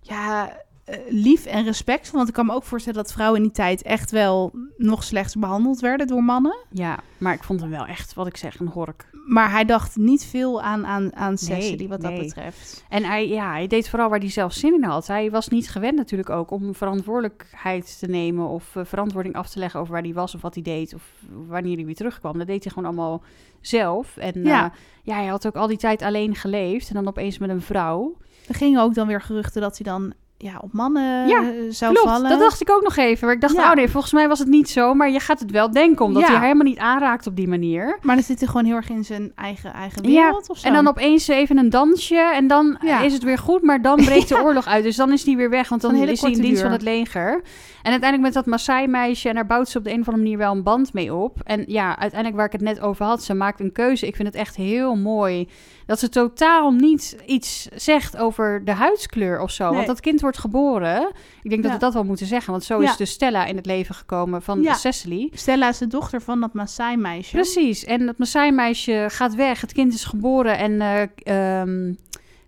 ja. 0.00 0.64
Lief 1.08 1.46
en 1.46 1.64
respectvol. 1.64 2.16
Want 2.16 2.28
ik 2.28 2.34
kan 2.34 2.46
me 2.46 2.52
ook 2.52 2.64
voorstellen 2.64 3.02
dat 3.02 3.12
vrouwen 3.12 3.38
in 3.38 3.46
die 3.46 3.56
tijd 3.56 3.82
echt 3.82 4.10
wel 4.10 4.52
nog 4.76 5.04
slechts 5.04 5.34
behandeld 5.34 5.80
werden 5.80 6.06
door 6.06 6.24
mannen. 6.24 6.56
Ja, 6.70 6.98
maar 7.18 7.34
ik 7.34 7.44
vond 7.44 7.60
hem 7.60 7.70
wel 7.70 7.86
echt, 7.86 8.14
wat 8.14 8.26
ik 8.26 8.36
zeg, 8.36 8.60
een 8.60 8.68
hork. 8.68 9.08
Maar 9.26 9.50
hij 9.50 9.64
dacht 9.64 9.96
niet 9.96 10.24
veel 10.24 10.62
aan, 10.62 10.86
aan, 10.86 11.16
aan 11.16 11.36
Nee, 11.40 11.60
Cecily 11.62 11.88
wat 11.88 12.00
dat 12.00 12.18
betreft. 12.18 12.84
En 12.88 13.04
hij, 13.04 13.28
ja, 13.28 13.50
hij 13.50 13.66
deed 13.66 13.88
vooral 13.88 14.08
waar 14.08 14.18
hij 14.18 14.30
zelf 14.30 14.52
zin 14.52 14.74
in 14.74 14.84
had. 14.84 15.06
Hij 15.06 15.30
was 15.30 15.48
niet 15.48 15.70
gewend 15.70 15.96
natuurlijk 15.96 16.30
ook 16.30 16.50
om 16.50 16.74
verantwoordelijkheid 16.74 17.98
te 17.98 18.06
nemen... 18.06 18.48
of 18.48 18.76
eh, 18.76 18.84
verantwoording 18.84 19.34
af 19.34 19.48
te 19.48 19.58
leggen 19.58 19.80
over 19.80 19.92
waar 19.92 20.02
hij 20.02 20.12
was 20.12 20.34
of 20.34 20.40
wat 20.40 20.54
hij 20.54 20.62
deed... 20.62 20.94
of 20.94 21.02
wanneer 21.46 21.76
hij 21.76 21.84
weer 21.84 21.94
terugkwam. 21.94 22.38
Dat 22.38 22.46
deed 22.46 22.64
hij 22.64 22.72
gewoon 22.72 22.88
allemaal 22.88 23.22
zelf. 23.60 24.16
En 24.16 24.42
Ja. 24.42 24.48
ja. 24.48 24.72
ja, 25.02 25.14
hij 25.14 25.26
had 25.26 25.46
ook 25.46 25.56
al 25.56 25.66
die 25.66 25.76
tijd 25.76 26.02
alleen 26.02 26.34
geleefd... 26.34 26.88
en 26.88 26.94
dan 26.94 27.08
opeens 27.08 27.38
met 27.38 27.50
een 27.50 27.62
vrouw. 27.62 28.16
Er 28.48 28.54
gingen 28.54 28.82
ook 28.82 28.94
dan 28.94 29.06
weer 29.06 29.22
geruchten 29.22 29.60
dat 29.60 29.78
hij 29.78 29.92
dan 29.92 30.14
ja, 30.38 30.58
op 30.60 30.72
mannen 30.72 31.28
Ja, 31.28 31.40
eh, 31.42 31.48
zou 31.70 31.92
Klopt, 31.94 32.08
vallen. 32.08 32.30
dat 32.30 32.38
dacht 32.40 32.60
ik 32.60 32.70
ook 32.70 32.82
nog 32.82 32.96
even. 32.96 33.26
Maar 33.26 33.34
ik 33.34 33.40
dacht, 33.40 33.54
Ja. 33.54 33.68
oh 33.70 33.74
nee, 33.76 33.88
volgens 33.88 34.12
mij 34.12 34.28
was 34.28 34.38
het 34.38 34.48
niet 34.48 34.70
zo... 34.70 34.94
maar 34.94 35.10
je 35.10 35.20
gaat 35.20 35.40
het 35.40 35.50
wel 35.50 35.70
denken, 35.70 36.04
omdat 36.04 36.22
Ja. 36.22 36.26
hij 36.28 36.36
haar 36.36 36.46
helemaal 36.46 36.66
niet 36.66 36.78
aanraakt 36.78 37.26
op 37.26 37.36
die 37.36 37.48
manier... 37.48 37.98
Maar 38.02 38.14
dan 38.14 38.24
zit 38.24 38.38
hij 38.38 38.48
gewoon 38.48 38.64
heel 38.64 38.74
erg 38.76 38.88
in 38.90 39.04
zijn 39.04 39.32
eigen, 39.34 39.72
eigen 39.72 40.02
wereld 40.02 40.48
of 40.50 40.58
zo. 40.58 40.66
En 40.68 40.74
dan 40.74 40.88
opeens 40.88 41.28
even 41.28 41.58
een 41.58 41.70
dansje 41.70 42.30
en 42.34 42.46
dan 42.46 42.78
is 43.02 43.12
het 43.12 43.22
weer 43.22 43.38
goed, 43.38 43.62
maar 43.62 43.82
dan 43.82 43.96
breekt 43.96 44.28
de 44.28 44.42
oorlog 44.44 44.66
uit. 44.66 44.84
Dus 44.84 44.96
dan 44.96 45.12
is 45.12 45.24
die 45.24 45.36
weer 45.36 45.50
weg, 45.50 45.68
want 45.68 45.80
dan 45.82 45.94
is 45.94 46.20
hij 46.20 46.30
in 46.30 46.36
dienst 46.40 46.52
duur. 46.54 46.62
van 46.62 46.72
het 46.72 46.82
leger. 46.82 47.42
En 47.82 47.92
uiteindelijk 47.92 48.22
met 48.34 48.44
dat 48.44 48.46
Maasai-meisje 48.46 49.28
en 49.28 49.34
daar 49.34 49.46
bouwt 49.46 49.68
ze 49.68 49.78
op 49.78 49.84
de 49.84 49.90
een 49.90 50.00
of 50.00 50.06
andere 50.06 50.22
manier 50.24 50.38
wel 50.38 50.52
een 50.52 50.62
band 50.62 50.92
mee 50.92 51.14
op. 51.14 51.36
En 51.44 51.64
ja, 51.66 51.88
uiteindelijk 51.88 52.34
waar 52.36 52.46
ik 52.46 52.52
het 52.52 52.60
net 52.60 52.80
over 52.80 53.04
had, 53.04 53.22
ze 53.22 53.34
maakt 53.34 53.60
een 53.60 53.72
keuze. 53.72 54.06
Ik 54.06 54.16
vind 54.16 54.28
het 54.28 54.36
echt 54.36 54.56
heel 54.56 54.94
mooi 54.96 55.48
dat 55.86 55.98
ze 55.98 56.08
totaal 56.08 56.70
niet 56.70 57.16
iets 57.26 57.68
zegt 57.74 58.16
over 58.16 58.64
de 58.64 58.72
huidskleur 58.72 59.40
of 59.40 59.50
zo. 59.50 59.64
Nee. 59.66 59.74
Want 59.74 59.86
dat 59.86 60.00
kind 60.00 60.20
wordt 60.26 60.38
geboren. 60.38 61.12
Ik 61.42 61.50
denk 61.50 61.62
dat 61.62 61.72
we 61.72 61.78
dat 61.78 61.92
wel 61.92 62.04
moeten 62.04 62.26
zeggen, 62.26 62.50
want 62.50 62.64
zo 62.64 62.78
is 62.78 62.96
dus 62.96 63.10
Stella 63.10 63.44
in 63.46 63.56
het 63.56 63.66
leven 63.66 63.94
gekomen 63.94 64.42
van 64.42 64.62
Ja. 64.62 64.74
Cecily. 64.74 65.30
Stella 65.34 65.68
is 65.68 65.78
de 65.78 65.86
dochter 65.86 66.22
van 66.22 66.40
dat 66.40 66.52
Maasai-meisje. 66.52 67.36
Precies. 67.36 67.84
En 67.84 68.06
dat 68.06 68.18
Maasai-meisje 68.18 69.06
gaat 69.08 69.34
weg. 69.34 69.60
Het 69.60 69.72
kind 69.72 69.94
is 69.94 70.04
geboren 70.04 70.58
en 70.58 70.80
ehm, 71.24 71.92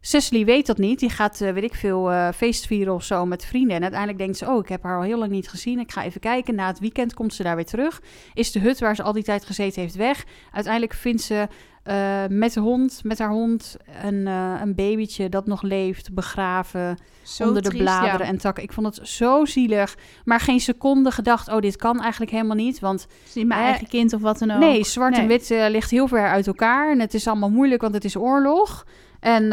Cecily 0.01 0.45
weet 0.45 0.67
dat 0.67 0.79
niet. 0.79 0.99
Die 0.99 1.11
gaat, 1.11 1.41
eh, 1.41 1.53
weet 1.53 1.63
ik 1.63 1.75
veel, 1.75 2.11
eh 2.11 2.29
feestvieren 2.35 2.95
of 2.95 3.03
zo 3.05 3.27
met 3.27 3.45
vrienden. 3.45 3.77
En 3.77 3.83
uiteindelijk 3.83 4.21
denkt 4.21 4.37
ze, 4.37 4.47
oh, 4.47 4.59
ik 4.59 4.69
heb 4.69 4.83
haar 4.83 4.97
al 4.97 5.03
heel 5.03 5.19
lang 5.19 5.31
niet 5.31 5.49
gezien. 5.49 5.79
Ik 5.79 5.93
ga 5.93 6.05
even 6.05 6.21
kijken. 6.21 6.55
Na 6.55 6.67
het 6.67 6.79
weekend 6.79 7.15
komt 7.15 7.35
ze 7.35 7.43
daar 7.43 7.57
weer 7.57 7.65
terug. 7.65 8.03
Is 8.35 8.53
de 8.53 8.59
hut 8.59 8.79
waar 8.79 8.97
ze 8.97 9.03
al 9.03 9.13
die 9.13 9.23
tijd 9.23 9.45
gezeten 9.45 9.83
heeft 9.83 9.95
weg. 9.95 10.25
Uiteindelijk 10.53 10.95
vindt 10.95 11.23
ze 11.23 11.49
eh, 11.89 12.23
met 12.29 12.53
de 12.53 12.61
hond, 12.61 13.01
met 13.05 13.19
haar 13.19 13.31
hond, 13.31 13.77
een, 14.03 14.27
eh, 14.27 14.55
een 14.61 14.75
babytje 14.75 15.29
dat 15.29 15.47
nog 15.47 15.63
leeft, 15.63 16.15
begraven 16.15 16.99
Zo 17.23 17.47
onder 17.47 17.63
de 17.63 17.77
bladeren 17.77 18.27
ja. 18.27 18.33
en 18.33 18.39
takken. 18.39 18.63
Ik 18.63 18.73
vond 18.73 18.97
het 18.97 19.09
zo 19.09 19.45
zielig. 19.45 19.97
Maar 20.25 20.41
geen 20.41 20.61
seconde 20.61 21.11
gedacht, 21.11 21.49
oh, 21.49 21.61
dit 21.61 21.77
kan 21.77 22.01
eigenlijk 22.01 22.31
helemaal 22.31 22.57
niet. 22.57 22.81
Want 22.81 23.07
Is 23.27 23.35
niet 23.35 23.47
mijn 23.47 23.61
Eh, 23.61 23.67
eigen 23.67 23.89
kind 23.89 24.13
of 24.13 24.21
wat 24.21 24.39
dan 24.39 24.51
ook. 24.51 24.59
Nee, 24.59 24.85
zwart 24.85 25.15
en 25.17 25.27
Nee. 25.27 25.39
wit 25.39 25.71
ligt 25.71 25.91
heel 25.91 26.09
ver 26.09 26.29
uit 26.29 26.47
elkaar. 26.47 26.91
En 26.91 27.01
het 27.01 27.15
is 27.15 27.27
allemaal 27.27 27.51
moeilijk, 27.51 27.81
want 27.81 27.95
het 27.95 28.05
is 28.05 28.17
oorlog. 28.17 28.87
En 29.21 29.45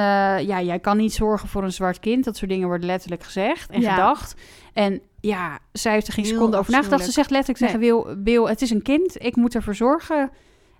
ja, 0.45 0.61
jij 0.61 0.79
kan 0.79 0.97
niet 0.97 1.13
zorgen 1.13 1.49
voor 1.49 1.63
een 1.63 1.71
zwart 1.71 1.99
kind. 1.99 2.23
Dat 2.23 2.37
soort 2.37 2.51
dingen 2.51 2.67
worden 2.67 2.85
letterlijk 2.87 3.23
gezegd 3.23 3.69
en 3.69 3.81
Ja. 3.81 3.93
gedacht. 3.93 4.35
En 4.73 5.01
ja, 5.21 5.59
zij 5.71 5.93
heeft 5.93 6.07
er 6.07 6.13
geen 6.13 6.23
Heel 6.25 6.33
seconde 6.33 6.57
over 6.57 6.71
nagedacht. 6.71 7.05
Ze 7.05 7.11
zegt 7.11 7.29
letterlijk 7.29 7.65
tegen 7.65 7.79
Wil, 7.79 8.15
Bill, 8.17 8.43
het 8.43 8.61
is 8.61 8.69
een 8.69 8.81
kind. 8.81 9.23
Ik 9.23 9.35
moet 9.35 9.55
ervoor 9.55 9.75
zorgen. 9.75 10.31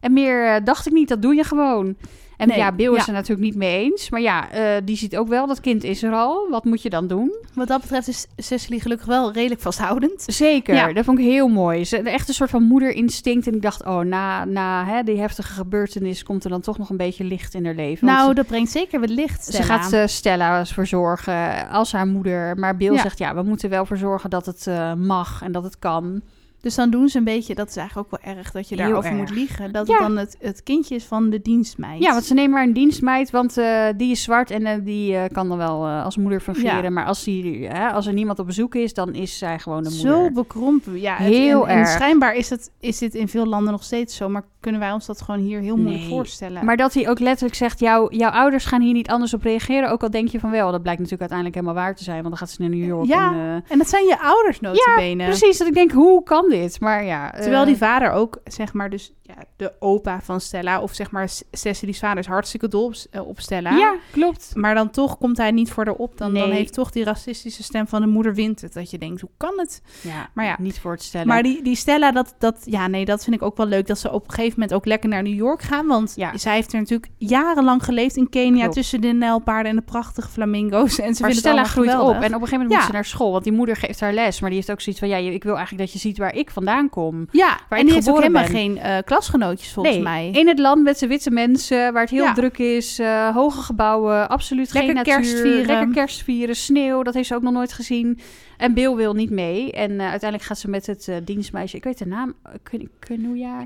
En 0.06 0.14
meer 0.14 0.46
eh, 0.56 0.64
dacht 0.64 0.88
ik 0.88 0.94
niet, 0.94 1.08
dat 1.10 1.22
doe 1.22 1.36
je 1.36 1.44
gewoon. 1.44 1.96
En 2.38 2.48
Nee, 2.48 2.58
ja, 2.58 2.72
Bill 2.72 2.92
is 2.94 3.00
ja. 3.00 3.08
er 3.08 3.14
natuurlijk 3.14 3.48
niet 3.48 3.56
mee 3.56 3.84
eens. 3.84 4.10
Maar 4.10 4.22
ja, 4.22 4.50
eh, 4.52 4.82
die 4.84 4.98
ziet 4.98 5.18
ook 5.18 5.28
wel, 5.28 5.48
dat 5.48 5.60
kind 5.60 5.84
is 5.84 6.04
er 6.04 6.14
al. 6.14 6.48
Wat 6.50 6.64
moet 6.64 6.82
je 6.82 6.90
dan 6.90 7.08
doen? 7.08 7.36
Wat 7.54 7.68
dat 7.68 7.82
betreft 7.82 8.08
is 8.08 8.28
Cecily 8.38 8.80
gelukkig 8.80 9.08
wel 9.08 9.32
redelijk 9.32 9.62
vasthoudend. 9.62 10.24
Zeker, 10.28 10.76
Ja. 10.76 10.94
dat 10.94 11.06
vond 11.06 11.20
ik 11.20 11.26
heel 11.26 11.48
mooi. 11.48 11.86
Ze, 11.86 11.98
echt 11.98 12.28
een 12.28 12.34
soort 12.34 12.50
van 12.50 12.64
moederinstinct. 12.64 13.48
En 13.48 13.56
ik 13.56 13.62
dacht, 13.62 13.86
oh, 13.86 14.00
na, 14.00 14.46
na 14.46 14.86
hè, 14.86 15.04
die 15.04 15.20
heftige 15.20 15.54
gebeurtenis 15.54 16.24
komt 16.24 16.44
er 16.44 16.50
dan 16.50 16.62
toch 16.62 16.78
nog 16.78 16.90
een 16.90 16.98
beetje 16.98 17.24
licht 17.24 17.54
in 17.54 17.66
haar 17.66 17.76
leven. 17.76 18.08
Nou, 18.08 18.34
dat 18.34 18.48
brengt 18.48 18.72
zeker 18.72 19.00
wat 19.00 19.10
licht. 19.10 19.46
Ze 19.46 19.64
gaat 19.64 19.94
eh, 19.94 20.06
Stella 20.06 20.66
verzorgen 20.66 21.70
als 21.70 21.92
haar 21.92 22.08
moeder. 22.08 22.58
Maar 22.58 22.78
Bill 22.78 22.94
Ja. 22.94 23.02
zegt, 23.02 23.18
ja, 23.18 23.36
we 23.36 23.42
moeten 23.42 23.70
wel 23.70 23.86
voor 23.86 23.98
zorgen 23.98 24.30
dat 24.30 24.46
het 24.46 24.68
mag 24.98 25.42
en 25.42 25.52
dat 25.52 25.64
het 25.64 25.80
kan. 25.80 26.22
Dus 26.66 26.76
dan 26.76 26.90
doen 26.90 27.10
ze 27.10 27.18
een 27.18 27.24
beetje, 27.24 27.56
dat 27.56 27.70
is 27.70 27.76
eigenlijk 27.76 28.14
ook 28.14 28.22
wel 28.22 28.36
erg 28.36 28.52
dat 28.52 28.70
je 28.70 28.76
daarover 28.76 29.14
moet 29.14 29.30
liegen. 29.30 29.72
Dat 29.72 29.88
Ja. 29.88 29.94
het 29.94 30.02
dan 30.02 30.18
het, 30.18 30.36
het 30.40 30.64
kindje 30.64 30.96
is 30.96 31.04
van 31.04 31.30
de 31.30 31.42
dienstmeid. 31.42 32.02
Ja, 32.02 32.12
want 32.12 32.24
ze 32.24 32.34
nemen 32.34 32.52
maar 32.52 32.64
een 32.64 32.74
dienstmeid, 32.74 33.30
want 33.32 33.58
eh, 33.58 33.86
die 33.98 34.12
is 34.12 34.24
zwart 34.24 34.52
en 34.52 34.66
eh, 34.66 34.78
die 34.84 35.16
eh, 35.16 35.24
kan 35.32 35.48
dan 35.48 35.58
wel 35.58 35.88
als 35.88 36.18
moeder 36.18 36.40
fungeren. 36.40 36.84
Ja. 36.84 36.90
Maar 36.90 37.06
als, 37.06 37.24
die, 37.24 37.70
als 37.72 38.08
er 38.08 38.14
niemand 38.14 38.40
op 38.40 38.46
bezoek 38.46 38.76
is, 38.76 38.94
dan 38.94 39.14
is 39.14 39.38
zij 39.38 39.60
gewoon 39.60 39.84
de 39.84 39.90
moeder. 39.90 40.08
Zo 40.12 40.32
bekrompen. 40.32 41.00
Ja, 41.00 41.16
het- 41.16 41.28
Heel 41.34 41.68
en, 41.68 41.74
en 41.74 41.80
erg. 41.80 41.90
schijnbaar 41.90 42.36
is, 42.36 42.50
het, 42.50 42.72
is 42.80 42.98
dit 42.98 43.16
in 43.16 43.28
veel 43.28 43.46
landen 43.46 43.72
nog 43.72 43.84
steeds 43.84 44.16
zo. 44.16 44.30
Maar 44.30 44.44
kunnen 44.60 44.82
wij 44.82 44.92
ons 44.92 45.06
dat 45.06 45.22
gewoon 45.22 45.40
hier 45.42 45.60
heel 45.60 45.76
moeilijk 45.78 46.00
Nee. 46.04 46.10
voorstellen? 46.10 46.66
Maar 46.66 46.78
dat 46.78 46.94
hij 46.94 47.10
ook 47.10 47.20
letterlijk 47.20 47.56
zegt, 47.56 47.80
jouw 47.80 48.10
jouw 48.12 48.32
ouders 48.32 48.66
gaan 48.66 48.82
hier 48.82 48.94
niet 48.94 49.10
anders 49.10 49.34
op 49.34 49.42
reageren. 49.42 49.90
Ook 49.92 50.04
al 50.04 50.10
denk 50.12 50.28
je 50.28 50.40
van 50.40 50.52
wel, 50.52 50.72
dat 50.72 50.82
blijkt 50.82 51.00
natuurlijk 51.02 51.32
uiteindelijk 51.32 51.56
helemaal 51.60 51.84
waar 51.84 51.96
te 51.96 52.04
zijn. 52.04 52.16
Want 52.24 52.30
dan 52.30 52.38
gaat 52.38 52.50
ze 52.50 52.62
naar 52.62 52.70
New 52.70 52.86
York. 52.88 53.08
Ja, 53.08 53.32
en, 53.34 53.64
En 53.70 53.78
dat 53.78 53.90
zijn 53.90 54.06
je 54.06 54.20
ouders 54.22 54.60
notabene. 54.60 55.24
precies, 55.26 55.58
dat 55.58 55.68
ik 55.68 55.74
denk, 55.74 55.92
hoe 55.92 56.24
kan 56.24 56.50
dit? 56.50 56.55
Maar 56.80 57.04
ja... 57.04 57.30
Terwijl 57.32 57.62
eh, 57.62 57.68
die 57.68 57.78
vader 57.78 58.12
ook, 58.12 58.40
zeg 58.44 58.74
maar, 58.74 58.90
dus 58.90 59.14
ja, 59.22 59.36
de 59.56 59.74
opa 59.80 60.22
van 60.22 60.42
Stella... 60.42 60.82
of 60.82 60.94
zeg 60.94 61.12
maar, 61.12 61.30
Cecily's 61.52 62.00
vader 62.00 62.18
is 62.18 62.26
hartstikke 62.26 62.68
dol 62.68 62.86
op, 62.86 62.94
eh, 63.12 63.28
op 63.28 63.40
Stella. 63.40 63.72
Ja, 63.78 63.96
klopt. 64.12 64.52
Maar 64.56 64.76
dan 64.76 64.90
toch 64.90 65.18
komt 65.18 65.38
hij 65.38 65.52
niet 65.52 65.72
voor 65.72 65.88
erop. 65.88 66.18
Dan, 66.18 66.34
dan 66.34 66.52
heeft 66.52 66.74
toch 66.74 66.92
die 66.92 67.04
racistische 67.04 67.64
stem 67.64 67.88
van 67.88 68.02
de 68.02 68.08
moeder 68.08 68.34
wint 68.34 68.62
het. 68.62 68.74
Dat 68.74 68.92
je 68.92 68.98
denkt, 68.98 69.22
hoe 69.22 69.30
kan 69.38 69.54
het? 69.58 69.82
Ja, 70.02 70.30
Maar 70.34 70.46
ja. 70.46 70.56
niet 70.60 70.80
voor 70.80 70.92
het 70.92 71.04
stellen. 71.04 71.28
Maar 71.28 71.44
die, 71.44 71.64
die 71.64 71.76
Stella, 71.76 72.12
dat, 72.12 72.36
dat, 72.40 72.62
ja, 72.66 72.88
nee, 72.88 73.06
dat 73.06 73.24
vind 73.24 73.36
ik 73.36 73.42
ook 73.42 73.58
wel 73.58 73.66
leuk. 73.68 73.88
Dat 73.88 74.00
ze 74.00 74.12
op 74.12 74.24
een 74.28 74.34
gegeven 74.34 74.54
moment 74.60 74.74
ook 74.78 74.86
lekker 74.86 75.10
naar 75.10 75.24
New 75.24 75.34
York 75.34 75.62
gaan. 75.62 75.88
Want 75.88 76.14
Ja. 76.16 76.38
zij 76.38 76.54
heeft 76.56 76.74
er 76.74 76.80
natuurlijk 76.80 77.12
jarenlang 77.18 77.84
geleefd 77.84 78.16
in 78.16 78.30
Kenia... 78.30 78.60
Klopt. 78.62 78.74
tussen 78.76 79.02
de 79.02 79.08
nijlpaarden 79.08 79.70
en 79.70 79.78
de 79.78 79.84
prachtige 79.84 80.30
flamingo's. 80.30 81.00
En 81.00 81.16
ze 81.16 81.22
maar 81.22 81.32
Stella 81.34 81.64
groeit 81.64 82.00
op 82.00 82.00
en 82.00 82.16
op 82.16 82.22
een 82.22 82.32
gegeven 82.32 82.52
moment 82.52 82.72
Ja. 82.72 82.78
moet 82.78 82.86
ze 82.86 82.92
naar 82.92 83.06
school. 83.06 83.32
Want 83.32 83.44
die 83.44 83.54
moeder 83.54 83.76
geeft 83.76 84.00
haar 84.00 84.14
les. 84.14 84.40
Maar 84.40 84.50
die 84.50 84.60
heeft 84.60 84.72
ook 84.72 84.82
zoiets 84.82 85.02
van, 85.02 85.10
ja, 85.10 85.18
ik 85.18 85.44
wil 85.44 85.56
eigenlijk 85.56 85.86
dat 85.86 85.94
je 85.94 86.00
ziet 86.08 86.18
waar 86.18 86.36
ik 86.36 86.45
vandaan 86.52 86.90
kom. 86.90 87.28
Ja, 87.32 87.60
waar 87.70 87.80
en 87.80 87.88
ik 87.88 87.94
heeft 87.94 88.10
ook 88.10 88.18
helemaal 88.18 88.46
geen 88.46 88.78
eh, 88.78 88.98
klasgenootjes 89.06 89.74
volgens 89.74 89.96
nee, 89.96 90.04
mij. 90.04 90.30
in 90.32 90.48
het 90.48 90.60
land 90.60 90.84
met 90.84 90.98
zijn 90.98 91.10
witte 91.10 91.32
mensen, 91.32 91.94
waar 91.94 92.02
het 92.02 92.12
heel 92.12 92.24
Ja. 92.24 92.34
druk 92.34 92.58
is. 92.58 93.00
eh, 93.00 93.30
hoge 93.36 93.62
gebouwen, 93.62 94.30
absoluut 94.30 94.74
Lekker 94.74 94.96
geen 94.96 94.96
natuur. 95.06 95.14
kerst 95.16 95.40
vieren. 95.42 95.66
Lekker 95.66 95.88
kerst 95.94 96.24
vieren, 96.24 96.56
sneeuw, 96.56 97.04
dat 97.04 97.14
heeft 97.14 97.28
ze 97.28 97.36
ook 97.36 97.42
nog 97.42 97.54
nooit 97.54 97.74
gezien. 97.74 98.20
En 98.58 98.74
Bill 98.74 98.96
wil 98.96 99.14
niet 99.14 99.30
mee. 99.30 99.72
En 99.72 99.92
eh, 99.92 100.00
uiteindelijk 100.10 100.44
gaat 100.44 100.60
ze 100.60 100.70
met 100.70 100.86
het 100.86 101.12
dienstmeisje, 101.24 101.78
ik 101.78 101.84
weet 101.84 101.98
de 101.98 102.06
naam, 102.08 102.34
eh, 102.44 102.52
Kun- 102.64 102.90
Kunuya? 103.00 103.66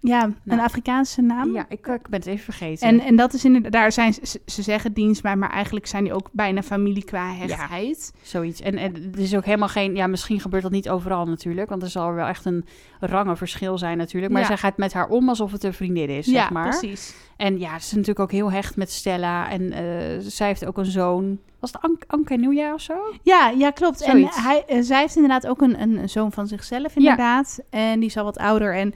Ja, 0.00 0.22
een 0.24 0.36
Nou. 0.44 0.60
Afrikaanse 0.60 1.22
naam. 1.22 1.52
Ja, 1.52 1.66
ik, 1.68 1.86
ik 1.86 2.08
ben 2.08 2.18
het 2.18 2.26
even 2.26 2.44
vergeten. 2.44 2.88
En, 2.88 3.00
en 3.00 3.16
dat 3.16 3.32
is 3.34 3.44
inderdaad, 3.44 3.72
daar 3.72 3.92
zijn 3.92 4.12
ze, 4.14 4.40
ze 4.46 4.62
zeggen 4.62 4.92
dienstbaar, 4.92 5.38
maar 5.38 5.50
eigenlijk 5.50 5.86
zijn 5.86 6.04
die 6.04 6.12
ook 6.12 6.28
bijna 6.32 6.62
familie 6.62 7.04
qua 7.04 7.32
hechtheid. 7.34 8.12
Zoiets. 8.22 8.60
En, 8.60 8.76
en 8.76 8.94
er 9.12 9.18
is 9.18 9.36
ook 9.36 9.44
helemaal 9.44 9.68
geen... 9.68 9.96
Ja, 9.96 10.06
misschien 10.06 10.40
gebeurt 10.40 10.62
dat 10.62 10.72
niet 10.72 10.88
overal 10.90 11.26
natuurlijk. 11.26 11.68
Want 11.68 11.82
er 11.82 11.88
zal 11.90 12.12
wel 12.12 12.26
echt 12.26 12.44
een 12.44 12.64
rangenverschil 13.00 13.78
zijn 13.78 13.96
natuurlijk. 13.98 14.32
Maar 14.32 14.40
Ja. 14.42 14.46
zij 14.48 14.56
gaat 14.56 14.76
met 14.76 14.92
haar 14.92 15.08
om 15.08 15.28
alsof 15.28 15.52
het 15.52 15.64
een 15.64 15.74
vriendin 15.74 16.08
is, 16.08 16.26
Ja, 16.26 16.32
zeg 16.32 16.50
maar. 16.50 16.68
precies. 16.78 17.14
En 17.36 17.58
ja, 17.58 17.70
ze 17.70 17.76
is 17.86 17.90
natuurlijk 17.92 18.20
ook 18.20 18.32
heel 18.32 18.52
hecht 18.52 18.76
met 18.76 18.90
Stella. 18.90 19.50
En 19.50 19.72
eh, 19.72 19.82
zij 20.20 20.46
heeft 20.46 20.66
ook 20.66 20.78
een 20.78 20.84
zoon. 20.86 21.38
Was 21.60 21.72
het 21.72 22.00
Anke 22.06 22.34
Nieuwjaar 22.34 22.74
of 22.74 22.80
zo? 22.80 22.94
Ja, 23.22 23.48
ja, 23.58 23.70
klopt. 23.70 23.98
Zoiets. 23.98 24.36
En 24.36 24.42
hij, 24.42 24.64
eh, 24.66 24.78
zij 24.82 25.00
heeft 25.00 25.14
inderdaad 25.14 25.46
ook 25.46 25.60
een, 25.60 25.80
een, 25.82 25.96
een 25.96 26.08
zoon 26.08 26.32
van 26.32 26.46
zichzelf, 26.46 26.96
inderdaad. 26.96 27.58
En 27.70 28.00
die 28.00 28.08
is 28.08 28.16
al 28.16 28.24
wat 28.24 28.38
ouder. 28.38 28.74
En 28.74 28.94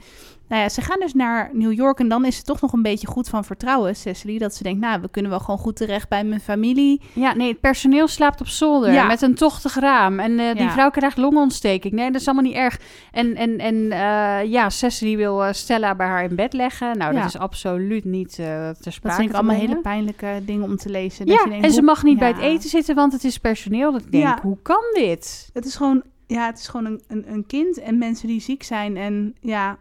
nou 0.53 0.65
ja, 0.65 0.71
ze 0.71 0.81
gaan 0.81 0.99
dus 0.99 1.13
naar 1.13 1.49
New 1.53 1.73
York. 1.73 1.99
En 1.99 2.07
dan 2.07 2.25
is 2.25 2.35
het 2.37 2.45
toch 2.45 2.61
nog 2.61 2.73
een 2.73 2.81
beetje 2.81 3.07
goed 3.07 3.29
van 3.29 3.43
vertrouwen, 3.45 3.95
Cecily. 3.95 4.37
Dat 4.37 4.55
ze 4.55 4.63
denkt, 4.63 4.79
nou, 4.79 5.01
we 5.01 5.09
kunnen 5.09 5.31
wel 5.31 5.39
gewoon 5.39 5.57
goed 5.59 5.75
terecht 5.75 6.09
bij 6.09 6.23
mijn 6.23 6.41
familie. 6.41 7.01
Ja, 7.13 7.33
nee, 7.35 7.47
het 7.51 7.59
personeel 7.59 8.07
slaapt 8.07 8.41
op 8.41 8.47
zolder 8.47 8.93
Ja. 8.93 9.07
met 9.07 9.21
een 9.21 9.35
tochtig 9.35 9.75
raam. 9.79 10.19
En 10.19 10.39
eh, 10.39 10.51
die 10.55 10.63
Ja. 10.63 10.71
vrouw 10.71 10.89
krijgt 10.89 11.17
longontsteking. 11.17 11.93
Nee, 11.93 12.11
dat 12.11 12.21
is 12.21 12.27
allemaal 12.27 12.45
niet 12.45 12.55
erg. 12.55 12.79
En, 13.11 13.35
en, 13.35 13.57
en 13.59 13.91
eh, 13.91 14.51
ja, 14.51 14.69
Cecily 14.69 15.15
wil 15.17 15.43
eh, 15.43 15.53
Stella 15.53 15.95
bij 15.95 16.07
haar 16.07 16.23
in 16.23 16.35
bed 16.35 16.53
leggen. 16.53 16.97
Nou, 16.97 17.13
dat 17.13 17.25
is 17.25 17.37
absoluut 17.37 18.05
niet 18.05 18.39
eh 18.39 18.69
ter 18.69 18.93
sprake 18.93 19.01
Dat 19.01 19.13
vind 19.15 19.25
ik 19.27 19.31
te 19.31 19.37
allemaal 19.37 19.55
hele 19.55 19.77
pijnlijke 19.81 20.41
dingen 20.45 20.63
om 20.63 20.77
te 20.77 20.89
lezen. 20.89 21.25
Dat 21.25 21.35
Ja, 21.35 21.43
je 21.43 21.49
denkt, 21.49 21.65
en 21.65 21.71
ze 21.71 21.81
mag 21.81 22.03
niet 22.03 22.19
bij 22.19 22.27
het 22.27 22.39
eten 22.41 22.69
zitten, 22.69 22.95
want 22.95 23.13
het 23.13 23.23
is 23.23 23.37
personeel. 23.37 23.91
Dat 23.91 24.01
denk, 24.09 24.23
Ja. 24.23 24.39
hoe 24.41 24.57
kan 24.61 24.83
dit? 24.93 25.49
Het 25.53 25.65
is 25.65 25.75
gewoon, 25.75 26.03
ja, 26.27 26.45
het 26.45 26.59
is 26.59 26.67
gewoon 26.67 26.85
een, 26.85 27.01
een, 27.07 27.25
een 27.27 27.45
kind 27.45 27.79
en 27.79 27.97
mensen 27.97 28.27
die 28.27 28.41
ziek 28.41 28.63
zijn. 28.63 28.97
En 28.97 29.35
ja, 29.41 29.77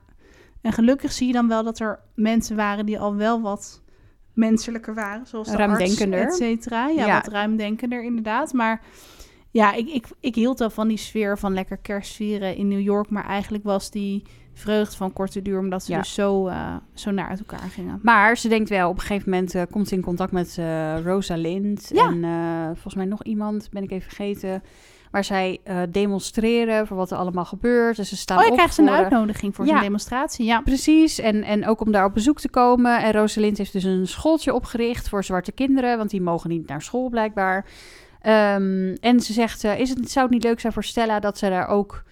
en 0.62 0.72
gelukkig 0.72 1.12
zie 1.12 1.26
je 1.26 1.32
dan 1.32 1.48
wel 1.48 1.64
dat 1.64 1.78
er 1.80 1.98
mensen 2.14 2.56
waren 2.56 2.86
die 2.86 2.98
al 2.98 3.14
wel 3.16 3.40
wat 3.40 3.82
menselijker 4.34 4.94
waren. 4.94 5.26
Zoals 5.26 5.50
de 5.50 5.56
Ruimdenkender. 5.56 6.20
arts, 6.20 6.38
et 6.40 6.46
cetera. 6.46 6.88
Ja, 6.88 7.06
Ja. 7.06 7.14
wat 7.14 7.32
ruimdenkender 7.32 8.04
inderdaad. 8.04 8.52
Maar 8.52 8.80
ja, 9.50 9.72
ik, 9.72 9.88
ik, 9.88 10.06
ik 10.20 10.34
hield 10.34 10.58
wel 10.58 10.70
van 10.70 10.88
die 10.88 10.96
sfeer 10.96 11.38
van 11.38 11.54
lekker 11.54 11.76
kerstvieren 11.76 12.56
in 12.56 12.68
New 12.68 12.80
York. 12.80 13.10
Maar 13.10 13.24
eigenlijk 13.26 13.64
was 13.64 13.90
die 13.90 14.22
vreugde 14.54 14.96
van 14.96 15.12
korte 15.12 15.42
duur, 15.42 15.58
omdat 15.58 15.82
ze 15.84 15.92
Ja. 15.92 15.98
dus 15.98 16.14
zo, 16.14 16.46
eh, 16.46 16.76
zo 16.94 17.10
naar 17.10 17.28
uit 17.28 17.38
elkaar 17.38 17.68
gingen. 17.70 17.98
Maar 18.02 18.36
ze 18.36 18.48
denkt 18.48 18.68
wel, 18.68 18.88
op 18.88 18.94
een 18.94 19.00
gegeven 19.00 19.30
moment 19.30 19.54
eh, 19.54 19.62
komt 19.70 19.88
ze 19.88 19.94
in 19.94 20.02
contact 20.02 20.32
met 20.32 20.56
eh 20.58 20.94
Rosalind. 21.04 21.90
Ja. 21.94 22.06
En 22.08 22.22
volgens 22.72 22.94
mij 22.94 23.04
nog 23.04 23.22
iemand, 23.24 23.68
ben 23.70 23.82
ik 23.82 23.90
even 23.90 24.06
vergeten. 24.12 24.62
Waar 25.12 25.24
zij 25.24 25.60
eh, 25.64 25.78
demonstreren 25.90 26.86
voor 26.86 26.96
wat 26.96 27.10
er 27.10 27.16
allemaal 27.16 27.44
gebeurt. 27.44 27.96
Dus 27.96 28.08
ze 28.08 28.16
staan 28.16 28.38
Oh, 28.38 28.44
je 28.44 28.50
op 28.50 28.56
krijgt 28.56 28.78
een 28.78 28.86
voor, 28.86 28.94
eh, 28.94 29.00
uitnodiging 29.00 29.54
voor 29.54 29.66
ja. 29.66 29.72
zo'n 29.72 29.80
demonstratie. 29.80 30.44
Ja, 30.44 30.60
Precies, 30.60 31.18
en, 31.18 31.42
en 31.42 31.66
ook 31.66 31.80
om 31.80 31.92
daar 31.92 32.04
op 32.04 32.14
bezoek 32.14 32.40
te 32.40 32.48
komen. 32.48 33.02
En 33.02 33.12
Rosalind 33.12 33.58
heeft 33.58 33.72
dus 33.72 33.84
een 33.84 34.06
schooltje 34.06 34.54
opgericht 34.54 35.08
voor 35.08 35.24
zwarte 35.24 35.52
kinderen, 35.52 35.98
want 35.98 36.10
die 36.10 36.20
mogen 36.20 36.50
niet 36.50 36.68
naar 36.68 36.82
school 36.82 37.08
blijkbaar. 37.08 37.66
Ehm, 38.20 38.94
en 39.00 39.20
ze 39.20 39.32
zegt, 39.32 39.64
eh, 39.64 39.78
is 39.78 39.88
het, 39.88 40.10
zou 40.10 40.24
het 40.24 40.34
niet 40.34 40.44
leuk 40.44 40.60
zijn 40.60 40.72
voor 40.72 40.84
Stella 40.84 41.20
dat 41.20 41.38
ze 41.38 41.48
daar 41.48 41.68
ook 41.68 42.02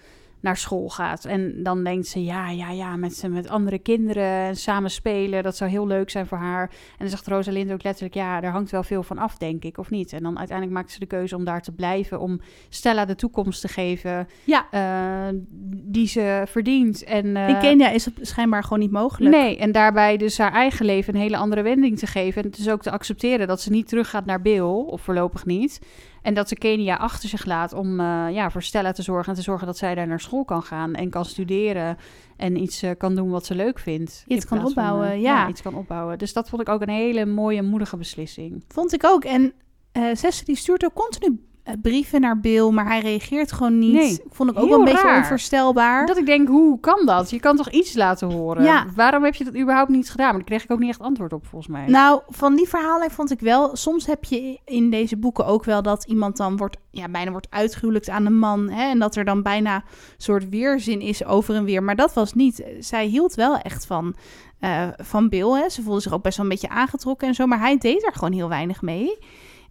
naar 0.41 0.57
school 0.57 0.89
gaat? 0.89 1.25
En 1.25 1.63
dan 1.63 1.83
denkt 1.83 2.07
ze, 2.07 2.23
ja, 2.23 2.49
ja, 2.49 2.71
ja, 2.71 2.95
met, 2.95 3.23
met 3.29 3.49
andere 3.49 3.79
kinderen 3.79 4.23
en 4.23 4.55
samen 4.55 4.91
spelen, 4.91 5.43
dat 5.43 5.57
zou 5.57 5.69
heel 5.69 5.87
leuk 5.87 6.09
zijn 6.09 6.27
voor 6.27 6.37
haar. 6.37 6.69
En 6.69 6.97
dan 6.97 7.09
zegt 7.09 7.27
Rosalind 7.27 7.71
ook 7.71 7.83
letterlijk, 7.83 8.15
ja, 8.15 8.39
daar 8.39 8.51
hangt 8.51 8.71
wel 8.71 8.83
veel 8.83 9.03
van 9.03 9.17
af, 9.17 9.37
denk 9.37 9.63
ik, 9.63 9.77
of 9.77 9.89
niet? 9.89 10.13
En 10.13 10.23
dan 10.23 10.37
uiteindelijk 10.37 10.77
maakt 10.77 10.91
ze 10.91 10.99
de 10.99 11.05
keuze 11.05 11.35
om 11.35 11.45
daar 11.45 11.61
te 11.61 11.71
blijven, 11.71 12.19
om 12.19 12.41
Stella 12.69 13.05
de 13.05 13.15
toekomst 13.15 13.61
te 13.61 13.67
geven 13.67 14.27
ja. 14.43 14.67
eh, 14.71 15.35
die 15.83 16.07
ze 16.07 16.43
verdient. 16.47 17.03
En, 17.03 17.35
eh, 17.35 17.49
in 17.49 17.59
Kenia 17.59 17.89
is 17.89 18.05
het 18.05 18.13
schijnbaar 18.21 18.63
gewoon 18.63 18.79
niet 18.79 18.91
mogelijk. 18.91 19.35
Nee, 19.35 19.57
en 19.57 19.71
daarbij 19.71 20.17
dus 20.17 20.37
haar 20.37 20.53
eigen 20.53 20.85
leven 20.85 21.15
een 21.15 21.21
hele 21.21 21.37
andere 21.37 21.61
wending 21.61 21.99
te 21.99 22.07
geven. 22.07 22.43
En 22.43 22.49
het 22.49 22.59
is 22.59 22.69
ook 22.69 22.81
te 22.81 22.91
accepteren 22.91 23.47
dat 23.47 23.61
ze 23.61 23.69
niet 23.69 23.87
teruggaat 23.87 24.25
naar 24.25 24.41
Bill, 24.41 24.61
of 24.61 25.01
voorlopig 25.01 25.45
niet. 25.45 25.79
En 26.21 26.33
dat 26.33 26.47
ze 26.47 26.55
Kenia 26.55 26.95
achter 26.95 27.29
zich 27.29 27.45
laat 27.45 27.73
om 27.73 27.99
eh, 27.99 28.25
ja, 28.31 28.49
voor 28.49 28.63
Stella 28.63 28.91
te 28.91 29.01
zorgen. 29.01 29.29
En 29.29 29.37
te 29.37 29.43
zorgen 29.43 29.67
dat 29.67 29.77
zij 29.77 29.95
daar 29.95 30.07
naar 30.07 30.19
school 30.19 30.45
kan 30.45 30.63
gaan 30.63 30.93
en 30.93 31.09
kan 31.09 31.25
studeren. 31.25 31.97
En 32.37 32.61
iets 32.61 32.81
eh, 32.81 32.91
kan 32.97 33.15
doen 33.15 33.29
wat 33.29 33.45
ze 33.45 33.55
leuk 33.55 33.79
vindt. 33.79 34.23
Iets 34.27 34.45
kan 34.45 34.57
van, 34.57 34.67
opbouwen, 34.67 35.11
eh, 35.11 35.21
ja. 35.21 35.49
Iets 35.49 35.61
kan 35.61 35.75
opbouwen. 35.75 36.17
Dus 36.17 36.33
dat 36.33 36.49
vond 36.49 36.61
ik 36.61 36.69
ook 36.69 36.81
een 36.81 36.89
hele 36.89 37.25
mooie, 37.25 37.61
moedige 37.61 37.97
beslissing. 37.97 38.63
Vond 38.67 38.93
ik 38.93 39.05
ook. 39.05 39.23
En 39.23 39.53
eh 39.91 40.03
Cecily 40.13 40.55
stuurt 40.55 40.85
ook 40.85 40.93
continu 40.93 41.39
brieven 41.81 42.21
naar 42.21 42.39
Bill, 42.39 42.69
maar 42.69 42.85
hij 42.85 42.99
reageert 42.99 43.51
gewoon 43.51 43.79
niet. 43.79 43.93
Nee, 43.93 44.19
Vond 44.29 44.49
ik 44.49 44.59
ook 44.59 44.69
wel 44.69 44.79
een 44.79 44.85
beetje 44.85 45.15
onvoorstelbaar. 45.17 46.05
Dat 46.05 46.17
ik 46.17 46.25
denk, 46.25 46.47
hoe 46.47 46.79
kan 46.79 47.05
dat? 47.05 47.29
Je 47.29 47.39
kan 47.39 47.55
toch 47.55 47.69
iets 47.69 47.93
laten 47.93 48.31
horen? 48.31 48.63
Ja. 48.63 48.85
Waarom 48.95 49.23
heb 49.23 49.35
je 49.35 49.43
dat 49.43 49.57
überhaupt 49.57 49.89
niet 49.89 50.09
gedaan? 50.09 50.25
Maar 50.27 50.35
daar 50.35 50.43
kreeg 50.43 50.63
ik 50.63 50.71
ook 50.71 50.79
niet 50.79 50.89
echt 50.89 50.99
antwoord 50.99 51.33
op, 51.33 51.45
volgens 51.45 51.71
mij. 51.71 51.87
Nou, 51.87 52.21
van 52.27 52.55
die 52.55 52.67
verhalen 52.67 53.11
vond 53.11 53.31
ik 53.31 53.39
wel... 53.39 53.75
Soms 53.75 54.05
heb 54.05 54.23
je 54.23 54.59
in 54.65 54.89
deze 54.89 55.17
boeken 55.17 55.45
ook 55.45 55.63
wel 55.63 55.81
dat 55.81 56.03
iemand 56.03 56.37
dan 56.37 56.57
wordt... 56.57 56.77
Ja, 56.91 57.09
bijna 57.09 57.31
wordt 57.31 57.47
uitgehuwelijkt 57.49 58.09
aan 58.09 58.25
een 58.25 58.37
man. 58.37 58.69
Hè, 58.69 58.89
en 58.89 58.99
dat 58.99 59.15
er 59.15 59.25
dan 59.25 59.41
bijna 59.41 59.75
een 59.75 59.81
soort 60.17 60.49
weerzin 60.49 61.01
is 61.01 61.25
over 61.25 61.55
en 61.55 61.63
weer. 61.63 61.83
Maar 61.83 61.95
dat 61.95 62.13
was 62.13 62.33
niet. 62.33 62.63
Zij 62.79 63.05
hield 63.05 63.35
wel 63.35 63.57
echt 63.57 63.85
van, 63.85 64.15
eh, 64.59 64.87
van 64.97 65.29
Bill. 65.29 65.49
Hè. 65.49 65.69
Ze 65.69 65.81
voelde 65.81 66.01
zich 66.01 66.13
ook 66.13 66.23
best 66.23 66.37
wel 66.37 66.45
een 66.45 66.51
beetje 66.51 66.69
aangetrokken 66.69 67.27
en 67.27 67.33
zo. 67.33 67.45
Maar 67.45 67.59
hij 67.59 67.77
deed 67.77 68.05
er 68.05 68.13
gewoon 68.13 68.33
heel 68.33 68.49
weinig 68.49 68.81
mee. 68.81 69.17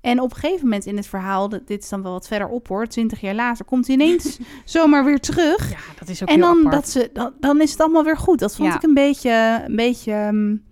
En 0.01 0.21
op 0.21 0.31
een 0.31 0.37
gegeven 0.37 0.65
moment 0.65 0.87
in 0.87 0.97
het 0.97 1.07
verhaal... 1.07 1.49
Dit 1.49 1.71
is 1.83 1.89
dan 1.89 2.03
wel 2.03 2.13
wat 2.13 2.27
verder 2.27 2.49
op 2.49 2.69
hoor. 2.69 2.87
Twintig 2.87 3.21
jaar 3.21 3.35
later 3.35 3.65
komt 3.65 3.87
hij 3.87 3.97
ineens 3.97 4.39
zomaar 4.65 5.05
weer 5.05 5.21
terug. 5.21 5.71
ja, 5.71 5.77
dat 5.99 6.09
is 6.09 6.23
ook 6.23 6.29
En 6.29 6.35
heel 6.35 6.45
dan, 6.45 6.59
apart. 6.59 6.75
dat 6.75 6.89
ze, 6.89 7.11
dan, 7.13 7.33
dan 7.41 7.61
is 7.61 7.71
het 7.71 7.81
allemaal 7.81 8.05
weer 8.05 8.17
goed. 8.17 8.39
Dat 8.39 8.57
vond 8.57 8.69
Ja. 8.69 8.75
ik 8.77 8.83
een 8.83 8.95
beetje, 8.95 9.63
een 9.67 9.77
beetje, 9.77 10.29
mm, 10.33 10.63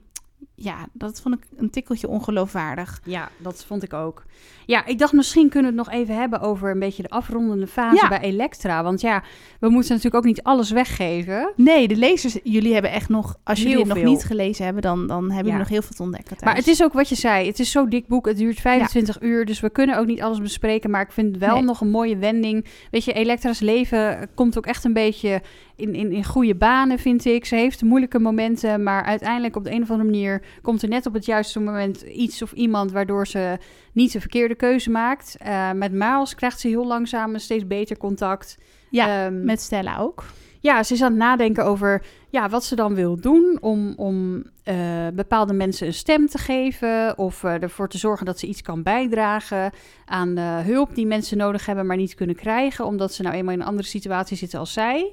ja, 0.61 0.87
dat 0.93 1.21
vond 1.21 1.35
ik 1.35 1.41
een 1.57 1.71
tikkeltje 1.71 2.09
ongeloofwaardig. 2.09 3.01
Ja, 3.05 3.29
dat 3.39 3.65
vond 3.65 3.83
ik 3.83 3.93
ook. 3.93 4.25
Ja, 4.67 4.87
ik 4.87 4.99
dacht 4.99 5.13
misschien 5.13 5.49
kunnen 5.49 5.73
we 5.75 5.79
het 5.79 5.87
nog 5.89 5.97
even 5.99 6.15
hebben 6.17 6.41
over 6.41 6.71
een 6.71 6.79
beetje 6.79 7.03
de 7.03 7.09
afrondende 7.09 7.67
fase 7.67 7.97
Ja. 8.03 8.09
bij 8.09 8.21
Elektra. 8.21 8.83
Want 8.83 9.01
ja, 9.01 9.23
we 9.61 9.69
moeten 9.69 9.89
natuurlijk 9.89 10.15
ook 10.15 10.25
niet 10.31 10.43
alles 10.43 10.71
weggeven. 10.71 11.53
Nee, 11.57 11.89
de 11.89 11.97
lezers, 11.97 12.39
jullie 12.43 12.73
hebben 12.73 12.91
echt 12.91 13.09
nog, 13.09 13.37
als 13.45 13.59
jullie 13.59 13.73
Heel 13.77 13.85
het 13.85 13.95
nog 13.95 13.99
veel. 14.03 14.11
niet 14.13 14.25
gelezen 14.25 14.65
hebben, 14.65 14.83
dan, 14.83 15.07
dan 15.07 15.19
hebben 15.23 15.37
jullie 15.37 15.51
Ja. 15.53 15.59
nog 15.59 15.69
heel 15.69 15.83
veel 15.83 15.97
te 15.97 16.03
ontdekken. 16.03 16.37
Maar 16.45 16.57
het 16.57 16.67
is 16.67 16.83
ook 16.83 16.93
wat 16.93 17.09
je 17.09 17.15
zei. 17.15 17.47
Het 17.47 17.59
is 17.59 17.71
zo'n 17.71 17.89
dik 17.89 18.07
boek. 18.07 18.27
Het 18.27 18.37
duurt 18.37 18.61
25 18.61 19.21
uur. 19.23 19.45
Dus 19.45 19.61
we 19.61 19.71
kunnen 19.71 19.99
ook 19.99 20.07
niet 20.07 20.23
alles 20.23 20.41
bespreken. 20.41 20.91
Maar 20.91 21.03
ik 21.03 21.13
vind 21.13 21.37
wel 21.39 21.55
Nee. 21.55 21.63
nog 21.65 21.81
een 21.81 21.91
mooie 21.91 22.17
wending. 22.17 22.67
Weet 22.91 23.05
je, 23.05 23.13
Elektra's 23.13 23.61
leven 23.61 24.29
komt 24.35 24.59
ook 24.59 24.67
echt 24.67 24.85
een 24.85 24.93
beetje 24.93 25.43
in, 25.79 25.95
in, 25.95 26.13
in 26.13 26.25
goede 26.25 26.55
banen, 26.55 26.99
vind 26.99 27.25
ik. 27.25 27.45
Ze 27.45 27.55
heeft 27.55 27.83
moeilijke 27.83 28.19
momenten. 28.19 28.83
Maar 28.83 29.03
uiteindelijk 29.05 29.57
op 29.57 29.65
de 29.65 29.71
een 29.71 29.83
of 29.83 29.91
andere 29.91 30.11
manier 30.11 30.43
komt 30.63 30.83
er 30.83 30.89
net 30.89 31.07
op 31.07 31.13
het 31.15 31.25
juiste 31.25 31.61
moment 31.61 32.01
iets 32.03 32.43
of 32.43 32.53
iemand 32.53 32.93
waardoor 32.93 33.27
ze 33.27 33.59
niet 33.93 34.13
de 34.13 34.21
verkeerde 34.21 34.55
keuze 34.55 34.91
maakt. 34.91 35.37
Eh, 35.39 35.73
met 35.73 35.93
Miles 35.93 36.35
krijgt 36.35 36.61
ze 36.61 36.69
heel 36.69 36.87
langzaam 36.87 37.35
een 37.35 37.41
steeds 37.41 37.67
beter 37.67 37.97
contact. 37.97 38.59
ja, 38.91 39.25
Ehm, 39.27 39.45
met 39.45 39.61
Stella 39.61 39.99
ook. 39.99 40.25
ja, 40.61 40.83
ze 40.83 40.95
is 40.95 41.03
aan 41.03 41.11
het 41.11 41.19
nadenken 41.19 41.65
over 41.65 42.03
ja, 42.31 42.49
wat 42.49 42.65
ze 42.65 42.75
dan 42.77 42.95
wil 42.95 43.21
doen 43.21 43.59
om, 43.61 43.93
om 43.97 44.45
eh, 44.65 44.77
bepaalde 45.15 45.53
mensen 45.53 45.87
een 45.87 45.95
stem 45.95 46.27
te 46.27 46.39
geven. 46.39 47.19
Of 47.19 47.45
eh, 47.45 47.63
ervoor 47.63 47.89
te 47.89 47.99
zorgen 47.99 48.27
dat 48.27 48.39
ze 48.39 48.47
iets 48.47 48.63
kan 48.63 48.83
bijdragen 48.83 49.71
aan 50.05 50.39
hulp 50.39 50.95
die 50.95 51.07
mensen 51.07 51.37
nodig 51.37 51.67
hebben, 51.67 51.87
maar 51.87 51.97
niet 51.97 52.15
kunnen 52.15 52.37
krijgen. 52.37 52.85
Omdat 52.85 53.13
ze 53.13 53.23
nou 53.23 53.35
eenmaal 53.35 53.55
in 53.55 53.61
een 53.61 53.67
andere 53.67 53.89
situatie 53.89 54.37
zitten 54.37 54.59
als 54.59 54.73
zij. 54.73 55.13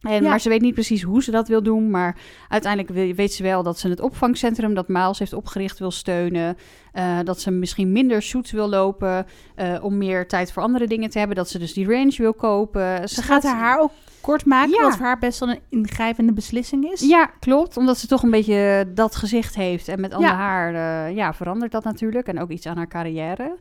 En, 0.00 0.22
Ja. 0.22 0.28
Maar 0.28 0.40
ze 0.40 0.48
weet 0.48 0.60
niet 0.60 0.74
precies 0.74 1.02
hoe 1.02 1.22
ze 1.22 1.30
dat 1.30 1.48
wil 1.48 1.62
doen. 1.62 1.90
Maar 1.90 2.16
uiteindelijk 2.48 3.16
weet 3.16 3.32
ze 3.32 3.42
wel 3.42 3.62
dat 3.62 3.78
ze 3.78 3.88
het 3.88 4.00
opvangcentrum 4.00 4.74
dat 4.74 4.88
Miles 4.88 5.18
heeft 5.18 5.32
opgericht 5.32 5.78
wil 5.78 5.90
steunen. 5.90 6.56
Eh, 6.92 7.18
dat 7.24 7.40
ze 7.40 7.50
misschien 7.50 7.92
minder 7.92 8.22
shoots 8.22 8.50
wil 8.50 8.68
lopen 8.68 9.26
eh, 9.54 9.74
om 9.82 9.98
meer 9.98 10.28
tijd 10.28 10.52
voor 10.52 10.62
andere 10.62 10.86
dingen 10.86 11.10
te 11.10 11.18
hebben. 11.18 11.36
Dat 11.36 11.48
ze 11.48 11.58
dus 11.58 11.72
die 11.72 11.86
range 11.86 12.14
wil 12.16 12.34
kopen. 12.34 13.08
Ze 13.08 13.22
gaat 13.22 13.42
haar 13.42 13.56
haar 13.56 13.78
ook 13.80 13.90
kort 14.20 14.44
maken, 14.44 14.70
Ja. 14.70 14.82
wat 14.82 14.96
voor 14.96 15.06
haar 15.06 15.18
best 15.18 15.40
wel 15.40 15.48
een 15.48 15.60
ingrijpende 15.68 16.32
beslissing 16.32 16.90
is. 16.92 17.00
Ja, 17.00 17.30
klopt. 17.40 17.76
Omdat 17.76 17.98
ze 17.98 18.06
toch 18.06 18.22
een 18.22 18.30
beetje 18.30 18.90
dat 18.94 19.16
gezicht 19.16 19.54
heeft. 19.54 19.88
En 19.88 20.00
met 20.00 20.12
ander 20.14 20.30
Ja. 20.30 20.36
haar 20.36 20.74
eh, 21.08 21.16
ja, 21.16 21.34
verandert 21.34 21.72
dat 21.72 21.84
natuurlijk. 21.84 22.26
En 22.26 22.40
ook 22.40 22.50
iets 22.50 22.66
aan 22.66 22.76
haar 22.76 22.88
carrière. 22.88 23.56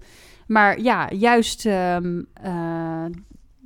Maar 0.48 0.80
ja, 0.82 1.10
juist 1.12 1.66
ehm, 1.66 2.22
eh, 2.34 3.06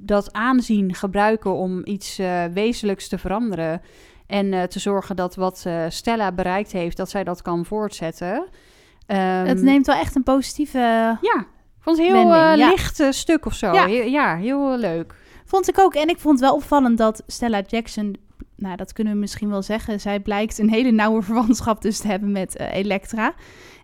dat 0.02 0.34
aanzien 0.34 0.94
gebruiken 0.94 1.54
om 1.54 1.82
iets 1.84 2.20
eh, 2.20 2.44
wezenlijks 2.54 3.08
te 3.08 3.18
veranderen. 3.18 3.82
En 4.28 4.54
eh, 4.54 4.64
te 4.64 4.80
zorgen 4.80 5.16
dat 5.16 5.36
wat 5.36 5.64
eh, 5.66 5.86
Stella 5.90 6.32
bereikt 6.32 6.72
heeft, 6.72 6.98
dat 6.98 7.10
zij 7.10 7.24
dat 7.24 7.42
kan 7.42 7.66
voortzetten. 7.66 8.48
Ehm, 9.06 9.46
Het 9.46 9.62
neemt 9.62 9.86
wel 9.86 9.96
echt 9.96 10.16
een 10.16 10.24
positieve... 10.24 10.80
Ja, 11.22 11.46
vond 11.80 11.98
het 11.98 12.08
heel 12.08 12.28
ja. 12.28 12.56
licht 12.56 13.04
stuk 13.10 13.46
of 13.46 13.54
zo. 13.54 13.74
Ja. 13.74 13.86
Ja, 13.86 14.04
ja 14.04 14.38
heel 14.38 14.78
leuk. 14.78 15.16
Vond 15.46 15.70
ik 15.70 15.80
ook. 15.80 15.94
En 15.94 16.10
ik 16.10 16.20
vond 16.20 16.40
wel 16.40 16.56
opvallend 16.56 16.98
dat 16.98 17.24
Stella 17.28 17.62
Jackson... 17.68 18.18
Nou, 18.56 18.76
dat 18.76 18.94
kunnen 18.94 19.14
we 19.14 19.20
misschien 19.20 19.50
wel 19.50 19.62
zeggen. 19.62 20.00
Zij 20.00 20.20
blijkt 20.20 20.58
een 20.58 20.70
hele 20.70 20.92
nauwe 20.92 21.22
verwantschap 21.22 21.82
dus 21.82 22.00
te 22.00 22.08
hebben 22.08 22.32
met 22.32 22.60
Elektra. 22.60 23.34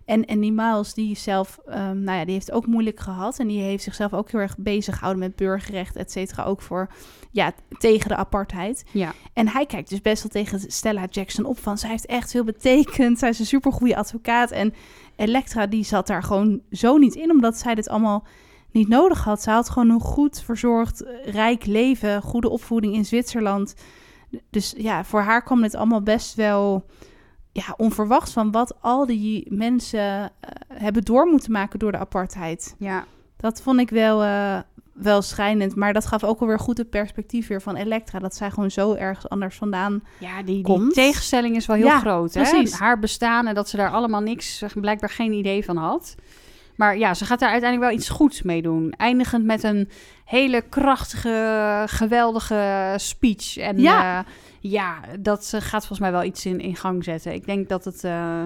En, 0.08 0.24
en 0.24 0.40
die 0.40 0.52
Miles, 0.52 0.94
die 0.94 1.16
zelf... 1.16 1.58
ehm, 1.66 2.02
nou 2.02 2.18
ja, 2.18 2.24
die 2.24 2.34
heeft 2.34 2.52
ook 2.52 2.66
moeilijk 2.66 3.00
gehad. 3.00 3.38
En 3.38 3.46
die 3.46 3.62
heeft 3.62 3.82
zichzelf 3.82 4.12
ook 4.12 4.30
heel 4.30 4.40
erg 4.40 4.56
bezig 4.58 4.94
gehouden 4.94 5.22
met 5.22 5.36
burgerrecht, 5.36 5.96
et 5.96 6.12
cetera. 6.12 6.44
Ook 6.44 6.62
voor... 6.62 6.90
Ja, 7.30 7.52
tegen 7.78 8.08
de 8.08 8.16
apartheid. 8.16 8.84
Ja. 8.92 9.12
En 9.32 9.48
hij 9.48 9.66
kijkt 9.66 9.88
dus 9.88 10.00
best 10.00 10.22
wel 10.22 10.44
tegen 10.44 10.70
Stella 10.70 11.04
Jackson 11.10 11.44
op 11.44 11.58
van... 11.58 11.78
zij 11.78 11.90
heeft 11.90 12.06
echt 12.06 12.30
veel 12.30 12.44
betekend. 12.44 13.18
Zij 13.18 13.28
is 13.28 13.38
een 13.38 13.46
supergoeie 13.46 13.96
advocaat. 13.96 14.50
En 14.50 14.74
Elektra, 15.16 15.66
die 15.66 15.84
zat 15.84 16.06
daar 16.06 16.22
gewoon 16.22 16.60
zo 16.70 16.96
niet 16.96 17.14
in... 17.14 17.30
omdat 17.30 17.58
zij 17.58 17.74
dit 17.74 17.88
allemaal 17.88 18.26
niet 18.70 18.88
nodig 18.88 19.24
had. 19.24 19.42
Ze 19.42 19.50
had 19.50 19.70
gewoon 19.70 19.90
een 19.90 20.00
goed 20.00 20.40
verzorgd, 20.40 21.02
eh, 21.02 21.32
rijk 21.32 21.66
leven... 21.66 22.22
goede 22.22 22.48
opvoeding 22.48 22.94
in 22.94 23.04
Zwitserland. 23.04 23.74
Dus 24.50 24.74
ja, 24.76 25.04
voor 25.04 25.20
haar 25.20 25.42
kwam 25.42 25.62
dit 25.62 25.74
allemaal 25.74 26.02
best 26.02 26.34
wel... 26.34 26.84
Ja, 27.66 27.74
onverwachts 27.76 28.32
van 28.32 28.50
wat 28.50 28.74
al 28.80 29.06
die 29.06 29.46
mensen 29.54 30.00
eh, 30.00 30.50
hebben 30.74 31.04
door 31.04 31.26
moeten 31.26 31.52
maken 31.52 31.78
door 31.78 31.92
de 31.92 31.98
apartheid. 31.98 32.74
ja. 32.78 33.04
Dat 33.40 33.62
vond 33.62 33.80
ik 33.80 33.90
wel, 33.90 34.22
eh, 34.22 34.58
wel 34.92 35.22
schrijnend. 35.22 35.76
Maar 35.76 35.92
dat 35.92 36.06
gaf 36.06 36.24
ook 36.24 36.40
alweer 36.40 36.58
goed 36.58 36.78
het 36.78 36.90
perspectief 36.90 37.46
weer 37.48 37.62
van 37.62 37.76
Elektra. 37.76 38.18
Dat 38.18 38.34
zij 38.36 38.50
gewoon 38.50 38.70
zo 38.70 38.94
ergens 38.94 39.28
anders 39.28 39.56
vandaan 39.56 40.02
Ja, 40.18 40.36
die, 40.36 40.44
die 40.54 40.62
komt. 40.62 40.94
tegenstelling 40.94 41.56
is 41.56 41.66
wel 41.66 41.76
heel 41.76 41.86
Ja, 41.86 41.98
groot. 41.98 42.34
Hè? 42.34 42.42
precies. 42.42 42.72
Haar 42.78 42.98
bestaan 42.98 43.46
en 43.46 43.54
dat 43.54 43.68
ze 43.68 43.76
daar 43.76 43.90
allemaal 43.90 44.20
niks, 44.20 44.62
blijkbaar 44.74 45.10
geen 45.10 45.32
idee 45.32 45.64
van 45.64 45.76
had. 45.76 46.14
Maar 46.78 46.98
ja, 46.98 47.14
ze 47.14 47.24
gaat 47.24 47.38
daar 47.40 47.50
uiteindelijk 47.50 47.90
wel 47.90 47.98
iets 48.00 48.08
goeds 48.08 48.42
mee 48.42 48.62
doen. 48.62 48.92
Eindigend 48.96 49.44
met 49.44 49.62
een 49.62 49.88
hele 50.24 50.60
krachtige, 50.68 51.82
geweldige 51.86 52.94
speech. 52.96 53.56
En 53.56 53.78
Ja. 53.80 54.00
ja, 54.02 54.24
ja 54.60 54.94
dat 55.20 55.50
eh, 55.54 55.60
gaat 55.60 55.86
volgens 55.86 55.98
mij 55.98 56.10
wel 56.12 56.24
iets 56.24 56.46
in, 56.46 56.60
in 56.60 56.76
gang 56.76 57.04
zetten. 57.04 57.32
Ik 57.34 57.46
denk 57.46 57.68
dat, 57.68 57.84
het, 57.84 58.04
eh, 58.04 58.42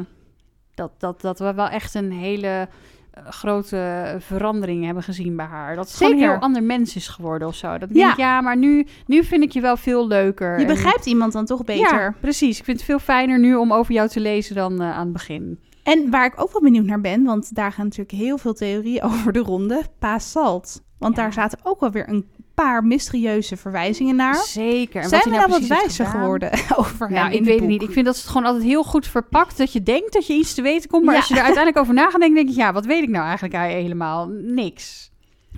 dat, 0.74 0.90
dat, 0.98 1.20
dat 1.20 1.38
we 1.38 1.54
wel 1.54 1.68
echt 1.68 1.94
een 1.94 2.12
hele 2.12 2.68
eh, 3.10 3.22
grote 3.28 4.16
verandering 4.18 4.84
hebben 4.84 5.02
gezien 5.02 5.36
bij 5.36 5.46
haar. 5.46 5.76
Dat 5.76 5.86
het 5.88 5.96
gewoon 5.96 6.12
een 6.12 6.18
heel 6.18 6.34
ander 6.38 6.62
mens 6.62 6.96
is 6.96 7.08
geworden 7.08 7.48
of 7.48 7.54
zo. 7.54 7.78
Dat 7.78 7.90
ik 7.90 7.96
Ja. 7.96 8.06
denk, 8.06 8.16
ja, 8.18 8.40
maar 8.40 8.56
nu, 8.56 8.86
nu 9.06 9.24
vind 9.24 9.42
ik 9.42 9.50
je 9.52 9.60
wel 9.60 9.76
veel 9.76 10.06
leuker. 10.06 10.54
Je 10.58 10.64
En- 10.66 10.72
begrijpt 10.74 11.06
iemand 11.06 11.32
dan 11.32 11.44
toch 11.44 11.64
beter. 11.64 12.00
ja, 12.00 12.14
precies. 12.20 12.58
Ik 12.58 12.64
vind 12.64 12.76
het 12.76 12.86
veel 12.86 12.98
fijner 12.98 13.38
nu 13.38 13.54
om 13.54 13.72
over 13.72 13.94
jou 13.94 14.08
te 14.08 14.20
lezen 14.20 14.54
dan 14.54 14.80
eh, 14.80 14.90
aan 14.96 15.04
het 15.04 15.12
begin. 15.12 15.60
En 15.82 16.10
waar 16.10 16.26
ik 16.26 16.40
ook 16.40 16.52
wel 16.52 16.62
benieuwd 16.62 16.84
naar 16.84 17.00
ben, 17.00 17.24
want 17.24 17.54
daar 17.54 17.72
gaan 17.72 17.84
natuurlijk 17.84 18.10
heel 18.18 18.38
veel 18.38 18.52
theorieën 18.54 19.02
over 19.12 19.32
de 19.32 19.38
ronde. 19.38 19.82
Paas 19.98 20.30
Salt. 20.30 20.82
Want 20.98 21.16
Ja. 21.16 21.22
daar 21.22 21.32
zaten 21.32 21.58
ook 21.62 21.80
wel 21.80 21.90
weer 21.90 22.08
een 22.08 22.26
paar 22.54 22.84
mysterieuze 22.84 23.56
verwijzingen 23.56 24.16
naar. 24.16 24.34
Zeker. 24.36 25.02
En 25.02 25.08
Zijn 25.08 25.20
wat 25.22 25.30
we 25.32 25.36
hij 25.38 25.46
nou 25.48 25.60
wat 25.60 25.68
wijzer 25.78 26.06
geworden 26.06 26.50
over 26.76 27.10
Nou, 27.10 27.32
ik 27.32 27.44
weet 27.44 27.58
het 27.60 27.68
niet. 27.68 27.82
Ik 27.82 27.90
vind 27.90 28.06
dat 28.06 28.14
ze 28.16 28.20
het 28.22 28.30
gewoon 28.30 28.46
altijd 28.46 28.64
heel 28.64 28.84
goed 28.84 29.06
verpakt. 29.06 29.56
Dat 29.58 29.72
je 29.72 29.82
denkt 29.82 30.12
dat 30.12 30.26
je 30.26 30.32
iets 30.34 30.54
te 30.54 30.62
weten 30.62 30.90
komt. 30.90 31.04
Maar 31.04 31.14
Ja. 31.14 31.20
als 31.20 31.28
je 31.28 31.34
er 31.34 31.42
uiteindelijk 31.50 31.82
over 31.82 31.94
na 31.94 32.10
gaat 32.10 32.20
denken, 32.20 32.34
denk 32.34 32.48
je... 32.48 32.54
Ja, 32.54 32.72
wat 32.72 32.86
weet 32.86 33.02
ik 33.02 33.08
nou 33.08 33.24
eigenlijk 33.24 33.54
helemaal? 33.56 34.26
Niks. 34.42 35.10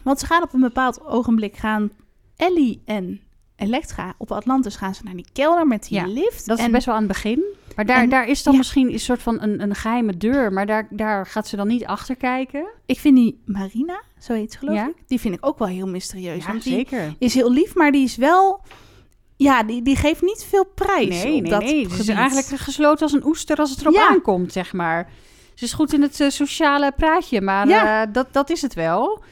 Want 0.02 0.18
ze 0.20 0.26
gaan 0.26 0.42
op 0.42 0.52
een 0.54 0.60
bepaald 0.60 1.04
ogenblik 1.04 1.56
gaan 1.56 1.90
Ellie 2.36 2.82
en 2.84 3.20
Elektra 3.56 4.14
op 4.18 4.32
Atlantis 4.32 4.76
gaan 4.76 4.94
ze 4.94 5.02
naar 5.04 5.14
die 5.14 5.26
kelder 5.32 5.66
met 5.66 5.82
die 5.88 5.98
Ja, 5.98 6.06
lift. 6.06 6.46
Dat 6.46 6.58
is 6.58 6.64
en 6.64 6.70
best 6.72 6.86
wel 6.86 6.94
aan 6.94 7.02
het 7.02 7.12
begin. 7.12 7.42
Maar 7.76 7.86
daar, 7.86 8.02
en- 8.02 8.08
daar 8.08 8.28
is 8.28 8.42
dan 8.42 8.52
ja. 8.52 8.58
misschien 8.58 8.92
een 8.92 8.98
soort 9.00 9.22
van 9.22 9.42
een, 9.42 9.60
een 9.60 9.74
geheime 9.74 10.16
deur. 10.16 10.52
Maar 10.52 10.66
daar, 10.66 10.86
daar 10.90 11.26
gaat 11.26 11.48
ze 11.48 11.56
dan 11.56 11.66
niet 11.68 11.84
achter 11.84 12.16
kijken. 12.16 12.66
ik 12.86 12.98
vind 13.00 13.16
die 13.16 13.42
Marina, 13.44 14.00
zo 14.18 14.32
heet 14.32 14.52
ze 14.52 14.58
geloof 14.58 14.76
Ja. 14.76 14.88
ik, 14.88 14.94
die 15.06 15.20
vind 15.20 15.34
ik 15.34 15.46
ook 15.46 15.58
wel 15.58 15.68
heel 15.68 15.86
mysterieus. 15.88 16.44
Ja, 16.44 16.50
want 16.50 16.62
die 16.62 16.72
zeker. 16.72 17.14
is 17.18 17.34
heel 17.34 17.52
lief, 17.52 17.74
maar 17.74 17.92
die 17.92 18.04
is 18.04 18.16
wel... 18.16 18.60
Ja, 19.36 19.62
die, 19.62 19.82
die 19.82 19.96
geeft 19.96 20.22
niet 20.22 20.46
veel 20.48 20.64
prijs 20.74 21.22
Nee, 21.22 21.34
op 21.34 21.40
nee, 21.42 21.50
dat 21.50 21.62
nee. 21.62 21.88
Ze 21.90 21.98
is 22.00 22.08
eigenlijk 22.08 22.46
gesloten 22.62 23.02
als 23.02 23.12
een 23.12 23.24
oester 23.26 23.56
als 23.56 23.70
het 23.70 23.80
erop 23.80 23.96
aankomt, 23.96 24.52
zeg 24.52 24.72
maar. 24.72 25.10
Ze 25.54 25.64
is 25.64 25.72
goed 25.72 25.92
in 25.92 26.02
het 26.02 26.20
eh, 26.20 26.28
sociale 26.28 26.92
praatje, 26.96 27.40
maar 27.40 27.68
eh, 27.68 28.12
dat, 28.12 28.26
dat 28.32 28.50
is 28.50 28.62
het 28.62 28.74
wel. 28.74 29.22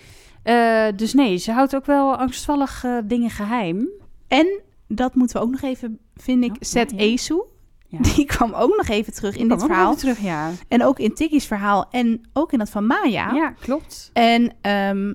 Eh, 0.42 0.84
dus 0.96 1.12
nee, 1.14 1.36
ze 1.36 1.52
houdt 1.52 1.74
ook 1.76 1.86
wel 1.86 2.16
angstvallig 2.16 2.84
dingen 3.04 3.30
geheim. 3.30 3.88
En 4.32 4.60
dat 4.88 5.14
moeten 5.14 5.36
we 5.36 5.42
ook 5.42 5.50
nog 5.50 5.62
even, 5.62 5.98
vind 6.16 6.44
ik, 6.44 6.50
Oh, 6.50 6.56
Zet 6.60 6.90
ja, 6.90 6.96
ja. 6.96 7.02
Esu. 7.02 7.42
Ja. 7.88 7.98
Die 8.14 8.24
kwam 8.24 8.52
ook 8.54 8.76
nog 8.76 8.88
even 8.88 9.12
terug 9.12 9.36
in 9.36 9.48
dit 9.48 9.60
verhaal. 9.60 9.96
terug, 9.96 10.20
ja. 10.20 10.50
En 10.68 10.84
ook 10.84 10.98
in 10.98 11.14
Tiggy's 11.14 11.46
verhaal. 11.46 11.86
En 11.90 12.20
ook 12.32 12.52
in 12.52 12.58
dat 12.58 12.70
van 12.70 12.86
Maya. 12.86 13.32
Ja, 13.32 13.50
klopt. 13.60 14.10
En 14.12 14.52
ehm, 14.60 15.12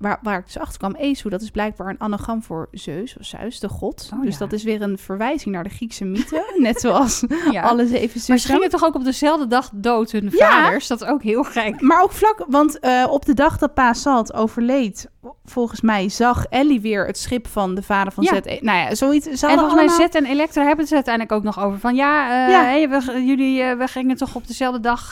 waar, 0.00 0.18
waar 0.22 0.38
ik 0.38 0.44
dus 0.44 0.58
achter 0.58 0.78
kwam, 0.78 0.94
Esu, 0.94 1.28
dat 1.28 1.40
is 1.40 1.50
blijkbaar 1.50 1.88
een 1.88 2.00
anagram 2.00 2.42
voor 2.42 2.68
Zeus 2.70 3.16
of 3.18 3.26
Zeus, 3.26 3.60
de 3.60 3.68
god. 3.68 4.10
Oh, 4.14 4.22
dus 4.22 4.32
ja. 4.32 4.38
dat 4.38 4.52
is 4.52 4.62
weer 4.62 4.82
een 4.82 4.98
verwijzing 4.98 5.54
naar 5.54 5.64
de 5.64 5.70
Griekse 5.70 6.04
mythe. 6.04 6.52
net 6.56 6.80
zoals 6.80 7.24
Ja. 7.50 7.62
alle 7.62 7.86
zeven 7.86 8.20
Maar 8.28 8.38
ze 8.38 8.48
gingen 8.48 8.68
toch 8.68 8.84
ook 8.84 8.94
op 8.94 9.04
dezelfde 9.04 9.46
dag 9.46 9.70
dood, 9.74 10.10
hun 10.10 10.28
Ja. 10.32 10.62
vaders? 10.62 10.86
Dat 10.86 11.00
is 11.02 11.08
ook 11.08 11.22
heel 11.22 11.42
gek. 11.42 11.80
Maar 11.80 12.02
ook 12.02 12.12
vlak, 12.12 12.44
want 12.48 12.78
eh, 12.78 13.06
op 13.10 13.24
de 13.24 13.34
dag 13.34 13.58
dat 13.58 13.74
Pa 13.74 13.94
overleed, 14.34 15.10
volgens 15.44 15.80
mij 15.80 16.08
zag 16.08 16.44
Ellie 16.44 16.80
weer 16.80 17.06
het 17.06 17.18
schip 17.18 17.46
van 17.46 17.74
de 17.74 17.82
vader 17.82 18.12
van. 18.12 18.24
Zet. 18.24 18.62
Nou 18.62 18.78
ja, 18.78 18.94
zoiets. 18.94 19.26
En 19.26 19.58
volgens 19.58 19.74
mij 19.74 19.88
Zet 19.88 20.14
en 20.14 20.24
Elektra 20.24 20.64
hebben 20.64 20.84
het 20.84 20.94
uiteindelijk 20.94 21.34
ook 21.34 21.42
nog 21.42 21.64
over. 21.64 21.78
Van 21.78 21.94
ja, 21.94 22.46
eh, 22.46 22.54
hey, 22.54 22.88
we, 22.88 23.24
jullie, 23.26 23.62
eh, 23.62 23.76
we 23.78 23.86
gingen 23.86 24.16
toch 24.16 24.34
op 24.34 24.46
dezelfde 24.46 24.80
dag... 24.80 25.10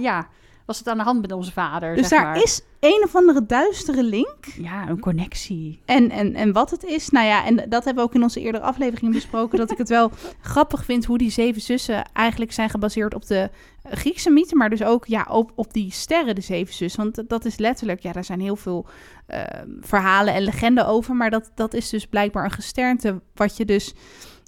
ja, 0.00 0.26
was 0.68 0.78
het 0.78 0.88
aan 0.88 0.96
de 0.96 1.02
hand 1.04 1.20
met 1.20 1.32
onze 1.32 1.52
vader, 1.52 1.96
Dus 1.96 2.08
zeg 2.08 2.18
daar 2.18 2.28
maar. 2.28 2.42
is 2.42 2.60
een 2.80 3.02
of 3.04 3.16
andere 3.16 3.46
duistere 3.46 4.02
link. 4.02 4.44
Ja, 4.58 4.88
een 4.88 5.00
connectie. 5.00 5.80
En, 5.84 6.10
en, 6.10 6.34
en 6.34 6.52
wat 6.52 6.70
het 6.70 6.84
is, 6.84 7.08
nou 7.08 7.26
ja, 7.26 7.44
en 7.44 7.56
dat 7.56 7.84
hebben 7.84 7.94
we 7.94 8.08
ook 8.08 8.14
in 8.14 8.22
onze 8.22 8.40
eerdere 8.40 8.64
aflevering 8.64 9.12
besproken, 9.12 9.58
dat 9.58 9.70
ik 9.70 9.78
het 9.78 9.88
wel 9.88 10.10
grappig 10.40 10.84
vind 10.84 11.04
hoe 11.04 11.18
die 11.18 11.30
zeven 11.30 11.60
zussen 11.62 12.04
eigenlijk 12.12 12.52
zijn 12.52 12.70
gebaseerd 12.70 13.14
op 13.14 13.26
de 13.26 13.50
Griekse 13.90 14.30
mythe, 14.30 14.56
maar 14.56 14.70
dus 14.70 14.82
ook 14.82 15.06
ja, 15.06 15.26
op, 15.30 15.52
op 15.54 15.72
die 15.72 15.92
sterren, 15.92 16.34
de 16.34 16.40
zeven 16.40 16.74
zussen. 16.74 17.02
Want 17.02 17.28
dat- 17.28 17.44
is 17.44 17.56
letterlijk, 17.58 18.00
ja, 18.00 18.12
daar 18.12 18.24
zijn 18.24 18.40
heel 18.40 18.56
veel 18.56 18.86
eh, 19.26 19.42
verhalen 19.80 20.34
en 20.34 20.42
legenden 20.42 20.86
over, 20.86 21.14
maar 21.14 21.30
dat, 21.30 21.50
dat 21.54 21.74
is 21.74 21.88
dus 21.88 22.06
blijkbaar 22.06 22.44
een 22.44 22.50
gesternte 22.50 23.20
wat 23.34 23.56
je 23.56 23.64
dus 23.64 23.94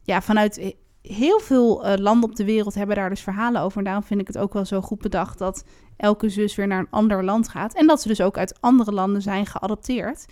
ja, 0.04 0.22
vanuit 0.22 0.74
heel 1.02 1.38
veel 1.40 1.84
eh, 1.84 1.98
landen 1.98 2.30
op 2.30 2.36
de 2.36 2.44
wereld 2.44 2.74
hebben 2.74 2.96
daar 2.96 3.08
dus 3.08 3.20
verhalen 3.20 3.60
over. 3.62 3.78
En 3.78 3.84
daarom 3.84 4.02
vind 4.04 4.20
ik 4.20 4.26
het 4.26 4.38
ook 4.38 4.52
wel 4.52 4.64
zo 4.64 4.80
goed 4.80 4.98
bedacht 4.98 5.38
dat 5.38 5.64
elke 6.00 6.28
zus 6.28 6.54
weer 6.54 6.66
naar 6.66 6.78
een 6.78 6.90
ander 6.90 7.24
land 7.24 7.48
gaat. 7.48 7.74
En 7.74 7.86
dat 7.86 8.02
ze 8.02 8.08
dus 8.08 8.20
ook 8.20 8.38
uit 8.38 8.56
andere 8.60 8.92
landen 8.92 9.22
zijn 9.22 9.46
geadopteerd. 9.46 10.26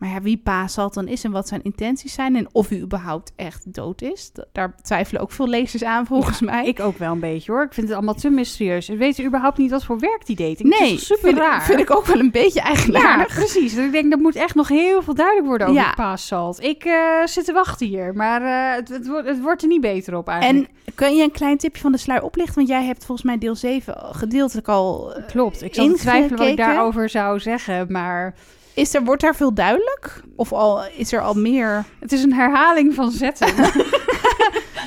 Maar 0.00 0.08
ja, 0.08 0.20
wie 0.20 0.36
Pa 0.36 0.66
dan 0.90 1.08
is 1.08 1.24
en 1.24 1.30
wat 1.30 1.48
zijn 1.48 1.62
intenties 1.62 2.12
zijn 2.12 2.36
en 2.36 2.48
of 2.52 2.68
hij 2.68 2.80
überhaupt 2.80 3.32
echt 3.36 3.74
dood 3.74 4.02
is. 4.02 4.32
Daar 4.52 4.74
twijfelen 4.82 5.22
ook 5.22 5.32
veel 5.32 5.48
lezers 5.48 5.84
aan 5.84 6.06
volgens 6.06 6.40
mij. 6.40 6.66
Ik 6.66 6.80
ook 6.80 6.98
wel 6.98 7.12
een 7.12 7.20
beetje 7.20 7.52
hoor. 7.52 7.62
Ik 7.62 7.72
vind 7.72 7.86
het 7.86 7.96
allemaal 7.96 8.14
te 8.14 8.30
mysterieus. 8.30 8.88
We 8.88 8.96
weten 8.96 9.24
überhaupt 9.24 9.58
niet 9.58 9.70
wat 9.70 9.84
voor 9.84 9.98
werk 9.98 10.26
die 10.26 10.36
deed. 10.36 10.62
nee, 10.64 10.98
super 10.98 11.28
vind 11.28 11.38
raar. 11.38 11.56
Ik, 11.56 11.62
vind 11.62 11.80
ik 11.80 11.96
ook 11.96 12.06
wel 12.06 12.18
een 12.18 12.30
beetje 12.30 12.60
eigenaardig. 12.60 13.28
Ja, 13.28 13.34
precies. 13.34 13.74
Ik 13.74 13.92
denk, 13.92 14.12
er 14.12 14.18
moet 14.18 14.36
echt 14.36 14.54
nog 14.54 14.68
heel 14.68 15.02
veel 15.02 15.14
duidelijk 15.14 15.46
worden 15.46 15.66
over 15.66 15.80
ja. 15.80 15.92
Pa 15.92 16.16
Salt. 16.16 16.62
Ik 16.62 16.84
uh, 16.84 16.94
zit 17.24 17.44
te 17.44 17.52
wachten 17.52 17.86
hier, 17.86 18.14
maar 18.14 18.42
uh, 18.42 18.76
het, 18.76 18.88
het, 18.88 19.08
wordt, 19.08 19.28
het 19.28 19.40
wordt 19.40 19.62
er 19.62 19.68
niet 19.68 19.80
beter 19.80 20.16
op 20.16 20.28
eigenlijk. 20.28 20.68
En 20.84 20.94
kun 20.94 21.16
je 21.16 21.22
een 21.22 21.30
klein 21.30 21.58
tipje 21.58 21.82
van 21.82 21.92
de 21.92 21.98
sluier 21.98 22.24
oplichten? 22.24 22.54
Want 22.54 22.68
jij 22.68 22.84
hebt 22.84 23.04
volgens 23.04 23.26
mij 23.26 23.38
deel 23.38 23.54
7 23.54 23.94
gedeeltelijk 23.98 24.68
al 24.68 25.16
uh, 25.16 25.26
Klopt. 25.26 25.62
Ik 25.62 25.74
zal 25.74 25.94
twijfelen 25.94 26.38
wat 26.38 26.48
ik 26.48 26.56
daarover 26.56 27.08
zou 27.08 27.40
zeggen, 27.40 27.86
maar... 27.92 28.34
Is 28.80 28.94
er, 28.94 29.04
wordt 29.04 29.22
daar 29.22 29.36
veel 29.36 29.54
duidelijk? 29.54 30.22
Of 30.36 30.52
al, 30.52 30.84
is 30.96 31.12
er 31.12 31.20
al 31.20 31.34
meer? 31.34 31.84
Het 31.98 32.12
is 32.12 32.22
een 32.22 32.32
herhaling 32.32 32.94
van 32.94 33.10
zetten. 33.10 33.48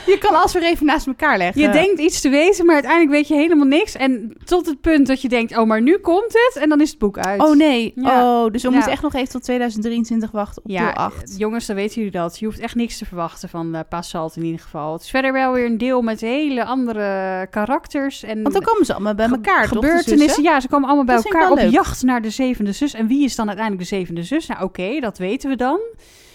je 0.06 0.18
kan 0.18 0.36
alles 0.36 0.54
weer 0.54 0.64
even 0.64 0.86
naast 0.86 1.08
elkaar 1.08 1.38
leggen. 1.38 1.62
Je 1.62 1.70
denkt 1.70 2.00
iets 2.00 2.22
te 2.22 2.30
weten, 2.30 2.66
maar 2.66 2.76
uiteindelijk 2.76 3.12
weet 3.12 3.28
je 3.28 3.34
helemaal 3.34 3.68
niks. 3.68 3.96
En 3.96 4.34
tot 4.46 4.66
het 4.66 4.82
punt 4.82 5.08
dat 5.08 5.22
je 5.22 5.30
denkt, 5.30 5.58
oh, 5.58 5.66
maar 5.66 5.82
nu 5.82 5.98
komt 5.98 6.34
het. 6.34 6.58
En 6.62 6.70
dan 6.70 6.82
is 6.82 6.90
het 6.90 7.00
boek 7.00 7.18
uit. 7.18 7.42
Oh 7.42 7.56
nee. 7.56 7.94
Oh, 7.96 8.52
dus 8.52 8.64
we 8.64 8.70
moeten 8.70 8.92
echt 8.92 9.02
nog 9.02 9.14
even 9.14 9.30
tot 9.30 9.44
2023 9.44 10.32
wachten 10.32 10.64
op 10.64 10.70
ja, 10.70 10.86
deel 10.86 10.94
8. 10.94 11.36
Jongens, 11.38 11.66
dan 11.66 11.76
weten 11.76 11.96
jullie 11.96 12.12
dat. 12.12 12.40
Je 12.40 12.46
hoeft 12.46 12.60
echt 12.60 12.76
niks 12.76 12.98
te 12.98 13.06
verwachten 13.06 13.50
van 13.50 13.76
uh, 13.76 13.80
Passalt 13.90 14.36
in 14.36 14.44
ieder 14.44 14.60
geval. 14.60 14.94
Het 14.94 15.02
is 15.02 15.10
verder 15.10 15.34
wel 15.34 15.52
weer 15.54 15.66
een 15.66 15.78
deel 15.78 16.02
met 16.02 16.22
hele 16.22 16.66
andere 16.66 17.48
karakters. 17.50 18.24
En 18.24 18.42
Want 18.42 18.54
dan 18.54 18.64
komen 18.64 18.86
ze 18.86 18.94
allemaal 18.94 19.16
bij 19.16 19.30
elkaar, 19.30 19.68
Gebeurtenissen, 19.68 20.44
ja, 20.44 20.60
ze 20.60 20.68
komen 20.68 20.88
allemaal 20.88 21.06
bij 21.06 21.16
elkaar 21.16 21.52
op 21.52 21.60
jacht 21.60 22.04
naar 22.04 22.22
de 22.22 22.30
zevende 22.30 22.72
zus. 22.72 22.94
En 22.94 23.08
wie 23.08 23.24
is 23.24 23.36
dan 23.36 23.48
uiteindelijk 23.48 23.90
de 23.90 23.96
zevende 23.96 24.24
zus? 24.24 24.48
Nou, 24.48 24.64
oké, 24.64 25.00
dat 25.00 25.18
weten 25.18 25.50
we 25.50 25.56
dan. 25.56 25.80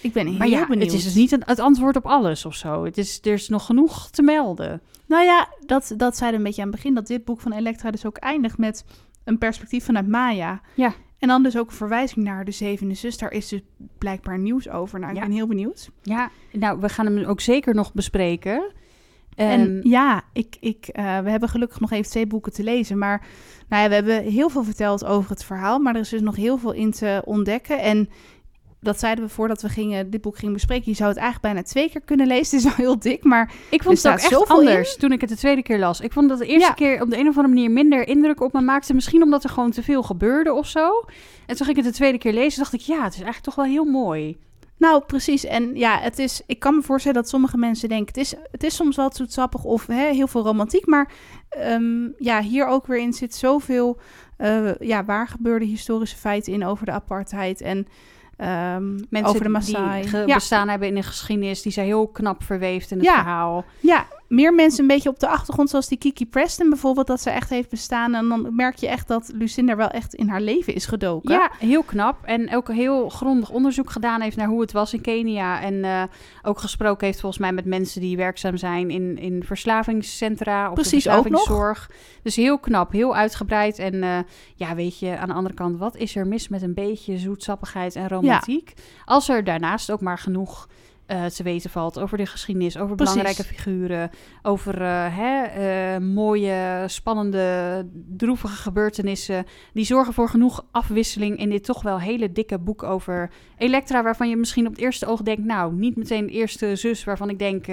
Ik 0.01 0.13
ben 0.13 0.27
heel 0.27 0.39
maar 0.39 0.49
ja, 0.49 0.67
benieuwd. 0.67 0.85
Het 0.85 0.95
is 0.95 1.05
dus 1.05 1.15
niet 1.15 1.31
het 1.31 1.61
antwoord 1.61 1.97
op 1.97 2.07
alles 2.07 2.45
of 2.47 2.55
zo. 2.55 2.85
Het 2.85 2.99
is, 2.99 3.19
er 3.23 3.33
is 3.33 3.49
nog 3.49 3.67
genoeg 3.67 4.11
te 4.11 4.23
melden. 4.23 4.83
Nou 5.07 5.25
ja, 5.25 5.49
dat, 5.67 5.95
dat 5.97 6.17
zei 6.17 6.35
een 6.35 6.43
beetje 6.43 6.63
aan 6.63 6.69
het 6.69 6.77
begin. 6.77 6.95
Dat 6.95 7.07
dit 7.07 7.25
boek 7.25 7.41
van 7.41 7.53
Elektra 7.53 7.91
dus 7.91 8.07
ook 8.07 8.17
eindigt 8.17 8.59
met 8.59 8.85
een 9.25 9.39
perspectief 9.39 9.85
vanuit 9.85 10.09
Maya. 10.09 10.61
Ja. 10.75 10.95
En 11.19 11.29
dan 11.29 11.43
dus 11.43 11.57
ook 11.57 11.69
een 11.69 11.77
verwijzing 11.77 12.25
naar 12.25 12.45
de 12.45 12.51
zevende 12.51 12.95
zus. 12.95 13.19
Daar 13.19 13.33
is 13.33 13.49
dus 13.49 13.61
blijkbaar 13.99 14.39
nieuws 14.39 14.69
over. 14.69 14.99
Nou, 14.99 15.15
ik 15.15 15.21
ben 15.21 15.31
heel 15.31 15.47
benieuwd. 15.47 15.91
Ja, 16.03 16.31
nou, 16.53 16.81
we 16.81 16.89
gaan 16.89 17.07
hem 17.07 17.25
ook 17.25 17.41
zeker 17.41 17.75
nog 17.75 17.93
bespreken. 17.93 18.73
En, 19.35 19.61
en 19.61 19.81
ja, 19.83 20.23
ik, 20.33 20.57
ik, 20.61 20.89
uh, 20.93 21.19
we 21.19 21.31
hebben 21.31 21.49
gelukkig 21.49 21.81
nog 21.81 21.91
even 21.91 22.11
twee 22.11 22.27
boeken 22.27 22.53
te 22.53 22.63
lezen. 22.63 22.99
Maar 22.99 23.27
nou 23.69 23.83
ja, 23.83 23.89
we 23.89 23.95
hebben 23.95 24.23
heel 24.23 24.49
veel 24.49 24.65
verteld 24.65 25.05
over 25.05 25.31
het 25.31 25.45
verhaal. 25.45 25.79
Maar 25.79 25.95
er 25.95 26.01
is 26.01 26.09
dus 26.09 26.21
nog 26.21 26.37
heel 26.37 26.59
veel 26.59 26.73
in 26.73 26.91
te 26.91 27.23
ontdekken. 27.25 27.81
En 27.81 28.09
dat 28.81 28.99
zeiden 28.99 29.25
we 29.25 29.31
voordat 29.31 29.63
we 29.63 29.69
gingen, 29.69 30.11
dit 30.11 30.21
boek 30.21 30.37
gingen 30.37 30.55
bespreken. 30.55 30.91
Je 30.91 30.97
zou 30.97 31.09
het 31.09 31.19
eigenlijk 31.19 31.55
bijna 31.55 31.69
twee 31.69 31.91
keer 31.91 32.01
kunnen 32.01 32.27
lezen. 32.27 32.57
Het 32.59 32.67
is 32.67 32.77
wel 32.77 32.87
heel 32.87 32.99
dik, 32.99 33.25
maar 33.25 33.53
ik 33.71 33.83
vond 33.83 34.03
het 34.03 34.13
ook 34.13 34.19
echt 34.19 34.49
anders 34.49 34.97
toen 34.97 35.13
ik 35.13 35.21
het 35.21 35.31
de 35.31 35.37
tweede 35.37 35.63
keer 35.63 35.79
las. 35.79 36.01
Ik 36.01 36.13
vond 36.13 36.29
dat 36.29 36.39
de 36.39 36.47
eerste 36.47 36.75
keer 36.75 37.03
op 37.03 37.11
de 37.11 37.19
een 37.19 37.29
of 37.29 37.37
andere 37.37 37.55
manier 37.55 37.71
minder 37.71 38.09
indruk 38.09 38.41
op 38.41 38.53
me 38.53 38.61
maakte. 38.61 38.95
Misschien 38.95 39.23
omdat 39.23 39.45
er 39.45 39.51
gewoon 39.51 39.71
te 39.71 39.83
veel 39.83 40.03
gebeurde 40.03 40.53
of 40.53 40.67
zo. 40.67 41.05
En 41.47 41.57
toen 41.57 41.67
ging 41.67 41.69
ik 41.69 41.77
het 41.77 41.85
de 41.85 41.99
tweede 41.99 42.19
keer 42.19 42.33
lezen, 42.33 42.59
dacht 42.59 42.73
ik, 42.73 42.81
ja, 42.81 43.03
het 43.03 43.13
is 43.13 43.21
eigenlijk 43.21 43.45
toch 43.45 43.55
wel 43.55 43.65
heel 43.65 43.85
mooi. 43.85 44.39
Nou, 44.79 45.05
precies. 45.05 45.45
En 45.45 45.77
ja, 45.77 45.99
het 45.99 46.19
is, 46.19 46.43
ik 46.47 46.59
kan 46.59 46.75
me 46.75 46.83
voorstellen 46.83 47.21
dat 47.21 47.29
sommige 47.29 47.57
mensen 47.57 47.89
denken... 47.89 48.07
het 48.07 48.17
is, 48.17 48.35
het 48.51 48.63
is 48.63 48.75
soms 48.75 48.97
wel 48.97 49.11
zoetsappig 49.13 49.65
of 49.65 49.87
hè, 49.87 50.13
heel 50.13 50.29
veel 50.29 50.43
romantiek... 50.43 50.87
maar 50.87 51.13
um, 51.59 52.15
ja, 52.19 52.43
hier 52.43 52.67
ook 52.67 52.87
weer 52.87 52.99
in 52.99 53.13
zit 53.13 53.35
zoveel 53.35 54.01
uh, 54.39 54.75
ja, 54.79 55.05
waar 55.05 55.29
gebeurde 55.29 55.65
historische 55.65 56.17
feiten 56.17 56.53
in... 56.53 56.65
over 56.65 56.87
de 56.87 56.93
apartheid 56.93 57.61
en 57.61 57.87
Um, 58.41 59.07
Mensen 59.11 59.31
over 59.31 59.43
de 59.43 59.49
Maasai. 59.49 60.03
die 60.03 60.27
ja. 60.27 60.35
bestaan 60.35 60.69
hebben 60.69 60.89
in 60.89 60.95
de 60.95 61.03
geschiedenis, 61.03 61.63
die 61.63 61.73
zijn 61.73 61.87
heel 61.87 62.09
knap 62.09 62.43
verweefd 62.43 62.91
in 62.91 62.99
het 62.99 63.09
verhaal. 63.09 63.65
Ja, 63.81 64.07
meer 64.29 64.55
mensen 64.55 64.81
een 64.81 64.87
beetje 64.87 65.09
op 65.09 65.21
de 65.21 65.29
achtergrond, 65.29 65.71
zoals 65.71 65.89
die 65.89 65.99
Kiki 65.99 66.27
Preston 66.27 66.69
bijvoorbeeld, 66.69 67.07
dat 67.07 67.21
ze 67.21 67.31
echt 67.31 67.51
heeft 67.51 67.71
bestaan. 67.71 68.15
En 68.15 68.29
dan 68.29 68.55
merk 68.55 68.77
je 68.77 68.89
echt 68.89 69.09
dat 69.09 69.31
Lucinda 69.35 69.77
wel 69.77 69.89
echt 69.89 70.15
in 70.15 70.29
haar 70.29 70.41
leven 70.41 70.75
is 70.75 70.87
gedoken. 70.87 71.35
Ja, 71.35 71.51
heel 71.59 71.83
knap. 71.83 72.25
En 72.25 72.55
ook 72.55 72.73
heel 72.73 73.09
grondig 73.09 73.51
onderzoek 73.51 73.91
gedaan 73.91 74.21
heeft 74.21 74.37
naar 74.37 74.49
hoe 74.49 74.61
het 74.61 74.73
was 74.73 74.93
in 74.93 75.01
Kenia. 75.01 75.61
En 75.61 75.75
uh, 75.75 76.03
ook 76.43 76.59
gesproken 76.59 77.07
heeft 77.07 77.21
volgens 77.21 77.41
mij 77.41 77.53
met 77.53 77.65
mensen 77.65 78.01
die 78.01 78.17
werkzaam 78.17 78.57
zijn 78.57 78.91
in, 78.91 79.19
in 79.19 79.45
verslavingscentra 79.45 80.69
of 80.69 80.75
Precies, 80.75 81.03
verslavingszorg. 81.03 81.91
Dus 82.23 82.37
heel 82.37 82.59
knap, 82.59 82.93
heel 82.93 83.17
uitgebreid. 83.17 83.79
En 83.79 83.95
uh, 83.95 84.19
ja, 84.55 84.75
weet 84.75 84.99
je, 84.99 85.19
aan 85.19 85.29
de 85.29 85.35
andere 85.35 85.55
kant, 85.55 85.79
wat 85.79 85.97
is 85.97 86.17
er 86.17 86.27
mis 86.27 86.49
met 86.49 86.63
een 86.63 86.75
beetje 86.75 87.19
zoetsappigheid 87.19 87.97
en 87.97 88.09
romantiek? 88.09 88.73
Ja. 88.77 88.83
Als 89.05 89.29
er 89.29 89.45
daarnaast 89.45 89.91
ook 89.91 90.01
maar 90.01 90.19
genoeg 90.19 90.69
uh, 91.09 91.25
te 91.25 91.43
weten 91.43 91.71
valt 91.71 91.99
over 91.99 92.19
de 92.19 92.27
geschiedenis, 92.27 92.79
over 92.79 92.97
belangrijke 92.97 93.45
figuren, 93.45 94.11
over 94.43 94.83
uh, 94.83 95.17
hè, 95.17 95.97
uh, 95.97 96.07
mooie, 96.07 96.85
spannende, 96.87 97.87
droevige 98.17 98.57
gebeurtenissen. 98.57 99.45
Die 99.73 99.85
zorgen 99.85 100.13
voor 100.15 100.29
genoeg 100.29 100.65
afwisseling 100.71 101.39
in 101.39 101.51
dit 101.51 101.65
toch 101.65 101.83
wel 101.83 102.01
hele 102.01 102.33
dikke 102.33 102.59
boek 102.59 102.83
over 102.83 103.31
Elektra, 103.57 104.03
waarvan 104.03 104.29
je 104.29 104.37
misschien 104.37 104.67
op 104.67 104.73
het 104.73 104.81
eerste 104.81 105.07
oog 105.07 105.23
denkt, 105.23 105.45
nou, 105.45 105.75
niet 105.75 105.97
meteen 105.97 106.27
de 106.27 106.33
eerste 106.33 106.77
zus 106.77 107.05
waarvan 107.05 107.31
ik 107.31 107.39
denk 107.39 107.67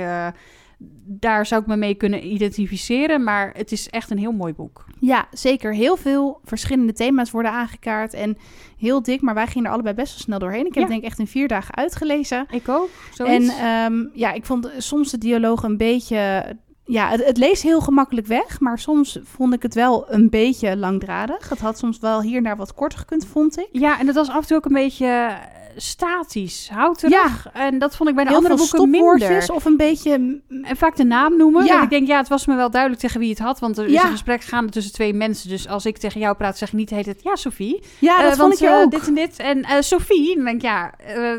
daar 1.06 1.46
zou 1.46 1.62
ik 1.62 1.68
me 1.68 1.76
mee 1.76 1.96
kunnen 1.96 2.34
identificeren. 2.34 3.24
Maar 3.24 3.52
het 3.54 3.72
is 3.72 3.90
echt 3.90 4.12
een 4.12 4.18
heel 4.18 4.32
mooi 4.32 4.54
boek. 4.54 4.86
Ja, 5.00 5.28
zeker. 5.32 5.74
Heel 5.74 5.98
veel 5.98 6.40
verschillende 6.44 6.94
thema's 6.94 7.32
worden 7.32 7.52
aangekaart. 7.52 8.14
En 8.14 8.38
heel 8.78 9.02
dik, 9.02 9.22
maar 9.22 9.34
wij 9.34 9.48
gingen 9.48 9.68
er 9.68 9.74
allebei 9.74 9.96
best 9.96 10.12
wel 10.12 10.22
snel 10.22 10.40
doorheen. 10.40 10.66
Ik 10.66 10.74
heb 10.74 10.84
het 10.84 10.92
denk 10.92 11.02
ik 11.02 11.10
echt 11.10 11.20
in 11.20 11.28
vier 11.28 11.48
dagen 11.48 11.76
uitgelezen. 11.76 12.46
Ik 12.50 12.70
ook. 12.70 12.90
Zoiets. 13.14 13.58
En 13.58 13.94
um, 13.94 14.12
ja, 14.14 14.32
ik 14.32 14.46
vond 14.46 14.72
soms 14.78 15.12
de 15.12 15.18
dialoog 15.18 15.64
een 15.64 15.78
beetje 15.78 16.56
ja, 16.86 17.10
het, 17.10 17.26
het, 17.26 17.38
leest 17.38 17.64
heel 17.64 17.82
gemakkelijk 17.82 18.28
weg, 18.28 18.60
maar 18.60 18.80
soms 18.80 19.20
vond 19.24 19.54
ik 19.54 19.62
het 19.62 19.74
wel 19.74 20.12
een 20.12 20.30
beetje 20.30 20.78
langdradig. 20.78 21.50
Het 21.50 21.60
had 21.60 21.78
soms 21.78 22.00
wel 22.00 22.22
hier 22.22 22.38
en 22.38 22.44
daar 22.44 22.58
wat 22.58 22.74
korter 22.74 23.00
gekund, 23.00 23.26
vond 23.26 23.58
ik. 23.58 23.68
Ja, 23.72 24.00
en 24.00 24.08
het 24.08 24.16
was 24.16 24.30
af 24.30 24.42
en 24.42 24.48
toe 24.48 24.58
ook 24.58 24.66
een 24.66 24.74
beetje 24.74 25.38
statisch, 25.76 26.70
houterig. 26.74 27.44
Ja. 27.44 27.52
En 27.54 27.80
dat 27.80 27.96
vond 27.96 28.10
ik 28.10 28.16
bij 28.16 28.24
de 28.24 28.36
andere 28.36 28.56
boeken 28.56 28.90
minder. 28.90 29.52
Of 29.54 29.66
een 29.66 29.78
beetje... 29.78 30.42
En 30.64 30.78
vaak 30.78 30.96
de 30.96 31.04
naam 31.04 31.38
noemen. 31.38 31.66
Ja. 31.66 31.78
En 31.78 31.84
ik 31.84 31.90
denk, 31.90 32.08
ja, 32.08 32.18
het 32.18 32.28
was 32.28 32.46
me 32.46 32.56
wel 32.56 32.70
duidelijk 32.70 33.02
tegen 33.02 33.20
wie 33.20 33.30
het 33.30 33.40
had. 33.40 33.60
Want 33.60 33.78
er 33.78 33.86
is 33.86 34.04
een 34.04 34.10
gesprek 34.10 34.42
gaande 34.42 34.72
tussen 34.72 34.94
twee 34.94 35.14
mensen. 35.14 35.50
Dus 35.50 35.68
als 35.68 35.86
ik 35.86 35.98
tegen 35.98 36.20
jou 36.20 36.36
praat, 36.36 36.58
zeg 36.58 36.68
ik 36.68 36.74
niet 36.74 36.90
heet 36.90 37.06
het... 37.06 37.24
Ja, 37.24 37.36
Sophie. 37.36 37.84
Ja, 38.00 38.22
dat 38.22 38.32
uh, 38.32 38.38
vond 38.38 38.54
ik 38.54 38.60
uh, 38.60 38.78
ook. 38.78 38.92
Dit 38.92 39.08
en 39.08 39.14
dit. 39.14 39.40
En 39.40 39.58
uh, 39.58 39.72
Sophie, 39.80 40.36
dan 40.36 40.46
denk 40.46 40.56
ik, 40.56 40.62
ja, 40.62 40.94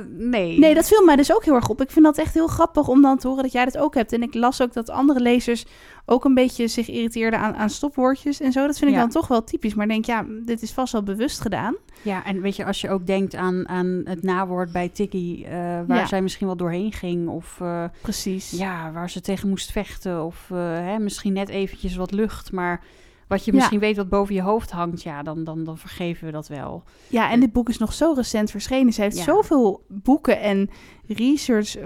nee. 0.09 0.59
Nee, 0.59 0.75
dat 0.75 0.89
viel 0.89 1.05
mij 1.05 1.17
dus 1.17 1.35
ook 1.35 1.45
heel 1.45 1.55
erg 1.55 1.69
op. 1.69 1.81
Ik 1.81 1.91
vind 1.91 2.05
dat 2.05 2.19
echt 2.19 2.35
heel 2.35 2.47
grappig 2.47 2.89
om 2.89 3.03
dan 3.03 3.19
te 3.19 3.29
horen 3.29 3.43
dat 3.43 3.53
jij 3.53 3.65
dat 3.65 3.79
ook 3.79 3.95
hebt. 3.95 4.13
En 4.13 4.23
ik 4.23 4.35
las 4.35 4.61
ook 4.61 4.73
dat 4.73 4.91
andere 4.91 5.21
lezers 5.21 5.65
ook 6.07 6.25
een 6.25 6.35
beetje 6.35 6.69
zich 6.69 6.89
irriteerden 6.89 7.41
aan, 7.41 7.55
aan 7.55 7.71
stopwoordjes 7.71 8.41
en 8.41 8.53
zo. 8.53 8.67
Dat 8.67 8.79
vind 8.79 8.91
ik 8.91 8.97
dan 8.97 9.09
toch 9.09 9.29
wel 9.29 9.45
typisch. 9.45 9.75
Maar 9.75 9.89
denk, 9.89 10.05
ja, 10.05 10.25
dit 10.45 10.63
is 10.63 10.73
vast 10.73 10.93
wel 10.93 11.03
bewust 11.03 11.41
gedaan. 11.41 11.77
Ja, 12.03 12.25
en 12.25 12.41
weet 12.41 12.57
je, 12.57 12.65
als 12.65 12.81
je 12.81 12.91
ook 12.91 13.07
denkt 13.07 13.35
aan, 13.35 13.69
aan 13.69 14.03
het 14.05 14.23
nawoord 14.23 14.73
bij 14.73 14.89
Tikkie, 14.89 15.45
uh, 15.45 15.51
waar 15.87 16.09
zij 16.09 16.23
misschien 16.23 16.47
wel 16.47 16.57
doorheen 16.57 16.93
ging. 16.93 17.29
Of, 17.29 17.59
uh, 17.63 17.85
Precies. 18.01 18.51
Ja, 18.51 18.93
waar 18.93 19.11
ze 19.11 19.21
tegen 19.21 19.49
moest 19.49 19.73
vechten. 19.73 20.25
Of 20.25 20.49
uh, 20.53 20.59
hè, 20.59 20.99
misschien 20.99 21.33
net 21.33 21.49
eventjes 21.49 21.97
wat 21.97 22.11
lucht, 22.11 22.53
maar 22.53 22.81
wat 23.27 23.45
je 23.45 23.53
misschien 23.53 23.79
weet 23.79 23.97
wat 23.97 24.09
boven 24.09 24.35
je 24.35 24.43
hoofd 24.43 24.71
hangt, 24.71 25.03
ja, 25.03 25.23
dan, 25.23 25.45
dan, 25.45 25.65
dan 25.65 25.79
vergeven 25.79 26.27
we 26.27 26.33
dat 26.33 26.49
wel. 26.49 26.83
Ja, 27.09 27.31
en 27.31 27.41
dit 27.41 27.53
boek 27.53 27.69
is 27.69 27.79
nog 27.79 27.93
zo 27.93 28.13
recent 28.17 28.51
verschenen. 28.51 28.93
Ze 28.93 29.01
heeft 29.01 29.17
zoveel 29.17 29.85
boeken 29.89 30.41
en 30.41 30.71
research 31.07 31.77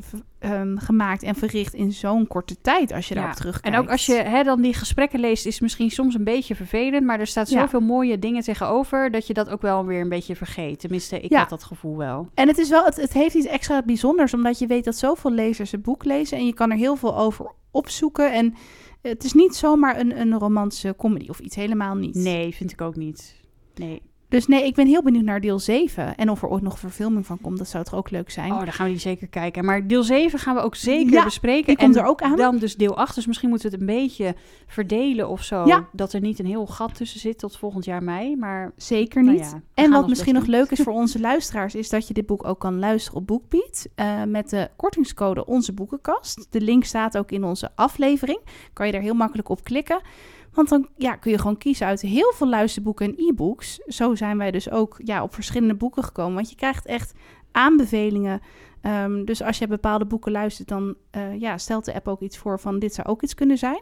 um, 0.41 0.79
gemaakt 0.79 1.23
en 1.23 1.35
verricht 1.35 1.75
in 1.75 1.93
zo'n 1.93 2.27
korte 2.27 2.61
tijd, 2.61 2.93
als 2.93 3.09
je 3.09 3.15
daarop 3.15 3.35
terugkijkt. 3.35 3.77
En 3.77 3.83
ook 3.83 3.91
als 3.91 4.07
je 4.07 4.15
hè, 4.15 4.43
dan 4.43 4.61
die 4.61 4.75
gesprekken 4.75 5.21
leest, 5.21 5.47
is 5.47 5.61
misschien 5.61 5.91
soms 5.91 6.15
een 6.15 6.25
beetje 6.25 6.55
vervelend, 6.55 7.07
maar 7.07 7.21
er 7.21 7.27
staat 7.27 7.49
zoveel 7.49 7.81
mooie 7.81 8.19
dingen 8.19 8.43
tegenover, 8.43 9.11
dat 9.11 9.27
je 9.27 9.35
dat 9.35 9.49
ook 9.49 9.63
wel 9.63 9.85
weer 9.85 10.01
een 10.01 10.09
beetje 10.09 10.37
vergeet. 10.37 10.81
Tenminste, 10.81 11.21
ik 11.21 11.33
had 11.33 11.49
dat 11.49 11.65
gevoel 11.65 11.97
wel. 11.97 12.29
En 12.35 12.49
het 12.49 12.59
is 12.59 12.69
wel, 12.69 12.85
het, 12.85 12.97
het 12.97 13.13
heeft 13.13 13.35
iets 13.35 13.47
extra 13.47 13.83
bijzonders, 13.83 14.35
omdat 14.35 14.59
je 14.59 14.67
weet 14.67 14.85
dat 14.85 14.97
zoveel 14.97 15.33
lezers 15.33 15.71
het 15.73 15.83
boek 15.83 16.05
lezen 16.05 16.39
en 16.39 16.47
je 16.47 16.55
kan 16.55 16.71
er 16.71 16.77
heel 16.77 16.97
veel 16.97 17.17
over 17.17 17.53
opzoeken 17.71 18.33
en 18.33 18.55
het 19.03 19.25
is 19.25 19.33
niet 19.33 19.55
zomaar 19.55 20.01
een, 20.01 20.21
een 20.21 20.39
romantische 20.39 20.95
comedy 20.97 21.29
of 21.29 21.39
iets, 21.39 21.57
helemaal 21.57 21.95
niet. 21.95 22.15
Nee, 22.15 22.55
vind 22.55 22.73
ik 22.73 22.81
ook 22.81 22.97
niet. 22.97 23.35
Nee. 23.75 24.03
Dus 24.31 24.47
nee, 24.47 24.65
ik 24.65 24.75
ben 24.75 24.87
heel 24.87 25.03
benieuwd 25.03 25.25
naar 25.25 25.41
deel 25.41 25.59
7. 25.59 26.17
En 26.17 26.31
of 26.31 26.43
er 26.43 26.49
ooit 26.49 26.63
nog 26.63 26.79
verfilming 26.79 27.27
van 27.27 27.41
komt, 27.41 27.59
dat 27.59 27.69
zou 27.69 27.85
toch 27.85 27.95
ook 27.95 28.11
leuk 28.11 28.31
zijn. 28.31 28.53
Oh, 28.53 28.59
dan 28.59 28.73
gaan 28.73 28.87
we 28.87 28.93
die 28.93 29.01
zeker 29.01 29.29
kijken. 29.29 29.65
Maar 29.65 29.87
deel 29.87 30.03
7 30.03 30.39
gaan 30.39 30.55
we 30.55 30.61
ook 30.61 30.75
zeker 30.75 31.13
Ja, 31.13 31.25
bespreken. 31.25 31.67
die 31.67 31.77
komt 31.77 31.97
en 31.97 32.03
er 32.03 32.09
ook 32.09 32.23
aan. 32.23 32.37
Dan 32.37 32.59
dus 32.59 32.77
deel 32.77 32.97
8. 32.97 33.15
Dus 33.15 33.27
misschien 33.27 33.49
moeten 33.49 33.71
we 33.71 33.77
het 33.77 33.89
een 33.89 33.97
beetje 33.97 34.35
verdelen 34.67 35.29
of 35.29 35.43
zo. 35.43 35.67
Ja. 35.67 35.89
Dat 35.93 36.13
er 36.13 36.21
niet 36.21 36.39
een 36.39 36.47
heel 36.47 36.67
gat 36.67 36.95
tussen 36.95 37.21
zit 37.21 37.39
tot 37.39 37.57
volgend 37.57 37.85
jaar 37.85 38.03
mei. 38.03 38.37
Maar 38.37 38.73
Zeker 38.77 39.23
Nou 39.23 39.37
niet. 39.37 39.51
ja, 39.51 39.61
en 39.75 39.91
wat 39.91 40.09
misschien 40.09 40.35
nog 40.35 40.47
leuk 40.47 40.71
is 40.71 40.81
voor 40.81 40.93
onze 41.03 41.21
luisteraars, 41.21 41.75
is 41.75 41.89
dat 41.89 42.09
je 42.09 42.15
dit 42.15 42.27
boek 42.27 42.45
ook 42.47 42.59
kan 42.59 42.79
luisteren 42.79 43.21
op 43.21 43.27
BookBeat. 43.27 43.89
eh, 43.95 44.23
met 44.25 44.51
de 44.51 44.69
kortingscode 44.77 45.47
Onze 45.47 45.73
Boekenkast. 45.73 46.47
De 46.51 46.61
link 46.61 46.85
staat 46.85 47.19
ook 47.19 47.31
in 47.31 47.45
onze 47.45 47.71
aflevering. 47.75 48.39
Kan 48.73 48.87
je 48.87 48.93
er 48.93 49.01
heel 49.01 49.15
makkelijk 49.15 49.49
op 49.49 49.65
klikken. 49.65 50.01
Want 50.53 50.69
dan 50.69 50.89
ja, 50.97 51.17
kun 51.17 51.31
je 51.31 51.39
gewoon 51.39 51.59
kiezen 51.59 51.87
uit 51.87 52.01
heel 52.01 52.33
veel 52.37 52.49
luisterboeken 52.49 53.07
en 53.07 53.15
e-books. 53.17 53.81
Zo 53.87 54.15
zijn 54.15 54.39
wij 54.39 54.51
dus 54.51 54.71
ook 54.71 55.01
ja, 55.05 55.23
op 55.23 55.35
verschillende 55.35 55.75
boeken 55.75 56.05
gekomen. 56.05 56.35
Want 56.35 56.51
je 56.51 56.57
krijgt 56.57 56.87
echt 56.87 57.15
aanbevelingen. 57.53 58.41
Ehm, 58.81 59.25
dus 59.25 59.43
als 59.43 59.59
je 59.59 59.67
bepaalde 59.67 60.05
boeken 60.05 60.33
luistert, 60.33 60.69
dan 60.69 60.95
eh, 61.11 61.41
ja, 61.41 61.59
stelt 61.59 61.85
de 61.85 61.95
app 61.95 62.09
ook 62.09 62.21
iets 62.21 62.39
voor 62.39 62.61
van 62.61 62.79
dit 62.79 62.95
zou 62.95 63.09
ook 63.09 63.23
iets 63.23 63.35
kunnen 63.35 63.59
zijn. 63.59 63.81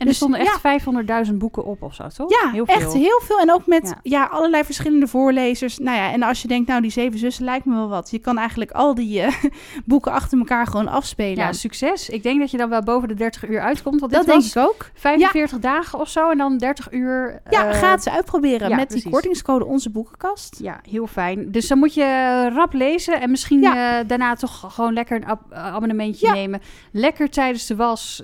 En 0.00 0.06
Dus, 0.06 0.14
er 0.20 0.28
stonden 0.28 0.40
echt 0.40 0.60
ja. 0.62 1.26
500.000 1.30 1.34
boeken 1.34 1.64
op 1.64 1.82
of 1.82 1.94
zo, 1.94 2.06
toch? 2.16 2.30
Ja, 2.42 2.50
heel 2.50 2.66
veel. 2.66 2.74
echt 2.74 2.92
heel 2.92 3.20
veel. 3.24 3.38
En 3.40 3.52
ook 3.52 3.66
met 3.66 3.88
Ja. 3.88 3.98
ja. 4.02 4.24
allerlei 4.24 4.64
verschillende 4.64 5.06
voorlezers. 5.06 5.78
Nou 5.78 5.96
ja, 5.96 6.12
en 6.12 6.22
als 6.22 6.42
je 6.42 6.48
denkt, 6.48 6.68
nou, 6.68 6.80
die 6.82 6.90
zeven 6.90 7.18
zussen 7.18 7.44
lijkt 7.44 7.64
me 7.64 7.74
wel 7.74 7.88
wat. 7.88 8.10
Je 8.10 8.18
kan 8.18 8.38
eigenlijk 8.38 8.70
al 8.70 8.94
die 8.94 9.20
eh, 9.20 9.32
boeken 9.84 10.12
achter 10.12 10.38
elkaar 10.38 10.66
gewoon 10.66 10.88
afspelen. 10.88 11.36
Ja, 11.44 11.52
succes. 11.52 12.08
Ik 12.08 12.22
denk 12.22 12.40
dat 12.40 12.50
je 12.50 12.56
dan 12.56 12.68
wel 12.68 12.82
boven 12.82 13.08
de 13.08 13.14
30 13.14 13.48
uur 13.48 13.60
uitkomt. 13.60 14.00
Want 14.00 14.12
dat 14.12 14.20
dit 14.24 14.30
denk 14.30 14.42
was 14.54 14.64
ik 14.64 14.70
ook. 14.70 14.90
45 14.94 15.58
dagen 15.58 15.98
of 15.98 16.08
zo 16.08 16.30
en 16.30 16.38
dan 16.38 16.58
30 16.58 16.92
uur. 16.92 17.40
Ja, 17.50 17.68
eh, 17.68 17.78
ga 17.78 17.90
het 17.90 18.02
ze 18.02 18.10
uitproberen 18.10 18.70
met 18.76 18.86
precies. 18.86 19.02
die 19.02 19.12
kortingscode 19.12 19.64
Onze 19.66 19.90
Boekenkast. 19.90 20.58
Ja, 20.62 20.80
heel 20.90 21.06
fijn. 21.06 21.50
Dus 21.52 21.68
dan 21.68 21.78
moet 21.78 21.94
je 21.94 22.50
rap 22.54 22.72
lezen 22.72 23.20
en 23.20 23.30
misschien 23.30 23.64
eh, 23.64 23.94
daarna 24.06 24.34
toch 24.34 24.64
gewoon 24.74 24.92
lekker 24.92 25.16
een 25.16 25.26
ab- 25.26 25.52
abonnementje 25.52 26.30
nemen. 26.30 26.60
Lekker 26.92 27.30
tijdens 27.30 27.66
de 27.66 27.76
was, 27.76 28.22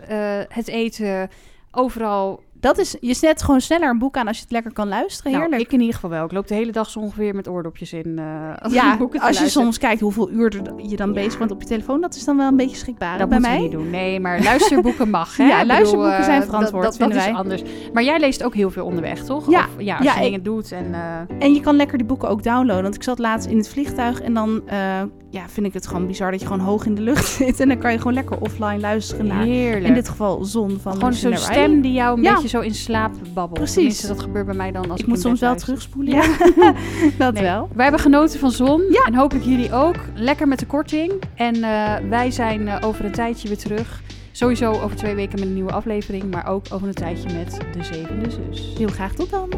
het 0.48 0.68
eten, 0.68 1.30
overal. 1.76 2.40
Dat 2.60 2.78
is, 2.78 2.96
je 3.00 3.14
zet 3.14 3.42
gewoon 3.42 3.60
sneller 3.60 3.88
een 3.88 3.98
boek 3.98 4.16
aan 4.16 4.26
als 4.26 4.36
je 4.36 4.42
het 4.42 4.52
lekker 4.52 4.72
kan 4.72 4.88
luisteren. 4.88 5.32
Nou, 5.32 5.44
Heerlijk. 5.44 5.62
ik 5.66 5.72
in 5.72 5.80
ieder 5.80 5.94
geval 5.94 6.10
wel. 6.10 6.24
Ik 6.24 6.32
loop 6.32 6.48
de 6.48 6.54
hele 6.54 6.72
dag 6.72 6.90
zo 6.90 6.98
ongeveer 6.98 7.34
met 7.34 7.48
oordopjes 7.48 7.92
in. 7.92 8.18
eh 8.18 8.24
als 8.62 8.72
ja, 8.80 8.90
als 9.00 9.10
je 9.12 9.18
luisteren. 9.18 9.50
soms 9.50 9.78
kijkt 9.78 10.00
hoeveel 10.00 10.30
uur 10.30 10.52
je 10.76 10.96
dan 10.96 11.06
Ja. 11.08 11.12
bezig 11.14 11.38
bent 11.38 11.50
op 11.50 11.60
je 11.62 11.66
telefoon, 11.68 12.00
dat 12.00 12.14
is 12.14 12.24
dan 12.24 12.36
wel 12.36 12.46
een 12.48 12.56
beetje 12.56 12.76
schrikbaar 12.76 13.18
Dat 13.18 13.28
bij 13.28 13.40
mij. 13.40 13.58
niet 13.58 13.70
doen. 13.72 13.90
Nee, 13.90 14.20
maar 14.20 14.42
luisterboeken 14.42 15.10
mag. 15.10 15.36
Hè? 15.36 15.44
Ja, 15.44 15.52
bedoel, 15.54 15.66
luisterboeken 15.74 16.16
eh, 16.18 16.24
zijn 16.24 16.38
dat- 16.40 16.48
verantwoord, 16.48 16.82
Dat, 16.84 16.96
dat, 16.98 17.10
is 17.10 17.16
wij. 17.16 17.32
anders. 17.34 17.62
Maar 17.92 18.02
jij 18.02 18.18
leest 18.20 18.42
ook 18.44 18.54
heel 18.54 18.70
veel 18.70 18.84
onderweg, 18.84 19.24
toch? 19.24 19.50
Ja. 19.50 19.60
Of, 19.60 19.82
ja, 19.82 19.96
als 19.96 20.06
Ja, 20.06 20.14
je 20.14 20.20
dingen 20.20 20.42
doet. 20.42 20.72
En, 20.72 20.94
eh, 20.94 21.00
En 21.46 21.54
je 21.54 21.60
kan 21.60 21.76
lekker 21.76 21.98
die 21.98 22.06
boeken 22.06 22.28
ook 22.28 22.42
downloaden. 22.42 22.82
Want 22.82 22.94
ik 22.94 23.02
zat 23.02 23.18
laatst 23.18 23.48
in 23.48 23.56
het 23.56 23.68
vliegtuig 23.68 24.20
en 24.20 24.34
dan 24.34 24.62
ja, 25.30 25.42
vind 25.48 25.66
ik 25.66 25.72
het 25.72 25.86
gewoon 25.86 26.06
bizar 26.06 26.30
dat 26.30 26.40
je 26.40 26.46
gewoon 26.46 26.62
hoog 26.66 26.86
in 26.86 26.94
de 26.94 27.02
lucht 27.02 27.26
zit. 27.36 27.60
En 27.60 27.68
dan 27.68 27.78
kan 27.78 27.92
je 27.92 27.98
gewoon 27.98 28.12
lekker 28.14 28.40
offline 28.40 28.80
luisteren 28.80 29.26
naar, 29.26 29.42
heerlijk. 29.42 29.84
in 29.86 29.94
dit 29.94 30.08
geval, 30.08 30.44
Zon 30.44 30.78
van 30.82 30.92
Gewoon 30.92 31.12
zo'n 31.12 31.36
stem 31.36 31.80
die 31.80 31.92
jou 31.92 32.16
een 32.16 32.22
beetje 32.22 32.48
zo 32.48 32.55
in 32.62 32.74
slaap 32.74 33.12
babbelt. 33.34 33.58
Precies. 33.58 33.74
Tenminste, 33.74 34.06
dat 34.06 34.20
gebeurt 34.20 34.46
bij 34.46 34.54
mij 34.54 34.72
dan 34.72 34.90
als 34.90 35.00
ik 35.00 35.06
Ik 35.06 35.12
moet 35.12 35.20
soms 35.20 35.40
wel 35.40 35.56
terugspoelen. 35.56 36.14
Ja. 36.14 36.22
Dat 37.18 37.34
Nee, 37.34 37.42
wel. 37.42 37.68
Wij 37.74 37.82
hebben 37.82 38.02
genoten 38.02 38.38
van 38.38 38.50
zon. 38.50 38.82
Ja. 38.90 39.04
En 39.04 39.14
hopelijk 39.14 39.46
jullie 39.46 39.72
ook. 39.72 39.96
Lekker 40.14 40.48
met 40.48 40.58
de 40.58 40.66
korting. 40.66 41.12
En 41.34 41.54
eh, 41.54 41.94
wij 42.08 42.30
zijn 42.30 42.68
eh, 42.68 42.88
over 42.88 43.04
een 43.04 43.12
tijdje 43.12 43.48
weer 43.48 43.58
terug. 43.58 44.02
Sowieso 44.32 44.72
over 44.72 44.96
twee 44.96 45.14
weken 45.14 45.38
met 45.38 45.48
een 45.48 45.54
nieuwe 45.54 45.72
aflevering. 45.72 46.30
Maar 46.30 46.46
ook 46.46 46.66
over 46.72 46.88
een 46.88 46.94
tijdje 46.94 47.32
met 47.32 47.60
de 47.72 47.84
zevende 47.84 48.30
zus. 48.30 48.74
Heel 48.78 48.88
graag 48.88 49.14
tot 49.14 49.30
dan. 49.30 49.48